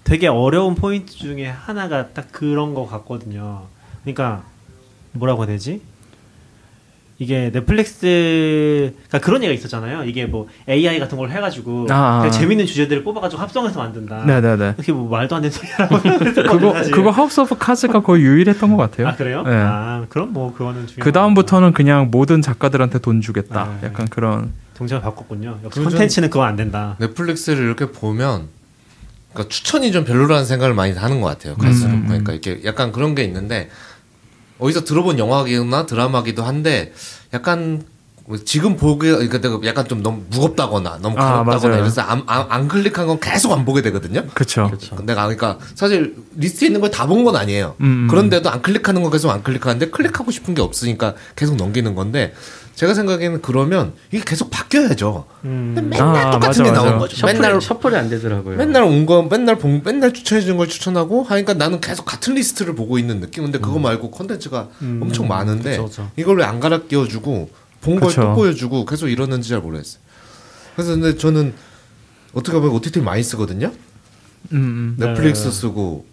되게 0.05 0.29
어려운 0.29 0.75
포인트 0.75 1.15
중에 1.15 1.47
하나가 1.49 2.09
딱 2.09 2.31
그런 2.31 2.75
거 2.75 2.87
같거든요. 2.87 3.63
그러니까 4.03 4.45
뭐라고 5.13 5.43
해야 5.43 5.49
되지? 5.49 5.81
이게 7.19 7.51
넷플릭스 7.53 8.93
그러니까 9.07 9.19
그런 9.21 9.43
얘기가 9.43 9.55
있었잖아요. 9.55 10.05
이게 10.05 10.27
뭐 10.27 10.49
AI 10.69 10.99
같은 10.99 11.17
걸 11.17 11.31
해가지고 11.31 11.87
아, 11.91 11.95
아, 11.95 12.23
되게 12.23 12.37
아. 12.37 12.39
재밌는 12.39 12.67
주제들을 12.67 13.05
뽑아가지고 13.05 13.41
합성해서 13.41 13.79
만든다. 13.79 14.25
네네네 14.25 14.75
그게 14.77 14.93
뭐 14.93 15.09
말도 15.09 15.37
안 15.37 15.43
되는 15.43 15.53
소리라고 15.53 15.99
그거 16.51 16.73
그거 16.93 17.11
House 17.11 17.41
of 17.41 17.57
Cards가 17.57 18.01
거의 18.01 18.23
유일했던 18.25 18.77
것 18.77 18.77
같아요. 18.77 19.09
아 19.09 19.15
그래요? 19.15 19.43
네. 19.43 19.55
아 19.55 20.05
그럼 20.09 20.33
뭐 20.33 20.53
그거는 20.53 20.87
중요한 20.89 21.05
그 21.05 21.13
다음부터는 21.13 21.73
그냥 21.73 22.09
모든 22.11 22.43
작가들한테 22.43 22.99
돈 22.99 23.21
주겠다. 23.21 23.63
아, 23.63 23.79
네. 23.81 23.87
약간 23.87 24.09
그런 24.09 24.53
정책을 24.75 25.01
바꿨군요. 25.03 25.61
역시 25.63 25.81
콘텐츠는 25.81 26.31
그거 26.31 26.43
안 26.45 26.57
된다. 26.57 26.97
넷플릭스를 26.99 27.65
이렇게 27.65 27.87
보면 27.93 28.49
그러니까 29.35 29.49
추천이 29.53 29.93
좀 29.93 30.05
별로라는 30.05 30.45
생각을 30.47 30.75
많이 30.75 30.93
하는 30.93 31.21
것 31.21 31.27
같아요. 31.29 31.57
갈수록 31.57 31.91
음, 31.91 31.95
음. 31.95 32.07
그러니까 32.07 32.33
이렇게 32.33 32.61
약간 32.65 32.93
그런 32.93 33.15
게 33.15 33.25
있는데 33.25 33.69
어디서 34.59 34.85
들어본 34.85 35.19
영화기나 35.19 35.87
드라마기도 35.87 36.45
한데 36.45 36.93
약간 37.35 37.83
뭐 38.27 38.39
지금 38.43 38.77
보기 38.77 39.11
그러니까 39.11 39.39
내가 39.41 39.61
약간 39.65 39.87
좀 39.87 40.03
너무 40.03 40.23
무겁다거나 40.31 40.99
너무 41.03 41.19
아, 41.19 41.45
가볍다거나 41.45 41.69
맞아요. 41.69 41.83
이래서 41.85 42.01
안, 42.01 42.23
안, 42.27 42.47
안 42.49 42.69
클릭한 42.69 43.07
건 43.07 43.21
계속 43.21 43.53
안 43.53 43.67
보게 43.67 43.83
되거든요. 43.83 44.25
그쵸. 44.33 44.71
내가 45.03 45.25
그러니까 45.25 45.59
사실 45.75 46.17
리스트에 46.37 46.69
있는 46.69 46.81
걸 46.81 46.91
다 46.91 47.07
본 47.07 47.25
건 47.25 47.37
아니에요. 47.37 47.75
음, 47.81 47.85
음. 48.05 48.09
그런데도 48.09 48.49
안 48.49 48.63
클릭하는 48.63 49.03
거 49.03 49.11
계속 49.11 49.31
안 49.31 49.43
클릭하는데 49.43 49.91
클릭하고 49.91 50.31
싶은 50.31 50.55
게 50.55 50.63
없으니까 50.63 51.15
계속 51.37 51.57
넘기는 51.57 51.95
건데 51.95 52.33
제가 52.75 52.93
생각에는 52.95 53.41
그러면 53.41 53.93
이게 54.11 54.23
계속 54.27 54.51
바뀌어야죠. 54.51 55.27
음. 55.45 55.75
맨날 55.77 56.03
아, 56.03 56.31
똑같은 56.33 56.49
맞아, 56.49 56.63
게. 56.65 56.71
나오는 56.73 56.99
거죠. 56.99 57.17
shuffle이, 57.17 57.39
맨날 57.39 57.61
shuffle이 57.61 57.97
안 57.97 58.09
되더라고요. 58.11 58.57
맨날 58.57 58.83
온 58.83 59.07
거 59.07 59.23
맨날 59.23 59.59
본 59.59 59.81
맨날 59.85 60.13
추천해 60.13 60.41
주는 60.41 60.57
걸 60.57 60.67
추천하고 60.69 61.23
하니까 61.23 61.55
나는 61.55 61.81
계속 61.81 62.05
같은 62.05 62.35
리스트를 62.35 62.75
보고 62.75 62.99
있는 62.99 63.21
느낌. 63.21 63.45
근데 63.45 63.59
그거 63.59 63.79
말고 63.79 64.11
컨텐츠가 64.11 64.69
음. 64.83 65.01
엄청 65.03 65.29
많은데 65.29 65.73
그쵸, 65.73 65.85
그쵸. 65.85 66.11
이걸 66.17 66.39
왜 66.39 66.45
안 66.45 66.59
갈아 66.61 66.83
끼워주고 66.83 67.51
본 67.81 68.01
걸. 68.01 68.13
또 68.15 68.35
보여주고 68.35 68.85
계속 68.87 69.09
이러는지 69.09 69.51
잘 69.51 69.61
모르겠어요. 69.61 70.01
그래서 70.75 70.91
근데 70.93 71.17
저는 71.17 71.55
어떻게 72.33 72.59
보면 72.59 72.75
OTT 72.75 73.01
많이 73.03 73.23
쓰거든요. 73.23 73.69
음, 74.53 74.57
음. 74.57 74.97
넷플릭스 74.99 75.45
네. 75.45 75.51
쓰고 75.53 76.05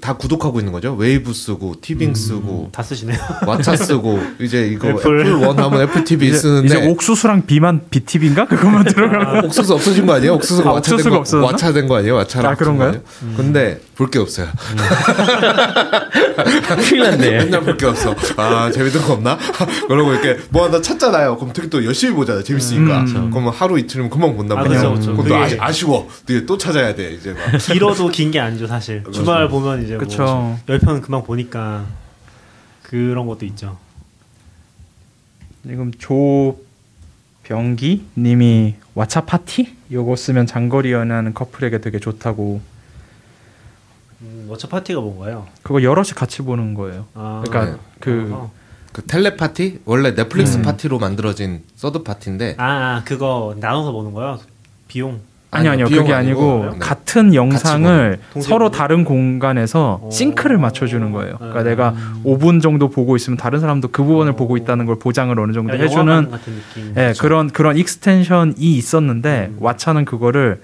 다 0.00 0.16
구독하고 0.16 0.58
있는 0.60 0.72
거죠. 0.72 0.94
웨이브 0.94 1.32
쓰고 1.34 1.74
티빙 1.80 2.14
쓰고 2.14 2.70
다 2.72 2.82
쓰시네요. 2.82 3.18
왓챠 3.42 3.76
쓰고 3.76 4.20
이제 4.40 4.66
이거 4.68 4.88
애플. 4.88 5.20
애플, 5.20 5.32
원 5.34 5.58
하면 5.58 5.82
애플 5.82 6.04
TV 6.04 6.28
이제, 6.28 6.38
쓰는데 6.38 6.66
이제 6.66 6.86
옥수수랑 6.88 7.46
비만 7.46 7.82
비티비인가 7.90 8.46
그것만 8.46 8.84
들어가고 8.84 9.46
옥수수 9.48 9.74
없어진 9.74 10.06
거 10.06 10.14
아니에요? 10.14 10.34
옥수수가 10.34 10.68
아, 10.70 10.72
왓챠 10.74 10.78
옥수수가 10.78 11.02
된 11.02 11.12
거, 11.12 11.18
없어졌나? 11.18 11.56
왓챠 11.56 11.74
된거 11.74 11.96
아니에요? 11.96 12.18
왓챠랑 12.24 12.44
아, 12.46 12.54
그런가요? 12.54 13.00
근데 13.36 13.80
볼 13.96 14.10
게 14.10 14.18
없어요. 14.18 14.48
큰일 16.88 17.02
났네. 17.02 17.30
맨날 17.44 17.60
볼 17.62 17.76
게 17.76 17.86
없어. 17.86 18.14
아 18.36 18.70
재밌는 18.70 19.02
거 19.02 19.14
없나? 19.14 19.38
그러고 19.88 20.12
이렇게 20.12 20.38
뭐 20.50 20.64
하나 20.66 20.80
찾잖아요. 20.80 21.36
그럼 21.36 21.52
되게 21.52 21.68
또 21.68 21.84
열심히 21.84 22.14
보잖아요. 22.14 22.42
재밌으니까. 22.44 23.00
음. 23.00 23.30
그러면 23.30 23.52
하루 23.52 23.78
이틀이면 23.78 24.10
금방 24.10 24.36
본단 24.36 24.58
아, 24.58 24.62
말이에요. 24.62 24.94
그럼 25.00 25.24
또 25.28 25.34
아, 25.36 25.46
아쉬워. 25.60 26.08
또 26.46 26.58
찾아야 26.58 26.94
돼. 26.94 27.12
이제 27.12 27.32
막. 27.32 27.58
길어도 27.58 28.08
긴 28.08 28.32
게 28.32 28.40
아니죠 28.40 28.66
사실. 28.66 29.02
주말 29.12 29.46
보면 29.48 29.81
이제 29.82 29.96
그쵸. 29.96 30.24
뭐 30.24 30.58
10편 30.66 31.02
금방 31.02 31.22
보니까 31.24 31.86
그런 32.82 33.26
것도 33.26 33.44
있죠. 33.46 33.78
지금 35.66 35.92
조병기 37.44 38.06
님이 38.16 38.74
왓챠 38.96 39.26
파티 39.26 39.76
요거 39.90 40.16
쓰면 40.16 40.46
장거리 40.46 40.92
연애하는 40.92 41.34
커플에게 41.34 41.80
되게 41.80 41.98
좋다고 41.98 42.60
음, 44.22 44.46
워처 44.48 44.68
파티가 44.68 45.00
뭔가요? 45.00 45.46
그거 45.62 45.82
여럿이 45.82 46.10
같이 46.10 46.42
보는 46.42 46.74
거예요. 46.74 47.06
아, 47.14 47.42
그러니까 47.44 47.76
네. 47.76 47.80
그 48.00 48.30
어. 48.32 48.52
그 48.92 49.04
텔레파티 49.06 49.80
원래 49.84 50.14
넷플릭스 50.14 50.58
음. 50.58 50.62
파티로 50.62 50.98
만들어진 50.98 51.64
third 51.76 52.02
party인데 52.02 52.56
아, 52.58 52.64
아, 52.64 53.02
그거 53.04 53.56
나눠서 53.58 53.92
보는 53.92 54.12
거요? 54.12 54.38
비용. 54.86 55.20
아니 55.54 55.68
아니요 55.68 55.84
그게 55.86 56.14
아니고 56.14 56.68
네. 56.72 56.78
같은 56.78 57.34
영상을 57.34 58.18
서로 58.40 58.70
보는? 58.70 58.78
다른 58.78 59.04
공간에서 59.04 60.00
오. 60.02 60.10
sync를 60.10 60.56
맞춰주는 60.56 61.12
거예요. 61.12 61.36
그러니까 61.36 61.60
음. 61.60 61.64
내가 61.64 61.94
5분 62.24 62.62
정도 62.62 62.88
보고 62.88 63.16
있으면 63.16 63.36
다른 63.36 63.60
사람도 63.60 63.88
그 63.88 64.02
부분을 64.02 64.32
보고 64.32 64.56
있다는 64.56 64.86
걸 64.86 64.98
보장을 64.98 65.38
어느 65.38 65.52
정도 65.52 65.74
약간 65.74 65.86
해주는. 65.86 66.30
예, 66.96 67.12
그런 67.20 67.50
그런 67.50 67.76
extension이 67.76 68.54
있었는데 68.56 69.50
음. 69.52 69.58
왓챠는 69.60 70.06
그거를 70.06 70.62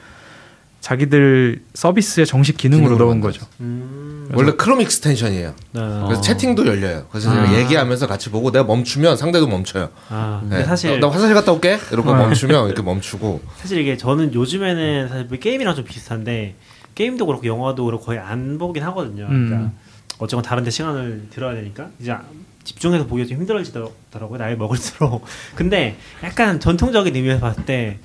자기들 0.81 1.63
서비스의 1.75 2.27
정식 2.27 2.57
기능으로 2.57 2.97
넣은. 2.97 3.21
거죠. 3.21 3.45
음. 3.61 4.31
원래 4.33 4.53
크롬 4.53 4.81
extension이에요. 4.81 5.55
네. 5.73 5.81
그래서 6.07 6.21
채팅도 6.21 6.67
열려요. 6.67 7.07
그래서 7.11 7.31
제가 7.31 7.51
아. 7.51 7.59
얘기하면서 7.59 8.07
같이 8.07 8.31
보고 8.31 8.53
내가 8.53 8.65
멈추면 8.65 9.17
상대도 9.17 9.49
멈춰요. 9.49 9.89
아, 10.09 10.43
네. 10.49 10.65
사실 10.65 11.01
나, 11.01 11.07
나 11.07 11.13
화장실 11.13 11.35
갔다 11.35 11.53
올게. 11.53 11.79
이러고 11.91 12.15
네. 12.15 12.23
멈추면 12.23 12.67
이렇게 12.67 12.83
멈추고. 12.83 13.41
사실 13.57 13.81
이게 13.81 13.97
저는 13.97 14.35
요즘에는 14.35 15.09
사실 15.09 15.25
뭐 15.27 15.39
게임이랑 15.39 15.75
좀 15.75 15.85
비슷한데 15.85 16.55
게임도 16.95 17.27
그렇고 17.27 17.47
영화도 17.47 17.85
그렇고 17.85 18.05
거의 18.05 18.19
안 18.19 18.59
보긴 18.59 18.83
하거든요. 18.85 19.27
그러니까 19.27 19.57
음. 19.57 19.73
어쨌건 20.19 20.43
다른데 20.45 20.71
시간을 20.71 21.29
들여야 21.31 21.55
되니까 21.55 21.91
이제 22.01 22.15
집중해서 22.65 23.07
보기가 23.07 23.29
좀 23.29 23.39
힘들어지더라고요. 23.39 24.39
나이 24.39 24.55
먹을수록. 24.57 25.25
근데 25.55 25.97
약간 26.23 26.61
전통적인 26.61 27.15
의미에서 27.15 27.41
봤을 27.41 27.65
때 27.65 27.99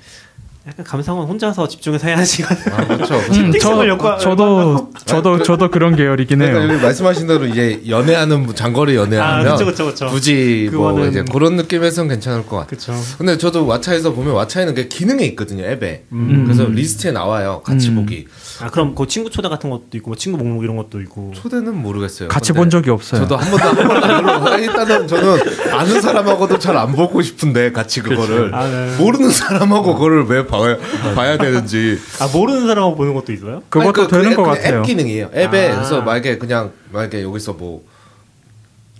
약간 0.66 0.82
감상은 0.82 1.24
혼자서 1.24 1.68
집중해서 1.68 2.06
해야 2.06 2.16
하는 2.16 2.24
시간. 2.24 2.56
아, 2.72 2.86
그렇죠. 2.86 3.16
음, 3.28 3.32
채팅창을 3.52 3.94
엮어- 3.98 4.18
저도 4.18 4.90
저도 5.04 5.42
저도 5.42 5.70
그런 5.70 5.94
계열이긴 5.94 6.38
그러니까 6.38 6.60
해요. 6.62 6.72
여기 6.72 6.82
말씀하신 6.82 7.26
대로 7.26 7.44
이제 7.44 7.82
연애하는 7.86 8.46
분, 8.46 8.54
장거리 8.56 8.94
연애하면 8.96 9.46
아, 9.46 9.52
그쵸, 9.56 9.66
그쵸, 9.66 9.84
그쵸. 9.84 10.06
굳이 10.06 10.70
뭐 10.72 10.92
그거는- 10.94 11.10
이제 11.10 11.24
그런 11.30 11.56
느낌에서는 11.56 12.08
괜찮을 12.08 12.46
것 12.46 12.56
같아요. 12.56 12.66
그쵸. 12.70 12.94
근데 13.18 13.36
저도 13.36 13.66
왓챠에서 13.66 14.14
보면 14.14 14.34
왓챠에는 14.34 14.74
그 14.74 14.88
기능이 14.88 15.26
있거든요 15.26 15.64
앱에. 15.64 16.04
음. 16.12 16.44
그래서 16.46 16.64
리스트에 16.64 17.10
나와요. 17.12 17.60
같이 17.62 17.90
음. 17.90 17.96
보기. 17.96 18.26
아 18.60 18.70
그럼 18.70 18.94
그 18.94 19.06
친구 19.06 19.30
초대 19.30 19.48
같은 19.48 19.70
것도 19.70 19.84
있고 19.94 20.10
뭐 20.10 20.16
친구 20.16 20.38
목록 20.42 20.62
이런 20.62 20.76
것도 20.76 21.00
있고. 21.00 21.32
초대는 21.34 21.76
모르겠어요. 21.82 22.28
같이 22.28 22.52
본 22.52 22.70
적이 22.70 22.90
없어요. 22.90 23.22
저도 23.22 23.36
한 23.36 23.50
번도 23.50 23.82
한 23.82 24.24
번도. 24.24 24.58
일단은 24.62 25.08
저는 25.08 25.38
아는 25.72 26.00
사람하고도 26.00 26.58
잘 26.58 26.74
안 26.76 26.92
보고 26.92 27.22
싶은데 27.22 27.72
같이 27.72 28.00
그거를 28.02 28.54
아, 28.54 28.66
네. 28.68 28.96
모르는 28.98 29.30
사람하고 29.30 29.94
그거를 29.94 30.24
왜 30.26 30.46
봐야, 30.46 30.76
봐야 31.14 31.38
되는지. 31.38 31.98
아 32.20 32.28
모르는 32.32 32.66
사람하고 32.66 32.96
보는 32.96 33.14
것도 33.14 33.32
있어요? 33.32 33.62
그것도 33.68 34.02
아니, 34.02 34.08
그- 34.10 34.16
되는 34.16 34.30
그것 34.36 34.42
앱- 34.56 34.62
같아요. 34.62 34.80
앱 34.80 34.86
기능이에요. 34.86 35.30
앱에 35.34 35.70
아. 35.70 35.74
그래서 35.76 36.02
만약에 36.02 36.38
그냥 36.38 36.72
만약에 36.92 37.22
여기서 37.22 37.52
뭐 37.54 37.82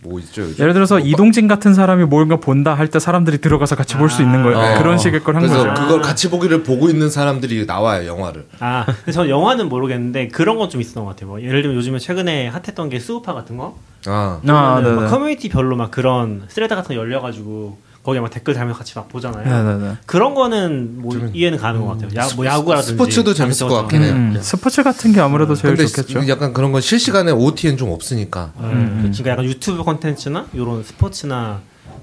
뭐 0.05 0.19
있죠? 0.21 0.43
요즘? 0.43 0.63
예를 0.63 0.75
들어서 0.75 0.99
이동진 1.01 1.49
같은 1.49 1.73
사람이 1.75 2.05
뭔가 2.05 2.37
본다 2.37 2.75
할 2.75 2.89
때 2.89 2.99
사람들이 2.99 3.39
들어가서 3.39 3.75
같이 3.77 3.97
볼 3.97 4.11
수 4.11 4.23
있는 4.23 4.43
거예요. 4.43 4.59
어. 4.59 4.79
그런 4.79 4.99
식의 4.99 5.21
걸한 5.25 5.43
그래서 5.43 5.65
거죠. 5.67 5.83
그걸 5.83 6.01
같이 6.03 6.31
보기를 6.31 6.63
보고 6.63 6.89
있는 6.91 7.09
사람들이 7.11 7.65
나와요 7.67 8.07
영화를. 8.07 8.47
아, 8.61 8.85
근데 8.87 9.13
저는 9.13 9.31
영화는 9.31 9.69
모르겠는데 9.69 10.29
그런 10.29 10.57
건 10.59 10.69
좀 10.69 10.81
있었던 10.81 11.05
것 11.05 11.11
같아요. 11.11 11.29
뭐 11.31 11.41
예를 11.43 11.63
들면 11.63 11.77
요즘에 11.77 11.99
최근에 11.99 12.49
핫했던 12.49 12.89
게 12.91 12.99
스우파 12.99 13.33
같은 13.35 13.57
거. 13.57 13.77
아 14.07 14.41
아, 14.47 15.07
커뮤니티별로 15.09 15.77
막 15.77 15.91
그런 15.91 16.45
thread 16.49 16.75
같은 16.75 16.95
거 16.95 17.01
열려가지고 17.01 17.79
거기에 18.05 18.21
막 18.21 18.31
댓글 18.31 18.53
달면서 18.55 18.79
같이 18.79 18.93
막 18.97 19.09
보잖아요. 19.09 19.49
네네네. 19.49 19.97
그런 20.05 20.35
거는 20.35 21.01
뭐 21.01 21.17
이해는 21.33 21.59
가는 21.59 21.81
것 21.81 21.87
같아요. 21.99 22.11
야, 22.17 22.29
뭐 22.37 22.45
야구라든지 22.45 22.93
스포츠도 22.93 23.33
재밌을 23.33 23.67
것 23.67 23.75
같긴 23.77 24.03
해요. 24.03 24.13
음, 24.13 24.39
스포츠 24.43 24.83
같은 24.83 25.13
게 25.13 25.21
아무래도 25.21 25.55
제일 25.55 25.75
근데 25.75 25.89
좋겠죠. 25.91 26.29
약간 26.29 26.53
그런 26.53 26.71
건 26.71 26.83
실시간에 26.83 27.33
OTT 27.33 27.79
좀 27.79 27.91
없으니까. 27.91 28.53
음, 28.61 28.99
그러니까 29.01 29.31
약간 29.31 29.45
유튜브 29.47 29.83
콘텐츠나 29.83 30.47
이런 30.53 30.85
스포츠나 30.85 31.61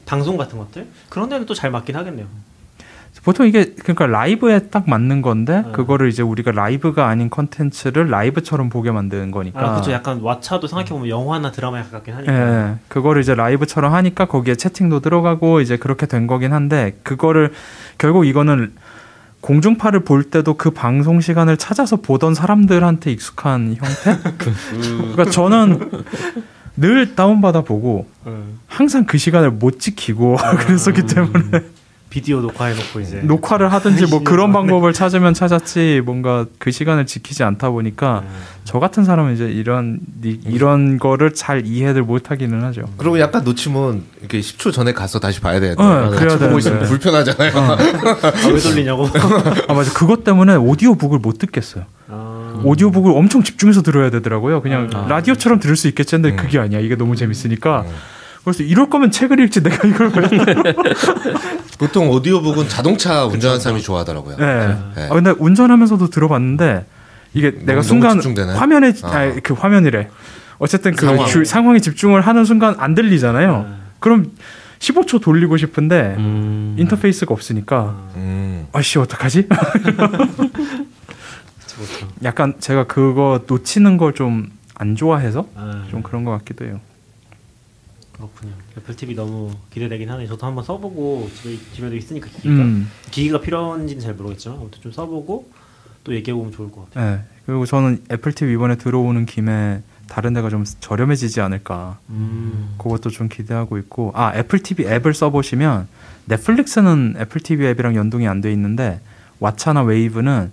방송 0.07 0.37
같은 0.37 0.57
것들 0.57 0.87
그런 1.09 1.29
데는 1.29 1.45
또 1.45 1.53
잘 1.53 1.69
맞긴 1.69 1.95
하겠네요. 1.95 2.25
보통 3.23 3.45
이게 3.45 3.73
그러니까 3.83 4.07
라이브에 4.07 4.69
딱 4.69 4.89
맞는 4.89 5.21
건데 5.21 5.61
네. 5.63 5.71
그거를 5.71 6.09
이제 6.09 6.23
우리가 6.23 6.51
라이브가 6.51 7.07
아닌 7.07 7.29
컨텐츠를 7.29 8.09
라이브처럼 8.09 8.69
보게 8.69 8.89
만드는 8.91 9.29
거니까. 9.29 9.59
아, 9.59 9.71
그렇죠. 9.73 9.91
약간 9.91 10.21
왓챠도 10.21 10.67
생각해 10.67 10.89
보면 10.89 11.09
영화나 11.09 11.51
드라마에 11.51 11.83
가깝긴 11.83 12.15
하니까. 12.15 12.33
예, 12.33 12.75
그거를 12.87 13.21
이제 13.21 13.35
라이브처럼 13.35 13.93
하니까 13.93 14.25
거기에 14.25 14.55
채팅도 14.55 15.01
들어가고 15.01 15.61
이제 15.61 15.77
그렇게 15.77 16.07
된 16.07 16.25
거긴 16.25 16.51
한데 16.51 16.97
그거를 17.03 17.51
결국 17.99 18.25
이거는 18.25 18.73
공중파를 19.41 20.01
볼 20.01 20.23
때도 20.23 20.55
그 20.55 20.71
방송 20.71 21.21
시간을 21.21 21.57
찾아서 21.57 21.97
보던 21.97 22.33
사람들한테 22.33 23.11
익숙한 23.11 23.75
형태? 23.75 24.17
그러니까 25.13 25.25
저는 25.25 25.91
늘 26.77 27.15
다운받아 27.15 27.61
보고 27.61 28.07
음. 28.25 28.59
항상 28.67 29.05
그 29.05 29.17
시간을 29.17 29.51
못 29.51 29.79
지키고 29.79 30.37
그랬었기 30.61 31.05
때문에 31.05 31.61
비디오 32.11 32.41
녹화해놓고 32.41 32.99
이제 32.99 33.21
녹화를 33.23 33.71
하든지 33.71 34.01
뭐 34.01 34.19
시간 34.19 34.23
그런. 34.25 34.51
방법을 34.51 34.91
찾으면 34.91 35.33
찾았지 35.33 36.01
뭔가 36.05 36.45
그 36.59 36.69
시간을 36.69 37.05
지키지 37.05 37.41
않다 37.43 37.69
보니까 37.69 38.23
음. 38.25 38.29
저 38.65 38.79
같은 38.79 39.05
사람은 39.05 39.33
이제 39.33 39.45
이런 39.49 39.99
이- 40.23 40.37
이런 40.45 40.99
거를 40.99 41.33
잘 41.33 41.65
이해를 41.65 42.03
못 42.03 42.29
하기는 42.29 42.61
하죠. 42.65 42.83
그리고 42.97 43.17
약간 43.21 43.45
놓치면 43.45 44.03
이렇게 44.19 44.41
10초 44.41 44.73
전에 44.73 44.91
가서 44.91 45.19
다시 45.19 45.39
봐야 45.39 45.61
되는데 45.61 45.81
어, 45.81 46.09
그래야 46.11 46.37
보고 46.37 46.59
있으면. 46.59 46.83
불편하잖아요. 46.83 47.51
아, 47.57 47.77
왜 48.53 48.59
돌리냐고. 48.59 49.07
아 49.69 49.73
맞아 49.73 49.93
그것 49.93 50.25
때문에 50.25 50.55
오디오북을 50.55 51.19
못 51.19 51.37
듣겠어요. 51.37 51.85
아, 52.09 52.59
오디오북을 52.65 53.13
엄청 53.15 53.41
집중해서 53.41 53.83
들어야 53.83 54.09
되더라고요. 54.09 54.61
그냥 54.61 54.89
아. 54.93 55.05
라디오처럼 55.07 55.61
들을 55.61 55.77
수 55.77 55.87
있겠지 55.87 56.15
했는데 56.15 56.35
음. 56.35 56.37
그게 56.37 56.59
아니야. 56.59 56.81
이게 56.81 56.95
너무 56.97 57.15
재밌으니까. 57.15 57.85
음. 57.87 57.91
그래서 58.43 58.63
이럴 58.63 58.89
거면 58.89 59.11
책을 59.11 59.39
읽지 59.41 59.61
내가 59.61 59.87
이걸 59.87 60.11
왜? 60.15 60.73
보통 61.77 62.09
오디오북은 62.09 62.69
자동차 62.69 63.25
운전하는 63.25 63.61
사람이 63.61 63.81
좋아하더라고요. 63.81 64.37
네. 64.37 64.67
네. 64.95 65.05
아 65.09 65.13
근데 65.13 65.31
운전하면서 65.37 66.09
들어봤는데 66.09 66.85
이게 67.33 67.51
내가 67.63 67.81
순간 67.81 68.13
집중되나요? 68.13 68.57
화면에 68.57 68.93
아. 69.03 69.07
아. 69.15 69.35
그 69.43 69.53
화면이래. 69.53 70.09
어쨌든 70.57 70.95
그 70.95 71.05
상황. 71.05 71.27
주- 71.27 71.45
상황에 71.45 71.79
집중을 71.79 72.21
하는 72.21 72.45
순간 72.45 72.75
안 72.79 72.95
들리잖아요. 72.95 73.65
네. 73.67 73.75
그럼 73.99 74.31
15초 74.79 75.21
돌리고 75.21 75.57
싶은데 75.57 76.15
음. 76.17 76.75
인터페이스가 76.79 77.33
없으니까 77.33 77.95
음. 78.15 78.67
아씨 78.73 78.97
어떡하지? 78.99 79.47
그렇죠. 79.47 80.39
약간 82.23 82.55
제가 82.59 82.85
그거 82.85 83.41
놓치는 83.47 83.97
걸 83.97 84.13
좀 84.13 84.49
안 84.75 84.95
좋아해서 84.95 85.45
아, 85.55 85.83
좀 85.91 86.01
그런 86.01 86.23
것 86.23 86.31
같기도 86.31 86.65
해요. 86.65 86.79
그렇군요. 88.21 88.53
애플 88.77 88.95
TV 88.95 89.15
너무 89.15 89.51
기대되긴 89.71 90.09
하네. 90.09 90.27
저도 90.27 90.45
한번 90.45 90.63
써보고 90.63 91.29
집에 91.41 91.57
집에도 91.73 91.95
있으니까 91.95 92.27
기기가 92.27 92.53
음. 92.55 92.89
기기가 93.09 93.41
필요한지는 93.41 94.01
잘 94.01 94.13
모르겠지만 94.13 94.59
아무튼 94.59 94.81
좀 94.81 94.91
써보고 94.91 95.49
또 96.03 96.13
얘기해 96.15 96.35
보면 96.35 96.51
좋을 96.51 96.71
것 96.71 96.85
같아요. 96.89 97.15
네. 97.17 97.23
그리고 97.45 97.65
저는 97.65 98.03
애플 98.11 98.31
TV 98.33 98.53
이번에 98.53 98.75
들어오는 98.75 99.25
김에 99.25 99.81
다른 100.07 100.33
데가 100.33 100.49
좀 100.49 100.63
저렴해지지 100.79 101.41
않을까. 101.41 101.97
음. 102.09 102.75
그것도 102.77 103.09
좀 103.09 103.29
기대하고 103.29 103.77
있고 103.79 104.11
아 104.15 104.33
애플 104.35 104.59
TV 104.59 104.85
앱을 104.87 105.13
써보시면 105.13 105.87
넷플릭스는 106.25 107.15
애플 107.19 107.41
TV 107.41 107.67
앱이랑 107.67 107.95
연동이 107.95 108.27
안 108.27 108.41
돼 108.41 108.51
있는데 108.53 108.99
왓챠나 109.39 109.85
웨이브는 109.85 110.51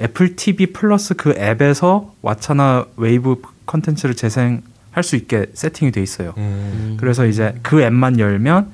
애플 0.00 0.36
TV 0.36 0.66
플러스 0.72 1.14
그 1.14 1.34
앱에서 1.36 2.14
왓챠나 2.22 2.88
웨이브 2.96 3.42
컨텐츠를 3.66 4.14
재생 4.14 4.62
할 4.92 5.02
수 5.04 5.16
있게 5.16 5.46
세팅이 5.54 5.92
돼 5.92 6.02
있어요. 6.02 6.34
음. 6.36 6.96
그래서 6.98 7.24
이제 7.26 7.54
그 7.62 7.80
앱만 7.80 8.18
열면 8.18 8.72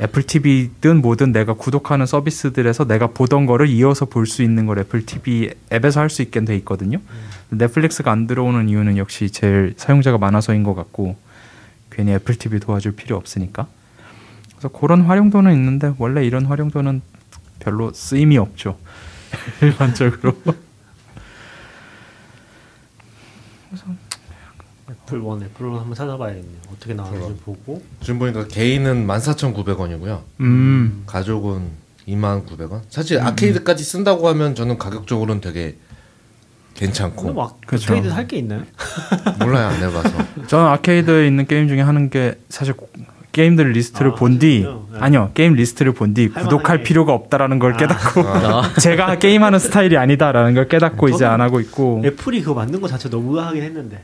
애플 0.00 0.22
TV든 0.22 1.02
뭐든 1.02 1.32
내가 1.32 1.52
구독하는 1.54 2.06
서비스들에서 2.06 2.86
내가 2.86 3.08
보던 3.08 3.46
거를 3.46 3.68
이어서 3.68 4.06
볼 4.06 4.26
수 4.26 4.42
있는 4.42 4.66
걸 4.66 4.78
애플 4.78 5.04
TV 5.04 5.50
앱에서 5.72 6.00
할 6.00 6.08
수 6.10 6.22
있게 6.22 6.44
돼 6.44 6.56
있거든요. 6.56 6.98
넷플릭스가 7.50 8.10
안 8.10 8.26
들어오는 8.26 8.68
이유는 8.68 8.96
역시 8.96 9.30
제일 9.30 9.74
사용자가 9.76 10.18
많아서인 10.18 10.62
것 10.62 10.74
같고 10.74 11.16
괜히 11.90 12.12
애플 12.12 12.34
TV 12.36 12.58
도와줄 12.60 12.92
필요 12.92 13.16
없으니까. 13.16 13.66
그래서 14.56 14.68
그런 14.68 15.02
활용도는 15.02 15.52
있는데 15.52 15.92
원래 15.98 16.24
이런 16.24 16.46
활용도는 16.46 17.02
별로 17.60 17.92
쓰임이 17.92 18.38
없죠. 18.38 18.78
일반적으로. 19.60 20.36
애플 25.12 25.18
원, 25.20 25.42
애플 25.42 25.66
원 25.66 25.80
한번 25.80 25.94
찾아봐야겠네요. 25.94 26.58
어떻게 26.74 26.94
나오는지 26.94 27.26
좀 27.26 27.38
보고. 27.44 27.82
지금 28.00 28.18
보니까 28.18 28.46
개인은 28.48 29.06
14,900원이고요. 29.06 30.20
음. 30.40 31.02
가족은 31.06 31.82
29,900원. 32.08 32.80
사실 32.88 33.20
아케이드까지 33.20 33.84
쓴다고 33.84 34.26
하면 34.28 34.54
저는 34.54 34.78
가격적으로는 34.78 35.40
되게 35.42 35.76
괜찮고 36.74 37.34
막 37.34 37.60
그쵸. 37.66 37.92
아케이드 37.92 38.08
할 38.10 38.27
게 38.27 38.38
있나요? 38.38 38.62
몰라요 39.38 39.66
안 39.68 39.74
해봐서. 39.82 40.10
저는 40.48 40.66
아케이드에 40.66 41.26
있는 41.26 41.46
게임 41.46 41.68
중에 41.68 41.82
하는 41.82 42.08
게 42.08 42.38
사실 42.48 42.74
게임들 43.32 43.72
리스트를 43.72 44.12
아, 44.12 44.14
본 44.14 44.38
뒤. 44.38 44.64
네. 44.64 44.98
아니요 44.98 45.30
게임 45.34 45.52
리스트를 45.54 45.92
본뒤할 45.92 46.42
구독할 46.44 46.76
만하게. 46.78 46.82
필요가 46.82 47.12
없다라는 47.12 47.58
걸 47.58 47.76
깨닫고 47.76 48.20
아, 48.22 48.72
제가 48.80 49.18
게임하는 49.18 49.58
스타일이 49.58 49.96
아니다라는 49.98 50.54
걸 50.54 50.68
깨닫고 50.68 51.10
이제 51.10 51.24
안 51.26 51.40
하고 51.42 51.60
있고 51.60 52.02
애플이 52.04 52.40
그거 52.40 52.54
만든 52.54 52.80
거 52.80 52.88
자체 52.88 53.08
너무 53.10 53.34
의아하긴 53.36 53.62
했는데 53.62 54.02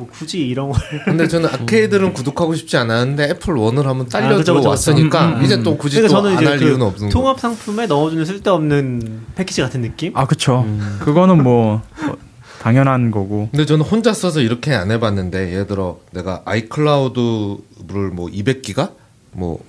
뭐 0.00 0.08
굳이 0.10 0.38
이런 0.46 0.70
걸 0.72 0.80
근데 1.04 1.28
저는 1.28 1.50
아케이드는 1.50 2.14
구독하고 2.14 2.54
싶지 2.54 2.78
않았는데 2.78 3.24
애플 3.24 3.54
원을 3.54 3.86
한번 3.86 4.08
딸려 4.08 4.26
아, 4.34 4.38
그쵸, 4.38 4.54
그쵸, 4.54 4.60
들어왔으니까 4.62 5.18
그쵸. 5.20 5.34
음, 5.36 5.40
음, 5.40 5.44
이제 5.44 5.62
또 5.62 5.76
굳이 5.76 5.96
그러니까 5.96 6.16
또 6.16 6.22
저는 6.22 6.36
안 6.36 6.42
이제 6.42 6.50
할그 6.50 6.64
이유는 6.64 6.86
없는 6.86 7.08
거. 7.08 7.12
통합 7.12 7.38
상품에 7.38 7.86
넣어주는 7.86 8.24
쓸데없는 8.24 9.20
패키지 9.34 9.60
같은 9.60 9.82
느낌? 9.82 10.16
아 10.16 10.26
그쵸 10.26 10.66
그거는 11.00 11.42
뭐 11.42 11.82
어, 12.06 12.16
당연한 12.62 13.10
거고 13.10 13.48
근데 13.50 13.66
저는 13.66 13.84
혼자 13.84 14.14
써서 14.14 14.40
이렇게 14.40 14.72
안 14.74 14.90
해봤는데 14.90 15.52
예를 15.52 15.66
들어 15.66 16.00
내가 16.12 16.42
아이클라우드를 16.46 18.10
뭐 18.12 18.28
200기가 18.28 18.92
뭐. 19.32 19.60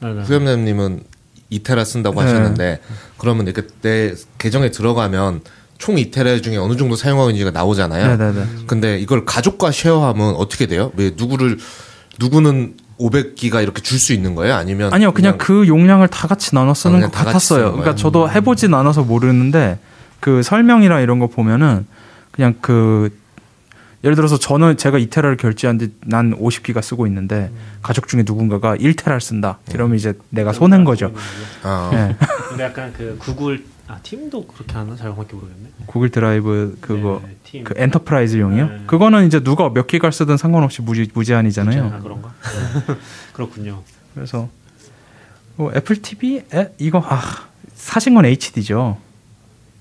후염님은 0.00 1.04
2테라 1.52 1.84
쓴다고 1.84 2.20
네. 2.20 2.26
하셨는데 2.26 2.80
그러면 3.18 3.46
이렇게 3.46 3.68
내 3.82 4.14
계정에 4.38 4.72
들어가면 4.72 5.42
총 5.82 5.96
2테라 5.96 6.40
중에 6.44 6.56
어느 6.58 6.76
정도 6.76 6.94
사용하고 6.94 7.30
있는지가 7.30 7.50
나오잖아요. 7.50 8.16
네네네 8.16 8.46
근데 8.68 8.98
이걸 9.00 9.24
가족과 9.24 9.72
쉐어하면 9.72 10.36
어떻게 10.36 10.66
돼요? 10.66 10.92
왜 10.96 11.10
누구를 11.16 11.58
누구는 12.20 12.74
500기가 13.00 13.60
이렇게 13.64 13.82
줄 13.82 13.98
수 13.98 14.12
있는 14.12 14.36
거예요? 14.36 14.54
아니면 14.54 14.94
아니요 14.94 15.10
그냥, 15.10 15.38
그 15.38 15.66
용량을 15.66 16.06
다 16.06 16.28
같이 16.28 16.54
나눠 16.54 16.72
쓰는 16.72 16.94
아, 16.94 16.98
그냥 16.98 17.10
것 17.10 17.16
같았어요 17.18 17.58
쓰는 17.58 17.62
그러니까 17.72 17.84
거예요? 17.84 17.96
저도 17.96 18.30
해보진 18.30 18.72
않아서 18.74 19.02
모르는데 19.02 19.80
그 20.20 20.44
설명이랑 20.44 21.02
이런 21.02 21.18
거 21.18 21.26
보면은 21.26 21.84
그냥 22.30 22.54
그 22.60 23.10
예를 24.04 24.14
들어서 24.14 24.38
저는 24.38 24.76
제가 24.76 24.98
2테라를 24.98 25.36
결제한데 25.36 25.88
난 26.06 26.32
50기가 26.38 26.80
쓰고 26.80 27.08
있는데 27.08 27.50
가족 27.82 28.06
중에 28.06 28.22
누군가가 28.24 28.76
1테라를 28.76 29.20
쓴다 29.20 29.58
이러면 29.74 29.96
이제 29.96 30.14
내가 30.30 30.52
손해인 30.52 30.84
거죠 30.84 31.12
아, 31.64 31.90
예. 31.92 32.16
근데 32.50 32.62
약간 32.62 32.92
그 32.96 33.16
구글 33.18 33.64
아 33.88 33.98
팀도 34.02 34.46
그렇게 34.46 34.74
하나 34.74 34.94
잘 34.96 35.10
정확히 35.10 35.34
모르겠네. 35.34 35.68
구글 35.86 36.10
드라이브 36.10 36.76
그거 36.80 37.20
네, 37.24 37.36
팀. 37.44 37.64
그 37.64 37.74
enterprise용이요? 37.76 38.66
네. 38.68 38.82
그거는 38.86 39.26
이제 39.26 39.40
누가 39.40 39.68
몇 39.70 39.86
기가를 39.86 40.12
쓰든 40.12 40.36
상관없이 40.36 40.82
무제, 40.82 41.06
무제한이잖아요. 41.12 41.92
아, 41.94 41.98
그런가? 42.00 42.32
그렇군요. 43.34 43.82
그래서 44.14 44.48
뭐 45.56 45.72
애플 45.74 46.00
TV 46.00 46.42
에? 46.54 46.72
이거 46.78 47.02
아 47.04 47.20
사신 47.74 48.14
건 48.14 48.24
HD죠. 48.24 48.98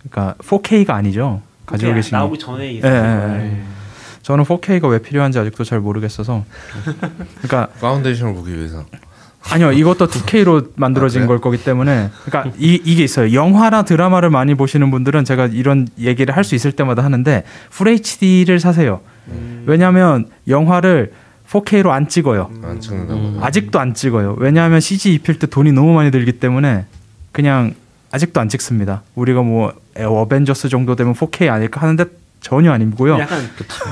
그러니까 0.10 0.36
4K가 0.44 0.90
아니죠. 0.92 1.42
가지고 1.66 1.90
그게 1.90 2.00
계신 2.00 2.12
게. 2.12 2.16
나오기 2.18 2.40
전에 2.40 2.74
예, 2.74 2.78
예. 2.78 2.82
예. 2.84 3.38
네. 3.38 3.64
저는 4.24 4.44
4K가 4.46 4.90
왜 4.90 5.00
필요한지 5.00 5.38
아직도 5.40 5.64
잘 5.64 5.80
모르겠어서. 5.80 6.44
그러니까 7.42 7.68
파운데이션을 7.80 8.34
보기 8.34 8.56
위해서. 8.56 8.86
아니요, 9.50 9.72
이것도 9.72 10.08
2K로 10.08 10.70
만들어진 10.76 11.24
아? 11.24 11.28
걸 11.28 11.40
거기 11.42 11.58
때문에, 11.64 12.10
그러니까 12.26 12.56
이, 12.60 12.80
이게 12.86 13.04
있어요. 13.04 13.34
영화나 13.34 13.84
드라마를 13.84 14.30
많이 14.30 14.56
보시는 14.56 14.92
분들은 14.92 15.26
제가 15.26 15.48
이런 15.48 15.88
얘기를 16.00 16.36
할 16.36 16.44
수 16.44 16.56
있을 16.56 16.72
때마다 16.72 17.04
하는데 17.04 17.44
full 17.70 17.88
HD를 17.90 18.60
사세요. 18.60 19.02
음. 19.30 19.64
왜냐하면 19.68 20.26
영화를 20.48 21.12
4K로 21.50 21.90
안 21.90 22.08
찍어요. 22.08 22.50
안 22.64 22.80
찍는다 22.80 23.14
음. 23.14 23.38
아직도 23.42 23.80
안 23.80 23.94
찍어요. 23.94 24.36
왜냐하면 24.40 24.80
CG 24.80 25.14
입힐 25.14 25.38
때 25.38 25.48
돈이 25.48 25.72
너무 25.72 25.94
많이 25.94 26.12
들기 26.12 26.34
때문에 26.34 26.86
그냥 27.32 27.74
아직도 28.12 28.40
안 28.42 28.50
찍습니다. 28.50 29.04
우리가 29.16 29.42
뭐 29.42 29.74
어벤져스 29.98 30.70
정도 30.70 30.96
되면 30.96 31.14
4K 31.14 31.50
아닐까 31.50 31.82
하는데 31.82 32.06
전혀 32.42 32.72
아니고요. 32.72 33.20
약간 33.20 33.40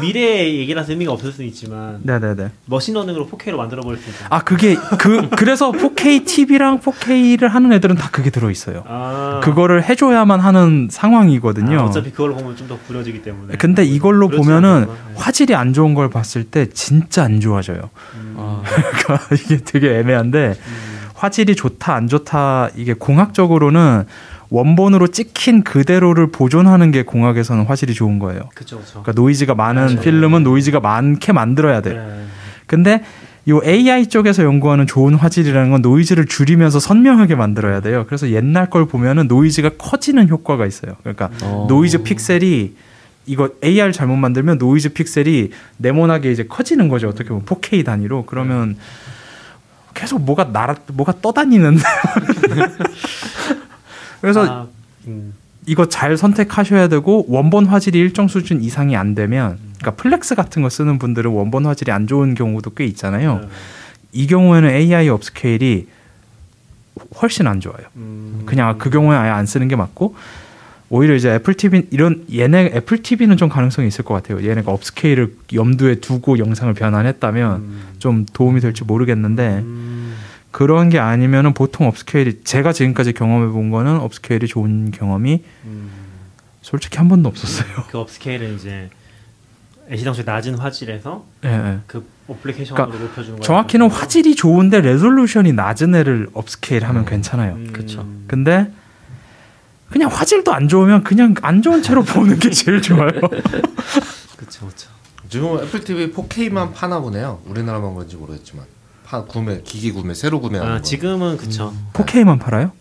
미래 0.01 0.51
얘기라서 0.55 0.91
의미가 0.91 1.11
없을 1.11 1.31
수는 1.31 1.47
있지만 1.49 1.99
네네네. 2.01 2.49
machine 2.65 2.88
learning으로 2.88 3.27
4K로 3.29 3.55
만들어 3.57 3.81
버릴 3.83 3.99
수 3.99 4.09
있잖아. 4.09 4.27
아 4.35 4.43
그게 4.43 4.75
그 4.97 5.29
그래서 5.29 5.71
4K 5.71 6.25
TV랑 6.25 6.79
4K를 6.79 7.47
하는 7.49 7.71
애들은 7.73 7.95
다 7.95 8.09
그게 8.11 8.31
들어 8.31 8.49
있어요. 8.49 8.83
아. 8.87 9.39
그거를 9.43 9.83
해줘야만 9.87 10.39
하는 10.39 10.87
상황이거든요. 10.91 11.79
아, 11.79 11.83
어차피 11.85 12.09
그걸로 12.11 12.35
보면 12.35 12.55
좀 12.55 12.69
더 12.69 12.77
구려지기 12.87 13.23
때문에. 13.23 13.55
근데 13.57 13.83
이걸로 13.83 14.27
그렇지 14.27 14.43
보면은 14.45 14.69
않구나. 14.81 14.93
네. 15.07 15.13
화질이 15.15 15.55
안 15.55 15.73
좋은 15.73 15.93
걸 15.95 16.09
봤을 16.09 16.43
때 16.43 16.67
진짜 16.69 17.23
안 17.23 17.39
좋아져요. 17.39 17.89
아, 18.37 18.61
그러니까 19.03 19.27
이게 19.35 19.57
되게 19.57 19.97
애매한데 19.99 20.55
음. 20.59 20.99
화질이 21.15 21.55
좋다 21.55 21.93
안 21.95 22.07
좋다 22.07 22.69
이게 22.75 22.93
공학적으로는 22.93 24.05
원본으로 24.49 25.07
찍힌 25.07 25.63
그대로를 25.63 26.31
보존하는 26.31 26.91
게 26.91 27.03
공학에서는 27.03 27.65
화질이 27.65 27.93
좋은 27.93 28.19
거예요. 28.19 28.49
그쵸 28.55 28.79
그쵸. 28.79 29.01
그러니까 29.03 29.11
노이즈가 29.13 29.55
많은 29.55 29.85
맞아요. 29.85 29.99
필름은 29.99 30.43
노이즈가 30.43 30.79
많게 30.79 31.33
만들어야 31.33 31.81
돼. 31.81 31.93
네. 31.93 32.25
근데 32.65 33.03
이 33.45 33.59
AI 33.63 34.07
쪽에서 34.07 34.43
연구하는 34.43 34.85
좋은 34.85 35.15
화질이라는 35.15 35.71
건 35.71 35.81
노이즈를 35.81 36.25
줄이면서 36.25 36.79
선명하게 36.79 37.35
만들어야 37.35 37.81
돼요. 37.81 38.05
그래서 38.07 38.29
옛날 38.29 38.69
걸 38.69 38.85
보면은 38.85 39.27
노이즈가 39.27 39.71
커지는 39.77 40.29
효과가 40.29 40.65
있어요. 40.65 40.93
그러니까 41.01 41.29
어. 41.43 41.65
노이즈 41.69 42.03
픽셀이 42.03 42.73
이거 43.27 43.49
AI 43.63 43.91
잘못 43.91 44.15
만들면 44.15 44.57
노이즈 44.57 44.93
픽셀이 44.93 45.51
네모나게 45.77 46.31
이제 46.31 46.45
커지는 46.45 46.89
거죠. 46.89 47.07
어떻게 47.07 47.29
보면 47.29 47.45
4K 47.45 47.85
단위로 47.85 48.25
그러면 48.25 48.77
계속 49.93 50.21
뭐가 50.21 50.45
날아 50.45 50.75
뭐가 50.93 51.13
떠다니는데. 51.21 51.83
그래서 54.21 54.45
아, 54.45 54.67
음. 55.07 55.33
이거 55.65 55.87
잘 55.87 56.17
선택하셔야 56.17 56.87
되고 56.87 57.25
원본 57.27 57.67
화질이 57.67 57.99
일정 57.99 58.27
수준 58.27 58.61
이상이 58.61 58.95
안 58.95 59.15
되면 59.15 59.57
그러니까 59.77 59.91
Plex 60.01 60.35
같은 60.35 60.61
거 60.61 60.69
쓰는 60.69 60.99
분들은 60.99 61.31
원본 61.31 61.65
화질이 61.65 61.91
안 61.91 62.07
좋은 62.07 62.33
경우도 62.33 62.71
꽤 62.71 62.85
있잖아요. 62.85 63.39
네. 63.41 63.47
이 64.11 64.27
경우에는 64.27 64.69
AI 64.69 65.09
upscale이 65.09 65.87
훨씬 67.21 67.47
안 67.47 67.59
좋아요. 67.59 67.85
음. 67.95 68.43
그냥 68.45 68.77
그 68.77 68.89
경우에 68.89 69.15
아예 69.15 69.29
안 69.29 69.45
쓰는 69.45 69.67
게 69.67 69.75
맞고 69.75 70.15
오히려 70.89 71.13
이제 71.15 71.29
애플 71.29 71.53
TV 71.53 71.87
이런 71.91 72.25
얘네 72.33 72.71
애플 72.73 73.03
TV는 73.03 73.37
좀 73.37 73.47
가능성이 73.47 73.87
있을 73.87 74.03
것 74.03 74.15
같아요. 74.15 74.45
얘네가 74.47 74.71
upscale을 74.71 75.35
염두에 75.53 75.95
두고 75.95 76.39
영상을 76.39 76.73
변환했다면 76.73 77.55
음. 77.55 77.81
좀 77.99 78.25
도움이 78.33 78.59
될지 78.59 78.83
모르겠는데 78.83 79.59
음. 79.59 79.89
그런 80.51 80.89
게 80.89 80.99
아니면은 80.99 81.53
보통 81.53 81.87
upscale이 81.87 82.43
제가 82.43 82.73
지금까지 82.73 83.13
경험해 83.13 83.51
본 83.51 83.69
거는 83.69 83.99
upscale이 83.99 84.47
좋은 84.47 84.91
경험이 84.91 85.43
음. 85.65 85.91
솔직히 86.61 86.97
한 86.97 87.07
번도 87.07 87.29
없었어요. 87.29 87.67
그 87.89 87.97
upscale은 87.99 88.55
이제 88.55 88.89
애시당초 89.91 90.23
낮은 90.23 90.55
화질에서 90.55 91.25
예, 91.45 91.49
예. 91.49 91.79
그 91.87 92.07
어플리케이션으로 92.27 92.85
그러니까 92.85 93.05
높여주는 93.07 93.39
거예요. 93.39 93.41
정확히는 93.41 93.89
화질이 93.89 94.35
좋은데 94.35 94.81
resolution이 94.81 95.53
낮은 95.53 95.95
애를 95.95 96.29
upscale 96.33 96.85
하면 96.85 97.05
괜찮아요. 97.05 97.55
음. 97.55 97.69
그쵸. 97.73 98.07
근데 98.27 98.71
그냥 99.89 100.09
화질도 100.11 100.53
안 100.53 100.67
좋으면 100.67 101.03
그냥 101.03 101.33
안 101.41 101.61
좋은 101.63 101.81
채로 101.81 102.03
보는 102.03 102.37
게 102.37 102.51
제일 102.51 102.81
좋아요. 102.81 103.09
그쵸 104.37 104.67
그쵸. 104.67 104.89
지금 105.27 105.57
애플 105.59 105.83
TV 105.83 106.11
4K만 106.11 106.73
파나 106.73 106.99
보네요. 106.99 107.41
우리나라만 107.45 107.95
그런지 107.95 108.15
모르겠지만 108.15 108.65
파 109.09 109.23
구매 109.23 109.59
기기 109.63 109.91
구매 109.91 110.13
새로 110.13 110.39
구매하는 110.39 110.71
아 110.71 110.77
거. 110.77 110.81
지금은 110.83 111.37
그쵸. 111.37 111.73
4K만 111.93 112.39
팔아요? 112.39 112.71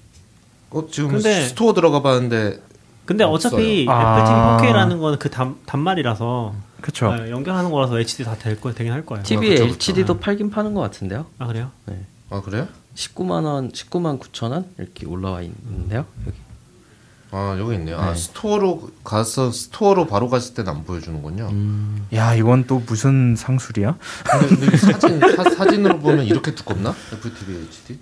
어, 0.68 0.86
지금 0.90 1.08
근데- 1.12 1.46
스토어 1.46 1.72
들어가 1.72 2.02
봤는데 2.02 2.60
근데 3.06 3.24
어차피 3.24 3.86
없어요. 3.88 4.12
애플 4.12 4.24
TV 4.26 4.28
아. 4.34 4.58
4K라는 4.60 5.00
거는 5.00 5.18
그 5.18 5.30
단, 5.30 5.56
단말이라서 5.64 6.52
그렇죠. 6.82 7.14
네, 7.16 7.30
연결하는 7.30 7.70
거라서 7.70 7.98
HD 7.98 8.24
다 8.24 8.34
될 8.36 8.60
거 8.60 8.74
되긴 8.74 8.92
할 8.92 9.06
거예요. 9.06 9.22
TV 9.24 9.48
그쵸, 9.48 9.62
그쵸. 9.62 9.72
HD도 9.72 10.18
팔긴 10.20 10.50
파는 10.50 10.74
것 10.74 10.82
같은데요. 10.82 11.24
아 11.38 11.46
그래요? 11.46 11.70
아 12.28 12.42
그래요? 12.42 12.68
19만 12.94 13.44
원, 13.46 13.72
19만 13.72 14.20
9천 14.20 14.50
원 14.50 14.66
이렇게 14.76 15.06
올라와 15.06 15.40
있는데요. 15.40 16.04
여기. 16.26 16.36
아 17.30 17.56
여기 17.58 17.74
있네요. 17.74 17.98
아 17.98 18.12
네. 18.12 18.18
스토어로 18.18 18.90
가서 19.04 19.50
스토어로 19.50 20.06
바로 20.06 20.28
갔을 20.28 20.54
때는 20.54 20.72
안 20.72 20.84
보여주는군요. 20.84 21.48
음. 21.50 22.06
야 22.14 22.34
이건 22.34 22.64
또 22.66 22.82
무슨 22.86 23.36
상술이야? 23.36 23.98
근데, 24.24 24.56
근데 24.56 24.76
사진 24.76 25.20
사, 25.20 25.44
사진으로 25.50 25.98
보면 25.98 26.24
이렇게 26.24 26.54
두껍나? 26.54 26.94
애플 27.12 27.34
TV 27.34 27.56
HD? 27.56 27.98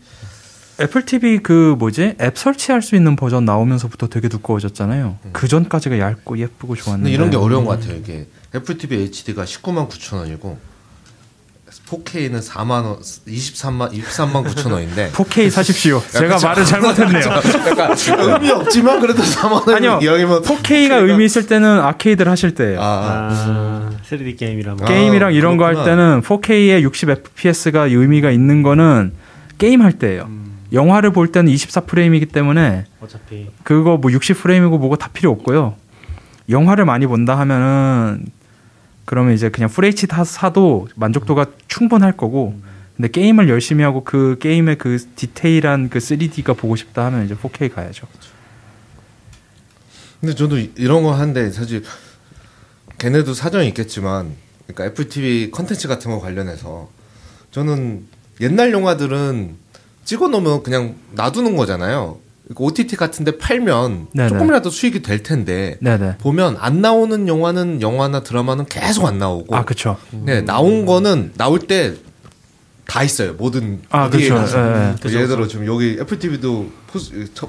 애플 0.80 1.04
TV 1.06 1.38
그 1.38 1.74
뭐지 1.78 2.16
앱 2.20 2.38
설치할 2.38 2.82
수 2.82 2.94
있는 2.94 3.16
버전 3.16 3.44
나오면서부터 3.44 4.08
되게 4.08 4.28
두꺼워졌잖아요. 4.28 5.18
그 5.32 5.48
전까지가 5.48 5.98
얇고 5.98 6.38
예쁘고 6.38 6.76
좋았는데. 6.76 7.10
이런 7.10 7.30
게 7.30 7.36
어려운 7.36 7.64
것 7.64 7.80
같아요. 7.80 7.96
이게 7.96 8.28
애플 8.54 8.78
TV 8.78 9.02
HD가 9.04 9.44
19만 9.44 9.88
9천 9.88 10.18
원이고 10.18 10.58
4K는 11.86 12.42
4만 12.42 12.70
원, 12.84 12.98
23만 13.00 13.92
23만 13.92 14.44
9천 14.46 14.72
원인데 14.72 15.10
4K 15.12 15.50
사십시오. 15.50 16.02
제가 16.10 16.38
말을 16.42 16.64
잘못했네요. 16.64 17.22
약간 17.22 17.96
의미 18.18 18.50
없지만 18.50 19.00
그래도 19.00 19.22
4만 19.22 19.66
원 19.66 19.76
아니요. 19.76 19.98
이왕이면 20.02 20.42
4K가 20.42 21.08
의미 21.08 21.24
있을 21.26 21.46
때는 21.46 21.80
아케이드를 21.80 22.30
하실 22.30 22.54
때예요. 22.54 22.80
아, 22.80 22.84
아, 23.30 23.90
3D 24.08 24.38
게임이라 24.38 24.74
뭐. 24.74 24.84
아, 24.86 24.88
게임이랑 24.88 25.34
이런 25.34 25.56
거 25.56 25.64
할. 25.64 25.76
때는 25.84 26.22
4K에 26.22 26.80
60 26.82 27.10
FPS가 27.10 27.86
의미가 27.86 28.30
있는 28.30 28.62
거는 28.62 29.12
게임 29.58 29.82
할 29.82 29.92
때예요. 29.92 30.22
음, 30.24 30.58
영화를 30.72 31.10
볼 31.10 31.28
때는 31.28 31.52
24프레임이기 31.52 32.32
때문에 32.32 32.86
어차피 33.00 33.46
그거 33.62 33.96
뭐 33.96 34.10
60프레임이고 34.10 34.78
뭐고 34.78 34.96
다 34.96 35.08
필요 35.12 35.30
없고요. 35.30 35.74
영화를 36.48 36.84
많이 36.84 37.06
본다 37.06 37.38
하면은 37.38 38.26
그러면 39.06 39.32
이제 39.34 39.48
그냥 39.48 39.70
full 39.70 39.86
HD 39.86 40.06
다 40.08 40.24
사도 40.24 40.88
만족도가 40.96 41.46
충분할 41.68 42.16
거고 42.16 42.54
근데 42.96 43.08
게임을 43.08 43.48
열심히 43.48 43.82
하고 43.84 44.04
그 44.04 44.36
게임의 44.40 44.76
그 44.78 44.98
디테일한 45.16 45.88
그 45.90 45.98
3D가 45.98 46.56
보고 46.56 46.76
싶다 46.76 47.06
하면 47.06 47.24
이제 47.24 47.34
4K 47.34 47.72
가야죠. 47.74 48.06
근데 50.20 50.34
저도 50.34 50.58
이- 50.58 50.72
이런 50.76 51.02
거 51.02 51.12
한데 51.12 51.50
사실 51.50 51.82
걔네도 52.98 53.34
사정이 53.34 53.68
있겠지만 53.68 54.34
그러니까 54.66 54.86
애플 54.86 55.08
TV 55.08 55.50
컨텐츠 55.50 55.88
같은 55.88 56.10
거 56.10 56.18
관련해서 56.20 56.88
저는 57.50 58.06
옛날 58.40 58.72
영화들은 58.72 59.54
찍어 60.04 60.28
놓으면 60.28 60.62
그냥 60.62 60.96
놔두는 61.12 61.56
거잖아요. 61.56 62.18
그러니까 62.46 62.64
OTT 62.64 62.96
같은데 62.96 63.38
팔면 63.38 64.08
네네. 64.12 64.28
조금이라도 64.28 64.70
수익이 64.70 65.02
될 65.02 65.22
텐데 65.22 65.76
네네. 65.80 66.18
보면 66.18 66.56
안 66.60 66.80
나오는 66.80 67.26
영화는 67.28 67.82
영화나 67.82 68.20
드라마는 68.22 68.66
계속 68.66 69.06
안 69.06 69.18
나오고 69.18 69.54
아 69.54 69.64
그쵸. 69.64 69.96
네, 70.10 70.42
나온 70.42 70.86
거는 70.86 71.32
나올 71.36 71.58
때 71.60 71.94
다 72.86 73.02
있어요. 73.02 73.34
모든 73.34 73.82
아. 73.90 74.08
가서. 74.08 74.58
예, 74.58 74.90
예. 74.90 74.94
그 75.00 75.12
예를 75.12 75.26
들어 75.26 75.46
지금 75.48 75.66
여기 75.66 75.98
애플 76.00 76.18
TV도 76.18 76.70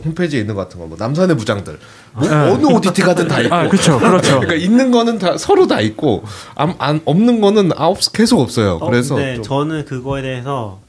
홈페이지에 0.04 0.40
있는 0.42 0.56
것 0.56 0.62
같은 0.64 0.80
거, 0.80 0.88
뭐 0.88 0.98
남산의 1.00 1.38
부장들, 1.38 1.80
뭐 2.14 2.28
예. 2.28 2.32
어느 2.32 2.66
OTT 2.66 3.04
가든 3.04 3.28
다 3.28 3.40
있고. 3.42 3.54
아 3.56 3.68
그쵸. 3.70 4.00
그렇죠. 4.00 4.40
그러니까 4.40 4.56
있는 4.56 4.90
거는 4.92 5.20
다 5.20 5.38
서로 5.38 5.68
다 5.68 5.80
있고, 5.80 6.24
안, 6.56 6.74
안 6.80 7.02
없는 7.06 7.40
거는 7.40 7.72
아, 7.78 7.86
없, 7.86 8.00
계속 8.14 8.40
없어요. 8.40 8.80
어, 8.82 8.90
그래서 8.90 9.16
좀- 9.16 9.44
저는 9.44 9.86
그거에 9.86 10.24
대해서 10.24 10.80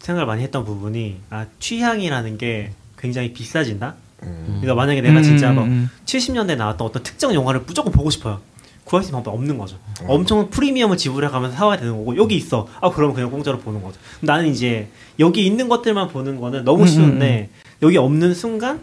생각을 0.00 0.26
많이 0.26 0.42
했던 0.42 0.64
부분이 0.64 1.20
아 1.30 1.46
취향이라는 1.60 2.38
게 2.38 2.72
굉장히 3.02 3.32
비싸진다. 3.32 3.96
그러니까 4.20 4.74
만약에 4.76 5.00
내가 5.00 5.20
진짜 5.20 5.50
음, 5.50 5.54
뭐 5.56 5.64
음. 5.64 5.90
70년대 6.06 6.56
나왔던 6.56 6.86
어떤 6.86 7.02
특정 7.02 7.34
영화를 7.34 7.62
무조건 7.66 7.92
보고 7.92 8.08
싶어요. 8.08 8.40
구할 8.84 9.02
수 9.02 9.08
있는 9.10 9.18
방법이 9.18 9.36
없는 9.36 9.58
거죠. 9.58 9.76
엄청 10.06 10.48
프리미엄을 10.48 10.96
지불해 10.96 11.28
가면서 11.28 11.56
사와야 11.56 11.78
되는 11.78 11.96
거고 11.96 12.16
여기 12.16 12.36
있어. 12.36 12.68
아 12.80 12.90
그러면 12.90 13.14
그냥 13.14 13.30
공짜로 13.30 13.58
보는 13.58 13.82
거죠. 13.82 13.98
나는 14.20 14.46
이제 14.48 14.88
여기 15.18 15.44
있는 15.44 15.68
것들만 15.68 16.08
보는 16.08 16.40
거는 16.40 16.64
너무 16.64 16.82
음, 16.82 16.86
쉬운데 16.86 17.50
여기 17.82 17.96
없는 17.96 18.34
순간 18.34 18.80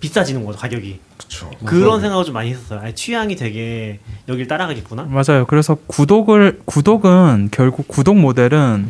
비싸지는 0.00 0.44
거죠 0.44 0.58
가격이. 0.58 0.98
그쵸. 1.16 1.50
그런 1.64 2.00
생각을 2.00 2.24
좀 2.24 2.34
많이 2.34 2.50
했었어요. 2.50 2.80
아니, 2.80 2.94
취향이 2.94 3.36
되게 3.36 4.00
여길 4.26 4.48
따라가겠구나. 4.48 5.04
맞아요. 5.04 5.44
그래서 5.46 5.76
구독을 5.86 6.62
구독은 6.64 7.50
결국 7.52 7.86
구독 7.86 8.18
모델은 8.18 8.88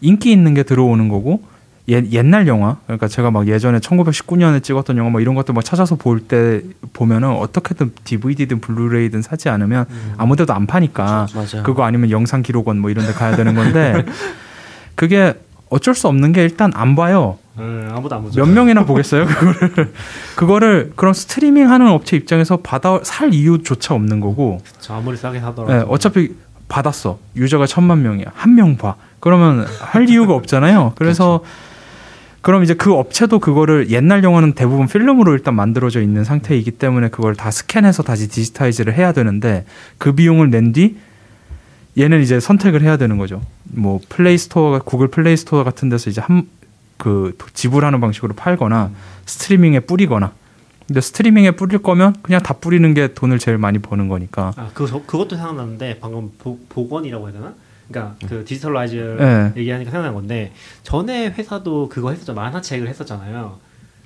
인기 0.00 0.32
있는 0.32 0.54
게 0.54 0.62
들어오는 0.64 1.08
거고 1.08 1.42
옛, 1.88 2.12
옛날 2.12 2.46
영화? 2.46 2.76
그러니까 2.86 3.08
제가 3.08 3.30
막 3.30 3.48
예전에 3.48 3.78
1919년에 3.78 4.62
찍었던 4.62 4.96
영화 4.98 5.10
뭐 5.10 5.20
이런 5.20 5.34
것들 5.34 5.54
막 5.54 5.64
찾아서 5.64 5.96
볼 5.96 6.20
때 6.20 6.60
보면은 6.92 7.30
어떻게든 7.30 7.92
DVD든 8.04 8.60
블루레이든 8.60 9.22
사지 9.22 9.48
않으면 9.48 9.86
아무데도 10.18 10.52
안 10.52 10.66
파니까. 10.66 11.26
맞아요. 11.34 11.62
그거 11.64 11.84
아니면 11.84 12.10
영상 12.10 12.42
기록원 12.42 12.78
뭐 12.78 12.90
이런 12.90 13.06
데 13.06 13.12
가야 13.12 13.34
되는 13.36 13.54
건데 13.54 14.04
그게 14.94 15.34
어쩔 15.70 15.94
수 15.94 16.08
없는 16.08 16.32
게 16.32 16.42
일단 16.42 16.70
안 16.74 16.94
봐요. 16.96 17.38
음, 17.58 17.90
아무도 17.92 18.14
안 18.16 18.22
보죠. 18.22 18.40
몇 18.40 18.48
명이나 18.48 18.84
보겠어요 18.84 19.26
그거를? 19.26 19.92
그거를 20.36 20.92
그럼 20.96 21.12
스트리밍 21.14 21.70
하는 21.70 21.88
업체 21.88 22.16
입장에서 22.16 22.58
받아 22.58 23.00
살 23.02 23.32
이유조차 23.34 23.94
없는 23.94 24.20
거고. 24.20 24.60
저 24.80 24.94
아무리 24.94 25.16
싸게 25.16 25.40
사더라도. 25.40 25.72
네, 25.72 25.84
어차피 25.88 26.34
받았어. 26.68 27.18
유저가 27.36 27.66
천만 27.66 28.02
명이야. 28.02 28.26
한 28.34 28.54
명 28.54 28.76
봐. 28.76 28.94
그러면 29.20 29.66
할 29.80 30.08
이유가 30.08 30.34
없잖아요. 30.34 30.92
그래서 30.96 31.40
그 31.42 31.67
럼 32.42 32.62
이제 32.62 32.72
그 32.74 32.94
업체도 32.94 33.40
그거를 33.40 33.90
옛날 33.90 34.22
영화는 34.24 34.52
대부분 34.54 34.86
필름으로 34.86 35.32
일단 35.34 35.54
만들어져 35.54 36.00
있는 36.00 36.24
상태이기 36.24 36.72
때문에 36.72 37.08
그걸 37.08 37.34
다 37.34 37.50
스캔해서 37.50 38.02
다시 38.02 38.28
digitize를 38.28 38.94
해야 38.94 39.12
되는데 39.12 39.64
그 39.98 40.12
비용을 40.14 40.50
낸 40.50 40.72
뒤 40.72 40.96
얘는 41.98 42.22
이제 42.22 42.38
선택을 42.38 42.80
해야 42.82 42.96
되는 42.96 43.18
거죠. 43.18 43.42
뭐 43.64 44.00
플레이 44.08 44.38
스토어 44.38 44.78
구글 44.78 45.08
플레이 45.08 45.36
스토어 45.36 45.64
같은 45.64 45.88
데서 45.88 46.10
이제 46.10 46.20
한 46.20 46.46
그 46.96 47.36
지불하는 47.54 48.00
방식으로 48.00 48.34
팔거나 48.34 48.90
스트리밍에 49.24 49.78
뿌리거나 49.80 50.32
근데 50.88 51.00
스트리밍에 51.00 51.52
뿌릴 51.52 51.78
거면 51.78 52.16
그냥 52.22 52.42
다 52.42 52.54
뿌리는 52.54 52.92
게 52.92 53.14
돈을 53.14 53.38
제일 53.38 53.56
많이 53.56 53.78
버는 53.78 54.08
거니까 54.08 54.52
아, 54.56 54.70
그, 54.74 54.84
저- 54.88 55.00
그것도 55.06 55.36
생각나는데 55.36 55.98
방금 56.00 56.32
보, 56.38 56.58
복원이라고 56.68 57.26
해야 57.28 57.32
되나? 57.34 57.54
그러니까 57.88 58.16
그 58.28 58.44
digitalize 58.44 59.16
네. 59.18 59.52
얘기하니까 59.56 59.90
생각난 59.90 60.14
건데 60.14 60.52
전에 60.82 61.28
회사도 61.30 61.88
그거 61.88 62.10
했었죠 62.10 62.34
만화책을 62.34 62.86
했었잖아요. 62.88 63.58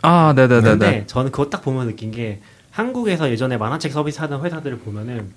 아 0.02 0.32
네네네네 0.34 0.70
근데 0.70 1.04
저는 1.06 1.30
그거 1.32 1.50
딱 1.50 1.62
보면 1.62 1.86
느낀 1.88 2.10
게 2.10 2.40
한국에서 2.70 3.30
예전에 3.30 3.56
만화책 3.56 3.92
서비스하던 3.92 4.44
회사들을 4.44 4.78
보면은 4.78 5.30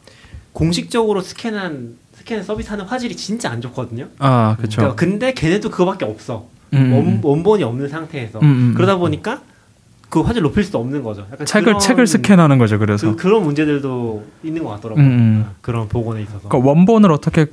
공식적으로 0.53 1.22
스캔한 1.22 1.97
스캔 2.13 2.43
서비스하는 2.43 2.85
화질이 2.85 3.15
진짜 3.15 3.49
안 3.51 3.61
좋거든요. 3.61 4.07
아 4.19 4.55
그쵸 4.59 4.77
그러니까 4.77 4.95
근데 4.95 5.34
걔네도 5.34 5.69
그거밖에 5.69 6.05
없어. 6.05 6.47
음, 6.73 6.93
원, 6.93 7.05
음. 7.07 7.19
원본이 7.23 7.63
없는 7.63 7.88
상태에서 7.89 8.39
음, 8.39 8.45
음, 8.45 8.73
그러다 8.76 8.95
음. 8.95 8.99
보니까 8.99 9.41
그 10.09 10.22
화질 10.22 10.41
높일 10.43 10.63
수도 10.63 10.80
없는 10.80 11.03
거죠. 11.03 11.26
책을 11.45 11.65
그런- 11.65 11.80
책을 11.80 12.07
스캔하는 12.07 12.57
거죠 12.57 12.80
그래서 12.80 13.09
그, 13.11 13.15
그런 13.15 13.43
문제들도 13.43 14.23
있는 14.43 14.63
것 14.63 14.69
같더라고요. 14.72 15.03
음, 15.03 15.09
음. 15.11 15.45
그런 15.61 15.88
복원에 15.89 16.22
있어서. 16.22 16.47
그러니까 16.47 16.69
원본을 16.69 17.11
어떻게 17.11 17.47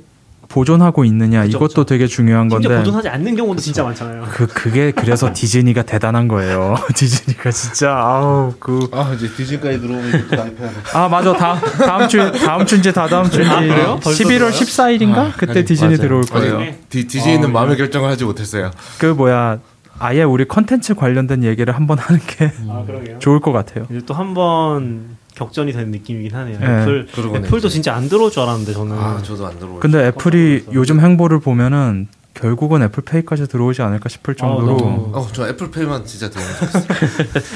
보존하고 0.53 1.03
있느냐 1.05 1.41
그쵸, 1.41 1.57
이것도 1.57 1.67
그쵸. 1.67 1.83
되게 1.85 2.05
중요한 2.05 2.47
건데 2.47 2.77
보존하지 2.77 3.09
않는 3.09 3.35
경우도 3.35 3.59
진짜 3.59 3.83
많잖아요. 3.83 4.25
그 4.29 4.45
그게 4.45 4.91
그래서 4.91 5.31
디즈니가 5.33 5.81
대단한 5.81 6.27
거예요 6.27 6.75
디즈니가 6.95 7.49
진짜 7.49 7.91
아우 7.97 8.53
그 8.59 8.87
아 8.93 9.11
이제 9.15 9.27
디즈니까지 9.35 9.81
들어오면 9.81 10.11
돼. 10.29 10.53
아 10.93 11.07
맞아 11.09 11.33
다음 11.33 11.59
다음 11.59 12.07
주 12.07 12.31
다음 12.45 12.65
주인지 12.67 12.93
다 12.93 13.07
다음 13.07 13.27
주인지 13.29 13.49
아, 13.49 13.59
그래요? 13.61 13.99
벌써 14.03 14.23
11월 14.23 14.27
들어와요? 14.37 14.51
14일인가 14.53 15.31
그때 15.37 15.51
아니, 15.53 15.65
디즈니 15.65 15.87
맞아요. 15.95 15.97
들어올 15.97 16.23
거예요. 16.23 16.73
디, 16.89 17.07
디즈니는 17.07 17.45
어, 17.45 17.51
마음의 17.51 17.77
결정을 17.77 18.09
하지 18.09 18.23
못했어요. 18.25 18.69
그 18.99 19.07
뭐야 19.07 19.57
아예 19.97 20.21
우리 20.21 20.45
컨텐츠 20.47 20.93
관련된 20.95 21.43
얘기를 21.43 21.75
한번 21.75 21.97
하는 21.97 22.21
게 22.27 22.51
아. 22.69 22.83
좋을 23.19 23.39
것 23.39 23.51
같아요. 23.53 23.87
이제 23.89 24.01
또 24.05 24.13
한번 24.13 25.17
격전이 25.35 25.71
되는 25.73 25.91
느낌이긴 25.91 26.35
하네요. 26.35 26.59
네. 26.59 26.65
애플 26.65 27.07
그러고네, 27.13 27.47
애플도 27.47 27.67
이제. 27.67 27.69
진짜 27.75 27.95
안 27.95 28.07
들어올 28.09 28.29
줄 28.31 28.43
알았는데 28.43 28.73
저는. 28.73 28.97
아 28.97 29.21
저도 29.23 29.47
안 29.47 29.57
들어올. 29.57 29.79
근데 29.79 30.05
애플이. 30.07 30.65
요즘 30.73 30.99
행보를 30.99 31.39
보면은 31.39 32.07
결국은 32.35 32.81
애플페이까지 32.83 33.47
들어오지 33.47 33.81
않을까 33.81 34.09
싶을 34.09 34.35
정도로. 34.35 34.77
너무- 34.77 35.11
어저 35.13 35.47
애플페이만 35.49 36.05
진짜 36.05 36.29
들어오면 36.29 36.55
좋겠어. 36.57 36.87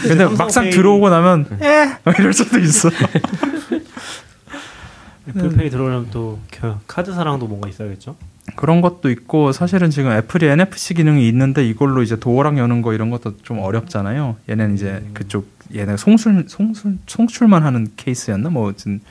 근데 0.08 0.26
막상 0.26 0.70
들어오고 0.70 1.10
나면 1.10 1.48
에 1.62 1.98
이럴 2.20 2.34
수도 2.34 2.58
있어. 2.60 2.90
애플페이 5.30 5.70
들어오려면 5.70 6.08
또 6.12 6.40
겨- 6.52 6.80
카드 6.88 7.12
사랑도 7.14 7.48
뭔가 7.48 7.68
있어야겠죠. 7.70 8.16
그런 8.56 8.82
것도 8.82 9.10
있고 9.10 9.52
사실은 9.52 9.90
지금 9.90 10.12
애플이 10.12 10.48
NFC 10.48 10.94
기능이 10.96 11.28
있는데 11.28 11.68
이걸로 11.68 12.02
이제 12.02 12.16
도어락 12.18 12.58
여는 12.58 12.82
거 12.82 12.94
이런 12.94 13.10
것도 13.10 13.38
좀 13.44 13.60
어렵잖아요. 13.60 14.38
얘는 14.50 14.74
이제 14.76 15.06
그쪽 15.14 15.50
얘네 15.76 15.98
송출 15.98 16.46
송출 16.48 16.98
송출만 17.08 17.64
하는 17.64 17.88
케이스였나 17.98 18.50
뭐 18.50 18.70
어쨌든 18.70 19.02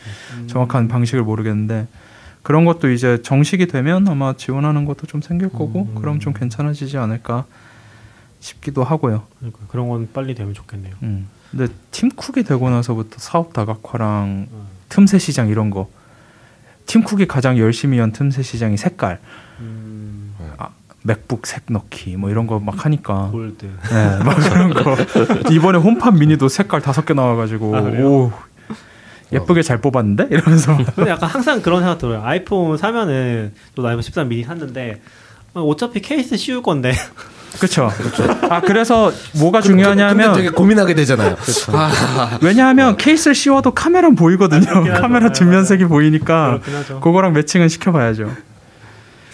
정확한 0.47 0.89
방식을 0.89 1.23
모르겠는데 1.23 1.87
그런 2.43 2.65
것도 2.65 2.91
이제 2.91 3.21
정식이 3.23 3.67
되면 3.67 4.09
아마 4.09 4.35
지원하는 4.37 4.85
것도 4.85 5.07
좀 5.07 5.21
생길 5.21 5.49
거고 5.49 5.87
그럼 5.95 6.21
좀 6.21 6.33
괜찮아지지 6.33 6.97
않을까 6.97 7.45
싶기도 8.41 8.85
하고요. 8.85 9.25
그러니까 9.39 9.61
그런 9.69 9.89
건 9.89 10.09
빨리 10.13 10.35
되면 10.35 10.55
좋겠네요. 10.55 10.95
음. 11.03 11.29
근데 11.51 11.73
팀 11.91 12.09
쿡이 12.09 12.45
되고 12.45 12.69
나서부터 12.71 13.17
사업 13.19 13.53
다각화랑 13.53 14.49
음. 14.51 14.67
틈새 14.89 15.19
시장 15.19 15.49
이런 15.49 15.71
거. 15.71 15.91
팀 16.87 17.03
쿡이 17.03 17.27
가장 17.27 17.59
열심히 17.59 17.99
연 17.99 18.13
틈새 18.13 18.43
시장이 18.43 18.77
색깔, 18.77 19.19
음, 19.61 20.35
맥북 21.03 21.47
색 21.47 21.65
넣기 21.69 22.17
뭐 22.17 22.31
이런 22.31 22.47
거 22.47 22.59
막 22.59 22.85
하니까. 22.85 23.29
골드. 23.33 23.65
네, 23.67 24.19
막 24.25 24.37
그런 24.37 24.71
거. 24.75 24.97
이번에 25.53 25.79
홈팟 25.79 26.11
미니도 26.13 26.49
색깔 26.49 26.81
다섯 26.83 27.05
개 27.05 27.15
나와가지고 27.15 27.77
아? 27.77 27.81
오 27.81 28.33
예쁘게 29.33 29.63
잘 29.63 29.81
뽑았는데 29.81 30.29
이러면서 30.31 30.77
근데 30.95 31.11
약간 31.11 31.29
항상 31.29 31.61
그런 31.63 31.81
생각 31.81 31.99
들어요. 31.99 32.23
아이폰 32.25 32.77
사면은 32.77 33.53
또 33.75 33.87
아이폰 33.87 34.03
13 34.03 34.29
미니 34.29 34.45
샀는데 34.45 35.01
어, 35.55 35.63
어차피 35.63 36.01
케이스 36.01 36.37
씌울 36.37 36.63
건데 36.63 36.93
그렇죠. 37.59 37.91
아 38.51 38.61
그래서 38.61 39.12
뭐가 39.39 39.61
중요하냐면 39.61 40.35
되게 40.35 40.49
고민하게 40.51 40.95
되잖아요. 40.95 41.37
아, 41.73 42.39
왜냐하면 42.43 42.97
케이스를 42.97 43.35
씌워도 43.35 43.73
카메라는 43.73 44.16
보이거든요. 44.16 44.61
하죠. 44.66 44.93
카메라 45.01 45.28
네, 45.28 45.33
뒷면색이 45.33 45.85
보이니까. 45.87 46.61
그거랑 47.03 47.33
매칭은 47.33 47.69
시켜봐야죠. 47.69 48.31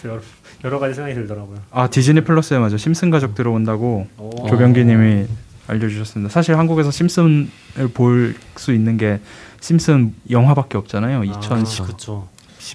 여러, 0.05 0.21
여러 0.65 0.79
가지 0.79 0.95
생각이 0.95 1.15
들더라고요. 1.15 1.59
아 1.71 1.89
디즈니 1.89 2.23
플러스에 2.23 2.59
맞아 2.59 2.77
심슨 2.77 3.11
가족 3.11 3.35
들어온다고 3.35 4.07
오. 4.19 4.49
조병기님이 4.49 5.27
알려주셨습니다. 5.69 6.33
사실 6.33 6.57
한국에서 6.59 6.91
심슨을 6.91 7.49
볼 7.95 8.35
수 8.57 8.73
있는 8.73 8.97
게 8.97 9.21
심슨 9.61 10.13
영화밖에 10.31 10.77
없잖아요. 10.77 11.25
2010 11.25 11.81
아, 11.83 11.87
그쵸. 11.87 12.29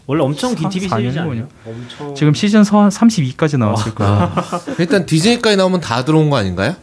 원래 0.05 0.23
엄청 0.23 0.53
긴 0.55 0.63
사- 0.63 0.69
TV 0.69 0.87
사 0.89 0.97
시리즈 0.97 1.17
년 1.17 1.29
아니에요? 1.29 1.47
엄청 1.65 2.15
지금 2.15 2.33
시즌 2.33 2.61
32까지 2.63 3.57
나왔을 3.57 3.93
거예요. 3.95 4.31
일단 4.79 5.05
디즈니까지 5.05 5.57
나오면 5.57 5.81
다 5.81 6.03
들어온 6.05 6.29
거 6.29 6.37
아닌가요? 6.37 6.75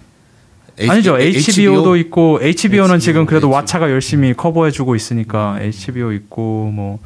H- 0.79 0.91
아니죠. 0.91 1.19
HBO도 1.19 1.97
있고 1.97 2.39
HBO는 2.43 2.99
지금 2.99 3.23
HBO, 3.23 3.27
그래도 3.27 3.49
HBO. 3.49 3.61
왓챠가 3.65 3.91
열심히 3.91 4.35
커버해주고 4.35 4.97
있으니까 4.97 5.59
HBO 5.61 6.13
있고 6.13 6.71
뭐 6.75 6.99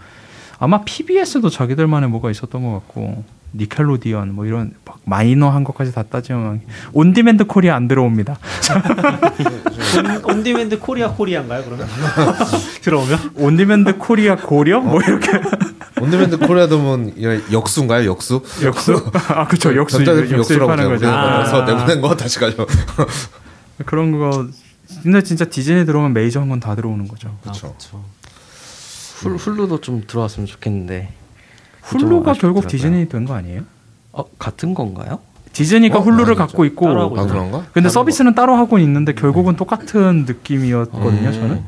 아마 0.58 0.82
PBS도 0.82 1.50
자기들만의 1.50 2.08
뭐가 2.08 2.30
있었던 2.30 2.62
것 2.62 2.72
같고 2.72 3.24
니켈로디언 3.54 4.34
뭐 4.34 4.44
이런 4.46 4.72
막 4.84 4.98
마이너한 5.04 5.64
것까지 5.64 5.92
다 5.92 6.02
따지면 6.02 6.60
온디맨드 6.92 7.44
코리아 7.46 7.74
안 7.76 7.88
들어옵니다. 7.88 8.38
온- 10.24 10.24
온디맨드 10.36 10.78
코리아 10.78 11.10
코리아인가요 11.12 11.64
그러면 11.64 11.88
들어오면 12.82 13.32
온디맨드 13.36 13.96
코리아 13.98 14.36
고려 14.36 14.80
뭐 14.80 15.00
이렇게 15.00 15.30
온데맨드 16.00 16.38
코리아도면 16.38 17.14
역수입인가요? 17.52 18.08
역수? 18.10 18.42
역수 18.62 19.10
아 19.28 19.46
그렇죠 19.46 19.74
역수 19.74 20.04
역수라고 20.04 20.70
하는 20.72 20.88
거죠. 20.88 21.08
아. 21.08 21.38
그래서 21.38 21.64
내보낸 21.64 22.00
거 22.00 22.14
다시 22.16 22.38
가져. 22.38 22.66
그런 23.86 24.12
거 24.12 24.46
근데 25.02 25.22
진짜 25.22 25.44
디즈니 25.44 25.84
들어오면 25.86 26.12
메이저한 26.12 26.48
건 26.48 26.60
다 26.60 26.74
들어오는 26.74 27.08
거죠. 27.08 27.36
그쵸. 27.44 27.74
훌, 29.20 29.36
훌루도 29.36 29.80
좀 29.80 30.04
들어왔으면 30.06 30.46
좋겠는데 30.46 31.12
훌루가 31.82 32.32
좀 32.34 32.40
결국. 32.40 32.66
디즈니 32.66 33.08
된 33.08 33.24
거 33.24 33.34
아니에요? 33.34 33.62
어 34.12 34.24
같은 34.38 34.74
건가요? 34.74 35.20
디즈니가 35.52 35.98
어? 35.98 36.02
훌루를 36.02 36.26
아니죠. 36.26 36.36
갖고 36.36 36.64
있고 36.66 36.88
아. 36.88 37.08
그런가? 37.26 37.64
근데 37.72 37.88
서비스는 37.88 38.34
따로 38.34 38.54
하고 38.54 38.78
있는데 38.78 39.12
결국은 39.14 39.56
똑같은 39.56 40.24
느낌이었거든요. 40.26 41.28
음. 41.28 41.32
저는. 41.32 41.64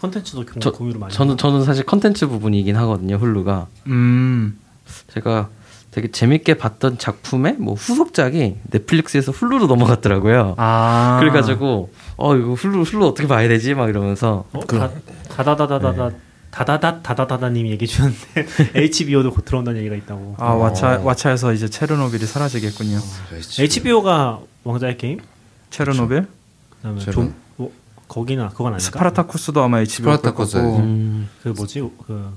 컨텐츠도 0.00 0.44
경 0.46 0.54
저, 0.60 0.72
공유를 0.72 0.98
많이 0.98 1.12
저는 1.12 1.36
저는 1.36 1.62
사실 1.64 1.84
컨텐츠 1.86 2.26
부분이긴 2.26 2.74
하거든요. 2.76 3.16
훌루가 3.16 3.68
음. 3.86 4.58
제가 5.14 5.48
되게 5.92 6.10
재밌게 6.10 6.54
봤던 6.54 6.98
작품의 6.98 7.56
뭐 7.58 7.74
후속작이 7.74 8.56
넷플릭스에서 8.70 9.30
훌루로 9.30 9.66
넘어갔더라고요. 9.68 10.54
아. 10.56 11.18
그래가지고 11.20 11.92
어 12.16 12.34
이거 12.36 12.54
훌루 12.54 12.82
훌루 12.82 13.06
어떻게 13.06 13.28
봐야 13.28 13.46
되지 13.46 13.74
막 13.74 13.88
이러면서 13.90 14.44
어? 14.52 14.60
다, 14.66 14.90
다다다다다다 15.28 16.10
다다다 16.52 17.00
다다다다님이 17.00 17.70
얘기해 17.72 17.86
주셨는데 17.86 18.46
HBO도 18.76 19.32
곧 19.32 19.44
들어온다는 19.44 19.80
얘기가 19.80 19.96
있다고. 19.96 20.36
아 20.38 20.54
왓챠 20.54 21.02
왓챠에서 21.02 21.54
이제 21.54 21.68
체르노빌이 21.68 22.26
사라지겠군요. 22.26 23.00
HBO가 23.58 24.38
왕자의 24.62 24.98
게임? 24.98 25.18
체르노빌? 25.70 26.26
그다음에 26.76 26.98
제발. 27.00 27.14
좀 27.14 27.34
어, 27.56 27.70
거기나 28.06 28.50
그건 28.50 28.66
아닌가? 28.74 28.80
스파르타쿠스도 28.80 29.62
아마 29.62 29.80
HBO 29.80 30.10
일 30.10 30.16
스파르타쿠스. 30.16 30.56
거고. 30.58 30.76
음, 30.76 31.28
그 31.42 31.48
뭐지? 31.48 31.80
그 32.06 32.30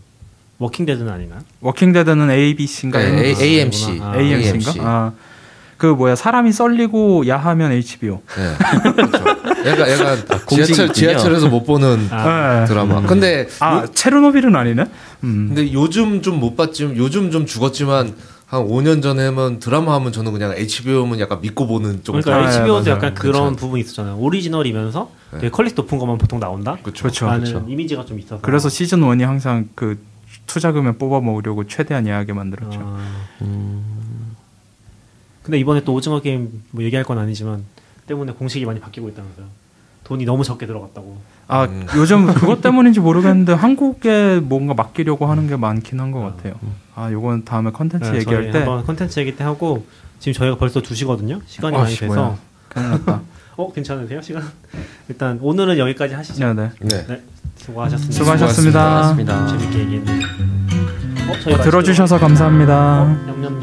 워킹 0.60 0.86
데드는 0.86 1.12
아닌가? 1.12 1.42
워킹 1.60 1.92
데드는 1.92 2.32
ABC인가? 2.32 3.00
네, 3.00 3.34
아, 3.36 3.42
AMC. 3.42 3.86
그렇구나. 3.86 4.12
아, 4.12 4.18
AMC인가? 4.18 4.74
아. 4.90 5.12
그 5.76 5.88
뭐야 5.88 6.16
사람이 6.16 6.54
썰리고 6.54 7.28
야하면 7.28 7.74
HBO. 7.74 8.22
네. 8.38 8.92
그렇죠. 8.96 9.45
얘가 9.66 9.92
얘가 9.92 10.16
지하철 10.16 10.46
공식이군요. 10.46 10.94
지하철에서 10.94 11.48
못 11.50 11.64
보는 11.66 12.08
아, 12.12 12.60
네. 12.62 12.66
드라마. 12.66 13.02
근데 13.02 13.48
아 13.60 13.78
요, 13.84 13.88
체르노빌은 13.94 14.56
아니네. 14.56 14.86
음. 15.24 15.46
근데 15.54 15.72
요즘 15.74 16.22
좀 16.22 16.40
못 16.40 16.56
봤지만 16.56 16.98
요즘 16.98 17.32
좀 17.32 17.46
죽었지만 17.46 18.14
한 18.48 18.62
5년 18.68 19.02
전에 19.02 19.26
하면 19.26 19.60
드라마 19.60 19.96
하면 19.96 20.12
저는 20.12 20.32
그냥 20.32 20.54
HBO면 20.56 21.20
약간 21.20 21.42
믿고 21.42 21.66
보는 21.66 22.04
쪽. 22.04 22.14
그러니까 22.14 22.36
아, 22.36 22.52
HBO도 22.54 22.84
맞아요. 22.84 22.90
약간 22.96 23.14
그런 23.16 23.34
괜찮아. 23.34 23.56
부분이 23.58 23.82
있었잖아요. 23.82 24.18
오리지널이면서 24.18 25.10
네. 25.34 25.38
되게 25.40 25.50
퀄리티 25.50 25.76
높은 25.76 25.98
것만 25.98 26.18
보통 26.20 26.40
나온다. 26.40 26.78
그렇죠. 26.84 27.04
그렇죠. 27.04 27.26
라는 27.26 27.44
그렇죠. 27.46 27.66
이미지가 27.68 28.06
좀 28.06 28.20
있어서. 28.20 28.40
그래서 28.42 28.70
시즌 28.70 29.00
1이 29.02 29.24
항상 29.24 29.68
그 29.74 29.98
투자금을 30.46 30.94
뽑아 31.00 31.22
먹으려고 31.22 31.66
최대한 31.66 32.06
야하게 32.08 32.34
만들었죠. 32.34 32.80
아, 32.84 33.00
음, 33.42 34.36
근데 35.42 35.58
이번에 35.58 35.84
또 35.84 35.94
오징어 35.94 36.22
게임 36.22 36.62
뭐 36.72 36.84
얘기할 36.84 37.04
건 37.04 37.18
아니지만 37.18 37.64
때문에 38.08 38.34
공식이 38.34 38.66
많이 38.66 38.80
바뀌고 38.80 39.10
있다면서요. 39.10 39.46
돈이 40.04 40.26
너무 40.26 40.44
적게 40.44 40.68
들어갔다고. 40.68 41.18
아 41.48 41.64
음. 41.66 41.86
요즘 41.96 42.26
그것 42.34 42.62
때문인지 42.62 43.00
모르겠는데 43.00 43.54
한국에 43.54 44.40
뭔가 44.44 44.74
맡기려고 44.74 45.26
하는 45.26 45.48
게 45.48 45.56
많긴 45.56 46.00
한 46.00 46.12
것 46.12 46.20
같아요. 46.22 46.54
아 46.96 47.12
요건 47.12 47.44
다음에 47.44 47.72
컨텐츠 47.72 48.12
네, 48.12 48.20
얘기할 48.20 48.52
때 48.52 48.60
한번 48.60 48.86
컨텐츠 48.86 49.20
얘기 49.20 49.36
때 49.36 49.44
하고 49.44 49.86
지금 50.20 50.34
저희가 50.34 50.58
벌써 50.58 50.80
2 50.80 50.94
시거든요. 50.96 51.42
시간이 51.46 51.76
아, 51.76 51.80
많이 51.82 51.94
씨, 51.94 52.02
돼서. 52.02 52.38
어, 53.58 53.72
괜찮으세요? 53.72 54.22
시간? 54.22 54.44
일단 55.08 55.40
오늘은 55.42 55.78
여기까지 55.78 56.14
하시죠. 56.14 56.54
네, 56.54 56.54
네. 56.54 56.72
네. 56.82 57.08
네. 57.08 57.22
수고하셨습니다. 57.56 58.14
수고하셨습니다. 58.14 59.48
재밌게 59.48 59.80
얘기했는데. 59.80 60.26
어, 61.30 61.40
저희 61.42 61.54
어, 61.56 61.62
들어주셔서 61.62 62.20
감사합니다. 62.20 63.02
어, 63.04 63.55